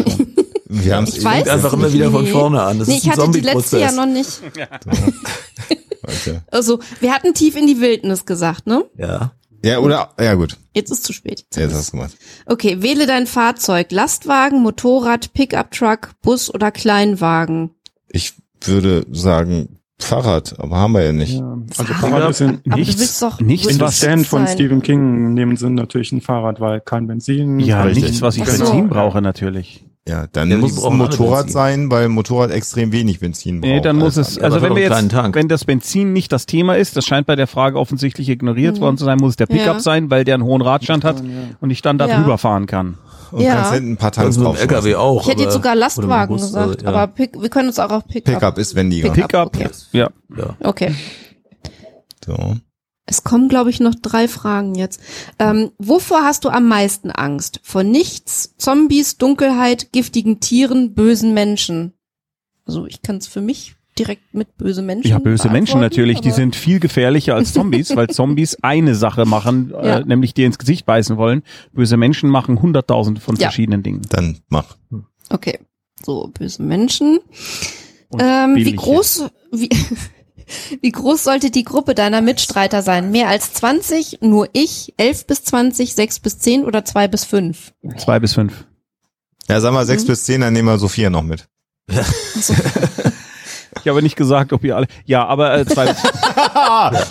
Wir 0.71 1.03
Ich 1.03 1.25
weiß 1.25 1.49
einfach 1.49 1.69
es 1.69 1.79
immer 1.79 1.93
wieder 1.93 2.11
von 2.11 2.27
vorne 2.27 2.63
an. 2.63 2.79
Das 2.79 2.89
nee, 2.89 2.97
ist 2.97 3.05
ich 3.05 3.11
ein 3.11 3.19
hatte 3.19 3.31
die 3.31 3.41
letzte 3.41 3.79
ja 3.79 3.91
noch 3.91 4.05
nicht. 4.05 4.43
Warte. 6.03 6.43
Also, 6.51 6.79
wir 7.01 7.13
hatten 7.13 7.35
tief 7.35 7.57
in 7.57 7.67
die 7.67 7.81
Wildnis 7.81 8.27
gesagt, 8.27 8.67
ne? 8.67 8.85
Ja. 8.97 9.33
Ja, 9.65 9.79
oder, 9.81 10.11
ja 10.21 10.35
gut. 10.35 10.57
Jetzt 10.75 10.91
ist 10.91 11.05
zu 11.05 11.13
spät. 11.13 11.41
Jetzt 11.41 11.57
Jetzt 11.57 11.75
hast 11.75 11.89
du 11.89 11.97
gemacht. 11.97 12.17
Okay, 12.47 12.81
wähle 12.83 13.07
dein 13.07 13.27
Fahrzeug. 13.27 13.91
Lastwagen, 13.91 14.63
Motorrad, 14.63 15.33
Pickup-Truck, 15.33 16.11
Bus 16.23 16.53
oder 16.53 16.71
Kleinwagen. 16.71 17.71
Ich 18.11 18.35
würde 18.61 19.05
sagen 19.11 19.78
Fahrrad, 20.01 20.59
aber 20.59 20.77
haben 20.77 20.93
wir 20.93 21.03
ja 21.05 21.13
nicht. 21.13 21.43
Also 21.77 21.93
Fahrrad 21.93 22.31
ist 22.31 22.41
in, 22.41 22.61
Nichts, 22.65 23.19
doch 23.19 23.41
nichts, 23.41 23.67
in 23.67 23.79
der 23.79 23.89
was, 23.89 23.99
Stand 23.99 24.27
von 24.27 24.47
sein. 24.47 24.55
Stephen 24.55 24.81
King 24.83 25.27
in 25.29 25.37
dem 25.37 25.57
Sinn 25.57 25.75
natürlich 25.75 26.13
ein 26.13 26.21
Fahrrad, 26.21 26.61
weil 26.61 26.81
kein 26.81 27.07
Benzin. 27.07 27.59
ja, 27.61 27.85
nichts, 27.85 28.23
was 28.23 28.37
ich 28.37 28.43
Ach 28.45 28.49
so. 28.49 28.65
Benzin 28.65 28.89
brauche 28.89 29.21
natürlich. 29.21 29.85
Ja, 30.09 30.27
dann 30.33 30.49
muss 30.59 30.73
es 30.79 30.83
ein 30.85 30.97
Motorrad 30.97 31.51
sein, 31.51 31.91
weil 31.91 32.09
Motorrad 32.09 32.51
extrem 32.51 32.93
wenig 32.93 33.21
Benzin 33.21 33.61
braucht. 33.61 33.71
Nee, 33.71 33.81
dann 33.81 33.97
muss 33.97 34.17
es, 34.17 34.39
also 34.39 34.63
wenn 34.63 34.75
wir 34.75 34.83
jetzt, 34.83 35.11
Tank. 35.11 35.35
wenn 35.35 35.49
das 35.49 35.65
Benzin 35.67 36.15
nicht 36.15 36.33
das 36.33 36.47
Thema 36.47 36.77
ist, 36.77 36.97
das 36.97 37.05
scheint 37.05 37.27
bei 37.27 37.37
der 37.37 37.47
Frage 37.47 37.79
offensichtlich 37.79 38.29
ignoriert 38.31 38.77
Mhm. 38.77 38.81
worden 38.81 38.97
zu 38.97 39.05
sein, 39.05 39.19
muss 39.19 39.31
es 39.33 39.37
der 39.37 39.47
Pickup 39.47 39.67
Ja. 39.67 39.81
sein, 39.81 40.11
weil 40.11 40.25
der 40.25 40.35
einen 40.35 40.45
hohen 40.45 40.63
Radstand 40.63 41.05
hat 41.05 41.23
und 41.61 41.71
ich 41.71 41.83
dann 41.83 41.99
da 41.99 42.07
Ja. 42.09 42.19
drüber 42.21 42.39
fahren 42.39 42.67
kann. 42.67 42.97
Und 43.33 43.43
Ja. 43.43 43.57
kannst 43.57 43.75
hinten 43.75 43.93
ein 43.93 43.97
paar 43.99 44.13
Tanks 44.13 44.39
drauf. 44.39 44.59
LKW 44.59 44.95
auch. 44.95 45.21
Ich 45.23 45.29
hätte 45.29 45.43
jetzt 45.43 45.53
sogar 45.53 45.75
Lastwagen 45.77 46.35
Bus, 46.35 46.47
gesagt, 46.47 46.69
also, 46.69 46.85
ja. 46.85 46.89
aber 46.89 47.07
Pick, 47.13 47.39
wir 47.39 47.51
können 47.51 47.69
uns 47.69 47.79
auch 47.79 47.91
auf 47.91 48.07
Pickup. 48.09 48.33
Pickup 48.35 48.57
ist 48.59 48.75
wendiger. 48.75 49.11
Pickup, 49.11 49.49
okay. 49.55 49.69
ja. 49.93 50.09
Ja. 50.35 50.57
Okay. 50.61 50.95
So. 52.25 52.55
Es 53.11 53.25
kommen, 53.25 53.49
glaube 53.49 53.71
ich, 53.71 53.81
noch 53.81 53.95
drei 53.95 54.29
Fragen 54.29 54.75
jetzt. 54.75 55.01
Ähm, 55.39 55.71
wovor 55.79 56.25
hast 56.25 56.45
du 56.45 56.51
am 56.51 56.69
meisten 56.69 57.11
Angst? 57.11 57.59
Vor 57.63 57.83
nichts, 57.83 58.55
Zombies, 58.59 59.17
Dunkelheit, 59.17 59.93
giftigen 59.93 60.41
Tieren, 60.41 60.93
bösen 60.95 61.33
Menschen? 61.33 61.95
Also 62.67 62.85
ich 62.87 63.01
kann 63.01 63.17
es 63.17 63.27
für 63.27 63.41
mich 63.41 63.77
direkt 63.99 64.35
mit 64.35 64.59
böse 64.59 64.83
Menschen. 64.83 65.11
Ja, 65.11 65.19
böse 65.19 65.49
Menschen 65.49 65.81
natürlich, 65.81 66.21
die 66.21 66.31
sind 66.33 66.55
viel 66.55 66.81
gefährlicher 66.81 67.35
als 67.35 67.55
Zombies, 67.55 67.97
weil 67.97 68.09
Zombies 68.11 68.57
eine 68.63 68.95
Sache 68.95 69.25
machen, 69.25 69.71
Ja. 69.73 70.01
äh, 70.01 70.05
nämlich 70.05 70.35
dir 70.35 70.45
ins 70.45 70.59
Gesicht 70.59 70.85
beißen 70.85 71.17
wollen. 71.17 71.43
Böse 71.73 71.97
Menschen 71.97 72.29
machen 72.29 72.61
hunderttausende 72.61 73.23
von 73.23 73.37
Ja. 73.37 73.47
verschiedenen 73.47 73.83
Dingen. 73.83 74.03
Dann 74.11 74.39
mach. 74.51 74.77
Okay. 75.31 75.59
So, 76.05 76.29
böse 76.39 76.63
Menschen. 76.63 77.21
Ähm, 78.19 78.55
wie 78.55 78.73
groß, 78.77 79.25
wie, 79.53 79.69
wie 80.81 80.93
groß 80.93 81.25
sollte 81.25 81.51
die 81.51 81.65
Gruppe 81.65 81.95
deiner 81.95 82.21
Mitstreiter 82.21 82.83
sein? 82.83 83.11
Mehr 83.11 83.29
als 83.29 83.53
20, 83.55 84.19
nur 84.21 84.49
ich, 84.53 84.95
11 84.97 85.27
bis 85.27 85.45
20, 85.45 85.95
6 85.95 86.21
bis 86.21 86.39
10 86.39 86.65
oder 86.65 86.85
2 86.85 87.09
bis 87.09 87.25
5? 87.25 87.73
Zwei 87.99 88.19
bis 88.21 88.35
fünf. 88.35 88.65
Ja, 89.49 89.61
sag 89.61 89.73
mal 89.73 89.85
Mhm. 89.85 89.89
sechs 89.89 90.05
bis 90.05 90.25
zehn, 90.25 90.43
dann 90.43 90.53
nehmen 90.53 90.69
wir 90.69 90.79
Sophia 90.79 91.09
noch 91.11 91.23
mit. 91.23 91.49
Ich 93.81 93.87
habe 93.89 94.03
nicht 94.03 94.17
gesagt, 94.17 94.53
ob 94.53 94.65
ihr 94.65 94.77
alle. 94.77 94.87
Ja, 95.05 95.25
aber 95.27 95.57
äh, 95.57 95.65
zwei, 95.65 95.87
bis, 95.87 96.03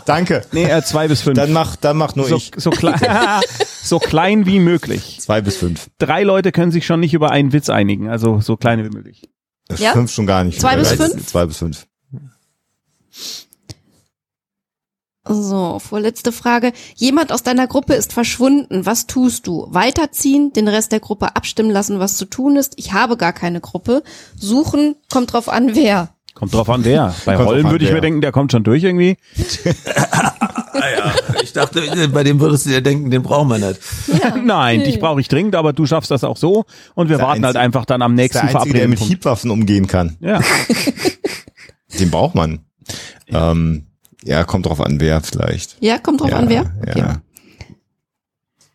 Danke. 0.06 0.42
nee, 0.52 0.66
äh, 0.66 0.84
zwei 0.84 1.08
bis 1.08 1.22
fünf. 1.22 1.36
Dann 1.38 1.54
mach, 1.54 1.76
dann 1.78 1.96
mach 1.98 2.16
nur 2.16 2.28
so, 2.28 2.36
ich. 2.36 2.52
so, 2.58 2.72
klein, 2.72 3.00
so 3.84 4.00
klein 4.00 4.46
wie 4.46 4.60
möglich. 4.60 5.18
Zwei 5.22 5.42
bis 5.42 5.56
fünf. 5.58 5.88
Drei 5.98 6.24
Leute 6.24 6.52
können 6.52 6.72
sich 6.72 6.86
schon 6.86 7.00
nicht 7.00 7.14
über 7.14 7.32
einen 7.32 7.54
Witz 7.54 7.70
einigen, 7.70 8.10
also 8.10 8.42
so 8.42 8.58
kleine 8.58 8.84
wie 8.84 8.90
möglich. 8.90 9.30
Ja? 9.78 9.94
Fünf 9.94 10.12
schon 10.12 10.28
gar 10.28 10.44
nicht. 10.44 10.60
Zwei 10.60 10.76
bis 10.76 10.92
fünf? 10.92 11.26
Zwei 11.26 11.46
bis 11.46 11.58
fünf. 11.58 11.88
So, 15.30 15.80
vorletzte 15.80 16.32
Frage. 16.32 16.72
Jemand 16.96 17.34
aus 17.34 17.44
deiner 17.44 17.68
Gruppe 17.68 17.96
ist 17.96 18.14
verschwunden. 18.14 18.86
Was 18.86 19.08
tust 19.08 19.46
du? 19.46 19.68
Weiterziehen, 19.70 20.54
den 20.54 20.70
Rest 20.70 20.94
der 20.94 21.02
Gruppe 21.02 21.36
abstimmen 21.36 21.70
lassen, 21.70 22.00
was 22.00 22.16
zu 22.16 22.26
tun 22.26 22.56
ist. 22.56 22.74
Ich 22.78 22.94
habe 22.94 23.18
gar 23.18 23.34
keine 23.34 23.60
Gruppe. 23.60 24.04
Suchen, 24.40 24.96
kommt 25.12 25.34
drauf 25.34 25.50
an, 25.50 25.76
wer. 25.76 26.12
Kommt 26.34 26.54
drauf 26.54 26.70
an, 26.70 26.86
wer. 26.86 27.14
Bei 27.26 27.36
Kommt 27.36 27.50
Rollen 27.50 27.70
würde 27.70 27.84
ich 27.84 27.92
mir 27.92 28.00
denken, 28.00 28.22
der 28.22 28.32
kommt 28.32 28.54
schon 28.54 28.64
durch 28.64 28.84
irgendwie. 28.84 29.18
Ah, 29.86 30.80
ja. 30.96 31.14
Ich 31.42 31.52
dachte, 31.52 31.82
bei 32.10 32.24
dem 32.24 32.40
würdest 32.40 32.66
du 32.66 32.70
dir 32.70 32.82
denken, 32.82 33.10
den 33.12 33.24
brauchen 33.24 33.50
wir 33.50 33.58
nicht. 33.58 33.82
Nein, 34.46 34.84
dich 34.84 35.00
brauche 35.00 35.20
ich 35.20 35.28
dringend, 35.28 35.56
aber 35.56 35.74
du 35.74 35.86
schaffst 35.88 36.12
das 36.12 36.24
auch 36.24 36.38
so 36.38 36.66
und 36.94 37.10
wir 37.10 37.18
Der 37.18 37.26
warten 37.26 37.44
halt 37.44 37.56
Einzige- 37.58 37.60
einfach 37.66 37.86
dann 37.86 38.02
am 38.04 38.16
Das 38.16 38.26
ist 38.28 38.34
der 38.36 38.44
nächsten 38.44 38.58
Einzige, 38.60 38.78
der 38.78 38.88
mit. 38.88 39.00
Hiebwaffen 39.00 39.50
umgehen 39.52 39.88
kann. 39.88 40.16
Ja, 40.22 40.40
Den 42.00 42.12
braucht 42.12 42.36
man. 42.36 42.60
Ähm, 43.28 43.88
ja, 44.24 44.44
kommt 44.44 44.66
drauf 44.66 44.82
an, 44.82 45.00
wer 45.00 45.22
vielleicht. 45.22 45.78
Ja, 45.80 45.98
kommt 45.98 46.22
drauf 46.22 46.30
ja, 46.30 46.38
an, 46.38 46.50
wer? 46.50 46.72
Okay. 46.82 47.00
Ja. 47.00 47.22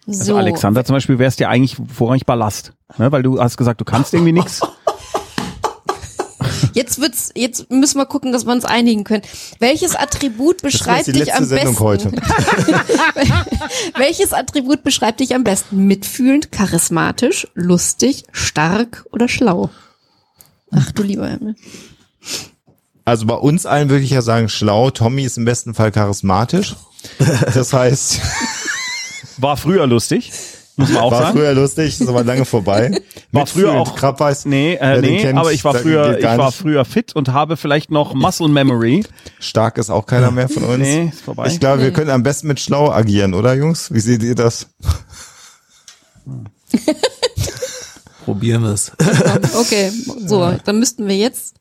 also 0.07 0.25
So. 0.25 0.37
Alexander 0.37 0.85
zum 0.85 0.95
Beispiel 0.95 1.19
wärst 1.19 1.41
dir 1.41 1.49
eigentlich 1.49 1.77
vorrangig 1.93 2.27
Ballast, 2.27 2.73
ne? 2.99 3.13
weil 3.13 3.23
du 3.23 3.41
hast 3.41 3.57
gesagt, 3.57 3.81
du 3.81 3.85
kannst 3.85 4.15
irgendwie 4.15 4.33
nichts. 4.33 4.61
Jetzt 6.75 7.01
wird's, 7.01 7.31
jetzt 7.35 7.71
müssen 7.71 7.99
wir 7.99 8.07
gucken, 8.07 8.33
dass 8.33 8.47
wir 8.47 8.53
uns 8.53 8.65
einigen 8.65 9.05
können. 9.05 9.23
Welches 9.59 9.95
Attribut 9.95 10.63
beschreibt 10.63 11.07
dich 11.09 11.35
am 11.35 11.45
Sendung 11.45 11.75
besten? 11.75 11.85
heute. 11.85 12.13
Welches 13.97 14.33
Attribut 14.33 14.83
beschreibt 14.83 15.21
dich 15.21 15.35
am 15.35 15.45
besten? 15.45 15.87
Mitfühlend, 15.87 16.51
charismatisch, 16.51 17.47
lustig, 17.55 18.25
stark 18.33 19.05
oder 19.13 19.29
schlau? 19.29 19.71
Ach 20.71 20.91
du 20.93 21.03
lieber 21.03 21.29
Himmel. 21.29 21.57
Also 23.05 23.27
bei 23.27 23.35
uns 23.35 23.67
allen 23.67 23.89
würde 23.91 24.05
ich 24.05 24.11
ja 24.11 24.23
sagen, 24.23 24.49
schlau. 24.49 24.91
Tommy 24.91 25.23
ist 25.25 25.37
im 25.39 25.45
besten 25.45 25.75
Fall 25.75 25.91
charismatisch. 25.93 26.77
Das 27.55 27.73
heißt, 27.73 28.21
War 29.39 29.57
früher 29.57 29.87
lustig, 29.89 30.31
muss 30.77 30.91
man 30.91 31.03
auch 31.03 31.11
war 31.11 31.23
sagen. 31.23 31.39
früher 31.39 31.53
lustig, 31.55 31.99
ist 32.01 32.09
aber 32.09 32.23
lange 32.23 32.45
vorbei. 32.45 33.01
War 33.33 33.47
früher 33.47 33.73
auch- 33.73 33.97
Krab 33.97 34.21
weiß, 34.21 34.45
Nee, 34.45 34.75
äh, 34.75 35.01
nee, 35.01 35.23
kennt, 35.23 35.39
aber 35.39 35.53
ich 35.53 35.65
war 35.65 35.75
früher, 35.75 36.19
ich 36.19 36.25
war 36.25 36.47
nicht. 36.49 36.59
früher 36.59 36.85
fit 36.85 37.17
und 37.17 37.31
habe 37.31 37.57
vielleicht 37.57 37.91
noch 37.91 38.13
Muscle 38.13 38.49
Memory. 38.49 39.05
Stark 39.41 39.79
ist 39.79 39.89
auch 39.89 40.05
keiner 40.05 40.31
mehr 40.31 40.51
von 40.51 40.63
uns. 40.65 40.79
Nee, 40.79 41.09
ist 41.11 41.23
vorbei. 41.23 41.47
Ich 41.49 41.59
glaube, 41.59 41.81
wir 41.83 41.93
können 41.95 42.11
am 42.11 42.23
besten 42.23 42.47
mit 42.47 42.61
schlau 42.61 42.91
agieren, 42.93 43.33
oder 43.33 43.55
Jungs? 43.55 43.91
Wie 43.93 44.01
seht 44.01 44.23
ihr 44.23 44.35
das? 44.35 44.67
Probieren 48.27 48.63
wir 48.63 48.71
es. 48.71 48.93
Okay, 49.59 49.91
so, 50.27 50.53
dann 50.65 50.79
müssten 50.79 51.09
wir 51.09 51.17
jetzt 51.17 51.57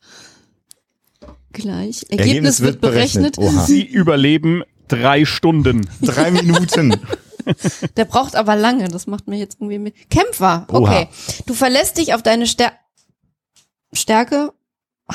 gleich. 1.54 2.06
Ergebnis, 2.10 2.62
wird 2.62 2.82
berechnet. 2.82 3.38
Oha. 3.38 3.66
Sie 3.66 3.84
überleben 3.84 4.64
drei 4.88 5.26
Stunden. 5.26 5.88
Drei 6.02 6.32
Minuten. 6.32 6.96
Der 7.98 8.06
braucht 8.06 8.36
aber 8.36 8.56
lange, 8.56 8.88
das 8.88 9.08
macht 9.08 9.28
mir 9.28 9.38
jetzt 9.38 9.58
irgendwie 9.60 9.80
mit. 9.80 9.96
Kämpfer, 10.10 10.68
Oha. 10.72 10.78
okay. 10.80 11.08
Du 11.48 11.54
verlässt 11.54 11.98
dich 11.98 12.14
auf 12.14 12.22
deine 12.22 12.46
Stär 12.48 12.72
Stärke. 13.94 14.52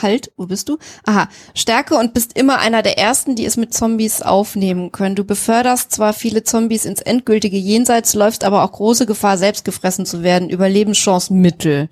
Halt, 0.03 0.31
wo 0.37 0.45
bist 0.45 0.69
du? 0.69 0.77
Aha, 1.07 1.29
Stärke 1.55 1.95
und 1.95 2.13
bist 2.13 2.37
immer 2.37 2.59
einer 2.59 2.83
der 2.83 2.99
ersten, 2.99 3.35
die 3.35 3.47
es 3.47 3.57
mit 3.57 3.73
Zombies 3.73 4.21
aufnehmen 4.21 4.93
können. 4.93 5.15
Du 5.15 5.25
beförderst 5.25 5.91
zwar 5.91 6.13
viele 6.13 6.45
Zombies 6.45 6.85
ins 6.85 7.01
endgültige 7.01 7.57
Jenseits, 7.57 8.13
läufst 8.13 8.45
aber 8.45 8.63
auch 8.63 8.73
große 8.73 9.07
Gefahr, 9.07 9.39
selbst 9.39 9.65
gefressen 9.65 10.05
zu 10.05 10.23
werden. 10.23 10.51
Überlebenschance 10.51 11.33
Mittel. 11.33 11.89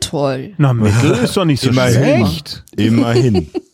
Toll. 0.00 0.54
Na, 0.58 0.72
Mittel 0.72 1.12
ist 1.22 1.36
doch 1.36 1.44
nicht 1.44 1.60
so 1.60 1.68
Immerhin. 1.68 2.26
schlecht. 2.26 2.64
Immerhin. 2.76 3.50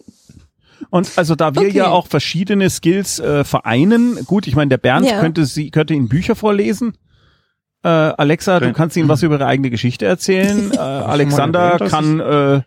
Und 0.91 1.11
also 1.17 1.35
da 1.37 1.55
wir 1.55 1.63
Okay. 1.63 1.77
ja 1.77 1.89
auch 1.89 2.07
verschiedene 2.09 2.69
Skills 2.69 3.19
äh, 3.21 3.45
vereinen, 3.45 4.25
gut, 4.27 4.47
ich 4.47 4.57
meine, 4.57 4.69
der 4.71 4.79
Bernd 4.79 5.07
Ja. 5.07 5.21
könnte 5.21 5.47
sie 5.47 5.71
könnte 5.71 5.95
Ihnen 5.95 6.09
Bücher 6.09 6.35
vorlesen. 6.35 6.95
Äh, 7.83 7.89
Alexa, 7.89 8.61
du 8.61 8.67
Okay. 8.67 8.75
kannst 8.77 8.97
ihnen 8.97 9.09
was 9.09 9.23
über 9.23 9.37
ihre 9.37 9.47
eigene 9.47 9.71
Geschichte 9.71 10.05
erzählen. 10.05 10.71
Äh, 10.75 10.77
Alexander 10.77 11.79
kann 11.79 12.21
äh, 12.21 12.61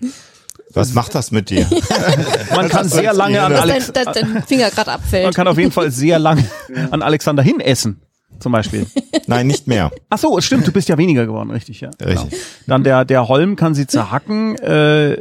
Was 0.73 0.93
macht 0.95 1.13
das 1.13 1.29
mit 1.31 1.49
dir? 1.51 1.67
Man 2.55 2.67
kann 2.69 2.87
sehr 2.89 3.13
lange 3.13 3.41
an 3.41 3.51
Dass 3.51 3.61
Alex, 3.61 3.91
dein, 3.93 4.05
dass 4.05 4.15
dein 4.17 4.43
Finger 4.43 4.69
gerade 4.71 4.89
man 4.89 4.99
abfällt. 4.99 5.35
kann 5.35 5.47
auf 5.47 5.57
jeden 5.59 5.71
Fall 5.71 5.91
sehr 5.91 6.17
lange 6.17 6.43
an 6.89 7.01
Alexander 7.03 7.43
hin 7.43 7.59
essen, 7.59 8.01
zum 8.39 8.51
Beispiel. 8.53 8.87
Nein, 9.27 9.45
nicht 9.47 9.67
mehr. 9.67 9.91
Ach 10.09 10.17
so, 10.17 10.39
stimmt, 10.41 10.65
du 10.65 10.71
bist 10.71 10.89
ja 10.89 10.97
weniger 10.97 11.25
geworden, 11.27 11.51
richtig, 11.51 11.81
ja. 11.81 11.91
Richtig. 12.03 12.39
Dann 12.65 12.83
der, 12.83 13.05
der 13.05 13.27
Holm 13.27 13.55
kann 13.55 13.75
sie 13.75 13.85
zerhacken. 13.85 14.55
Äh, 14.57 15.17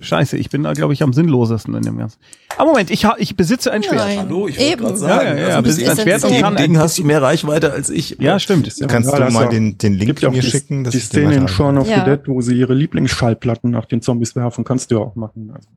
scheiße, 0.00 0.36
ich 0.36 0.50
bin 0.50 0.62
da, 0.62 0.72
glaube 0.72 0.92
ich, 0.92 1.02
am 1.02 1.12
sinnlosesten 1.12 1.74
in 1.74 1.82
dem 1.82 1.98
Ganzen. 1.98 2.18
Aber 2.56 2.70
Moment, 2.70 2.90
ich, 2.90 3.04
ha, 3.04 3.14
ich 3.18 3.36
besitze 3.36 3.70
ein 3.72 3.82
Schwert. 3.82 3.96
Nein. 3.96 4.18
Hallo, 4.18 4.48
ich 4.48 4.56
wollte 4.58 4.70
Eben. 4.72 4.80
gerade 4.84 4.96
sagen, 4.96 5.26
Ja, 5.26 5.34
ja, 5.34 5.48
ja, 5.48 5.56
also 5.56 5.80
mit 5.80 5.88
ein 5.90 5.96
Schwert 5.98 6.24
und 6.24 6.40
kann 6.40 6.56
Ding 6.56 6.78
hast 6.78 6.98
du 6.98 7.04
mehr 7.04 7.20
Reichweite 7.22 7.72
als 7.72 7.90
ich. 7.90 8.16
Ja, 8.18 8.38
stimmt. 8.38 8.72
Kannst 8.88 9.10
Ja, 9.12 9.26
du 9.26 9.32
mal 9.32 9.44
ja- 9.44 9.48
den, 9.50 9.76
den 9.78 9.94
Link 9.94 10.20
ja 10.22 10.30
mir 10.30 10.40
die, 10.40 10.46
schicken? 10.50 10.84
die 10.84 10.98
Szene 10.98 11.34
in 11.34 11.48
Shaun 11.48 11.78
of 11.78 11.88
Ja. 11.88 12.04
the 12.04 12.10
Dead, 12.10 12.20
wo 12.26 12.40
sie 12.40 12.54
ihre 12.58 12.74
Lieblingsschallplatten 12.74 13.70
nach 13.70 13.84
den 13.86 14.00
Zombies 14.02 14.34
werfen, 14.36 14.64
kannst 14.64 14.90
du 14.90 14.96
ja 14.96 15.00
auch 15.02 15.16
machen. 15.16 15.50
Also, 15.54 15.68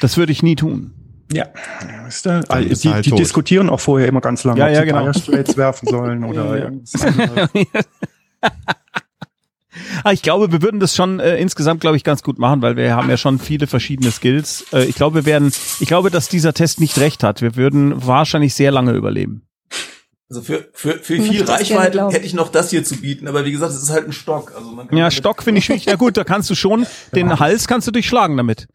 Das 0.00 0.16
würde 0.16 0.32
ich 0.32 0.42
nie 0.42 0.56
tun. 0.56 0.92
ja. 1.32 1.46
Weißt 2.04 2.26
du, 2.26 2.40
bist 2.68 2.84
die, 2.84 2.88
halt 2.90 3.06
die 3.06 3.10
diskutieren 3.12 3.68
auch 3.70 3.80
vorher 3.80 4.08
immer 4.08 4.20
ganz 4.20 4.44
lange, 4.44 4.58
Ja, 4.60 4.66
ob 4.66 4.72
ja, 4.72 4.80
sie 4.80 4.86
genau. 4.86 5.00
Dire 5.10 5.14
Straits 5.14 5.56
werfen 5.56 5.88
sollen 5.88 6.24
oder 6.24 6.56
Ja. 6.58 6.64
irgendwas 6.64 7.02
anderes. 7.02 7.50
Ah, 10.04 10.12
ich 10.12 10.22
glaube, 10.22 10.52
wir 10.52 10.62
würden 10.62 10.80
das 10.80 10.94
schon 10.94 11.20
äh, 11.20 11.36
insgesamt, 11.38 11.80
glaube 11.80 11.96
ich, 11.96 12.04
ganz 12.04 12.22
gut 12.22 12.38
machen, 12.38 12.62
weil 12.62 12.76
wir 12.76 12.94
haben 12.94 13.08
ja 13.10 13.16
schon 13.16 13.38
viele 13.38 13.66
verschiedene 13.66 14.10
Skills. 14.10 14.64
Äh, 14.72 14.84
ich 14.84 14.94
glaube, 14.94 15.16
wir 15.16 15.26
werden, 15.26 15.52
ich 15.80 15.88
glaube, 15.88 16.10
dass 16.10 16.28
dieser 16.28 16.52
Test 16.54 16.80
nicht 16.80 16.98
recht 16.98 17.22
hat. 17.22 17.42
Wir 17.42 17.56
würden 17.56 18.06
wahrscheinlich 18.06 18.54
sehr 18.54 18.70
lange 18.70 18.92
überleben. 18.92 19.42
Also 20.30 20.42
für, 20.42 20.68
für, 20.74 20.98
für 20.98 21.14
Ich 21.14 21.28
viel 21.28 21.44
Reichweite 21.44 22.06
hätte 22.10 22.26
ich 22.26 22.34
noch 22.34 22.50
das 22.50 22.68
hier 22.70 22.84
zu 22.84 22.96
bieten, 22.96 23.28
aber 23.28 23.46
wie 23.46 23.52
gesagt, 23.52 23.72
es 23.72 23.82
ist 23.82 23.90
halt 23.90 24.06
ein 24.06 24.12
Stock. 24.12 24.52
Also 24.54 24.70
man 24.72 24.86
kann 24.86 24.98
Ja, 24.98 25.10
Stock 25.10 25.42
finde 25.42 25.60
ich 25.60 25.64
schwierig. 25.64 25.86
Na 25.86 25.94
gut, 25.94 26.16
da 26.18 26.24
kannst 26.24 26.50
du 26.50 26.54
schon, 26.54 26.86
den 27.14 27.38
Hals 27.38 27.66
kannst 27.66 27.86
du 27.86 27.92
durchschlagen 27.92 28.36
damit. 28.36 28.68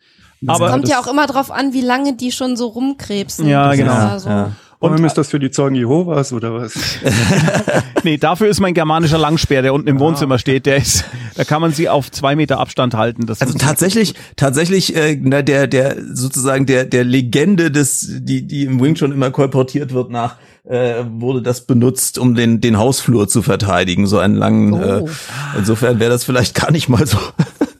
Aber 0.48 0.72
Kommt 0.72 0.84
das- 0.86 0.90
ja 0.90 1.00
auch 1.00 1.08
immer 1.08 1.28
drauf 1.28 1.52
an, 1.52 1.74
wie 1.74 1.82
lange 1.82 2.16
die 2.18 2.32
schon 2.32 2.58
so 2.58 2.68
rumkrebsen. 2.68 3.48
Ja, 3.48 3.74
genau. 3.76 3.94
ja 3.94 4.20
so. 4.20 4.30
Ja. 4.30 4.52
Und 4.84 5.00
Und- 5.00 5.06
ist 5.06 5.14
das 5.18 5.30
für 5.30 5.40
die 5.40 5.50
Zeugen 5.50 5.76
Jehovas 5.76 6.34
oder 6.34 6.54
was? 6.54 6.74
Nee, 8.04 8.18
dafür 8.18 8.50
ist 8.50 8.60
mein 8.60 8.74
germanischer 8.74 9.18
Langspeer, 9.18 9.62
der 9.62 9.74
unten 9.74 9.88
im 9.88 9.98
Wohnzimmer 9.98 10.38
steht, 10.38 10.66
der 10.66 10.76
ist, 10.76 11.06
da 11.36 11.46
kann 11.46 11.62
man 11.62 11.72
sie 11.72 11.88
auf 11.88 12.12
zwei 12.12 12.36
Meter 12.36 12.60
Abstand 12.60 12.94
halten. 12.96 13.26
Das 13.26 13.40
Also 13.40 13.58
tatsächlich, 13.58 14.14
tatsächlich, 14.36 14.94
äh, 14.94 15.18
na, 15.22 15.42
der, 15.42 15.68
der 15.68 15.96
sozusagen 16.14 16.66
der, 16.66 16.84
der 16.84 17.06
Legende 17.06 17.72
des, 17.72 18.06
die, 18.20 18.46
die 18.46 18.64
im 18.66 18.82
Wing 18.82 18.98
schon 18.98 19.14
immer 19.14 19.32
kolportiert 19.32 19.94
wird 19.94 20.12
nach, 20.12 20.36
äh, 20.66 21.06
wurde 21.12 21.42
das 21.42 21.66
benutzt, 21.66 22.18
um 22.18 22.36
den, 22.36 22.60
den 22.60 22.78
Hausflur 22.78 23.30
zu 23.30 23.42
verteidigen, 23.42 24.06
so 24.06 24.20
einen 24.20 24.36
langen. 24.36 24.74
Oh. 24.74 25.08
Äh, 25.08 25.10
insofern 25.58 26.02
wäre 26.02 26.12
das 26.12 26.26
vielleicht 26.26 26.56
gar 26.56 26.72
nicht 26.72 26.90
mal 26.90 27.08
so. 27.08 27.18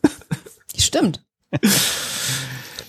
Stimmt. 0.78 1.22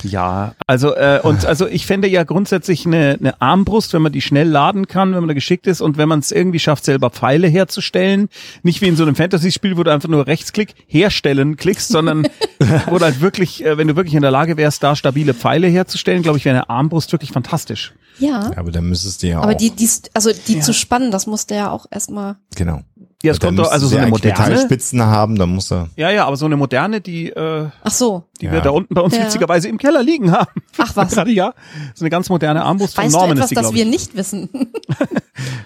Ja, 0.05 0.55
also 0.67 0.95
äh, 0.95 1.21
und 1.23 1.45
also 1.47 1.67
ich 1.67 1.87
fände 1.87 2.07
ja 2.09 2.25
grundsätzlich 2.25 2.87
eine, 2.87 3.17
eine 3.19 3.41
Armbrust, 3.41 3.93
wenn 3.95 4.03
man 4.03 4.13
die 4.13 4.21
schnell 4.21 4.49
laden 4.49 4.87
kann, 4.87 5.13
wenn 5.13 5.21
man 5.21 5.29
da 5.29 5.35
geschickt 5.35 5.67
ist 5.67 5.81
und 5.81 5.97
wenn 5.97 6.09
man 6.09 6.21
es 6.21 6.31
irgendwie 6.31 6.59
schafft, 6.59 6.85
selber 6.85 7.11
Pfeile 7.11 7.49
herzustellen, 7.49 8.29
nicht 8.63 8.81
wie 8.83 8.89
in 8.89 8.97
so 8.97 9.03
einem 9.03 9.15
Fantasy-Spiel, 9.17 9.77
wo 9.77 9.83
du 9.83 9.91
einfach 9.93 10.09
nur 10.09 10.27
Rechtsklick 10.27 10.75
herstellen 10.87 11.57
klickst, 11.57 11.89
sondern 11.89 12.29
wo 12.89 12.99
du 12.99 13.05
halt 13.05 13.21
wirklich, 13.21 13.65
äh, 13.65 13.77
wenn 13.79 13.89
du 13.89 13.97
wirklich 13.97 14.15
in 14.15 14.23
der 14.23 14.31
Lage 14.31 14.57
wärst, 14.57 14.83
da 14.83 14.95
stabile 14.95 15.35
Pfeile 15.35 15.67
herzustellen, 15.67 16.23
glaube 16.23 16.39
ich, 16.39 16.45
wäre 16.45 16.57
eine 16.57 16.69
Armbrust 16.69 17.11
wirklich 17.13 17.33
fantastisch. 17.33 17.95
Ja. 18.19 18.51
Ja, 18.51 18.59
aber 18.59 18.71
dann 18.71 18.85
müsstest 18.85 19.23
du 19.23 19.29
ja 19.29 19.41
Aber 19.41 19.53
auch. 19.53 19.57
die, 19.57 19.71
die, 19.71 19.89
also 20.13 20.31
die 20.47 20.57
Ja. 20.57 20.61
zu 20.61 20.73
spannen, 20.73 21.11
das 21.11 21.27
musste 21.27 21.55
ja 21.55 21.71
auch 21.71 21.87
erstmal. 21.91 22.37
genau. 22.55 22.83
Ja, 23.25 23.33
es 23.33 23.41
kommt 23.41 23.59
doch, 23.59 23.71
also 23.71 23.87
so 23.87 23.97
du 23.97 24.03
eine 24.03 24.11
moderne. 24.11 24.39
Metallspitzen 24.39 25.03
haben, 25.03 25.37
dann 25.37 25.49
musst 25.51 25.71
du. 25.71 25.89
Ja, 25.97 26.11
ja, 26.11 26.27
aber 26.27 26.37
so 26.37 26.45
eine 26.47 26.57
moderne, 26.57 27.01
die, 27.01 27.31
äh, 27.31 27.69
Ach 27.83 27.91
so. 27.91 28.25
die 28.41 28.47
Ja. 28.47 28.53
wir 28.53 28.61
da 28.61 28.71
unten 28.71 28.95
bei 28.95 29.01
uns 29.01 29.17
Ja. 29.17 29.25
witzigerweise 29.25 29.69
im 29.69 29.79
Keller 29.79 30.03
liegen 30.03 30.31
haben. 30.33 30.51
Ach 30.79 30.95
was. 30.95 31.11
Gerade 31.15 31.31
ja. 31.31 31.55
So 31.95 32.05
eine 32.05 32.11
ganz 32.11 32.29
moderne 32.29 32.63
Armbrust 32.65 32.95
von 32.95 33.05
Weißt 33.05 33.15
du 33.15 33.19
Norman 33.19 33.37
etwas, 33.39 33.47
ist 33.47 33.59
die, 33.59 33.63
das 33.63 33.75
wir 33.75 33.85
ich. 33.85 33.91
nicht 33.91 34.17
wissen? 34.17 34.49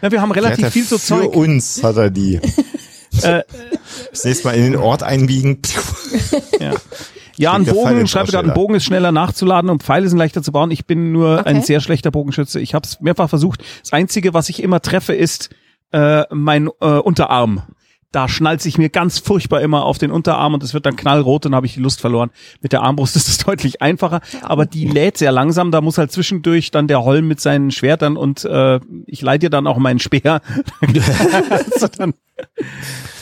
Ja, 0.00 0.10
wir 0.12 0.20
haben 0.22 0.30
relativ 0.32 0.64
er 0.64 0.70
viel 0.70 0.84
so 0.84 0.96
für 0.96 1.04
Zeug. 1.06 1.34
uns 1.36 1.82
hat 1.82 1.96
er 1.96 2.10
die. 2.10 2.40
Äh, 3.22 3.42
Das 4.12 4.24
nächste 4.24 4.46
Mal 4.46 4.54
in 4.54 4.62
den 4.62 4.76
Ort 4.76 5.02
einbiegen. 5.02 5.58
Ja. 6.60 6.72
Ja, 7.36 7.52
ein 7.54 7.64
Bogen, 7.64 8.06
schreibe 8.06 8.30
gerade, 8.30 8.48
ein. 8.48 8.54
Bogen 8.54 8.74
ist 8.76 8.84
schneller 8.84 9.10
nachzuladen 9.12 9.70
und 9.70 9.82
Pfeile 9.82 10.08
sind 10.08 10.18
leichter 10.18 10.42
zu 10.42 10.52
bauen. 10.52 10.70
Ich 10.70 10.86
bin 10.86 11.10
nur 11.12 11.40
Okay. 11.40 11.48
ein 11.48 11.62
sehr 11.62 11.80
schlechter 11.80 12.10
Bogenschütze. 12.12 12.60
Ich 12.60 12.74
habe 12.74 12.86
es 12.86 13.00
mehrfach 13.00 13.28
versucht. 13.28 13.62
Das 13.82 13.92
Einzige, 13.92 14.34
was 14.34 14.48
ich 14.50 14.62
immer 14.62 14.80
treffe, 14.82 15.14
ist 15.14 15.50
äh, 15.92 16.24
mein 16.30 16.68
äh, 16.80 16.86
Unterarm. 16.86 17.62
Da 18.10 18.26
schnallt 18.26 18.62
sich 18.62 18.78
mir 18.78 18.88
ganz 18.88 19.18
furchtbar 19.18 19.60
immer 19.60 19.84
auf 19.84 19.98
den 19.98 20.10
Unterarm 20.10 20.54
und 20.54 20.62
es 20.62 20.72
wird 20.72 20.86
dann 20.86 20.96
knallrot 20.96 21.44
und 21.44 21.54
habe 21.54 21.66
ich 21.66 21.74
die 21.74 21.80
Lust 21.80 22.00
verloren. 22.00 22.30
Mit 22.62 22.72
der 22.72 22.82
Armbrust 22.82 23.16
ist 23.16 23.28
es 23.28 23.38
deutlich 23.38 23.82
einfacher, 23.82 24.20
aber 24.42 24.64
die 24.64 24.86
lädt 24.86 25.18
sehr 25.18 25.32
langsam. 25.32 25.70
Da 25.70 25.82
muss 25.82 25.98
halt 25.98 26.10
zwischendurch 26.10 26.70
dann 26.70 26.88
der 26.88 27.04
Holm 27.04 27.28
mit 27.28 27.40
seinen 27.40 27.70
Schwertern 27.70 28.16
und 28.16 28.44
äh, 28.44 28.80
ich 29.06 29.20
leih 29.20 29.36
dir 29.36 29.50
dann 29.50 29.66
auch 29.66 29.76
meinen 29.76 29.98
Speer. 29.98 30.40
kannst, 30.80 31.82
du 31.82 31.88
dann, 31.98 32.14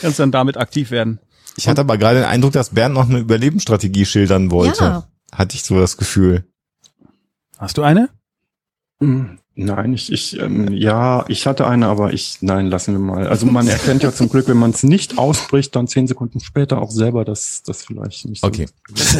kannst 0.00 0.20
dann 0.20 0.30
damit 0.30 0.56
aktiv 0.56 0.92
werden. 0.92 1.18
Ich 1.56 1.66
hatte 1.68 1.80
aber 1.80 1.98
gerade 1.98 2.20
den 2.20 2.28
Eindruck, 2.28 2.52
dass 2.52 2.70
Bernd 2.70 2.94
noch 2.94 3.08
eine 3.08 3.18
Überlebensstrategie 3.18 4.04
schildern 4.04 4.50
wollte. 4.50 4.84
Ja. 4.84 5.08
Hatte 5.32 5.56
ich 5.56 5.64
so 5.64 5.80
das 5.80 5.96
Gefühl. 5.96 6.44
Hast 7.58 7.78
du 7.78 7.82
eine? 7.82 8.10
Hm, 9.00 9.38
Nein, 9.58 9.94
ich, 9.94 10.12
ich 10.12 10.38
ähm, 10.38 10.70
ja, 10.70 11.24
ich 11.28 11.46
hatte 11.46 11.66
eine, 11.66 11.86
aber 11.86 12.12
ich, 12.12 12.38
nein, 12.42 12.66
lassen 12.66 12.92
wir 12.92 12.98
mal. 12.98 13.26
Also 13.26 13.46
man 13.46 13.66
erkennt 13.66 14.02
ja 14.02 14.12
zum 14.12 14.28
Glück, 14.28 14.48
wenn 14.48 14.58
man 14.58 14.72
es 14.72 14.82
nicht 14.82 15.16
ausspricht, 15.16 15.74
dann 15.74 15.88
zehn 15.88 16.06
Sekunden 16.06 16.40
später 16.40 16.82
auch 16.82 16.90
selber, 16.90 17.24
dass 17.24 17.62
das 17.62 17.82
vielleicht 17.82 18.26
nicht 18.26 18.42
so 18.42 18.48
Okay. 18.48 18.66
ich, 18.94 19.16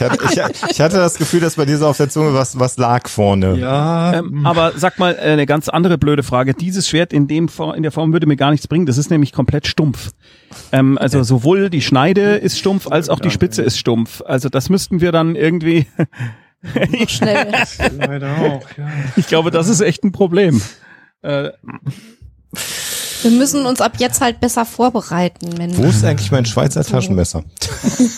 hatte, 0.00 0.18
ich, 0.30 0.70
ich 0.70 0.80
hatte 0.82 0.96
das 0.98 1.16
Gefühl, 1.16 1.40
dass 1.40 1.54
bei 1.56 1.64
dir 1.64 1.78
so 1.78 1.86
auf 1.86 1.96
der 1.96 2.10
Zunge 2.10 2.34
was, 2.34 2.58
was 2.58 2.76
lag 2.76 3.08
vorne. 3.08 3.56
Ja, 3.56 4.12
Ähm, 4.18 4.44
aber 4.44 4.72
sag 4.76 4.98
mal, 4.98 5.14
äh, 5.14 5.30
eine 5.32 5.46
ganz 5.46 5.70
andere 5.70 5.96
blöde 5.96 6.22
Frage. 6.22 6.52
Dieses 6.52 6.86
Schwert 6.86 7.14
in 7.14 7.26
dem 7.26 7.48
in 7.74 7.82
der 7.82 7.92
Form 7.92 8.12
würde 8.12 8.26
mir 8.26 8.36
gar 8.36 8.50
nichts 8.50 8.68
bringen. 8.68 8.84
Das 8.84 8.98
ist 8.98 9.10
nämlich 9.10 9.32
komplett 9.32 9.66
stumpf. 9.66 10.12
Ähm, 10.72 10.98
also 10.98 11.22
sowohl 11.22 11.70
die 11.70 11.80
Schneide 11.80 12.34
ist 12.34 12.58
stumpf 12.58 12.86
als 12.86 13.08
auch 13.08 13.18
die 13.18 13.30
Spitze 13.30 13.62
ist 13.62 13.78
stumpf. 13.78 14.20
Also 14.26 14.50
das 14.50 14.68
müssten 14.68 15.00
wir 15.00 15.10
dann 15.10 15.36
irgendwie. 15.36 15.86
Schnell. 17.08 17.52
leider 17.98 18.36
auch, 18.38 18.62
ja. 18.76 18.88
ich 19.16 19.26
glaube, 19.26 19.50
das 19.50 19.68
ist 19.68 19.80
echt 19.80 20.04
ein 20.04 20.12
Problem. 20.12 20.60
Äh, 21.22 21.50
Wir 23.22 23.30
müssen 23.30 23.64
uns 23.66 23.80
ab 23.80 23.92
jetzt 23.98 24.20
halt 24.20 24.40
besser 24.40 24.64
vorbereiten, 24.64 25.50
Mensch. 25.56 25.76
Wo 25.76 25.84
ist 25.84 26.04
eigentlich 26.04 26.30
mein 26.30 26.44
Schweizer 26.44 26.84
Taschenmesser? 26.84 27.44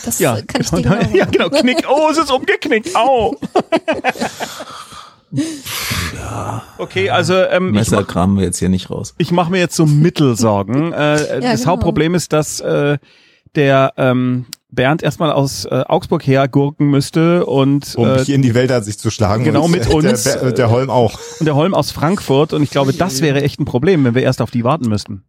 Das 0.05 0.19
ja, 0.19 0.41
kann 0.43 0.61
ich 0.63 0.71
dir 0.71 0.83
genau, 0.83 0.97
genau 0.99 1.11
ja, 1.17 1.25
genau. 1.27 1.49
Knick. 1.51 1.85
Oh, 1.89 2.09
es 2.11 2.19
ist 2.19 2.31
umgeknickt. 2.31 2.95
Au. 2.97 3.37
Okay, 6.79 7.11
also 7.11 7.35
ähm, 7.35 7.69
ich 7.69 7.75
Messer 7.75 8.01
mach, 8.01 8.07
kramen 8.07 8.39
wir 8.39 8.45
jetzt 8.45 8.59
hier 8.59 8.69
nicht 8.69 8.91
raus. 8.91 9.15
ich 9.19 9.33
mach 9.33 9.49
mir 9.49 9.59
jetzt 9.59 9.77
so 9.77 9.87
Mittelsorgen. 9.87 10.93
Äh, 10.93 10.97
Ja, 10.97 11.41
das 11.41 11.61
genau. 11.61 11.73
Hauptproblem 11.73 12.15
ist, 12.15 12.33
dass 12.33 12.61
äh, 12.61 12.99
der 13.55 13.93
ähm, 13.97 14.47
Bernd 14.77 15.03
erstmal 15.03 15.33
aus 15.33 15.65
äh, 15.65 15.83
Augsburg 15.89 16.25
hergurken 16.25 16.87
müsste 16.89 17.45
und 17.47 17.97
Um 17.97 18.07
äh, 18.09 18.25
hier 18.25 18.37
in 18.37 18.43
die 18.43 18.55
Welt 18.55 18.71
an 18.71 18.85
sich 18.85 18.99
zu 18.99 19.11
schlagen. 19.11 19.43
genau 19.43 19.65
Und 19.65 19.73
mit 19.73 19.89
uns. 19.89 20.23
Der, 20.23 20.53
der 20.53 20.71
Holm 20.71 20.89
auch. 20.91 21.19
und 21.41 21.47
der 21.47 21.57
Holm 21.57 21.75
aus 21.75 21.91
Frankfurt 21.91 22.53
und 22.53 22.63
ich 22.63 22.71
glaube, 22.71 22.93
das 22.93 23.21
wäre 23.23 23.43
echt 23.43 23.59
ein 23.59 23.65
Problem, 23.65 24.05
wenn 24.05 24.15
wir 24.15 24.23
erst 24.23 24.41
auf 24.41 24.53
die 24.53 24.63
warten 24.63 24.89
müssten. 24.89 25.25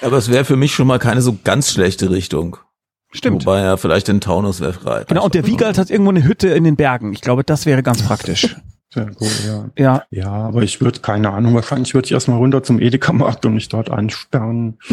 Aber 0.00 0.16
es 0.16 0.30
wäre 0.30 0.44
für 0.44 0.56
mich 0.56 0.74
schon 0.74 0.86
mal 0.86 0.98
keine 0.98 1.20
so 1.20 1.36
ganz 1.44 1.70
schlechte 1.70 2.10
Richtung. 2.10 2.56
Stimmt. 3.12 3.44
Wobei 3.44 3.60
er 3.60 3.76
vielleicht 3.76 4.08
den 4.08 4.20
Taunus 4.20 4.60
wäre 4.60 4.72
frei. 4.72 5.04
Genau, 5.06 5.24
und 5.24 5.34
der 5.34 5.46
Wiegald 5.46 5.76
hat 5.76 5.90
irgendwo 5.90 6.10
eine 6.10 6.24
Hütte 6.24 6.48
in 6.48 6.64
den 6.64 6.76
Bergen. 6.76 7.12
Ich 7.12 7.20
glaube, 7.20 7.44
das 7.44 7.66
wäre 7.66 7.82
ganz 7.82 8.02
praktisch. 8.02 8.56
Sehr 8.94 9.06
gut, 9.06 9.30
ja. 9.46 9.70
Ja, 9.78 10.02
Ja, 10.10 10.30
aber 10.30 10.62
ich 10.62 10.80
würde, 10.80 11.00
keine 11.00 11.30
Ahnung, 11.30 11.54
wahrscheinlich 11.54 11.94
würde 11.94 12.06
ich 12.06 12.12
erstmal 12.12 12.38
runter 12.38 12.62
zum 12.62 12.78
Edeka-Markt 12.78 13.44
und 13.46 13.54
mich 13.54 13.68
dort 13.68 13.90
einsperren. 13.90 14.78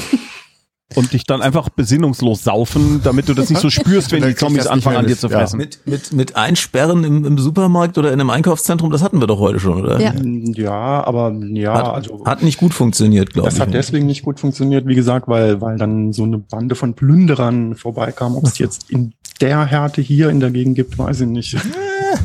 und 0.95 1.13
dich 1.13 1.23
dann 1.25 1.41
einfach 1.41 1.69
besinnungslos 1.69 2.43
saufen, 2.43 3.01
damit 3.03 3.29
du 3.29 3.33
das 3.33 3.49
nicht 3.49 3.61
so 3.61 3.69
spürst, 3.69 4.11
wenn 4.11 4.23
die 4.23 4.35
Zombies 4.35 4.67
anfangen 4.67 4.97
an 4.97 5.05
dir 5.05 5.11
mit, 5.11 5.19
zu 5.19 5.27
ja. 5.27 5.37
fressen. 5.37 5.57
Mit, 5.57 5.85
mit, 5.85 6.13
mit 6.13 6.35
Einsperren 6.35 7.03
im, 7.03 7.25
im 7.25 7.37
Supermarkt 7.37 7.97
oder 7.97 8.11
in 8.11 8.19
einem 8.19 8.29
Einkaufszentrum, 8.29 8.91
das 8.91 9.03
hatten 9.03 9.19
wir 9.19 9.27
doch 9.27 9.39
heute 9.39 9.59
schon, 9.59 9.81
oder? 9.81 9.99
Ja. 9.99 10.13
Ja, 10.19 11.05
aber 11.05 11.33
ja, 11.51 11.73
Hat, 11.73 11.85
also 11.85 12.25
hat 12.25 12.43
nicht 12.43 12.57
gut 12.57 12.73
funktioniert, 12.73 13.33
glaube 13.33 13.49
ich. 13.49 13.55
das 13.55 13.61
hat 13.61 13.73
deswegen 13.73 14.07
nicht 14.07 14.23
gut 14.23 14.39
funktioniert, 14.39 14.87
wie 14.87 14.95
gesagt, 14.95 15.27
weil, 15.27 15.61
weil 15.61 15.77
dann 15.77 16.11
so 16.11 16.23
eine 16.23 16.39
Bande 16.39 16.75
von 16.75 16.95
Plünderern 16.95 17.75
vorbeikam. 17.75 18.35
Ob 18.35 18.45
es 18.45 18.57
jetzt 18.57 18.89
in 18.89 19.13
der 19.41 19.65
Härte 19.65 20.01
hier 20.01 20.29
in 20.29 20.39
der 20.39 20.51
Gegend 20.51 20.75
gibt, 20.75 20.97
weiß 20.97 21.21
ich 21.21 21.27
nicht. 21.27 21.53
Wenn 21.53 21.61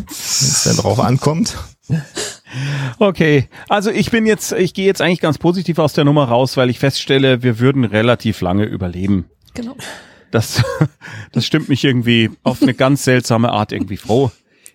es 0.08 0.64
dann 0.64 0.76
drauf 0.76 1.00
ankommt. 1.00 1.56
Okay, 2.98 3.48
also 3.68 3.90
ich 3.90 4.10
bin 4.10 4.26
jetzt, 4.26 4.52
ich 4.52 4.74
gehe 4.74 4.86
jetzt 4.86 5.00
eigentlich 5.00 5.20
ganz 5.20 5.38
positiv 5.38 5.78
aus 5.78 5.92
der 5.92 6.04
Nummer 6.04 6.24
raus, 6.24 6.56
weil 6.56 6.70
ich 6.70 6.78
feststelle, 6.78 7.42
wir 7.42 7.58
würden 7.58 7.84
relativ 7.84 8.40
lange 8.40 8.64
überleben. 8.64 9.26
Genau. 9.54 9.76
Das, 10.30 10.62
das 11.32 11.46
stimmt 11.46 11.68
mich 11.68 11.84
irgendwie 11.84 12.30
auf 12.42 12.62
eine 12.62 12.74
ganz 12.74 13.04
seltsame 13.04 13.50
Art 13.52 13.72
irgendwie 13.72 13.96
froh. 13.96 14.30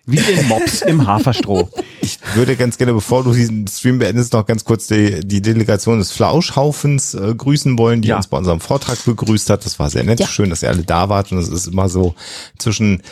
Wie 0.06 0.16
den 0.16 0.48
Mops 0.48 0.80
im 0.82 1.06
Haferstroh. 1.06 1.68
Ich 2.00 2.18
würde 2.34 2.56
ganz 2.56 2.78
gerne, 2.78 2.94
bevor 2.94 3.22
du 3.22 3.32
diesen 3.32 3.66
Stream 3.68 3.98
beendest, 3.98 4.32
noch 4.32 4.46
ganz 4.46 4.64
kurz 4.64 4.86
die, 4.88 5.20
die 5.20 5.42
Delegation 5.42 5.98
des 5.98 6.10
Flauschhaufens 6.10 7.14
äh, 7.14 7.34
grüßen 7.34 7.78
wollen, 7.78 8.00
die 8.02 8.08
Ja. 8.08 8.16
uns 8.16 8.26
bei 8.26 8.38
unserem 8.38 8.60
Vortrag 8.60 9.04
begrüßt 9.04 9.50
hat. 9.50 9.64
Das 9.66 9.78
war 9.78 9.90
sehr 9.90 10.02
nett. 10.02 10.18
Ja. 10.18 10.26
Schön, 10.26 10.50
dass 10.50 10.62
ihr 10.62 10.70
alle 10.70 10.82
da 10.82 11.10
wart. 11.10 11.30
Und 11.30 11.38
es 11.38 11.48
ist 11.48 11.66
immer 11.68 11.88
so 11.88 12.14
zwischen 12.58 13.02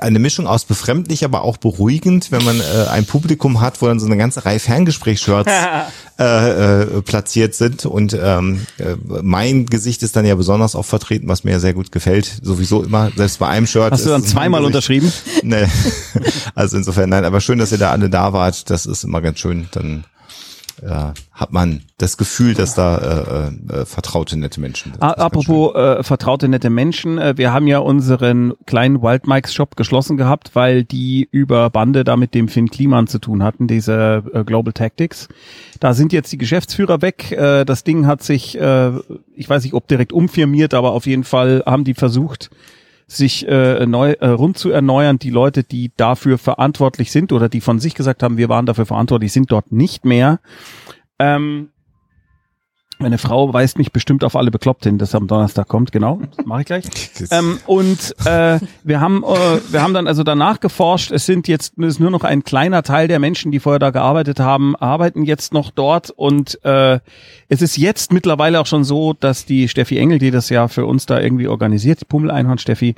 eine 0.00 0.18
Mischung 0.18 0.46
aus 0.46 0.64
befremdlich, 0.64 1.24
aber 1.24 1.42
auch 1.42 1.56
beruhigend, 1.56 2.30
wenn 2.32 2.44
man 2.44 2.60
äh, 2.60 2.88
ein 2.90 3.04
Publikum 3.04 3.60
hat, 3.60 3.82
wo 3.82 3.86
dann 3.86 4.00
so 4.00 4.06
eine 4.06 4.16
ganze 4.16 4.44
Reihe 4.44 4.58
Ferngesprächsshirts 4.58 5.50
äh, 6.18 6.82
äh, 6.82 7.02
platziert 7.02 7.54
sind. 7.54 7.84
Und 7.84 8.16
ähm, 8.20 8.66
äh, 8.78 8.96
mein 9.22 9.66
Gesicht 9.66 10.02
ist 10.02 10.16
dann 10.16 10.24
ja 10.24 10.34
besonders 10.34 10.74
oft 10.74 10.88
vertreten, 10.88 11.28
was 11.28 11.44
mir 11.44 11.52
ja 11.52 11.60
sehr 11.60 11.74
gut 11.74 11.92
gefällt. 11.92 12.40
Sowieso 12.42 12.82
immer, 12.82 13.10
selbst 13.16 13.38
bei 13.38 13.48
einem 13.48 13.66
Shirt. 13.66 13.92
Hast 13.92 14.06
du 14.06 14.10
dann 14.10 14.24
zweimal 14.24 14.64
unterschrieben? 14.64 15.12
Nee. 15.42 15.66
Also 16.54 16.76
insofern, 16.76 17.08
nein, 17.08 17.24
aber 17.24 17.40
schön, 17.40 17.58
dass 17.58 17.72
ihr 17.72 17.78
da 17.78 17.90
alle 17.90 18.10
da 18.10 18.32
wart. 18.32 18.68
Das 18.70 18.86
ist 18.86 19.04
immer 19.04 19.20
ganz 19.20 19.38
schön. 19.38 19.68
Dann 19.72 20.04
äh, 20.82 21.12
hat 21.30 21.52
man 21.52 21.82
das 21.98 22.16
Gefühl, 22.16 22.54
dass 22.54 22.74
da 22.74 23.50
äh, 23.68 23.72
äh, 23.72 23.84
vertraute, 23.84 24.36
nette 24.36 24.60
Menschen 24.60 24.92
sind. 24.92 25.02
Apropos 25.02 25.74
äh, 25.74 26.02
vertraute, 26.02 26.48
nette 26.48 26.70
Menschen, 26.70 27.18
äh, 27.18 27.34
wir 27.36 27.52
haben 27.52 27.66
ja 27.66 27.78
unseren 27.78 28.54
kleinen 28.66 29.02
Wild 29.02 29.26
Mikes 29.26 29.54
Shop 29.54 29.76
geschlossen 29.76 30.16
gehabt, 30.16 30.50
weil 30.54 30.84
die 30.84 31.28
über 31.30 31.70
Bande 31.70 32.04
da 32.04 32.16
mit 32.16 32.34
dem 32.34 32.48
Finn 32.48 32.68
Kliman 32.68 33.06
zu 33.06 33.18
tun 33.18 33.42
hatten, 33.42 33.68
diese 33.68 34.24
äh, 34.32 34.44
Global 34.44 34.72
Tactics. 34.72 35.28
Da 35.80 35.94
sind 35.94 36.12
jetzt 36.12 36.32
die 36.32 36.38
Geschäftsführer 36.38 37.02
weg. 37.02 37.32
Äh, 37.32 37.64
das 37.64 37.84
Ding 37.84 38.06
hat 38.06 38.22
sich, 38.22 38.58
äh, 38.58 38.90
ich 39.34 39.48
weiß 39.48 39.62
nicht, 39.62 39.74
ob 39.74 39.86
direkt 39.88 40.12
umfirmiert, 40.12 40.74
aber 40.74 40.92
auf 40.92 41.06
jeden 41.06 41.24
Fall 41.24 41.62
haben 41.64 41.84
die 41.84 41.94
versucht, 41.94 42.50
sich 43.16 43.46
äh, 43.48 43.86
neu, 43.86 44.12
äh, 44.12 44.28
rund 44.28 44.58
zu 44.58 44.70
erneuern. 44.70 45.18
Die 45.18 45.30
Leute, 45.30 45.64
die 45.64 45.92
dafür 45.96 46.38
verantwortlich 46.38 47.12
sind 47.12 47.32
oder 47.32 47.48
die 47.48 47.60
von 47.60 47.78
sich 47.78 47.94
gesagt 47.94 48.22
haben, 48.22 48.36
wir 48.36 48.48
waren 48.48 48.66
dafür 48.66 48.86
verantwortlich, 48.86 49.32
sind 49.32 49.50
dort 49.50 49.72
nicht 49.72 50.04
mehr. 50.04 50.40
Ähm, 51.18 51.68
meine 53.02 53.18
Frau 53.18 53.52
weist 53.52 53.78
mich 53.78 53.92
bestimmt 53.92 54.24
auf 54.24 54.36
alle 54.36 54.50
bekloppt 54.50 54.84
hin, 54.84 54.98
das 54.98 55.14
am 55.14 55.26
Donnerstag 55.26 55.68
kommt, 55.68 55.92
genau. 55.92 56.20
Mache 56.44 56.60
ich 56.60 56.66
gleich. 56.66 56.84
ähm, 57.30 57.58
und 57.66 58.14
äh, 58.24 58.58
wir 58.84 59.00
haben 59.00 59.24
äh, 59.24 59.60
wir 59.70 59.82
haben 59.82 59.92
dann 59.92 60.06
also 60.06 60.22
danach 60.22 60.60
geforscht. 60.60 61.10
Es 61.10 61.26
sind 61.26 61.48
jetzt 61.48 61.78
es 61.78 61.86
ist 61.86 62.00
nur 62.00 62.10
noch 62.10 62.24
ein 62.24 62.44
kleiner 62.44 62.82
Teil 62.82 63.08
der 63.08 63.18
Menschen, 63.18 63.52
die 63.52 63.60
vorher 63.60 63.78
da 63.78 63.90
gearbeitet 63.90 64.40
haben, 64.40 64.76
arbeiten 64.76 65.24
jetzt 65.24 65.52
noch 65.52 65.70
dort. 65.70 66.10
Und 66.10 66.64
äh, 66.64 67.00
es 67.48 67.60
ist 67.60 67.76
jetzt 67.76 68.12
mittlerweile 68.12 68.60
auch 68.60 68.66
schon 68.66 68.84
so, 68.84 69.12
dass 69.12 69.44
die 69.44 69.68
Steffi 69.68 69.98
Engel, 69.98 70.18
die 70.18 70.30
das 70.30 70.48
ja 70.48 70.68
für 70.68 70.86
uns 70.86 71.06
da 71.06 71.20
irgendwie 71.20 71.48
organisiert, 71.48 72.00
die 72.00 72.06
Pummel-Einhorn 72.06 72.58
Steffi, 72.58 72.94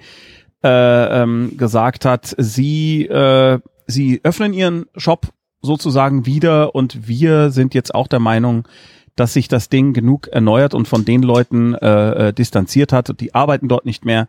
äh, 0.63 1.23
ähm, 1.23 1.57
gesagt 1.57 2.05
hat, 2.05 2.35
sie 2.39 3.07
äh, 3.07 3.59
sie 3.87 4.21
öffnen 4.23 4.53
ihren 4.53 4.87
Shop 4.97 5.29
sozusagen 5.63 6.27
wieder 6.27 6.75
und 6.75 7.09
wir 7.09 7.51
sind 7.51 7.75
jetzt 7.75 7.95
auch 7.95 8.07
der 8.07 8.21
Meinung, 8.21 8.69
dass 9.17 9.33
sich 9.33 9.49
das 9.49 9.69
Ding 9.69 9.93
genug 9.93 10.29
erneuert 10.29 10.75
und 10.75 10.89
von 10.89 11.05
den 11.05 11.23
Leuten 11.23 11.75
äh, 11.75 12.29
äh, 12.29 12.33
distanziert 12.33 12.93
hat. 12.93 13.21
Die 13.21 13.35
arbeiten 13.35 13.69
dort 13.69 13.87
nicht 13.87 14.05
mehr, 14.05 14.27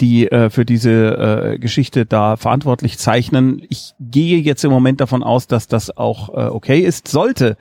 die 0.00 0.30
äh, 0.30 0.48
für 0.48 0.64
diese 0.64 1.54
äh, 1.54 1.58
Geschichte 1.58 2.06
da 2.06 2.36
verantwortlich 2.36 2.98
zeichnen. 2.98 3.62
Ich 3.68 3.94
gehe 3.98 4.38
jetzt 4.38 4.64
im 4.64 4.70
Moment 4.70 5.00
davon 5.00 5.24
aus, 5.24 5.48
dass 5.48 5.66
das 5.66 5.96
auch 5.96 6.28
äh, 6.28 6.48
okay 6.48 6.80
ist. 6.80 7.08
Sollte 7.08 7.56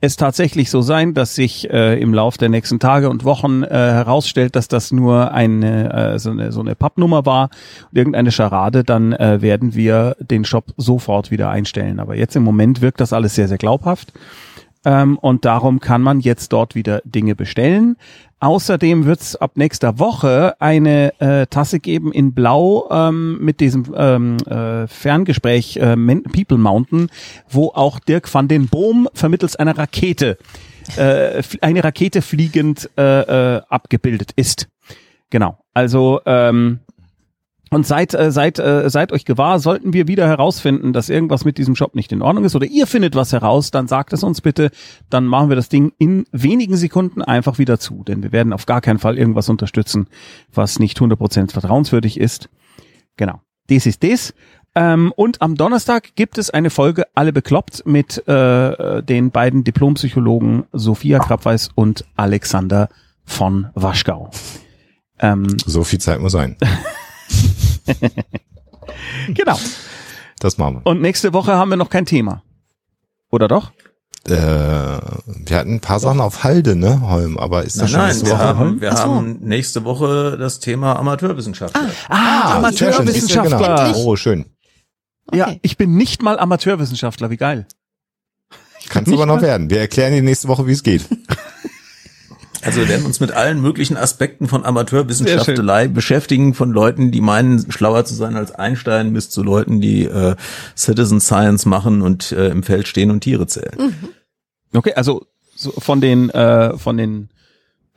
es 0.00 0.16
tatsächlich 0.16 0.70
so 0.70 0.82
sein, 0.82 1.14
dass 1.14 1.34
sich 1.34 1.68
äh, 1.68 2.00
im 2.00 2.14
Lauf 2.14 2.38
der 2.38 2.48
nächsten 2.48 2.78
Tage 2.78 3.10
und 3.10 3.24
Wochen 3.24 3.64
äh, 3.64 3.68
herausstellt, 3.70 4.54
dass 4.54 4.68
das 4.68 4.92
nur 4.92 5.32
eine, 5.32 5.92
äh, 6.14 6.18
so, 6.18 6.30
eine 6.30 6.52
so 6.52 6.60
eine 6.60 6.76
Pappnummer 6.76 7.26
war, 7.26 7.50
irgendeine 7.92 8.30
Scharade, 8.30 8.84
dann 8.84 9.12
äh, 9.12 9.42
werden 9.42 9.74
wir 9.74 10.16
den 10.20 10.44
Shop 10.44 10.66
sofort 10.76 11.32
wieder 11.32 11.50
einstellen. 11.50 11.98
Aber 11.98 12.14
jetzt 12.14 12.36
im 12.36 12.44
Moment 12.44 12.80
wirkt 12.82 13.00
das 13.00 13.12
alles 13.12 13.34
sehr, 13.34 13.48
sehr 13.48 13.58
glaubhaft. 13.58 14.12
Ähm, 14.84 15.18
und 15.18 15.44
darum 15.44 15.80
kann 15.80 16.02
man 16.02 16.20
jetzt 16.20 16.52
dort 16.52 16.74
wieder 16.74 17.02
Dinge 17.04 17.34
bestellen. 17.36 17.96
Außerdem 18.42 19.04
wird 19.04 19.20
es 19.20 19.36
ab 19.36 19.52
nächster 19.56 19.98
Woche 19.98 20.54
eine 20.60 21.12
äh, 21.20 21.46
Tasse 21.46 21.78
geben 21.78 22.10
in 22.10 22.32
Blau 22.32 22.88
ähm, 22.90 23.38
mit 23.44 23.60
diesem 23.60 23.94
ähm, 23.94 24.38
äh, 24.46 24.86
Ferngespräch 24.86 25.76
äh, 25.76 25.94
People 26.32 26.56
Mountain, 26.56 27.10
wo 27.50 27.68
auch 27.68 27.98
Dirk 27.98 28.32
van 28.32 28.48
den 28.48 28.68
Boom 28.68 29.08
vermittels 29.12 29.56
einer 29.56 29.76
Rakete, 29.76 30.38
äh, 30.96 31.42
eine 31.60 31.84
Rakete 31.84 32.22
fliegend 32.22 32.88
äh, 32.96 33.56
äh, 33.56 33.62
abgebildet 33.68 34.32
ist. 34.36 34.68
Genau. 35.28 35.58
Also 35.74 36.20
ähm, 36.24 36.80
und 37.70 37.86
seid, 37.86 38.14
äh, 38.14 38.32
seid, 38.32 38.58
äh, 38.58 38.90
seid 38.90 39.12
euch 39.12 39.24
gewahr, 39.24 39.60
sollten 39.60 39.92
wir 39.92 40.08
wieder 40.08 40.26
herausfinden, 40.26 40.92
dass 40.92 41.08
irgendwas 41.08 41.44
mit 41.44 41.56
diesem 41.56 41.76
Shop 41.76 41.94
nicht 41.94 42.12
in 42.12 42.20
Ordnung 42.20 42.44
ist 42.44 42.56
oder 42.56 42.66
ihr 42.66 42.86
findet 42.86 43.14
was 43.14 43.32
heraus, 43.32 43.70
dann 43.70 43.86
sagt 43.86 44.12
es 44.12 44.22
uns 44.22 44.40
bitte, 44.40 44.70
dann 45.08 45.24
machen 45.24 45.48
wir 45.48 45.56
das 45.56 45.68
Ding 45.68 45.92
in 45.98 46.24
wenigen 46.32 46.76
Sekunden 46.76 47.22
einfach 47.22 47.58
wieder 47.58 47.78
zu, 47.78 48.02
denn 48.02 48.22
wir 48.22 48.32
werden 48.32 48.52
auf 48.52 48.66
gar 48.66 48.80
keinen 48.80 48.98
Fall 48.98 49.16
irgendwas 49.16 49.48
unterstützen, 49.48 50.08
was 50.52 50.78
nicht 50.80 50.98
100% 50.98 51.52
vertrauenswürdig 51.52 52.18
ist. 52.18 52.48
Genau, 53.16 53.40
das 53.68 53.86
ist 53.86 54.02
das. 54.02 54.34
Ähm, 54.74 55.12
und 55.16 55.42
am 55.42 55.56
Donnerstag 55.56 56.14
gibt 56.14 56.38
es 56.38 56.50
eine 56.50 56.70
Folge 56.70 57.04
Alle 57.14 57.32
bekloppt 57.32 57.86
mit 57.86 58.26
äh, 58.28 59.02
den 59.02 59.30
beiden 59.30 59.64
Diplompsychologen 59.64 60.64
Sophia 60.72 61.18
Krabweis 61.18 61.70
und 61.74 62.04
Alexander 62.16 62.88
von 63.24 63.68
Waschgau. 63.74 64.30
Ähm, 65.18 65.56
so 65.66 65.84
viel 65.84 66.00
Zeit 66.00 66.20
muss 66.20 66.32
sein. 66.32 66.56
genau. 69.34 69.58
Das 70.38 70.58
machen 70.58 70.76
wir. 70.76 70.86
Und 70.86 71.00
nächste 71.00 71.32
Woche 71.32 71.54
haben 71.54 71.70
wir 71.70 71.76
noch 71.76 71.90
kein 71.90 72.06
Thema. 72.06 72.42
Oder 73.30 73.48
doch? 73.48 73.72
Äh, 74.26 74.32
wir 74.32 75.56
hatten 75.56 75.74
ein 75.74 75.80
paar 75.80 75.96
doch. 75.96 76.04
Sachen 76.04 76.20
auf 76.20 76.44
Halde, 76.44 76.76
ne, 76.76 77.00
Holm, 77.08 77.38
aber 77.38 77.64
ist 77.64 77.80
das 77.80 77.92
nein, 77.92 78.14
schon 78.14 78.22
nein, 78.22 78.26
wir 78.26 78.38
haben, 78.38 78.80
wir 78.80 78.92
haben 78.92 79.38
nächste 79.40 79.84
Woche 79.84 80.36
das 80.38 80.60
Thema 80.60 80.98
Amateurwissenschaftler. 80.98 81.90
Ah, 82.08 82.14
ah 82.14 82.56
Amateurwissenschaftler. 82.58 83.92
Genau. 83.92 84.04
Oh, 84.04 84.16
schön. 84.16 84.44
Okay. 85.26 85.38
Ja, 85.38 85.54
ich 85.62 85.76
bin 85.76 85.96
nicht 85.96 86.22
mal 86.22 86.38
Amateurwissenschaftler, 86.38 87.30
wie 87.30 87.36
geil. 87.36 87.66
Kannst 88.88 89.12
aber 89.12 89.26
noch 89.26 89.40
werden. 89.40 89.70
Wir 89.70 89.78
erklären 89.78 90.12
dir 90.12 90.22
nächste 90.22 90.48
Woche, 90.48 90.66
wie 90.66 90.72
es 90.72 90.82
geht. 90.82 91.04
Also 92.62 92.80
wir 92.80 92.88
werden 92.88 93.06
uns 93.06 93.20
mit 93.20 93.32
allen 93.32 93.60
möglichen 93.60 93.96
Aspekten 93.96 94.48
von 94.48 94.64
Amateurwissenschaftlerei 94.64 95.88
beschäftigen, 95.88 96.54
von 96.54 96.70
Leuten, 96.70 97.10
die 97.10 97.20
meinen, 97.20 97.70
schlauer 97.70 98.04
zu 98.04 98.14
sein 98.14 98.36
als 98.36 98.52
Einstein, 98.52 99.12
bis 99.12 99.30
zu 99.30 99.42
Leuten, 99.42 99.80
die 99.80 100.04
äh, 100.04 100.36
Citizen 100.76 101.20
Science 101.20 101.66
machen 101.66 102.02
und 102.02 102.32
äh, 102.32 102.48
im 102.48 102.62
Feld 102.62 102.88
stehen 102.88 103.10
und 103.10 103.20
Tiere 103.20 103.46
zählen. 103.46 103.74
Mhm. 103.78 104.08
Okay, 104.72 104.94
also 104.94 105.26
so 105.54 105.72
von 105.72 106.00
den 106.00 106.30
äh, 106.30 106.76
von 106.76 106.96
den 106.96 107.30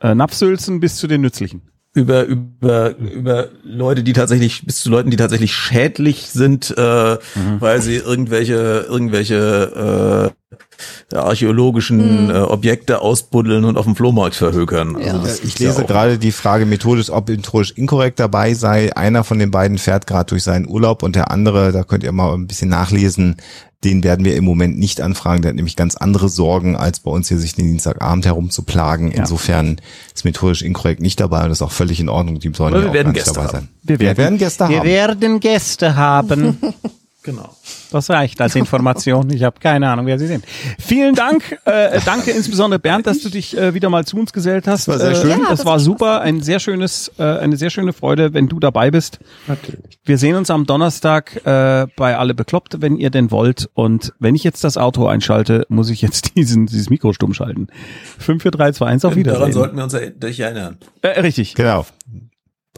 äh, 0.00 0.14
Napsülzen 0.14 0.80
bis 0.80 0.96
zu 0.96 1.06
den 1.06 1.20
nützlichen 1.20 1.62
über 1.94 2.24
über 2.24 2.96
über 2.96 3.48
Leute, 3.62 4.02
die 4.02 4.12
tatsächlich 4.12 4.66
bis 4.66 4.80
zu 4.80 4.90
Leuten, 4.90 5.10
die 5.10 5.16
tatsächlich 5.16 5.54
schädlich 5.54 6.26
sind, 6.26 6.74
äh, 6.76 7.14
mhm. 7.14 7.60
weil 7.60 7.80
sie 7.80 7.96
irgendwelche 7.96 8.86
irgendwelche 8.88 10.32
äh, 10.34 10.43
archäologischen 11.12 12.24
mhm. 12.24 12.30
äh, 12.30 12.38
Objekte 12.38 13.00
ausbuddeln 13.00 13.64
und 13.64 13.76
auf 13.76 13.84
dem 13.84 13.96
Flohmarkt 13.96 14.34
verhökern. 14.34 14.96
Also 14.96 15.26
ja. 15.26 15.34
ich 15.44 15.58
lese 15.58 15.80
ja 15.80 15.86
gerade 15.86 16.18
die 16.18 16.32
Frage 16.32 16.66
methodisch, 16.66 17.10
ob 17.10 17.28
methodisch 17.28 17.72
inkorrekt 17.72 18.20
dabei 18.20 18.54
sei. 18.54 18.94
Einer 18.96 19.24
von 19.24 19.38
den 19.38 19.50
beiden 19.50 19.78
fährt 19.78 20.06
gerade 20.06 20.26
durch 20.30 20.42
seinen 20.42 20.68
Urlaub 20.68 21.02
und 21.02 21.16
der 21.16 21.30
andere, 21.30 21.72
da 21.72 21.82
könnt 21.82 22.04
ihr 22.04 22.12
mal 22.12 22.34
ein 22.34 22.46
bisschen 22.46 22.68
nachlesen, 22.68 23.36
den 23.84 24.02
werden 24.02 24.24
wir 24.24 24.34
im 24.36 24.44
Moment 24.44 24.78
nicht 24.78 25.00
anfragen. 25.00 25.42
Der 25.42 25.50
hat 25.50 25.56
nämlich 25.56 25.76
ganz 25.76 25.94
andere 25.94 26.28
Sorgen, 26.28 26.74
als 26.74 27.00
bei 27.00 27.10
uns 27.10 27.28
hier 27.28 27.38
sich 27.38 27.54
den 27.54 27.66
Dienstagabend 27.66 28.24
herumzuplagen. 28.24 29.10
Ja. 29.12 29.18
Insofern 29.18 29.76
ist 30.14 30.24
methodisch 30.24 30.62
inkorrekt 30.62 31.00
nicht 31.00 31.20
dabei 31.20 31.42
und 31.42 31.50
das 31.50 31.58
ist 31.58 31.62
auch 31.62 31.72
völlig 31.72 32.00
in 32.00 32.08
Ordnung. 32.08 32.38
Die 32.38 32.52
sollen 32.54 32.74
ja 32.74 32.88
auch 32.88 32.94
werden 32.94 33.12
Gäste 33.12 33.34
dabei 33.34 33.48
sein. 33.48 33.68
Wir 33.82 34.00
werden, 34.00 34.16
wir 34.16 34.24
werden 34.24 34.38
Gäste 34.38 34.68
wir 34.68 34.76
haben. 34.76 34.84
Wir 34.84 34.92
werden 34.92 35.40
Gäste 35.40 35.96
haben. 35.96 36.58
Genau. 37.24 37.56
Das 37.90 38.10
reicht 38.10 38.38
als 38.42 38.54
Information. 38.54 39.30
Ich 39.30 39.42
habe 39.44 39.58
keine 39.58 39.88
Ahnung, 39.88 40.04
wer 40.04 40.18
Sie 40.18 40.26
sind. 40.26 40.44
Vielen 40.78 41.14
Dank. 41.14 41.58
Äh, 41.64 41.98
danke 42.04 42.30
insbesondere 42.32 42.78
Bernd, 42.78 43.06
dass 43.06 43.20
du 43.20 43.30
dich 43.30 43.56
äh, 43.56 43.72
wieder 43.72 43.88
mal 43.88 44.04
zu 44.04 44.18
uns 44.18 44.34
gesellt 44.34 44.66
hast. 44.66 44.88
Das 44.88 45.00
war 45.00 45.06
sehr 45.06 45.14
schön. 45.14 45.30
Äh, 45.30 45.32
ja, 45.32 45.38
das, 45.38 45.48
das 45.48 45.66
war 45.66 45.80
super. 45.80 46.20
Ein 46.20 46.42
sehr 46.42 46.60
schönes, 46.60 47.10
äh, 47.18 47.22
eine 47.22 47.56
sehr 47.56 47.70
schöne 47.70 47.94
Freude, 47.94 48.34
wenn 48.34 48.48
du 48.48 48.60
dabei 48.60 48.90
bist. 48.90 49.20
Natürlich. 49.46 49.98
Wir 50.04 50.18
sehen 50.18 50.36
uns 50.36 50.50
am 50.50 50.66
Donnerstag 50.66 51.36
äh, 51.46 51.86
bei 51.96 52.18
Alle 52.18 52.34
Bekloppt, 52.34 52.82
wenn 52.82 52.98
ihr 52.98 53.08
denn 53.08 53.30
wollt. 53.30 53.70
Und 53.72 54.12
wenn 54.18 54.34
ich 54.34 54.44
jetzt 54.44 54.62
das 54.62 54.76
Auto 54.76 55.06
einschalte, 55.06 55.64
muss 55.70 55.88
ich 55.88 56.02
jetzt 56.02 56.36
diesen, 56.36 56.66
dieses 56.66 56.90
Mikro 56.90 57.14
stumm 57.14 57.32
schalten. 57.32 57.68
5, 58.18 58.42
4, 58.42 58.50
3, 58.50 58.72
2, 58.72 58.86
1 58.86 59.04
auf 59.06 59.16
Wiedersehen. 59.16 59.38
Daran 59.38 59.52
sollten 59.52 59.76
wir 59.78 59.84
uns 59.84 59.96
dich 60.18 60.40
erinnern. 60.40 60.76
Äh, 61.00 61.20
richtig. 61.20 61.54
Genau. 61.54 61.86